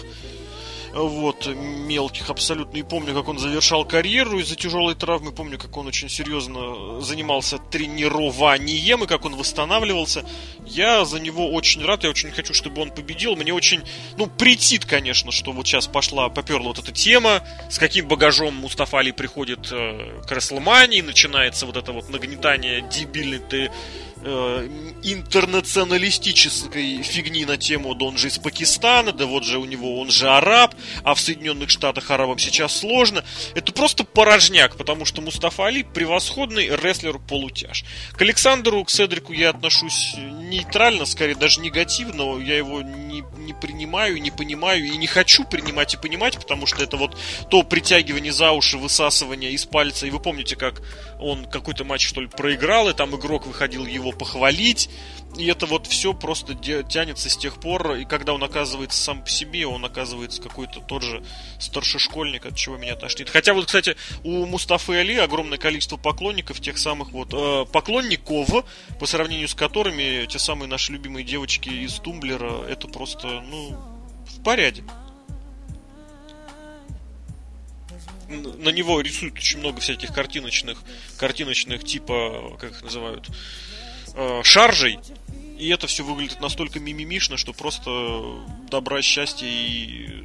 вот, 0.93 1.47
мелких 1.47 2.29
абсолютно. 2.29 2.77
И 2.77 2.83
помню, 2.83 3.13
как 3.13 3.27
он 3.27 3.37
завершал 3.37 3.85
карьеру 3.85 4.39
из-за 4.39 4.55
тяжелой 4.55 4.95
травмы. 4.95 5.31
Помню, 5.31 5.57
как 5.57 5.75
он 5.77 5.87
очень 5.87 6.09
серьезно 6.09 6.99
занимался 7.01 7.57
тренированием 7.57 9.03
и 9.03 9.07
как 9.07 9.25
он 9.25 9.35
восстанавливался. 9.35 10.25
Я 10.65 11.05
за 11.05 11.19
него 11.19 11.51
очень 11.51 11.83
рад, 11.83 12.03
я 12.03 12.09
очень 12.09 12.31
хочу, 12.31 12.53
чтобы 12.53 12.81
он 12.81 12.91
победил. 12.91 13.35
Мне 13.35 13.53
очень, 13.53 13.81
ну, 14.17 14.27
претит, 14.27 14.85
конечно, 14.85 15.31
что 15.31 15.51
вот 15.51 15.67
сейчас 15.67 15.87
пошла, 15.87 16.29
поперла 16.29 16.67
вот 16.67 16.79
эта 16.79 16.91
тема, 16.91 17.43
с 17.69 17.77
каким 17.77 18.07
багажом 18.07 18.55
Мустафа 18.55 18.99
Али 18.99 19.11
приходит 19.11 19.71
э, 19.71 20.21
к 20.27 20.31
Расселмании, 20.31 21.01
начинается 21.01 21.65
вот 21.65 21.77
это 21.77 21.91
вот 21.91 22.09
нагнетание 22.09 22.81
дебильной 22.81 23.39
ты 23.39 23.71
интернационалистической 24.21 27.01
фигни 27.03 27.45
на 27.45 27.55
тему 27.57 27.95
«Да 27.95 28.05
он 28.05 28.17
же 28.17 28.27
из 28.27 28.37
Пакистана», 28.37 29.13
да 29.13 29.25
вот 29.25 29.45
же 29.45 29.59
у 29.59 29.65
него 29.65 29.97
он 29.99 30.09
же 30.09 30.29
араб, 30.29 30.75
а 31.03 31.13
в 31.13 31.21
Соединенных 31.21 31.69
Штатах 31.69 32.11
арабам 32.11 32.37
сейчас 32.37 32.75
сложно. 32.77 33.23
Это 33.55 33.71
просто 33.71 34.03
порожняк, 34.03 34.75
потому 34.75 35.05
что 35.05 35.21
Мустафа 35.21 35.67
Али 35.67 35.83
превосходный 35.83 36.67
рестлер-полутяж. 36.67 37.85
К 38.13 38.21
Александру, 38.21 38.83
к 38.83 38.89
Седрику 38.89 39.31
я 39.31 39.51
отношусь 39.51 40.15
нейтрально, 40.17 41.05
скорее 41.05 41.35
даже 41.35 41.61
негативно. 41.61 42.37
Я 42.39 42.57
его 42.57 42.81
не, 42.81 43.23
не 43.37 43.53
принимаю, 43.53 44.21
не 44.21 44.31
понимаю 44.31 44.83
и 44.85 44.97
не 44.97 45.07
хочу 45.07 45.45
принимать 45.45 45.93
и 45.93 45.97
понимать, 45.97 46.37
потому 46.37 46.65
что 46.65 46.83
это 46.83 46.97
вот 46.97 47.17
то 47.49 47.63
притягивание 47.63 48.33
за 48.33 48.51
уши, 48.51 48.77
высасывание 48.77 49.51
из 49.51 49.65
пальца. 49.65 50.07
И 50.07 50.09
вы 50.09 50.19
помните, 50.19 50.57
как 50.57 50.81
он 51.19 51.45
какой-то 51.45 51.85
матч, 51.85 52.07
что 52.07 52.21
ли, 52.21 52.27
проиграл, 52.27 52.89
и 52.89 52.93
там 52.93 53.15
игрок 53.15 53.47
выходил 53.47 53.85
его 53.85 54.08
его 54.09 54.17
похвалить, 54.17 54.89
и 55.37 55.45
это 55.45 55.65
вот 55.65 55.87
все 55.87 56.13
просто 56.13 56.55
тянется 56.55 57.29
с 57.29 57.37
тех 57.37 57.59
пор, 57.59 57.95
и 57.95 58.05
когда 58.05 58.33
он 58.33 58.43
оказывается 58.43 59.01
сам 59.01 59.23
по 59.23 59.29
себе, 59.29 59.67
он 59.67 59.85
оказывается 59.85 60.41
какой-то 60.41 60.81
тот 60.81 61.03
же 61.03 61.23
старшешкольник, 61.59 62.45
от 62.45 62.55
чего 62.55 62.77
меня 62.77 62.95
тошнит. 62.95 63.29
Хотя 63.29 63.53
вот, 63.53 63.67
кстати, 63.67 63.95
у 64.23 64.45
Мустафы 64.45 64.95
Али 64.95 65.17
огромное 65.17 65.57
количество 65.57 65.97
поклонников, 65.97 66.59
тех 66.59 66.77
самых 66.77 67.11
вот 67.11 67.33
э, 67.33 67.65
поклонников, 67.71 68.65
по 68.99 69.05
сравнению 69.05 69.47
с 69.47 69.53
которыми 69.53 70.25
те 70.25 70.39
самые 70.39 70.67
наши 70.67 70.91
любимые 70.91 71.23
девочки 71.23 71.69
из 71.69 71.93
Тумблера, 71.95 72.63
это 72.63 72.87
просто, 72.87 73.41
ну, 73.41 73.77
в 74.27 74.43
порядке. 74.43 74.83
на 78.29 78.69
него 78.69 79.01
рисуют 79.01 79.37
очень 79.37 79.59
много 79.59 79.79
всяких 79.81 80.13
картиночных, 80.13 80.83
картиночных 81.17 81.83
типа, 81.83 82.57
как 82.59 82.71
их 82.71 82.83
называют, 82.83 83.27
э, 84.15 84.41
шаржей, 84.43 84.99
и 85.57 85.69
это 85.69 85.87
все 85.87 86.03
выглядит 86.03 86.39
настолько 86.41 86.79
мимимишно, 86.79 87.37
что 87.37 87.53
просто 87.53 87.89
добра, 88.69 89.01
счастья 89.01 89.47
и 89.47 90.23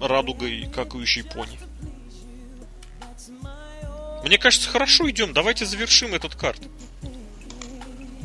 радугой 0.00 0.68
какающей 0.74 1.24
пони. 1.24 1.58
Мне 4.24 4.38
кажется, 4.38 4.70
хорошо 4.70 5.10
идем. 5.10 5.34
Давайте 5.34 5.66
завершим 5.66 6.14
этот 6.14 6.34
карт. 6.34 6.60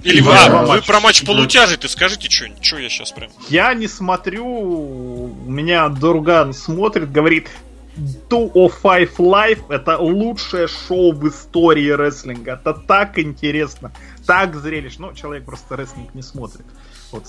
Или 0.03 0.21
вы, 0.21 0.33
а, 0.33 0.65
вы 0.65 0.81
про 0.81 1.01
матч 1.01 1.25
полутяжей, 1.25 1.77
ты 1.77 1.89
скажите 1.89 2.29
что-нибудь, 2.29 2.63
что 2.63 2.77
я 2.77 2.89
сейчас 2.89 3.11
прям. 3.11 3.31
Я 3.49 3.73
не 3.73 3.87
смотрю, 3.87 4.45
у 4.45 5.49
меня 5.49 5.89
Дурган 5.89 6.53
смотрит, 6.53 7.11
говорит, 7.11 7.49
205 7.97 9.09
Live 9.17 9.73
это 9.73 9.97
лучшее 9.97 10.67
шоу 10.67 11.11
в 11.11 11.27
истории 11.27 11.89
рестлинга. 11.89 12.53
Это 12.53 12.73
так 12.73 13.19
интересно, 13.19 13.91
так 14.29 14.55
зрелищно. 14.55 15.07
Ну, 15.07 15.13
человек 15.15 15.43
просто 15.43 15.75
рестлинг 15.75 16.13
не 16.13 16.21
смотрит. 16.21 16.65
Вот 17.11 17.23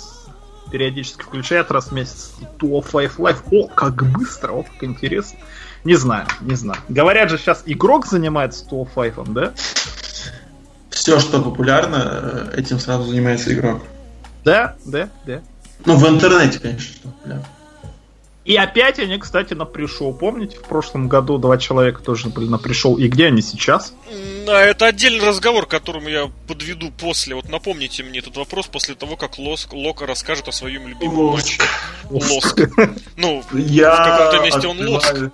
периодически 0.71 1.23
включает 1.23 1.71
раз 1.71 1.87
в 1.87 1.93
месяц 1.93 2.33
205 2.59 3.13
Live. 3.13 3.39
О, 3.53 3.69
как 3.69 4.05
быстро, 4.13 4.53
о, 4.53 4.65
как 4.65 4.85
интересно. 4.85 5.39
Не 5.85 5.95
знаю, 5.95 6.27
не 6.43 6.55
знаю. 6.57 6.79
Говорят 6.91 7.31
же, 7.31 7.39
сейчас 7.39 7.63
игрок 7.65 8.07
занимается 8.07 8.67
205, 8.69 9.33
да? 9.33 9.55
Все, 10.91 11.19
что 11.21 11.41
популярно, 11.41 12.51
этим 12.55 12.79
сразу 12.79 13.05
занимается 13.05 13.51
игрок. 13.55 13.83
Да, 14.45 14.77
да, 14.85 15.09
да. 15.25 15.41
Ну, 15.87 15.97
в 15.97 16.07
интернете, 16.07 16.59
конечно, 16.59 16.97
что 16.97 17.09
популярно. 17.09 17.47
И 18.45 18.57
опять 18.57 18.99
они, 18.99 19.19
кстати, 19.19 19.53
на 19.53 19.67
пришел. 19.67 20.15
Помните, 20.15 20.57
в 20.57 20.63
прошлом 20.63 21.09
году 21.09 21.37
два 21.37 21.59
человека 21.59 22.03
тоже 22.03 22.31
были 22.31 22.49
на 22.49 22.59
пришел. 22.59 22.97
И 22.97 23.07
где 23.09 23.27
они 23.27 23.43
сейчас? 23.43 23.93
Да, 24.47 24.63
это 24.63 24.87
отдельный 24.87 25.27
разговор, 25.27 25.67
к 25.67 25.71
которому 25.71 26.09
я 26.09 26.31
подведу 26.49 26.91
после. 26.91 27.35
Вот 27.35 27.51
напомните 27.51 28.03
мне 28.03 28.21
этот 28.21 28.37
вопрос 28.39 28.67
после 28.67 28.95
того, 28.95 29.17
как 29.17 29.39
Лоск, 29.39 29.75
Лока 29.75 30.07
расскажет 30.07 30.49
о 30.49 30.53
своем 30.53 30.89
любимом 30.89 31.19
Лоск. 31.19 31.61
матче. 31.61 31.63
Лоск. 32.09 32.61
Ну, 33.17 33.45
я 33.53 33.95
в 33.95 34.09
каком-то 34.09 34.45
месте 34.45 34.69
он 34.69 34.89
Лоск. 34.89 35.33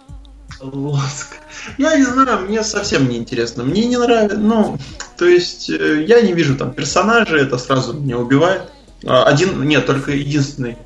Лоск. 0.60 1.36
Я 1.78 1.96
не 1.96 2.04
знаю, 2.04 2.48
мне 2.48 2.64
совсем 2.64 3.08
не 3.08 3.18
интересно. 3.18 3.62
Мне 3.62 3.86
не 3.86 3.98
нравится, 3.98 4.36
ну, 4.36 4.78
то 5.16 5.26
есть 5.26 5.70
э, 5.70 6.04
я 6.06 6.22
не 6.22 6.32
вижу 6.32 6.56
там 6.56 6.72
персонажей, 6.72 7.42
это 7.42 7.58
сразу 7.58 7.92
меня 7.92 8.18
убивает. 8.18 8.62
А, 9.04 9.24
один, 9.24 9.62
нет, 9.62 9.86
только 9.86 10.12
единственный 10.12 10.76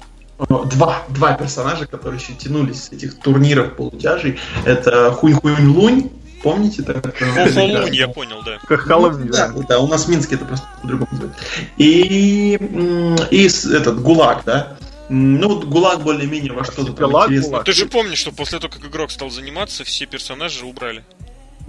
два, 0.49 1.05
два 1.09 1.33
персонажа, 1.35 1.87
которые 1.87 2.21
еще 2.21 2.33
тянулись 2.35 2.85
с 2.85 2.93
этих 2.93 3.19
турниров 3.19 3.77
полутяжей. 3.77 4.39
Это 4.65 5.13
Хунь-Хунь-Лунь, 5.13 6.11
помните? 6.43 6.83
Так, 6.83 7.05
Хо-Хо-Лунь, 7.19 7.95
я 7.95 8.09
понял, 8.09 8.43
да. 8.45 8.59
Хохолунь, 8.67 9.29
да, 9.29 9.53
да, 9.69 9.79
у 9.79 9.87
нас 9.89 10.07
в 10.07 10.09
Минске 10.09 10.37
это 10.37 10.45
просто 10.45 10.67
по-другому 10.83 11.09
называют. 11.13 11.37
И, 11.77 12.59
и 13.31 13.47
этот 13.47 14.01
ГУЛАГ, 14.03 14.45
да, 14.45 14.77
ну, 15.13 15.49
вот 15.49 15.65
ГУЛАГ 15.65 16.03
более-менее 16.03 16.53
во 16.53 16.65
что-то 16.65 16.93
там 16.93 17.11
интересно. 17.11 17.63
Ты 17.65 17.73
же 17.73 17.87
помнишь, 17.87 18.19
что 18.19 18.31
после 18.31 18.61
того, 18.61 18.73
как 18.73 18.85
игрок 18.89 19.11
стал 19.11 19.29
заниматься, 19.29 19.83
все 19.83 20.07
персонажи 20.07 20.65
убрали. 20.65 21.05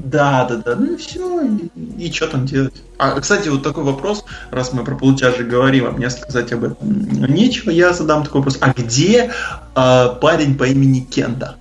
Да, 0.03 0.45
да, 0.45 0.57
да. 0.57 0.75
Ну 0.75 0.93
и 0.93 0.97
все. 0.97 1.41
И, 1.75 2.07
и 2.07 2.11
что 2.11 2.27
там 2.27 2.45
делать? 2.45 2.81
А, 2.97 3.19
кстати, 3.19 3.49
вот 3.49 3.63
такой 3.63 3.83
вопрос, 3.83 4.25
раз 4.49 4.73
мы 4.73 4.83
про 4.83 4.95
полутяжи 4.95 5.43
говорим, 5.43 5.85
а 5.85 5.91
мне 5.91 6.09
сказать 6.09 6.51
об 6.53 6.63
этом 6.63 6.77
нечего, 6.81 7.69
я 7.69 7.93
задам 7.93 8.23
такой 8.23 8.41
вопрос. 8.41 8.57
А 8.61 8.73
где 8.73 9.31
э, 9.75 10.09
парень 10.21 10.57
по 10.57 10.65
имени 10.65 11.01
Кенда? 11.01 11.55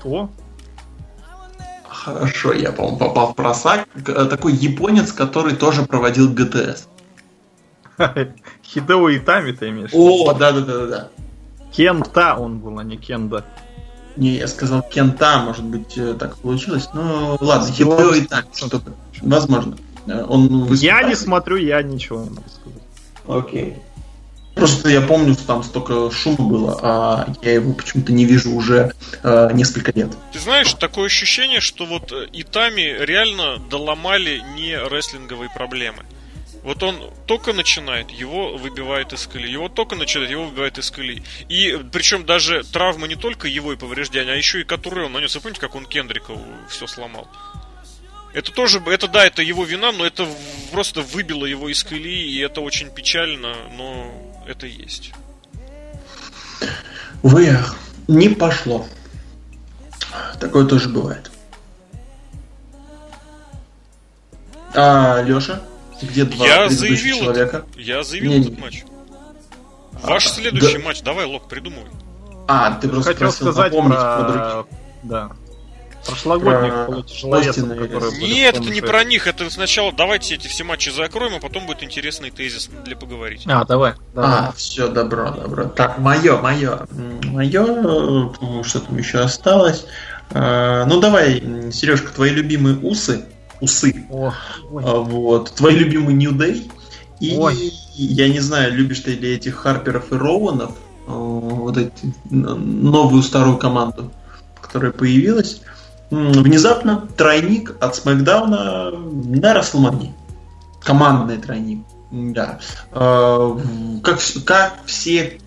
Кто? 0.00 0.30
Хорошо, 1.86 2.52
я, 2.52 2.72
по-моему, 2.72 2.98
попал 2.98 3.32
в 3.32 3.36
просак. 3.36 3.86
Такой 4.04 4.54
японец, 4.54 5.12
который 5.12 5.54
тоже 5.54 5.82
проводил 5.82 6.32
ГТС. 6.32 6.88
Хидео 8.64 9.16
Итами 9.16 9.52
ты 9.52 9.68
имеешь? 9.68 9.90
О, 9.92 10.32
да-да-да-да. 10.32 11.08
Кента 11.72 12.36
он 12.36 12.58
был, 12.58 12.78
а 12.78 12.84
не 12.84 12.96
Кенда. 12.96 13.44
Не, 14.16 14.36
я 14.36 14.48
сказал 14.48 14.82
Кента, 14.82 15.38
может 15.38 15.64
быть, 15.64 15.96
э, 15.96 16.14
так 16.14 16.36
получилось. 16.36 16.88
Ну, 16.92 17.36
ладно, 17.40 17.72
Хидео 17.72 18.14
и 18.14 18.22
так, 18.22 18.46
что-то. 18.54 18.82
Возможно. 19.22 19.76
Э, 20.06 20.24
он 20.28 20.64
выступает. 20.64 20.82
Я 20.82 21.02
не 21.02 21.14
смотрю, 21.14 21.56
я 21.56 21.82
ничего 21.82 22.22
не 22.22 22.30
могу 22.30 22.48
сказать. 22.48 22.82
Окей. 23.26 23.76
Просто 24.54 24.88
я 24.90 25.00
помню, 25.00 25.34
что 25.34 25.46
там 25.46 25.62
столько 25.62 26.10
шума 26.10 26.44
было, 26.44 26.78
а 26.82 27.32
я 27.40 27.52
его 27.52 27.72
почему-то 27.72 28.12
не 28.12 28.24
вижу 28.24 28.52
уже 28.52 28.92
э, 29.22 29.50
несколько 29.54 29.92
лет. 29.92 30.10
Ты 30.32 30.38
знаешь, 30.40 30.74
такое 30.74 31.06
ощущение, 31.06 31.60
что 31.60 31.86
вот 31.86 32.12
э, 32.12 32.26
Итами 32.32 32.96
реально 33.00 33.58
доломали 33.70 34.42
не 34.56 34.76
рестлинговые 34.76 35.50
проблемы. 35.54 36.02
Вот 36.62 36.82
он 36.82 37.10
только 37.26 37.52
начинает, 37.52 38.10
его 38.10 38.56
выбивает 38.56 39.12
из 39.12 39.26
колеи. 39.26 39.50
Его 39.50 39.68
только 39.68 39.96
начинает, 39.96 40.30
его 40.30 40.44
выбивает 40.44 40.78
из 40.78 40.90
колеи. 40.90 41.22
И 41.48 41.78
причем 41.90 42.26
даже 42.26 42.62
травма 42.64 43.06
не 43.08 43.16
только 43.16 43.48
его 43.48 43.72
и 43.72 43.76
повреждения, 43.76 44.32
а 44.32 44.36
еще 44.36 44.60
и 44.60 44.64
которые 44.64 45.06
он 45.06 45.12
нанес. 45.12 45.34
Вы 45.34 45.40
помните, 45.40 45.60
как 45.60 45.74
он 45.74 45.86
Кендрика 45.86 46.34
все 46.68 46.86
сломал? 46.86 47.28
Это 48.32 48.52
тоже, 48.52 48.80
это 48.86 49.08
да, 49.08 49.26
это 49.26 49.42
его 49.42 49.64
вина, 49.64 49.90
но 49.90 50.06
это 50.06 50.26
просто 50.70 51.00
выбило 51.00 51.46
его 51.46 51.68
из 51.68 51.82
колеи, 51.82 52.30
и 52.30 52.38
это 52.38 52.60
очень 52.60 52.90
печально, 52.90 53.56
но 53.76 54.12
это 54.46 54.66
есть. 54.66 55.12
Вы 57.22 57.58
не 58.06 58.28
пошло. 58.28 58.86
Такое 60.38 60.64
тоже 60.66 60.88
бывает. 60.88 61.30
А, 64.74 65.22
Леша? 65.22 65.62
Где 66.02 66.24
два 66.24 66.46
я 66.46 66.68
заявил 66.68 67.18
человека? 67.18 67.64
Я 67.76 68.02
заявил 68.02 68.32
не, 68.32 68.40
этот 68.40 68.58
матч. 68.58 68.84
Ваш 70.02 70.26
а, 70.26 70.28
следующий 70.28 70.78
да. 70.78 70.84
матч, 70.84 71.02
давай, 71.02 71.26
Лок, 71.26 71.48
придумай. 71.48 71.84
А, 72.48 72.72
ты 72.74 72.88
просто 72.88 73.12
хотел 73.12 73.32
сказать 73.32 73.72
про... 73.72 73.88
про 73.88 74.66
Да. 75.02 75.32
Прошлогодних 76.06 76.86
про... 76.86 77.02
человеков, 77.02 78.18
Нет, 78.18 78.56
это 78.56 78.70
не 78.70 78.80
про 78.80 79.04
них, 79.04 79.26
это 79.26 79.50
сначала 79.50 79.92
давайте 79.92 80.36
эти 80.36 80.48
все 80.48 80.64
матчи 80.64 80.88
закроем, 80.88 81.34
а 81.36 81.40
потом 81.40 81.66
будет 81.66 81.82
интересный 81.82 82.30
тезис 82.30 82.70
для 82.84 82.96
поговорить. 82.96 83.42
А, 83.46 83.64
давай. 83.64 83.94
давай. 84.14 84.30
А, 84.30 84.52
все, 84.56 84.88
добро, 84.88 85.30
добро. 85.30 85.64
Так, 85.64 85.98
мое, 85.98 86.40
мое. 86.40 86.86
Мое, 87.24 88.62
что 88.64 88.80
там 88.80 88.96
еще 88.96 89.18
осталось? 89.18 89.84
А, 90.30 90.86
ну 90.86 91.00
давай, 91.00 91.42
Сережка, 91.70 92.12
твои 92.12 92.30
любимые 92.30 92.78
усы 92.78 93.26
усы. 93.60 94.06
О, 94.10 94.32
а, 94.72 94.94
вот. 94.98 95.52
Твой 95.52 95.74
любимый 95.74 96.14
New 96.14 96.32
Day. 96.32 96.70
И 97.20 97.36
ой. 97.36 97.72
я 97.94 98.28
не 98.28 98.40
знаю, 98.40 98.74
любишь 98.74 99.00
ты 99.00 99.14
ли 99.14 99.34
этих 99.34 99.56
Харперов 99.56 100.12
и 100.12 100.16
Роуанов, 100.16 100.72
а, 101.06 101.12
вот 101.12 101.76
эти 101.76 102.14
новую 102.30 103.22
старую 103.22 103.58
команду, 103.58 104.10
которая 104.60 104.92
появилась. 104.92 105.60
Внезапно 106.10 107.08
тройник 107.16 107.76
от 107.80 107.94
Смакдауна 107.94 108.90
на 108.90 109.54
Расселмане. 109.54 110.14
Командный 110.82 111.36
тройник. 111.36 111.84
Да. 112.10 112.58
А, 112.90 113.56
как, 114.02 114.18
как 114.44 114.78
все, 114.86 115.38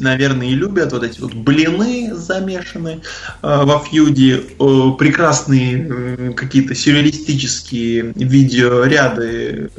наверное, 0.00 0.48
и 0.48 0.54
любят 0.54 0.92
вот 0.92 1.02
эти 1.02 1.20
вот 1.20 1.34
блины 1.34 2.14
замешаны 2.14 3.00
э, 3.42 3.62
во 3.64 3.78
фьюде, 3.78 4.36
э, 4.36 4.90
прекрасные 4.98 5.88
э, 5.88 6.32
какие-то 6.32 6.74
сюрреалистические 6.74 8.12
видеоряды 8.14 9.70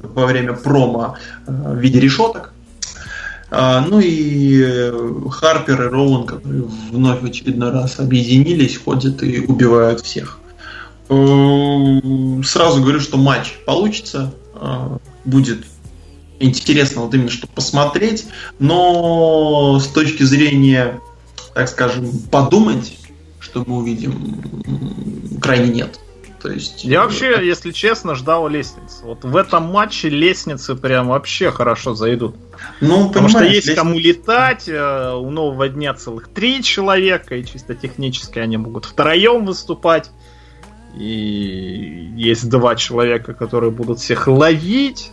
во 0.00 0.26
время 0.26 0.54
промо 0.54 1.16
э, 1.46 1.52
в 1.52 1.78
виде 1.78 2.00
решеток. 2.00 2.52
А, 3.50 3.80
ну 3.80 3.98
и 4.00 4.62
э, 4.62 5.12
Харпер 5.30 5.86
и 5.86 5.88
Роуэн, 5.88 6.26
которые 6.26 6.64
вновь 6.90 7.22
в 7.22 7.24
очередной 7.24 7.70
раз 7.70 7.98
объединились, 7.98 8.76
ходят 8.76 9.22
и 9.22 9.40
убивают 9.40 10.00
всех. 10.02 10.38
Э, 11.08 12.00
сразу 12.44 12.82
говорю, 12.82 13.00
что 13.00 13.16
матч 13.16 13.54
получится, 13.64 14.34
э, 14.54 14.98
будет 15.24 15.64
интересно 16.40 17.02
вот 17.02 17.14
именно 17.14 17.30
что 17.30 17.46
посмотреть, 17.46 18.26
но 18.58 19.78
с 19.80 19.88
точки 19.88 20.22
зрения, 20.22 21.00
так 21.54 21.68
скажем, 21.68 22.10
подумать, 22.30 22.98
что 23.40 23.64
мы 23.66 23.78
увидим, 23.78 25.38
крайне 25.40 25.72
нет. 25.72 26.00
То 26.40 26.50
есть... 26.50 26.84
Я 26.84 27.02
вообще, 27.02 27.40
если 27.42 27.72
честно, 27.72 28.14
ждал 28.14 28.48
лестницы. 28.48 29.04
Вот 29.04 29.24
в 29.24 29.36
этом 29.36 29.64
матче 29.64 30.08
лестницы 30.08 30.76
прям 30.76 31.08
вообще 31.08 31.50
хорошо 31.50 31.94
зайдут. 31.94 32.36
Ну, 32.80 33.08
Потому 33.08 33.28
что 33.28 33.42
есть 33.42 33.66
лестница... 33.66 33.76
кому 33.76 33.98
летать, 33.98 34.68
э, 34.68 35.14
у 35.14 35.30
нового 35.30 35.68
дня 35.68 35.94
целых 35.94 36.28
три 36.28 36.62
человека, 36.62 37.34
и 37.36 37.44
чисто 37.44 37.74
технически 37.74 38.38
они 38.38 38.56
могут 38.56 38.84
втроем 38.84 39.44
выступать. 39.46 40.10
И 40.96 42.12
есть 42.16 42.48
два 42.48 42.76
человека, 42.76 43.34
которые 43.34 43.70
будут 43.70 43.98
всех 43.98 44.28
ловить. 44.28 45.10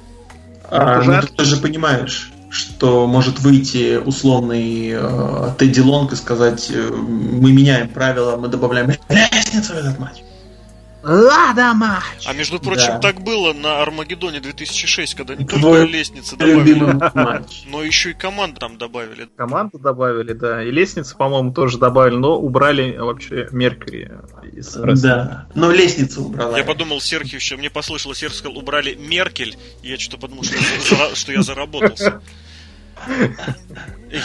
А, 0.69 1.01
ну, 1.01 1.21
ты 1.21 1.45
же 1.45 1.57
понимаешь, 1.57 2.31
что 2.49 3.05
может 3.07 3.39
выйти 3.39 3.97
условный 3.97 4.91
э, 4.93 5.49
Тедди 5.57 5.81
Лонг 5.81 6.13
и 6.13 6.15
сказать, 6.15 6.69
э, 6.69 6.89
мы 6.89 7.51
меняем 7.51 7.89
правила, 7.89 8.37
мы 8.37 8.47
добавляем 8.47 8.91
лестницу 9.09 9.73
в 9.73 9.77
этот 9.77 9.99
матч. 9.99 10.23
Лада 11.05 11.73
матч! 11.75 12.25
А 12.25 12.33
между 12.33 12.59
прочим, 12.59 12.93
да. 12.93 12.99
так 12.99 13.21
было 13.21 13.53
на 13.53 13.83
Армагеддоне 13.83 14.39
2006, 14.39 15.13
когда 15.13 15.35
не 15.35 15.45
только 15.45 15.83
лестницы 15.83 16.35
добавили, 16.35 16.79
но 17.69 17.83
еще 17.83 18.11
и 18.11 18.13
команду 18.13 18.59
там 18.59 18.79
добавили. 18.79 19.29
Команду 19.35 19.77
добавили, 19.77 20.33
да. 20.33 20.63
И 20.63 20.71
лестницы, 20.71 21.15
по-моему, 21.15 21.53
тоже 21.53 21.77
добавили, 21.77 22.15
но 22.15 22.39
убрали 22.39 22.97
вообще 22.97 23.47
Меркьюри 23.51 24.11
из 24.53 24.73
Да, 25.01 25.47
но 25.53 25.69
лестницу 25.71 26.23
убрала. 26.23 26.57
Я 26.57 26.63
подумал, 26.63 26.99
Серхио 26.99 27.37
еще, 27.37 27.55
мне 27.55 27.69
послышалось, 27.69 28.17
Серхио 28.17 28.37
сказал, 28.37 28.57
убрали 28.57 28.95
Меркель, 28.95 29.55
и 29.83 29.89
я 29.89 29.99
что-то 29.99 30.17
подумал, 30.17 30.43
что, 30.43 31.15
что 31.15 31.31
я 31.31 31.43
заработался. 31.43 32.21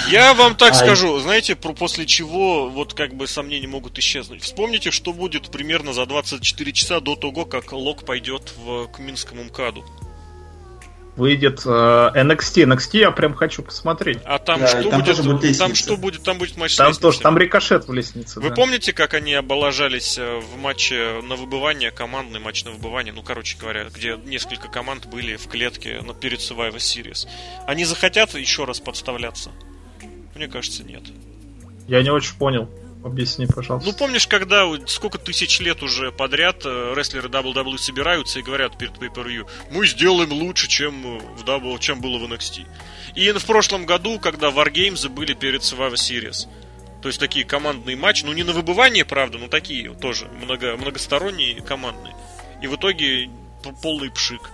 Я 0.08 0.34
вам 0.34 0.56
так 0.56 0.74
скажу, 0.74 1.18
знаете, 1.18 1.56
после 1.56 2.06
чего 2.06 2.68
вот 2.68 2.94
как 2.94 3.14
бы 3.14 3.26
сомнения 3.26 3.66
могут 3.66 3.98
исчезнуть. 3.98 4.42
Вспомните, 4.42 4.90
что 4.90 5.12
будет 5.12 5.50
примерно 5.50 5.92
за 5.92 6.06
24 6.06 6.72
часа 6.72 7.00
до 7.00 7.16
того, 7.16 7.44
как 7.44 7.72
Лок 7.72 8.04
пойдет 8.04 8.52
в, 8.56 8.86
к 8.88 8.98
Минскому 8.98 9.44
МКАДу 9.44 9.84
выйдет 11.20 11.60
э, 11.66 11.68
NXT. 11.68 12.64
NXT 12.64 12.98
я 12.98 13.10
прям 13.10 13.34
хочу 13.34 13.62
посмотреть. 13.62 14.18
А 14.24 14.38
там 14.38 14.60
да, 14.60 14.66
что 14.66 14.90
там 14.90 15.02
будет? 15.02 15.24
будет 15.24 15.58
там 15.58 15.74
что 15.74 15.96
будет? 15.96 16.22
Там 16.22 16.38
будет 16.38 16.56
матч 16.56 16.76
Там 16.76 16.94
тоже, 16.94 17.20
там 17.20 17.36
рикошет 17.36 17.86
в 17.86 17.92
лестнице. 17.92 18.40
Вы 18.40 18.48
да. 18.48 18.54
помните, 18.54 18.92
как 18.92 19.14
они 19.14 19.34
облажались 19.34 20.16
э, 20.18 20.40
в 20.40 20.56
матче 20.56 21.20
на 21.22 21.36
выбывание, 21.36 21.90
командный 21.90 22.40
матч 22.40 22.64
на 22.64 22.70
выбывание, 22.70 23.12
ну, 23.12 23.22
короче 23.22 23.58
говоря, 23.58 23.84
где 23.84 24.16
несколько 24.24 24.68
команд 24.68 25.06
были 25.06 25.36
в 25.36 25.46
клетке 25.46 26.00
ну, 26.02 26.14
перед 26.14 26.40
Survivor 26.40 26.76
Series. 26.76 27.28
Они 27.66 27.84
захотят 27.84 28.34
еще 28.34 28.64
раз 28.64 28.80
подставляться? 28.80 29.50
Мне 30.34 30.48
кажется, 30.48 30.82
нет. 30.82 31.02
Я 31.86 32.02
не 32.02 32.10
очень 32.10 32.34
понял. 32.36 32.70
Объясни, 33.02 33.46
пожалуйста. 33.46 33.88
Ну, 33.88 33.96
помнишь, 33.96 34.26
когда 34.26 34.66
сколько 34.86 35.18
тысяч 35.18 35.60
лет 35.60 35.82
уже 35.82 36.12
подряд 36.12 36.62
э, 36.64 36.92
рестлеры 36.94 37.28
WWE 37.28 37.78
собираются 37.78 38.38
и 38.38 38.42
говорят 38.42 38.76
перед 38.76 38.92
pay 38.98 39.12
per 39.12 39.48
мы 39.70 39.86
сделаем 39.86 40.32
лучше, 40.32 40.68
чем, 40.68 41.18
в 41.18 41.44
W, 41.44 41.78
чем 41.78 42.00
было 42.00 42.18
в 42.18 42.30
NXT. 42.30 42.66
И 43.14 43.30
в 43.32 43.44
прошлом 43.46 43.86
году, 43.86 44.18
когда 44.18 44.50
Wargames 44.50 45.08
были 45.08 45.32
перед 45.32 45.62
Survivor 45.62 45.94
Series, 45.94 46.46
то 47.00 47.08
есть 47.08 47.18
такие 47.18 47.46
командные 47.46 47.96
матчи, 47.96 48.24
ну 48.24 48.32
не 48.32 48.42
на 48.42 48.52
выбывание, 48.52 49.04
правда, 49.04 49.38
но 49.38 49.48
такие 49.48 49.94
тоже, 49.94 50.26
много, 50.28 50.76
многосторонние 50.76 51.60
командные. 51.62 52.14
И 52.62 52.66
в 52.66 52.76
итоге 52.76 53.30
полный 53.82 54.10
пшик. 54.10 54.50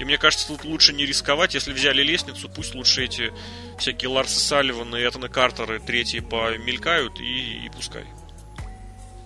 И 0.00 0.04
мне 0.04 0.16
кажется, 0.16 0.48
тут 0.48 0.64
лучше 0.64 0.94
не 0.94 1.04
рисковать. 1.04 1.52
Если 1.52 1.74
взяли 1.74 2.02
лестницу, 2.02 2.48
пусть 2.48 2.74
лучше 2.74 3.04
эти 3.04 3.32
всякие 3.78 4.08
Ларсы 4.08 4.40
Салливаны 4.40 4.96
и 4.96 5.06
Этана 5.06 5.28
Картеры 5.28 5.78
третьи 5.78 6.20
помелькают 6.20 7.20
и, 7.20 7.66
и 7.66 7.70
пускай. 7.76 8.04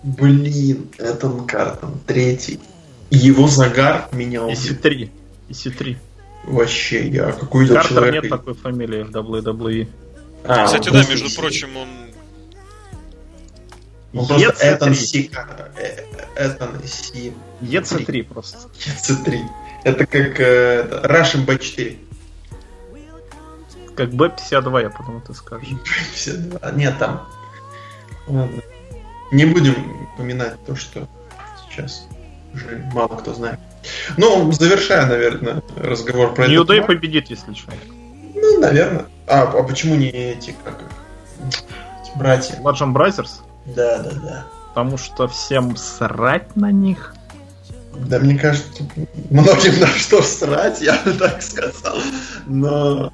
Блин, 0.03 0.91
Этан 0.97 1.47
Картер 1.47 1.89
третий. 2.05 2.59
Его 3.09 3.47
загар 3.47 4.09
меня 4.11 4.43
убил. 4.43 4.75
три. 4.81 5.11
Иси 5.47 5.69
три. 5.69 5.97
Вообще, 6.43 7.07
я 7.07 7.31
какой-то 7.31 7.75
Картер 7.75 7.93
человек... 7.93 8.23
нет 8.23 8.29
такой 8.29 8.53
фамилии 8.53 9.03
в 9.03 9.11
WWE. 9.11 9.87
А, 10.43 10.65
Кстати, 10.65 10.89
да, 10.89 11.05
между 11.05 11.33
прочим, 11.33 11.77
он 11.77 11.87
ну, 14.11 14.25
просто 14.27 14.75
Этан 14.75 14.93
Си... 14.93 15.31
Этан 16.35 16.85
Си... 16.85 17.33
ЕЦ3 17.61 18.23
просто. 18.23 18.57
ЕЦ3. 18.77 19.39
Это 19.85 20.07
как 20.07 20.39
э, 20.39 20.81
Russian 21.03 21.45
B4. 21.45 21.97
Как 23.95 24.09
B52, 24.09 24.81
я 24.81 24.89
подумал, 24.89 25.21
ты 25.21 25.33
скажешь. 25.35 25.69
B52. 25.69 26.75
Нет, 26.75 26.97
там. 26.97 27.27
Ладно. 28.27 28.61
Не 29.31 29.45
будем 29.45 30.07
упоминать 30.13 30.57
то, 30.65 30.75
что 30.75 31.07
сейчас 31.69 32.07
уже 32.51 32.83
мало 32.93 33.15
кто 33.15 33.35
знает. 33.35 33.59
Ну, 34.17 34.51
завершая, 34.51 35.05
наверное, 35.05 35.61
разговор 35.77 36.33
про 36.33 36.47
New 36.47 36.63
Day 36.63 36.83
победит, 36.83 37.29
если 37.29 37.53
что. 37.53 37.71
Ну, 38.33 38.59
наверное. 38.59 39.05
А, 39.27 39.43
а 39.43 39.63
почему 39.63 39.95
не 39.95 40.09
эти, 40.09 40.55
как 40.63 40.81
братья? 42.15 42.55
Bludgeon 42.55 42.91
Brothers? 42.91 43.41
Да, 43.67 43.99
да, 43.99 44.11
да. 44.11 44.45
Потому 44.69 44.97
что 44.97 45.27
всем 45.27 45.75
срать 45.75 46.55
на 46.55 46.71
них. 46.71 47.14
Да, 48.07 48.19
мне 48.19 48.37
кажется, 48.37 48.83
многим 49.29 49.79
на 49.79 49.87
что 49.87 50.21
срать, 50.21 50.81
я 50.81 51.01
бы 51.03 51.13
так 51.13 51.41
сказал. 51.41 51.97
Но, 52.45 53.11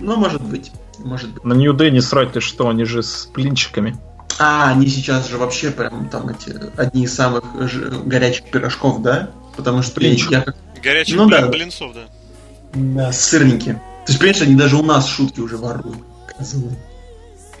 ну, 0.00 0.16
может 0.16 0.42
быть. 0.42 0.70
Может 0.98 1.30
быть. 1.30 1.44
На 1.44 1.54
Нью 1.54 1.72
Дэй 1.72 1.90
не 1.90 2.00
срать 2.00 2.32
ты 2.32 2.40
что, 2.40 2.68
они 2.68 2.84
же 2.84 3.02
с 3.02 3.28
блинчиками. 3.32 3.98
А, 4.38 4.70
они 4.70 4.86
сейчас 4.86 5.28
же 5.28 5.36
вообще 5.36 5.70
прям 5.70 6.08
там 6.08 6.28
эти 6.30 6.54
одни 6.76 7.04
из 7.04 7.14
самых 7.14 7.44
горячих 8.06 8.50
пирожков, 8.50 9.02
да? 9.02 9.30
Потому 9.56 9.82
что 9.82 10.00
Блинчик. 10.00 10.30
я 10.30 10.40
как... 10.42 10.56
Горячих 10.82 11.16
ну, 11.16 11.26
блин, 11.26 11.42
да. 11.42 11.48
блинцов, 11.48 11.92
да. 11.92 12.00
Да, 12.72 13.12
сырники. 13.12 13.72
То 14.06 14.12
есть, 14.12 14.18
понимаешь, 14.18 14.42
они 14.42 14.54
даже 14.54 14.76
у 14.76 14.82
нас 14.82 15.06
шутки 15.06 15.40
уже 15.40 15.56
воруют. 15.58 15.98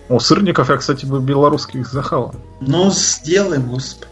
О, 0.08 0.18
сырников 0.18 0.70
я, 0.70 0.76
кстати, 0.76 1.04
бы 1.04 1.20
белорусских 1.20 1.86
захавал. 1.86 2.34
Ну, 2.60 2.90
сделаем, 2.90 3.68
господи. 3.68 4.09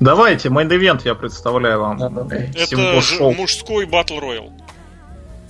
Давайте, 0.00 0.48
main 0.48 0.72
event 0.72 1.02
я 1.04 1.14
представляю 1.14 1.80
вам. 1.80 2.02
Это 2.30 3.00
шоу. 3.00 3.32
мужской 3.32 3.86
battle 3.86 4.18
royal. 4.18 4.52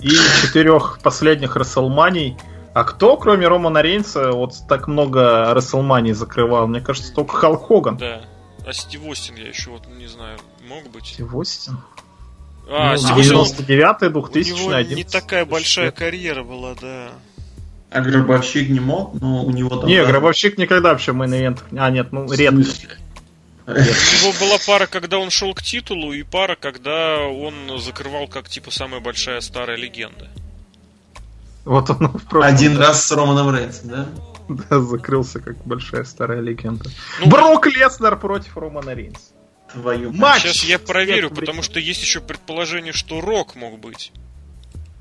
И 0.01 0.09
четырех 0.41 0.99
последних 1.01 1.55
Рестлманий. 1.55 2.37
А 2.73 2.83
кто, 2.83 3.17
кроме 3.17 3.47
Романа 3.47 3.81
Рейнса, 3.81 4.31
вот 4.31 4.53
так 4.69 4.87
много 4.87 5.53
Рестлманий 5.53 6.13
закрывал? 6.13 6.67
Мне 6.67 6.79
кажется, 6.79 7.13
только 7.13 7.35
Халк 7.35 7.67
Хоган. 7.67 7.97
Да. 7.97 8.21
А 8.65 8.73
Стив 8.73 9.01
Остин 9.07 9.35
я 9.35 9.47
еще 9.47 9.71
вот 9.71 9.87
не 9.87 10.07
знаю, 10.07 10.37
мог 10.67 10.83
быть. 10.91 11.07
Стив 11.07 11.33
Остин? 11.33 11.77
А, 12.69 12.95
ну, 12.95 13.17
99-й, 13.17 14.09
2000 14.09 14.93
не 14.93 15.03
такая 15.03 15.45
большая 15.45 15.91
карьера 15.91 16.43
была, 16.43 16.75
да. 16.79 17.09
А 17.89 18.01
Гробовщик 18.01 18.69
не 18.69 18.81
мог, 18.81 19.13
но 19.21 19.45
у 19.45 19.51
него 19.51 19.69
там... 19.69 19.87
Не, 19.87 20.03
Гробовщик 20.05 20.57
никогда 20.57 20.89
вообще 20.89 21.13
мейн 21.13 21.57
А, 21.77 21.89
нет, 21.89 22.11
ну 22.11 22.31
редко. 22.31 22.97
У 23.67 23.71
него 23.71 24.33
была 24.39 24.57
пара, 24.65 24.87
когда 24.87 25.19
он 25.19 25.29
шел 25.29 25.53
к 25.53 25.61
титулу, 25.61 26.13
и 26.13 26.23
пара, 26.23 26.55
когда 26.55 27.19
он 27.27 27.79
закрывал 27.79 28.27
как 28.27 28.47
типа 28.47 28.71
самая 28.71 29.01
большая 29.01 29.41
старая 29.41 29.75
легенда. 29.75 30.29
Вот 31.65 31.89
он 31.89 32.07
в 32.07 32.25
прошлом, 32.29 32.53
Один 32.53 32.77
раз 32.77 33.05
с 33.05 33.11
Романом 33.11 33.53
Рейнсом, 33.53 33.89
да? 33.89 34.09
Да, 34.47 34.79
закрылся 34.79 35.41
как 35.41 35.57
большая 35.65 36.05
старая 36.05 36.39
легенда. 36.39 36.89
Ну, 37.19 37.27
Брок 37.27 37.67
Леснер 37.67 38.17
против 38.17 38.55
Романа 38.55 38.91
Рейнса. 38.91 39.33
Твою 39.73 40.13
мать. 40.13 40.43
Сейчас 40.43 40.63
я 40.63 40.79
проверю, 40.79 41.29
потому 41.29 41.61
что 41.61 41.81
есть 41.81 42.01
еще 42.01 42.21
предположение, 42.21 42.93
что 42.93 43.19
Рок 43.19 43.55
мог 43.55 43.79
быть. 43.79 44.13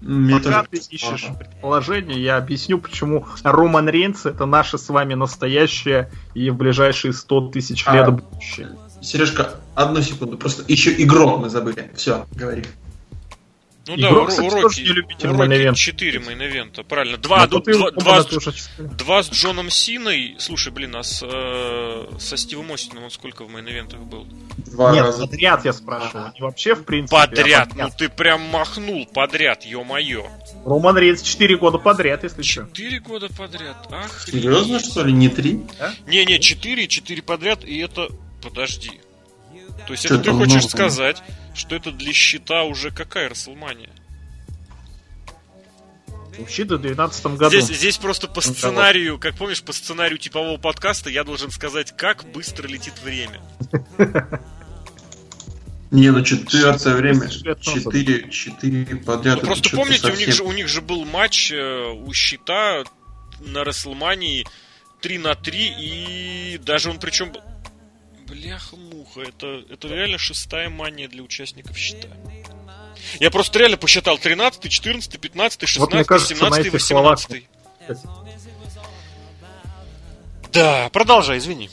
Мне 0.00 0.38
Пока 0.38 0.64
ты 0.64 0.76
ищешь 0.76 1.28
предположение, 1.38 2.22
я 2.22 2.36
объясню, 2.36 2.78
почему 2.78 3.26
Роман 3.42 3.88
Рейнс 3.88 4.26
это 4.26 4.44
наше 4.44 4.76
с 4.78 4.88
вами 4.88 5.14
настоящее 5.14 6.10
и 6.34 6.50
в 6.50 6.56
ближайшие 6.56 7.12
100 7.12 7.48
тысяч 7.48 7.84
а, 7.86 7.94
лет 7.94 8.12
будущее. 8.12 8.76
Сережка, 9.00 9.54
одну 9.74 10.02
секунду, 10.02 10.36
просто 10.36 10.64
еще 10.68 10.94
игрок 11.02 11.40
мы 11.40 11.48
забыли. 11.48 11.90
Все, 11.94 12.26
говори. 12.32 12.64
Ну 13.86 13.94
Игрок, 13.94 14.26
да, 14.26 14.30
кстати, 14.30 14.46
у 14.46 14.49
Рока, 14.49 14.62
тоже 14.62 14.82
не 14.82 14.88
любитель, 14.88 15.28
у 15.28 15.38
Рока 15.38 15.74
4 15.74 16.18
мейн-эвента, 16.18 16.82
правильно. 16.82 17.18
Два, 17.18 17.46
ну, 17.46 17.60
два, 17.60 17.90
два, 17.92 18.22
с, 18.22 18.68
два 18.78 19.22
с 19.22 19.30
Джоном 19.30 19.70
Синой. 19.70 20.34
Слушай, 20.38 20.72
блин, 20.72 20.96
а 20.96 21.04
с, 21.04 21.22
э, 21.22 22.18
со 22.18 22.36
Стивом 22.36 22.72
Остином 22.72 23.04
он 23.04 23.10
сколько 23.12 23.44
в 23.44 23.48
мейн-эвентах 23.48 24.00
был? 24.00 24.26
Два 24.56 24.92
Нет, 24.92 25.04
раза. 25.04 25.26
подряд 25.28 25.64
я 25.64 25.72
спрашиваю. 25.72 26.32
Не 26.34 26.40
вообще, 26.40 26.74
в 26.74 26.82
принципе. 26.82 27.16
Подряд. 27.16 27.68
А 27.68 27.70
подряд. 27.70 27.88
Ну 27.92 27.96
ты 27.96 28.08
прям 28.08 28.40
махнул 28.42 29.06
подряд, 29.06 29.64
ё-моё. 29.64 30.26
Роман 30.64 30.98
Рейнс 30.98 31.22
4 31.22 31.56
года 31.56 31.78
подряд, 31.78 32.24
если 32.24 32.42
что. 32.42 32.62
4 32.72 32.98
года 33.00 33.28
подряд. 33.28 33.86
Ах, 33.92 34.24
Серьезно, 34.26 34.80
что 34.80 35.04
ли? 35.04 35.12
Не 35.12 35.28
3? 35.28 35.60
Не-не, 36.08 36.40
4, 36.40 36.88
4 36.88 37.22
подряд, 37.22 37.64
и 37.64 37.78
это... 37.78 38.08
Подожди. 38.42 39.00
То 39.86 39.92
есть 39.92 40.04
это 40.04 40.18
ты 40.18 40.32
хочешь 40.32 40.52
много, 40.52 40.68
сказать, 40.68 41.22
что 41.54 41.76
это 41.76 41.92
для 41.92 42.12
счета 42.12 42.64
уже 42.64 42.90
какая 42.90 43.28
Расселмания? 43.28 43.90
У 46.38 46.46
Щита 46.46 46.76
в 46.76 46.80
2012 46.80 47.26
году. 47.38 47.60
Здесь, 47.60 47.78
здесь 47.78 47.96
просто 47.96 48.28
по 48.28 48.40
сценарию, 48.40 49.18
как 49.18 49.36
помнишь, 49.36 49.62
по 49.62 49.72
сценарию 49.72 50.18
типового 50.18 50.58
подкаста 50.58 51.08
я 51.08 51.24
должен 51.24 51.50
сказать, 51.50 51.96
как 51.96 52.24
быстро 52.32 52.66
летит 52.66 52.94
время. 53.02 53.40
Не, 55.90 56.10
ну 56.10 56.22
четвертое 56.22 56.94
время, 56.94 57.28
четыре, 57.28 58.28
четыре 58.28 58.96
подряд. 58.96 59.40
Ну, 59.40 59.46
просто 59.46 59.70
помните, 59.70 60.00
совсем... 60.00 60.14
у, 60.14 60.18
них 60.18 60.34
же, 60.34 60.42
у 60.42 60.52
них 60.52 60.68
же 60.68 60.80
был 60.82 61.04
матч 61.04 61.52
э, 61.52 61.90
у 61.90 62.12
Щита 62.12 62.82
на 63.40 63.64
Расселмании 63.64 64.44
3 65.00 65.18
на 65.18 65.34
3, 65.34 65.74
и 65.78 66.58
даже 66.58 66.90
он 66.90 66.98
причем... 66.98 67.32
Бляха-муха, 68.26 69.20
это, 69.22 69.62
это 69.70 69.88
реально 69.88 70.18
шестая 70.18 70.68
мания 70.68 71.08
для 71.08 71.22
участников 71.22 71.76
Щита. 71.76 72.08
Я 73.20 73.30
просто 73.30 73.58
реально 73.58 73.76
посчитал 73.76 74.18
13, 74.18 74.68
14, 74.70 75.20
15, 75.20 75.68
16, 75.68 75.94
вот, 75.94 76.06
кажется, 76.06 76.34
17, 76.34 76.72
18. 76.72 77.48
Да, 80.52 80.88
продолжай, 80.92 81.38
извини. 81.38 81.70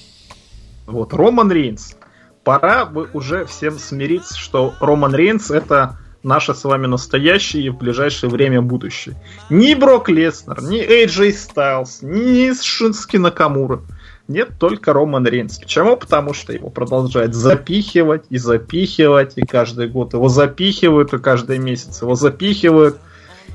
Вот, 0.86 1.14
Роман 1.14 1.52
Рейнс 1.52 1.96
пора 2.44 2.86
бы 2.86 3.10
уже 3.14 3.46
всем 3.46 3.80
смириться, 3.80 4.38
что 4.38 4.76
Роман 4.80 5.16
Рейнс 5.16 5.50
это 5.50 5.98
наше 6.24 6.54
с 6.54 6.64
вами 6.64 6.88
настоящее 6.88 7.64
и 7.64 7.70
в 7.70 7.78
ближайшее 7.78 8.30
время 8.30 8.62
будущее. 8.62 9.16
Ни 9.50 9.74
Брок 9.74 10.10
Леснер, 10.10 10.62
ни 10.62 10.80
Эйджей 10.80 11.34
Стайлз, 11.34 12.02
ни 12.02 12.54
Шински 12.54 13.18
Накамура. 13.18 13.82
Нет, 14.28 14.52
только 14.58 14.94
Роман 14.94 15.28
Рейнс. 15.28 15.60
Почему? 15.60 15.98
Потому 15.98 16.34
что 16.34 16.54
его 16.54 16.70
продолжают 16.70 17.34
запихивать 17.34 18.24
и 18.30 18.38
запихивать, 18.38 19.34
и 19.36 19.46
каждый 19.46 19.90
год 19.90 20.14
его 20.14 20.30
запихивают, 20.30 21.14
и 21.14 21.20
каждый 21.20 21.58
месяц 21.60 22.02
его 22.02 22.16
запихивают. 22.16 22.98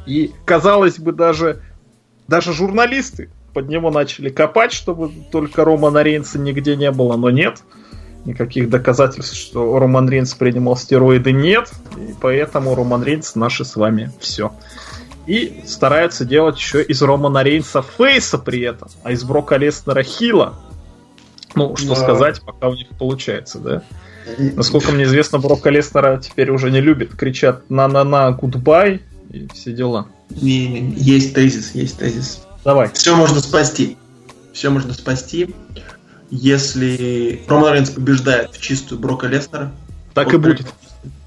И, 0.07 0.33
казалось 0.45 0.99
бы, 0.99 1.13
даже, 1.13 1.63
даже 2.27 2.53
журналисты 2.53 3.31
под 3.55 3.69
него 3.69 3.91
начали 3.91 4.29
копать, 4.29 4.73
чтобы 4.73 5.11
только 5.33 5.65
Романа 5.65 6.03
Рейнса 6.03 6.39
нигде 6.39 6.77
не 6.77 6.91
было, 6.91 7.17
но 7.17 7.31
нет 7.31 7.63
никаких 8.25 8.69
доказательств, 8.69 9.35
что 9.35 9.79
Роман 9.79 10.09
Рейнс 10.09 10.35
принимал 10.35 10.77
стероиды 10.77 11.33
нет, 11.33 11.71
и 11.97 12.15
поэтому 12.21 12.75
Роман 12.75 13.03
Рейнс 13.03 13.35
наши 13.35 13.65
с 13.65 13.75
вами 13.75 14.13
все. 14.21 14.53
И 15.29 15.63
стараются 15.67 16.25
делать 16.25 16.57
еще 16.57 16.83
из 16.83 17.03
Романа 17.03 17.43
Рейнса 17.43 17.83
Фейса 17.83 18.39
при 18.39 18.63
этом, 18.63 18.89
а 19.03 19.13
из 19.13 19.23
Брока 19.25 19.57
Леснера 19.57 20.03
Хила. 20.03 20.59
Ну, 21.55 21.77
что 21.77 21.91
да. 21.91 21.95
сказать, 21.97 22.43
пока 22.43 22.69
у 22.69 22.75
них 22.75 22.89
получается, 22.99 23.59
да? 23.59 23.83
Насколько 24.39 24.93
мне 24.93 25.05
известно, 25.05 25.39
Брока 25.39 25.71
Леснера 25.71 26.19
теперь 26.19 26.51
уже 26.51 26.71
не 26.71 26.81
любят. 26.81 27.11
Кричат 27.15 27.69
na-na-na, 27.71 28.33
goodbye 28.33 29.03
и 29.31 29.47
все 29.55 29.73
дела. 29.73 30.09
Не, 30.31 30.67
не, 30.67 30.95
есть 30.95 31.35
тезис, 31.35 31.75
есть 31.75 31.99
тезис. 31.99 32.43
Давай. 32.65 32.91
Все 32.93 33.15
можно 33.15 33.41
спасти. 33.41 33.97
Все 34.53 34.71
можно 34.71 34.93
спасти 34.93 35.55
если 36.31 37.43
Роман 37.49 37.75
Рейнс 37.75 37.91
побеждает 37.91 38.53
в 38.53 38.61
чистую 38.61 39.01
Брока 39.01 39.27
Леснера. 39.27 39.73
Так 40.15 40.33
и 40.35 40.37
будет. 40.37 40.67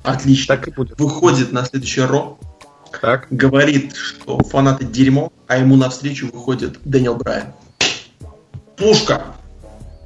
Отлично. 0.04 0.56
Так 0.56 0.68
и 0.68 0.72
будет. 0.72 1.00
Выходит 1.00 1.52
на 1.52 1.66
следующий 1.66 2.02
Ро. 2.02 2.38
Так. 3.00 3.28
Говорит, 3.30 3.96
что 3.96 4.40
фанаты 4.40 4.86
дерьмо, 4.86 5.32
а 5.48 5.58
ему 5.58 5.76
навстречу 5.76 6.30
выходит 6.32 6.80
Дэниел 6.84 7.16
Брайан. 7.16 7.54
Пушка! 8.76 9.24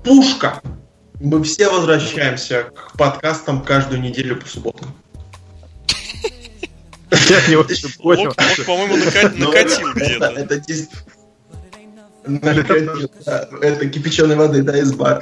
Пушка! 0.03 0.61
Мы 1.19 1.41
все 1.43 1.69
возвращаемся 1.69 2.63
к 2.75 2.97
подкастам 2.97 3.63
каждую 3.63 4.01
неделю 4.01 4.39
по 4.39 4.47
субботам. 4.47 4.93
Я 7.11 7.47
не 7.47 7.55
очень 7.55 7.93
по-моему, 8.65 8.97
накатил 9.37 9.93
где-то. 9.93 10.25
Это 10.25 10.61
это 13.61 13.87
кипяченой 13.87 14.35
воды, 14.35 14.63
да, 14.63 14.77
из 14.77 14.93
бара. 14.93 15.21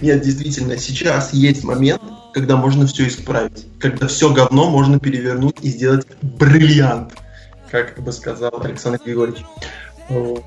Нет, 0.00 0.22
действительно, 0.22 0.76
сейчас 0.76 1.32
есть 1.32 1.64
момент, 1.64 2.02
когда 2.32 2.56
можно 2.56 2.86
все 2.86 3.08
исправить. 3.08 3.66
Когда 3.78 4.06
все 4.06 4.32
говно 4.32 4.70
можно 4.70 4.98
перевернуть 4.98 5.56
и 5.62 5.68
сделать 5.68 6.06
бриллиант, 6.22 7.14
как 7.70 7.98
бы 8.02 8.12
сказал 8.12 8.60
Александр 8.62 9.00
Григорьевич. 9.04 9.44
Вот. 10.08 10.42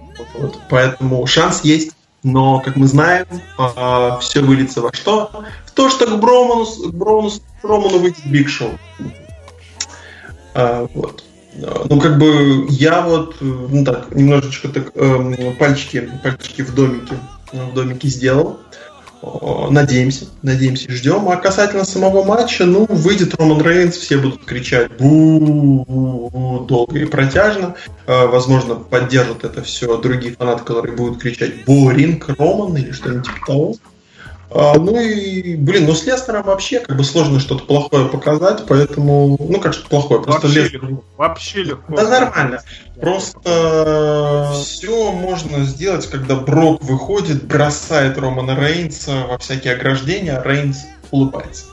Поэтому 0.69 1.25
шанс 1.25 1.61
есть, 1.63 1.91
но, 2.23 2.59
как 2.59 2.75
мы 2.75 2.87
знаем, 2.87 3.25
а, 3.57 4.17
все 4.19 4.41
выльется 4.41 4.81
во 4.81 4.93
что? 4.93 5.43
В 5.65 5.71
то, 5.71 5.89
что 5.89 6.05
к 6.05 6.19
Броману, 6.19 6.65
к 6.65 6.93
Броману, 6.93 7.31
Роману 7.63 7.99
выйдет 7.99 8.25
Биг 8.25 8.49
Шоу. 8.49 8.71
А, 10.53 10.87
вот. 10.93 11.23
Ну, 11.55 11.99
как 11.99 12.17
бы 12.17 12.65
я 12.69 13.01
вот, 13.01 13.35
ну 13.39 13.85
так, 13.85 14.13
немножечко 14.15 14.69
так 14.69 14.91
э, 14.95 15.51
пальчики, 15.59 16.09
пальчики 16.23 16.63
в 16.63 16.73
домике, 16.73 17.15
в 17.51 17.73
домике 17.73 18.07
сделал. 18.07 18.59
Надеемся, 19.69 20.25
надеемся, 20.41 20.91
ждем. 20.91 21.29
А 21.29 21.37
касательно 21.37 21.85
самого 21.85 22.23
матча, 22.23 22.65
ну, 22.65 22.85
выйдет 22.89 23.35
Роман 23.35 23.61
Рейнс, 23.61 23.95
все 23.95 24.17
будут 24.17 24.43
кричать 24.43 24.91
бу 24.97 26.65
долго 26.67 26.99
и 26.99 27.05
протяжно. 27.05 27.75
Э, 28.05 28.25
возможно, 28.27 28.75
поддержат 28.75 29.45
это 29.45 29.63
все 29.63 29.97
другие 29.97 30.35
фанаты, 30.35 30.63
которые 30.63 30.95
будут 30.95 31.21
кричать 31.21 31.63
«Боринг 31.65 32.27
Роман» 32.37 32.75
или 32.75 32.91
что-нибудь 32.91 33.25
типа 33.25 33.45
того. 33.47 33.75
А, 34.55 34.77
ну 34.77 34.99
и, 34.99 35.55
блин, 35.55 35.85
ну 35.87 35.95
с 35.95 36.05
Лестером 36.05 36.43
вообще 36.43 36.79
как 36.79 36.95
бы 36.95 37.03
сложно 37.03 37.39
что-то 37.39 37.65
плохое 37.65 38.07
показать, 38.07 38.65
поэтому, 38.67 39.35
ну 39.39 39.59
как 39.59 39.73
что-то 39.73 39.89
плохое, 39.89 40.21
просто 40.21 40.47
вообще 40.47 40.61
Лестер... 40.61 40.83
Легко. 40.83 41.03
Вообще 41.17 41.63
легко. 41.63 41.95
Да 41.95 42.07
нормально. 42.07 42.63
Просто 43.01 44.53
все 44.63 45.11
можно 45.11 45.65
сделать, 45.65 46.05
когда 46.07 46.35
Брок 46.35 46.83
выходит, 46.83 47.45
бросает 47.45 48.17
Романа 48.19 48.55
Рейнса 48.55 49.25
во 49.27 49.39
всякие 49.39 49.73
ограждения, 49.73 50.37
а 50.37 50.43
Рейнс 50.47 50.85
улыбается. 51.09 51.65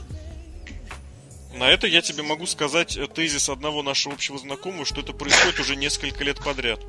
На 1.54 1.68
это 1.68 1.86
я 1.86 2.00
тебе 2.00 2.22
могу 2.22 2.46
сказать 2.46 2.98
тезис 3.14 3.50
одного 3.50 3.82
нашего 3.82 4.14
общего 4.14 4.38
знакомого, 4.38 4.86
что 4.86 5.02
это 5.02 5.12
происходит 5.12 5.60
уже 5.60 5.76
несколько 5.76 6.24
лет 6.24 6.42
подряд. 6.42 6.80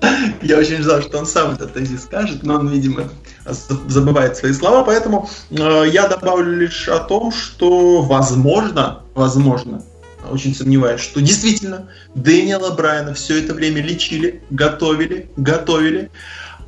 Я 0.42 0.58
очень 0.58 0.82
ждал, 0.82 1.02
что 1.02 1.18
он 1.18 1.26
сам 1.26 1.52
этот 1.52 1.74
тезис 1.74 2.04
скажет, 2.04 2.42
но 2.42 2.54
он, 2.54 2.68
видимо, 2.68 3.04
забывает 3.46 4.36
свои 4.36 4.52
слова, 4.52 4.82
поэтому 4.84 5.28
э, 5.50 5.84
я 5.92 6.08
добавлю 6.08 6.56
лишь 6.56 6.88
о 6.88 6.98
том, 6.98 7.32
что 7.32 8.02
возможно, 8.02 9.02
возможно, 9.14 9.82
очень 10.30 10.54
сомневаюсь, 10.54 11.00
что 11.00 11.20
действительно 11.20 11.88
Дэниела 12.14 12.70
Брайана 12.70 13.14
все 13.14 13.42
это 13.42 13.54
время 13.54 13.82
лечили, 13.82 14.42
готовили, 14.50 15.30
готовили, 15.36 16.10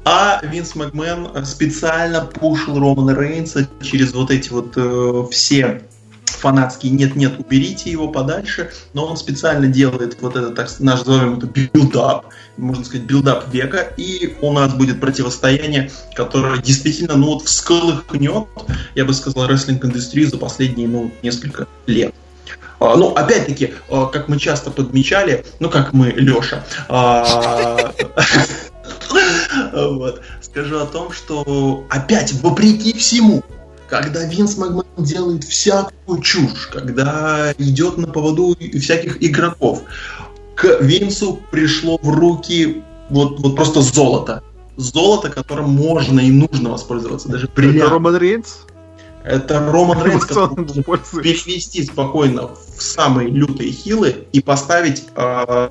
а 0.05 0.41
Винс 0.45 0.75
Макмен 0.75 1.29
специально 1.45 2.23
пушил 2.23 2.79
Романа 2.79 3.15
Рейнса 3.15 3.69
через 3.81 4.13
вот 4.13 4.31
эти 4.31 4.51
вот 4.51 4.73
э, 4.77 5.27
все 5.31 5.83
фанатский 6.43 6.91
«нет-нет, 6.91 7.39
уберите 7.39 7.91
его 7.91 8.09
подальше», 8.09 8.73
но 8.95 9.07
он 9.07 9.17
специально 9.17 9.69
делает 9.69 10.17
вот 10.21 10.37
этот, 10.37 10.57
так 10.57 10.69
назовем 10.81 11.39
это, 11.39 11.47
build-up, 11.47 12.27
можно 12.57 12.85
сказать, 12.85 13.07
build-up 13.07 13.55
века, 13.55 13.93
и 13.97 14.35
у 14.43 14.53
нас 14.53 14.75
будет 14.75 15.01
противостояние, 15.01 15.91
которое 16.17 16.61
действительно, 16.61 17.17
ну 17.17 17.35
вот, 17.35 17.45
всколыхнет, 17.45 18.49
я 18.97 19.05
бы 19.05 19.15
сказал, 19.15 19.47
рестлинг-индустрию 19.47 20.29
за 20.29 20.37
последние, 20.37 20.89
ну, 20.89 21.13
несколько 21.23 21.69
лет. 21.87 22.13
А, 22.81 22.97
ну, 22.97 23.15
опять-таки, 23.15 23.75
а, 23.89 24.07
как 24.07 24.27
мы 24.27 24.41
часто 24.41 24.73
подмечали, 24.73 25.45
ну, 25.61 25.71
как 25.71 25.93
мы, 25.93 26.11
Леша, 26.11 26.65
а, 26.89 27.93
скажу 30.41 30.81
о 30.81 30.87
том, 30.87 31.13
что 31.13 31.87
опять, 31.89 32.33
вопреки 32.43 32.99
всему, 32.99 33.45
когда 33.93 34.25
Винс 34.25 34.57
Макмен 34.57 34.85
делает 34.97 35.45
всякую 35.45 36.23
чушь, 36.23 36.71
когда 36.73 37.53
идет 37.59 37.99
на 37.99 38.07
поводу 38.07 38.57
всяких 38.81 39.23
игроков, 39.23 39.83
к 40.55 40.79
Винсу 40.81 41.39
пришло 41.51 41.99
в 42.03 42.09
руки 42.09 42.83
вот, 43.11 43.41
вот 43.41 43.55
просто 43.55 43.83
золото. 43.83 44.43
Золото, 44.79 45.29
которым 45.29 45.71
можно 45.71 46.21
и 46.21 46.31
нужно 46.31 46.71
воспользоваться. 46.71 47.29
Даже 47.29 47.51
бриллиант. 47.55 47.83
Это 47.83 47.91
Роман 47.91 48.17
Рейнс? 48.17 48.61
Это 49.25 49.71
Роман 49.71 50.03
Рейнс, 50.03 50.25
который 50.25 50.65
перевести 51.23 51.85
спокойно 51.85 52.49
в 52.49 52.83
самые 52.83 53.29
лютые 53.29 53.73
heel 53.73 54.14
ы 54.14 54.25
и 54.33 54.41
поставить 54.41 55.05
э, 55.15 55.69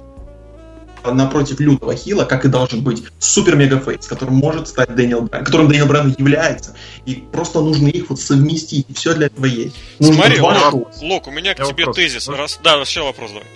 напротив 1.06 1.60
лютого 1.60 1.96
heel 1.96 2.16
а, 2.16 2.26
как 2.26 2.46
и 2.46 2.48
должен 2.48 2.84
быть, 2.84 3.04
супер 3.20 3.56
мега 3.56 3.80
face, 3.80 4.08
которым 4.08 4.36
может 4.36 4.68
стать 4.68 4.96
Дэниел 4.96 5.22
Брайан, 5.22 5.46
которым 5.46 5.68
Дэниел 5.68 5.88
Брайан 5.88 6.16
является. 6.18 6.76
И 7.06 7.16
просто 7.32 7.62
нужно 7.62 7.88
их 7.88 8.10
вот 8.10 8.20
совместить, 8.20 8.90
и 8.90 8.94
все 8.94 9.14
для 9.14 9.28
этого 9.28 9.46
есть. 9.46 9.76
Нужно 10.00 10.16
Смотри, 10.16 10.40
Лёх, 10.40 10.92
Лок, 11.02 11.28
у 11.28 11.32
меня 11.32 11.54
к 11.54 11.60
Я 11.60 11.66
тебе 11.66 11.86
вопрос. 11.86 11.96
тезис. 11.96 12.28
Раз... 12.28 12.60
Да, 12.64 12.78
вообще 12.78 13.02
вопрос 13.02 13.32
давай. 13.32 13.48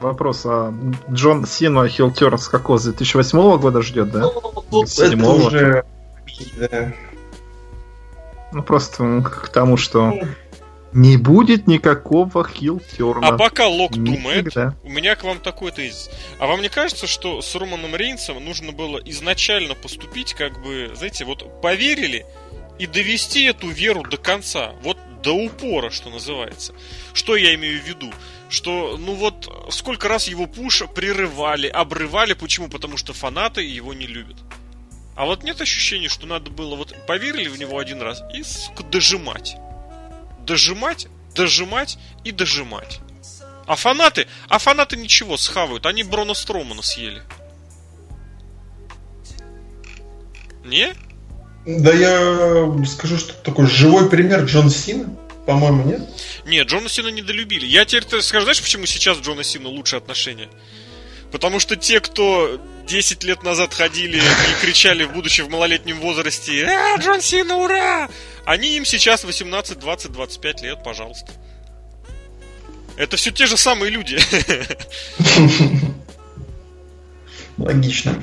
Вопрос, 0.00 0.42
а 0.44 0.72
Джон 1.10 1.46
Сина 1.46 1.88
Хилтер 1.88 2.38
с 2.38 2.48
какого? 2.48 2.78
С 2.78 2.84
2008 2.84 3.58
года 3.58 3.82
ждет, 3.82 4.10
да? 4.12 4.20
Ну, 4.70 4.84
это 4.84 5.26
уже... 5.26 5.84
Ну, 8.52 8.62
просто 8.62 9.22
к 9.22 9.48
тому, 9.48 9.76
что 9.76 10.14
Не 10.92 11.16
будет 11.18 11.66
никакого 11.66 12.48
хил-терна. 12.48 13.28
А 13.28 13.36
пока 13.36 13.66
Лок 13.68 13.92
думает, 13.92 14.56
у 14.82 14.88
меня 14.88 15.16
к 15.16 15.24
вам 15.24 15.38
такой 15.38 15.70
тезис. 15.70 16.10
А 16.38 16.46
вам 16.46 16.62
не 16.62 16.68
кажется, 16.68 17.06
что 17.06 17.42
с 17.42 17.54
Романом 17.54 17.94
Рейнсом 17.94 18.42
нужно 18.42 18.72
было 18.72 18.98
изначально 19.04 19.74
поступить, 19.74 20.34
как 20.34 20.62
бы, 20.62 20.90
знаете, 20.94 21.24
вот 21.24 21.60
поверили 21.60 22.24
и 22.78 22.86
довести 22.86 23.44
эту 23.44 23.68
веру 23.68 24.02
до 24.02 24.16
конца, 24.16 24.72
вот 24.82 24.96
до 25.22 25.32
упора, 25.32 25.90
что 25.90 26.10
называется. 26.10 26.72
Что 27.12 27.36
я 27.36 27.54
имею 27.54 27.82
в 27.82 27.84
виду? 27.86 28.10
Что, 28.48 28.96
ну 28.98 29.14
вот, 29.14 29.68
сколько 29.70 30.08
раз 30.08 30.28
его 30.28 30.46
пуша 30.46 30.86
прерывали, 30.86 31.66
обрывали, 31.66 32.32
почему? 32.32 32.68
Потому 32.68 32.96
что 32.96 33.12
фанаты 33.12 33.62
его 33.62 33.92
не 33.92 34.06
любят. 34.06 34.36
А 35.16 35.26
вот 35.26 35.42
нет 35.42 35.60
ощущения, 35.60 36.08
что 36.08 36.26
надо 36.26 36.50
было 36.50 36.76
вот 36.76 36.94
поверили 37.06 37.48
в 37.48 37.58
него 37.58 37.78
один 37.78 38.00
раз 38.00 38.22
и, 38.32 38.42
сука, 38.42 38.84
дожимать 38.84 39.56
дожимать, 40.48 41.06
дожимать 41.34 41.98
и 42.24 42.32
дожимать. 42.32 43.00
А 43.66 43.76
фанаты, 43.76 44.26
а 44.48 44.58
фанаты 44.58 44.96
ничего, 44.96 45.36
схавают. 45.36 45.84
Они 45.86 46.02
Брона 46.02 46.34
Стромана 46.34 46.82
съели. 46.82 47.22
Не? 50.64 50.94
Да 51.66 51.92
я 51.92 52.74
скажу, 52.86 53.18
что 53.18 53.34
такой 53.34 53.66
живой 53.66 54.08
пример 54.08 54.44
Джон 54.44 54.70
Сина. 54.70 55.14
По-моему, 55.46 55.84
нет? 55.84 56.00
Нет, 56.46 56.66
Джона 56.66 56.88
Сина 56.88 57.08
недолюбили. 57.08 57.66
Я 57.66 57.84
теперь 57.84 58.22
скажу, 58.22 58.44
знаешь, 58.44 58.62
почему 58.62 58.86
сейчас 58.86 59.18
Джона 59.18 59.44
Сина 59.44 59.68
лучше 59.68 59.96
отношения? 59.96 60.48
Потому 61.30 61.60
что 61.60 61.76
те, 61.76 62.00
кто 62.00 62.58
10 62.88 63.22
лет 63.24 63.42
назад 63.42 63.74
ходили 63.74 64.16
и 64.16 64.60
кричали, 64.62 65.04
будучи 65.04 65.42
в 65.42 65.50
малолетнем 65.50 66.00
возрасте, 66.00 66.66
«А, 66.66 66.96
Джон 66.98 67.20
Сина, 67.20 67.56
ура!» 67.56 68.08
Они 68.44 68.76
им 68.76 68.84
сейчас 68.84 69.24
18, 69.24 69.78
20, 69.78 70.10
25 70.10 70.62
лет, 70.62 70.82
пожалуйста. 70.82 71.30
Это 72.96 73.16
все 73.16 73.30
те 73.30 73.46
же 73.46 73.56
самые 73.56 73.90
люди. 73.90 74.18
Логично. 77.58 78.22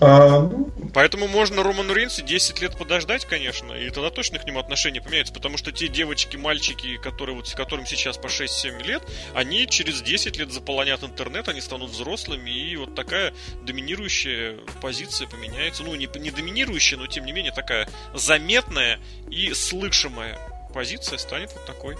А. 0.00 0.50
Поэтому 0.94 1.28
можно 1.28 1.62
Роману 1.62 1.92
Рейнсу 1.92 2.22
10 2.22 2.60
лет 2.60 2.76
подождать, 2.76 3.24
конечно, 3.24 3.72
и 3.72 3.90
тогда 3.90 4.10
точно 4.10 4.38
к 4.38 4.46
нему 4.46 4.58
отношение 4.58 5.02
поменяется, 5.02 5.32
потому 5.32 5.58
что 5.58 5.72
те 5.72 5.88
девочки, 5.88 6.36
мальчики, 6.36 6.96
которые 6.96 7.36
вот, 7.36 7.50
которым 7.50 7.86
сейчас 7.86 8.16
по 8.16 8.26
6-7 8.26 8.82
лет, 8.84 9.02
они 9.34 9.66
через 9.66 10.02
10 10.02 10.36
лет 10.36 10.52
заполонят 10.52 11.02
интернет, 11.02 11.48
они 11.48 11.60
станут 11.60 11.90
взрослыми, 11.90 12.50
и 12.50 12.76
вот 12.76 12.94
такая 12.94 13.34
доминирующая 13.62 14.58
позиция 14.80 15.28
поменяется. 15.28 15.82
Ну, 15.82 15.94
не, 15.94 16.08
не 16.18 16.30
доминирующая, 16.30 16.98
но 16.98 17.06
тем 17.06 17.24
не 17.24 17.32
менее 17.32 17.52
такая 17.52 17.88
заметная 18.14 18.98
и 19.30 19.52
слышимая 19.52 20.38
позиция 20.72 21.18
станет 21.18 21.52
вот 21.52 21.64
такой 21.66 21.96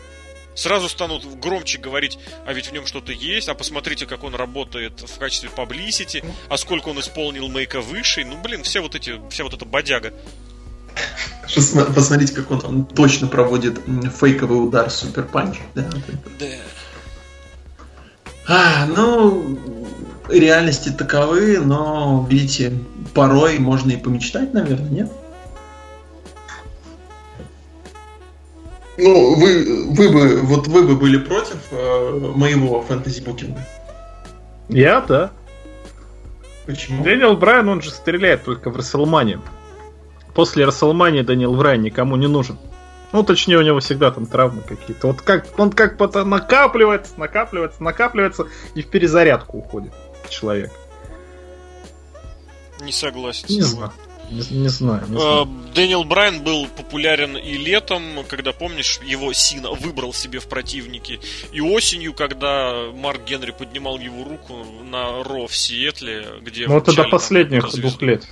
сразу 0.59 0.89
станут 0.89 1.25
громче 1.39 1.79
говорить, 1.79 2.19
а 2.45 2.53
ведь 2.53 2.67
в 2.67 2.73
нем 2.73 2.85
что-то 2.85 3.13
есть, 3.13 3.49
а 3.49 3.55
посмотрите, 3.55 4.07
как 4.07 4.25
он 4.25 4.35
работает 4.35 5.01
в 5.01 5.19
качестве 5.19 5.49
паблисити, 5.49 6.25
а 6.49 6.57
сколько 6.57 6.89
он 6.89 6.99
исполнил 7.01 7.49
мейка 7.49 7.81
выше. 7.81 8.25
Ну, 8.25 8.41
блин, 8.43 8.65
все 8.65 8.81
вот 8.81 8.95
эти, 8.95 9.21
вся 9.31 9.45
вот 9.45 9.55
эта 9.55 9.65
бодяга. 9.65 10.13
Посмотрите, 11.95 12.35
как 12.35 12.51
он, 12.51 12.61
он 12.65 12.85
точно 12.87 13.29
проводит 13.29 13.81
фейковый 14.19 14.67
удар 14.67 14.91
супер 14.91 15.25
панч. 15.25 15.59
Да. 15.75 15.89
да. 16.41 16.47
А, 18.49 18.87
ну, 18.87 19.59
реальности 20.29 20.89
таковы, 20.89 21.59
но, 21.59 22.27
видите, 22.29 22.73
порой 23.15 23.59
можно 23.59 23.93
и 23.93 23.97
помечтать, 23.97 24.53
наверное, 24.55 24.91
нет? 24.91 25.13
Ну, 28.99 29.37
вы, 29.37 29.87
вы 29.91 30.11
бы, 30.11 30.37
вот 30.43 30.67
вы 30.67 30.83
бы 30.83 30.97
были 30.97 31.19
против 31.19 31.59
э, 31.71 32.33
моего 32.35 32.83
фэнтези-букинга? 32.83 33.65
Я, 34.69 35.01
да. 35.01 35.31
Почему? 36.67 37.05
Дэниел 37.05 37.37
Брайан, 37.37 37.69
он 37.69 37.81
же 37.81 37.91
стреляет 37.91 38.43
только 38.43 38.71
в 38.71 38.77
Расселмане. 38.77 39.41
После 40.35 40.65
Расселмани 40.65 41.23
Дэниел 41.23 41.55
Брайан 41.55 41.83
никому 41.83 42.17
не 42.17 42.27
нужен. 42.27 42.59
Ну, 43.13 43.23
точнее, 43.23 43.59
у 43.59 43.63
него 43.63 43.79
всегда 43.79 44.11
там 44.11 44.27
травмы 44.27 44.63
какие-то. 44.63 45.07
Вот 45.07 45.23
как 45.23 45.47
он 45.59 45.71
как 45.71 45.97
потом 45.97 46.31
накапливается, 46.31 47.13
накапливается, 47.17 47.83
накапливается 47.83 48.47
и 48.75 48.83
в 48.83 48.89
перезарядку 48.89 49.59
уходит 49.59 49.93
человек. 50.29 50.73
Не 52.81 52.93
согласен. 52.93 53.47
Не 53.49 53.63
знаю. 53.63 53.93
Не, 54.31 54.43
не 54.51 54.69
знаю. 54.69 55.07
Не 55.09 55.19
знаю. 55.19 55.45
Э, 55.45 55.75
Дэниел 55.75 56.05
Брайан 56.05 56.43
был 56.43 56.67
популярен 56.67 57.37
и 57.37 57.57
летом, 57.57 58.03
когда, 58.29 58.53
помнишь, 58.53 59.01
его 59.05 59.33
Сина 59.33 59.71
выбрал 59.73 60.13
себе 60.13 60.39
в 60.39 60.49
противники, 60.49 61.21
и 61.53 61.61
осенью, 61.61 62.15
когда 62.15 62.91
Марк 62.95 63.25
Генри 63.25 63.53
поднимал 63.53 63.99
его 63.99 64.25
руку 64.25 64.65
на 64.91 65.23
Raw 65.23 65.47
в 65.47 65.57
Сиэтле, 65.57 66.27
где... 66.43 66.67
Ну, 66.67 66.79
это 66.79 66.95
до 66.95 67.05
последних 67.05 67.71
двух 67.73 68.03
лет. 68.03 68.27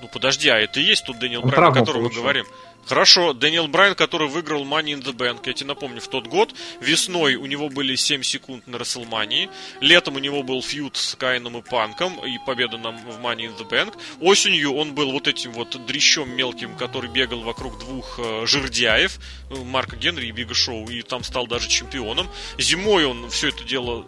Ну 0.00 0.08
подожди, 0.12 0.48
а 0.48 0.58
это 0.58 0.78
и 0.78 0.84
есть 0.84 1.04
тот 1.04 1.18
Дэниел 1.18 1.42
Брайан, 1.42 1.72
о 1.72 1.74
котором 1.74 2.04
мы 2.04 2.10
говорим. 2.10 2.46
Хорошо, 2.86 3.34
Дэниел 3.34 3.68
Брайан, 3.68 3.94
который 3.94 4.28
выиграл 4.28 4.64
Money 4.64 4.94
in 4.94 5.02
the 5.02 5.12
Bank, 5.12 5.42
я 5.44 5.52
тебе 5.52 5.68
напомню, 5.68 6.00
в 6.00 6.08
тот 6.08 6.26
год, 6.26 6.54
весной 6.80 7.34
у 7.34 7.44
него 7.44 7.68
были 7.68 7.94
7 7.94 8.22
секунд 8.22 8.66
на 8.66 8.78
Рестлмании, 8.78 9.50
летом 9.80 10.16
у 10.16 10.18
него 10.18 10.42
был 10.42 10.62
feud 10.62 10.96
с 10.96 11.14
Кайном 11.14 11.58
и 11.58 11.62
Панком 11.62 12.24
и 12.24 12.38
победа 12.46 12.78
нам 12.78 12.96
в 12.96 13.20
Money 13.20 13.48
in 13.48 13.58
the 13.58 13.68
Bank, 13.68 13.94
осенью 14.20 14.72
он 14.74 14.94
был 14.94 15.12
вот 15.12 15.28
этим 15.28 15.52
вот 15.52 15.84
дрищом 15.84 16.34
мелким, 16.34 16.76
который 16.76 17.10
бегал 17.10 17.40
вокруг 17.40 17.78
двух 17.78 18.18
э, 18.18 18.46
жердяев, 18.46 19.18
э, 19.50 19.54
Марка 19.56 19.96
Генри 19.96 20.28
и 20.28 20.32
Бига 20.32 20.54
Шоу, 20.54 20.88
и 20.88 21.02
там 21.02 21.22
стал 21.24 21.46
даже 21.46 21.68
чемпионом. 21.68 22.26
Зимой 22.56 23.04
он 23.04 23.28
все 23.28 23.48
это 23.48 23.64
дело 23.64 24.06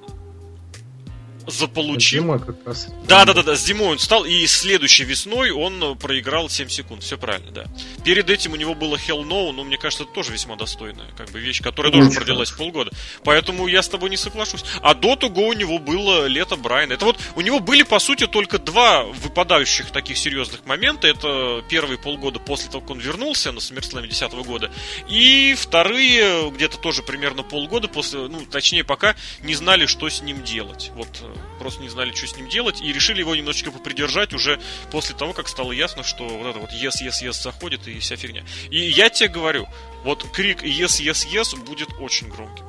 заполучил. 1.47 2.23
Зимой 2.23 2.41
как 2.41 2.57
раз. 2.67 2.89
Да, 3.07 3.25
да, 3.25 3.33
да, 3.33 3.43
да, 3.43 3.57
с 3.57 3.65
зимой 3.65 3.89
он 3.89 3.99
стал, 3.99 4.25
и 4.25 4.47
следующей 4.47 5.05
весной 5.05 5.51
он 5.51 5.83
э, 5.83 5.95
проиграл 5.95 6.49
7 6.49 6.69
секунд, 6.69 7.03
все 7.03 7.19
правильно, 7.19 7.51
да. 7.51 7.65
Перед 8.05 8.31
этим 8.31 8.53
у 8.53 8.57
него 8.57 8.75
было 8.75 8.97
Hell 8.97 9.25
No, 9.25 9.53
но 9.53 9.65
мне 9.65 9.77
кажется, 9.77 10.05
это 10.05 10.12
тоже 10.12 10.33
весьма 10.33 10.57
достойная 10.57 11.11
как 11.17 11.31
бы 11.31 11.41
вещь, 11.41 11.62
которая 11.62 11.93
тоже 11.93 12.11
продлилась 12.11 12.51
полгода. 12.51 12.91
Поэтому 13.25 13.67
я 13.67 13.83
с 13.83 13.89
тобой 13.89 14.11
не 14.11 14.17
соглашусь. 14.17 14.65
А 14.83 14.95
до 14.95 15.17
того 15.17 15.49
у 15.49 15.53
него 15.53 15.79
было 15.79 16.27
лето 16.27 16.57
Брайана. 16.57 16.95
Это 16.95 17.05
вот 17.05 17.19
у 17.37 17.41
него 17.41 17.61
были, 17.61 17.83
по 17.83 17.99
сути, 17.99 18.27
только 18.27 18.59
два 18.59 19.05
выпадающих 19.05 19.91
таких 19.91 20.19
серьезных 20.19 20.65
момента. 20.67 21.09
Это 21.09 21.62
первые 21.69 21.99
полгода 21.99 22.39
после 22.39 22.71
того, 22.71 22.81
как 22.81 22.91
он 22.91 22.99
вернулся 22.99 23.53
на 23.53 23.59
SummerSlam 23.59 24.07
10 24.07 24.33
года, 24.45 24.71
и 25.09 25.55
вторые 25.59 26.51
где-то 26.51 26.79
тоже 26.79 27.03
примерно 27.03 27.43
полгода 27.43 27.89
после, 27.89 28.21
ну, 28.21 28.45
точнее, 28.47 28.85
пока 28.85 29.15
не 29.43 29.55
знали, 29.55 29.87
что 29.87 30.09
с 30.09 30.23
ним 30.23 30.43
делать. 30.43 30.91
Вот 30.95 31.09
э, 31.23 31.30
просто 31.59 31.82
не 31.82 31.89
знали, 31.89 32.12
что 32.12 32.27
с 32.27 32.36
ним 32.36 32.48
делать, 32.48 32.81
и 32.81 32.93
решили 32.93 33.20
его 33.20 33.35
немножечко 33.35 33.70
попридержать 33.70 34.32
уже 34.32 34.61
после 34.90 35.15
того, 35.15 35.32
как 35.32 35.48
стало 35.48 35.73
ясно, 35.73 36.02
что 36.02 36.27
вот 36.27 36.47
это 36.47 36.59
вот 36.59 36.70
yes, 36.70 37.02
yes, 37.02 37.23
yes 37.23 37.43
заходит 37.43 37.86
и 37.89 37.98
вся 37.98 38.16
фигня. 38.16 38.44
И 38.70 38.78
я 38.78 39.11
тебе 39.11 39.28
говорю, 39.28 39.69
вот 40.05 40.24
крик 40.31 40.62
yes, 40.62 41.01
yes, 41.02 41.27
yes 41.31 41.57
будет 41.65 41.89
очень 41.98 42.28
громким. 42.28 42.65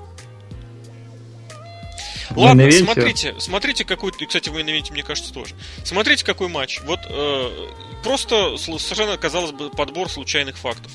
Ладно, 2.35 2.71
смотрите, 2.71 3.35
смотрите 3.39 3.85
какой, 3.85 4.11
кстати, 4.11 4.49
в 4.49 4.53
мейн 4.53 4.83
мне 4.91 5.03
кажется, 5.03 5.33
тоже. 5.33 5.55
Смотрите, 5.83 6.25
какой 6.25 6.47
матч. 6.47 6.79
Вот 6.83 6.99
э, 7.05 7.69
просто 8.03 8.57
совершенно, 8.57 9.17
казалось 9.17 9.51
бы, 9.51 9.69
подбор 9.69 10.09
случайных 10.09 10.57
фактов. 10.57 10.91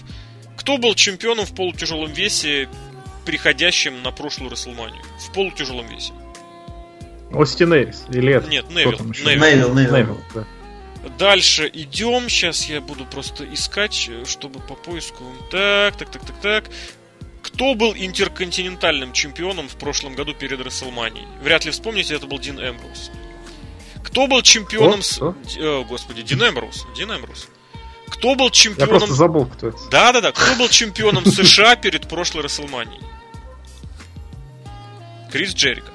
Кто 0.56 0.78
был 0.78 0.94
чемпионом 0.94 1.44
в 1.44 1.54
полутяжелом 1.54 2.12
весе, 2.12 2.68
приходящим 3.24 4.02
на 4.02 4.12
прошлую 4.12 4.50
Расселманию? 4.50 5.02
В 5.20 5.32
полутяжелом 5.32 5.86
весе. 5.88 6.12
Остин 7.32 7.74
Эрис 7.74 8.04
или 8.10 8.34
это? 8.34 8.48
Нет, 8.48 8.68
Невил. 8.70 8.92
Невил, 8.92 9.74
Невил. 9.74 9.96
Невил 9.96 10.20
да. 10.34 10.44
Дальше 11.18 11.70
идем. 11.72 12.28
Сейчас 12.28 12.68
я 12.68 12.80
буду 12.80 13.04
просто 13.06 13.44
искать, 13.52 14.10
чтобы 14.26 14.60
по 14.60 14.74
поиску. 14.74 15.24
Так, 15.50 15.96
так, 15.96 16.10
так, 16.10 16.24
так, 16.24 16.40
так. 16.40 16.64
Кто 17.42 17.74
был 17.74 17.94
интерконтинентальным 17.94 19.12
чемпионом 19.12 19.68
в 19.68 19.76
прошлом 19.76 20.14
году 20.14 20.34
перед 20.34 20.60
Расселманией? 20.60 21.26
Вряд 21.42 21.64
ли 21.64 21.70
вспомните, 21.70 22.14
это 22.14 22.26
был 22.26 22.38
Дин 22.38 22.58
Эмброуз. 22.58 23.10
Кто 24.02 24.26
был 24.26 24.42
чемпионом... 24.42 25.02
С... 25.02 25.20
О, 25.20 25.84
господи, 25.84 26.22
Дин 26.22 26.42
Эмброуз. 26.42 26.86
Дин 26.96 27.10
Эмброуз. 27.12 27.48
Кто 28.08 28.34
был 28.34 28.50
чемпионом... 28.50 28.94
Я 28.94 28.98
просто 28.98 29.14
забыл, 29.14 29.46
кто 29.46 29.68
это. 29.68 29.78
Да-да-да. 29.90 30.32
Кто 30.32 30.54
был 30.56 30.68
чемпионом 30.68 31.24
США 31.24 31.76
перед 31.76 32.08
прошлой 32.08 32.42
Расселманией? 32.42 33.02
Крис 35.30 35.54
Джерика. 35.54 35.92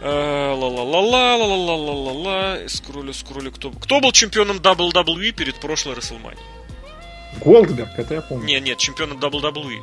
Ла-ла-ла-ла, 0.00 1.36
ла-ла-ла-ла-ла-ла-ла. 1.36 2.68
Скроллю, 2.68 3.12
скроллю. 3.12 3.50
Кто, 3.52 3.70
кто 3.70 4.00
был 4.00 4.12
чемпионом 4.12 4.58
WWE 4.58 5.32
перед 5.32 5.56
прошлой 5.56 5.94
WrestleMania? 5.96 6.38
Голдберг, 7.40 7.90
это 7.96 8.14
я 8.14 8.20
помню. 8.22 8.46
Нет, 8.46 8.62
нет, 8.62 8.78
чемпионом 8.78 9.18
WWE. 9.18 9.80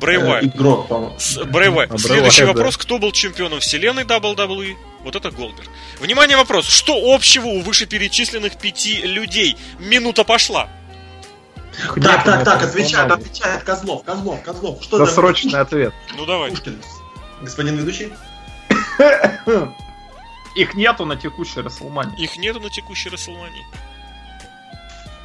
Брэй 0.00 0.18
Уайт. 0.18 0.54
Игрок, 0.54 0.88
по-моему. 0.88 1.16
Брэй 1.46 1.70
Уайт. 1.70 1.90
А, 1.92 1.98
Следующий 1.98 2.44
вопрос. 2.44 2.76
Да. 2.76 2.82
Кто 2.82 2.98
был 2.98 3.12
чемпионом 3.12 3.60
вселенной 3.60 4.04
WWE? 4.04 4.76
Вот 5.02 5.16
это 5.16 5.30
Голдберг. 5.30 5.68
Внимание, 6.00 6.36
вопрос. 6.36 6.66
Что 6.66 7.14
общего 7.14 7.46
у 7.46 7.60
вышеперечисленных 7.62 8.58
пяти 8.58 9.02
людей? 9.02 9.56
Минута 9.78 10.24
пошла. 10.24 10.68
Так, 12.02 12.24
так, 12.24 12.44
так, 12.44 12.62
отвечает, 12.62 13.10
отвечает 13.10 13.62
Козлов, 13.62 14.02
Козлов, 14.04 14.42
Козлов. 14.42 14.82
Что 14.82 14.98
Досрочный 14.98 15.60
ответ. 15.60 15.92
Ну 16.16 16.26
давай. 16.26 16.50
Пушкин, 16.50 16.80
господин 17.40 17.76
ведущий. 17.76 18.12
Их 20.54 20.74
нету 20.74 21.04
на 21.04 21.16
текущей 21.16 21.60
Расселмане. 21.60 22.16
Их 22.18 22.36
нету 22.36 22.60
на 22.60 22.70
текущей 22.70 23.10
Расселмане. 23.10 23.64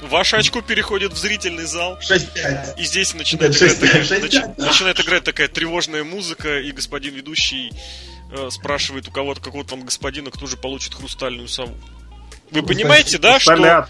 Ваше 0.02 0.36
очко 0.36 0.62
переходит 0.62 1.14
в 1.14 1.18
зрительный 1.18 1.66
зал. 1.66 1.98
6-5. 2.00 2.78
И 2.78 2.84
здесь 2.84 3.14
начинает, 3.14 3.56
6, 3.56 3.80
играть, 3.80 4.06
6, 4.06 4.22
такая, 4.22 4.48
6, 4.48 4.58
начинает 4.58 5.00
играть 5.00 5.24
такая 5.24 5.48
тревожная 5.48 6.04
музыка, 6.04 6.60
и 6.60 6.72
господин 6.72 7.14
ведущий 7.14 7.72
э, 8.32 8.50
спрашивает 8.52 9.08
у 9.08 9.12
кого-то, 9.12 9.40
какого-то 9.40 9.72
там 9.72 9.86
господина, 9.86 10.30
кто 10.30 10.46
же 10.46 10.58
получит 10.58 10.94
хрустальную 10.94 11.48
сову. 11.48 11.74
Вы 12.52 12.62
ну, 12.62 12.68
понимаете, 12.68 13.18
да, 13.18 13.40
что... 13.40 13.88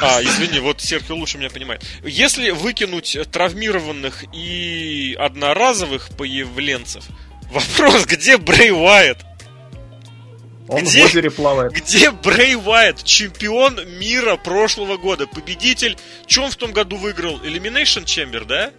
А, 0.00 0.22
извини, 0.22 0.60
вот 0.60 0.80
Серхио 0.80 1.16
лучше 1.16 1.38
меня 1.38 1.48
понимает. 1.48 1.82
Если 2.04 2.50
выкинуть 2.50 3.16
травмированных 3.32 4.24
и 4.34 5.16
одноразовых 5.18 6.10
появленцев, 6.16 7.04
вопрос, 7.50 8.06
где 8.06 8.36
Брей 8.36 8.72
Уайт? 8.72 9.18
Он 10.68 10.82
где, 10.82 11.02
в 11.02 11.04
озере 11.06 11.30
плавает. 11.30 11.72
Где 11.72 12.10
Брей 12.10 12.56
Уайт, 12.56 13.04
чемпион 13.04 13.80
мира 13.98 14.36
прошлого 14.36 14.96
года, 14.96 15.26
победитель? 15.26 15.96
Чем 16.26 16.44
он 16.44 16.50
в 16.50 16.56
том 16.56 16.72
году 16.72 16.96
выиграл? 16.96 17.38
Elimination 17.38 18.04
Chamber, 18.04 18.44
да? 18.44 18.72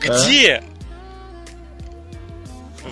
Где? 0.00 0.62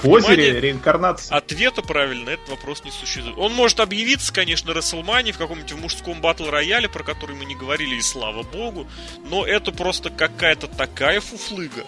В 0.03 0.09
озере 0.11 0.61
реинкарнация. 0.61 1.36
Ответа 1.36 1.81
правильно 1.81 2.31
этот 2.31 2.48
вопрос 2.51 2.85
не 2.85 2.90
существует. 2.90 3.39
Он 3.39 3.55
может 3.55 3.81
объявиться, 3.81 4.32
конечно, 4.32 4.74
Расселмани 4.74 5.32
в 5.32 5.39
каком-нибудь 5.39 5.73
мужском 5.74 6.20
батл 6.20 6.51
рояле, 6.51 6.89
про 6.89 7.03
который 7.03 7.35
мы 7.35 7.44
не 7.44 7.55
говорили, 7.55 7.94
и 7.94 8.03
слава 8.03 8.43
богу, 8.43 8.86
но 9.24 9.47
это 9.47 9.73
просто 9.73 10.11
какая-то 10.11 10.66
такая 10.66 11.20
фуфлыга, 11.20 11.85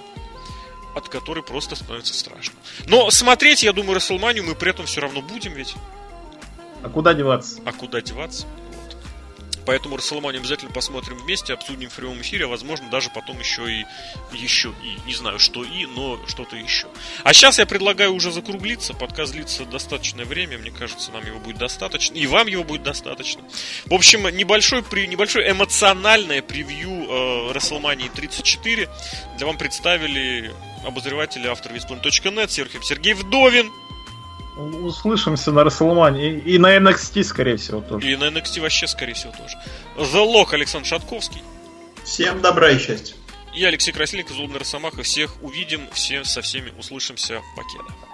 от 0.99 1.09
которой 1.09 1.43
просто 1.43 1.77
становится 1.77 2.15
страшно. 2.15 2.55
Но 2.87 3.11
смотреть, 3.11 3.63
я 3.63 3.73
думаю, 3.73 3.95
Расселманию 3.95 4.45
мы 4.45 4.55
при 4.55 4.71
этом 4.71 4.87
все 4.87 5.01
равно 5.01 5.23
будем 5.23 5.55
ведь. 5.55 5.75
А 6.83 6.89
куда 6.89 7.15
деваться? 7.15 7.61
А 7.65 7.73
куда 7.73 8.01
деваться? 8.01 8.47
Поэтому 9.69 9.99
Расселманию 9.99 10.41
обязательно 10.41 10.71
посмотрим 10.71 11.19
вместе, 11.19 11.53
обсудим 11.53 11.91
в 11.91 11.95
прямом 11.95 12.23
эфире, 12.23 12.47
а 12.47 12.49
возможно 12.49 12.89
даже 12.89 13.11
потом 13.11 13.39
еще 13.39 13.71
и 13.71 13.85
еще 14.33 14.73
и 14.83 15.07
не 15.07 15.13
знаю 15.13 15.39
что 15.39 15.63
и, 15.63 15.85
но 15.85 16.19
что-то 16.27 16.57
еще. 16.57 16.87
А 17.23 17.35
сейчас 17.35 17.59
я 17.59 17.67
предлагаю 17.67 18.15
уже 18.15 18.33
закруглиться, 18.33 18.95
подкаст 18.95 19.33
длится 19.33 19.67
достаточное 19.67 20.25
время, 20.25 20.57
мне 20.57 20.71
кажется, 20.71 21.13
нам 21.13 21.23
его 21.27 21.39
будет 21.39 21.59
достаточно, 21.59 22.17
и 22.17 22.27
вам 22.27 22.47
его 22.47 22.65
будет 22.65 22.83
достаточно. 22.83 23.43
В 23.85 23.93
общем, 23.93 24.27
небольшой, 24.35 24.83
небольшой 25.07 25.51
эмоциональное 25.51 26.41
превью 26.41 26.89
э, 26.91 27.53
WrestleMania 27.53 28.11
34 28.11 28.89
для 29.37 29.47
вам 29.47 29.59
представили 29.59 30.51
обозреватели 30.87 31.47
автор 31.47 31.75
Весплан.нет, 31.75 32.51
Сергей, 32.51 32.83
Сергей 32.83 33.13
Вдовин, 33.13 33.71
услышимся 34.59 35.53
на 35.53 35.65
Расселмане. 35.65 36.33
И, 36.33 36.55
и 36.55 36.59
на 36.59 36.77
NXT, 36.77 37.23
скорее 37.25 37.57
всего, 37.57 37.81
тоже. 37.81 38.11
И 38.11 38.17
на 38.17 38.25
NXT 38.25 38.61
вообще, 38.61 38.87
скорее 38.87 39.15
всего, 39.15 39.33
тоже. 39.33 39.57
The 39.97 40.25
Lock 40.25 40.55
Александр 40.55 40.87
Шатковский. 40.87 41.43
Всем 42.05 42.41
добра 42.41 42.71
и 42.71 42.79
счастья. 42.79 43.15
И 43.55 43.65
Алексей 43.65 43.93
Красильников, 43.93 44.37
Злобный 44.37 44.59
Росомаха. 44.59 45.03
Всех 45.03 45.43
увидим, 45.43 45.89
всем 45.93 46.25
со 46.25 46.43
всеми 46.43 46.73
услышимся. 46.79 47.41
Покеда. 47.57 48.08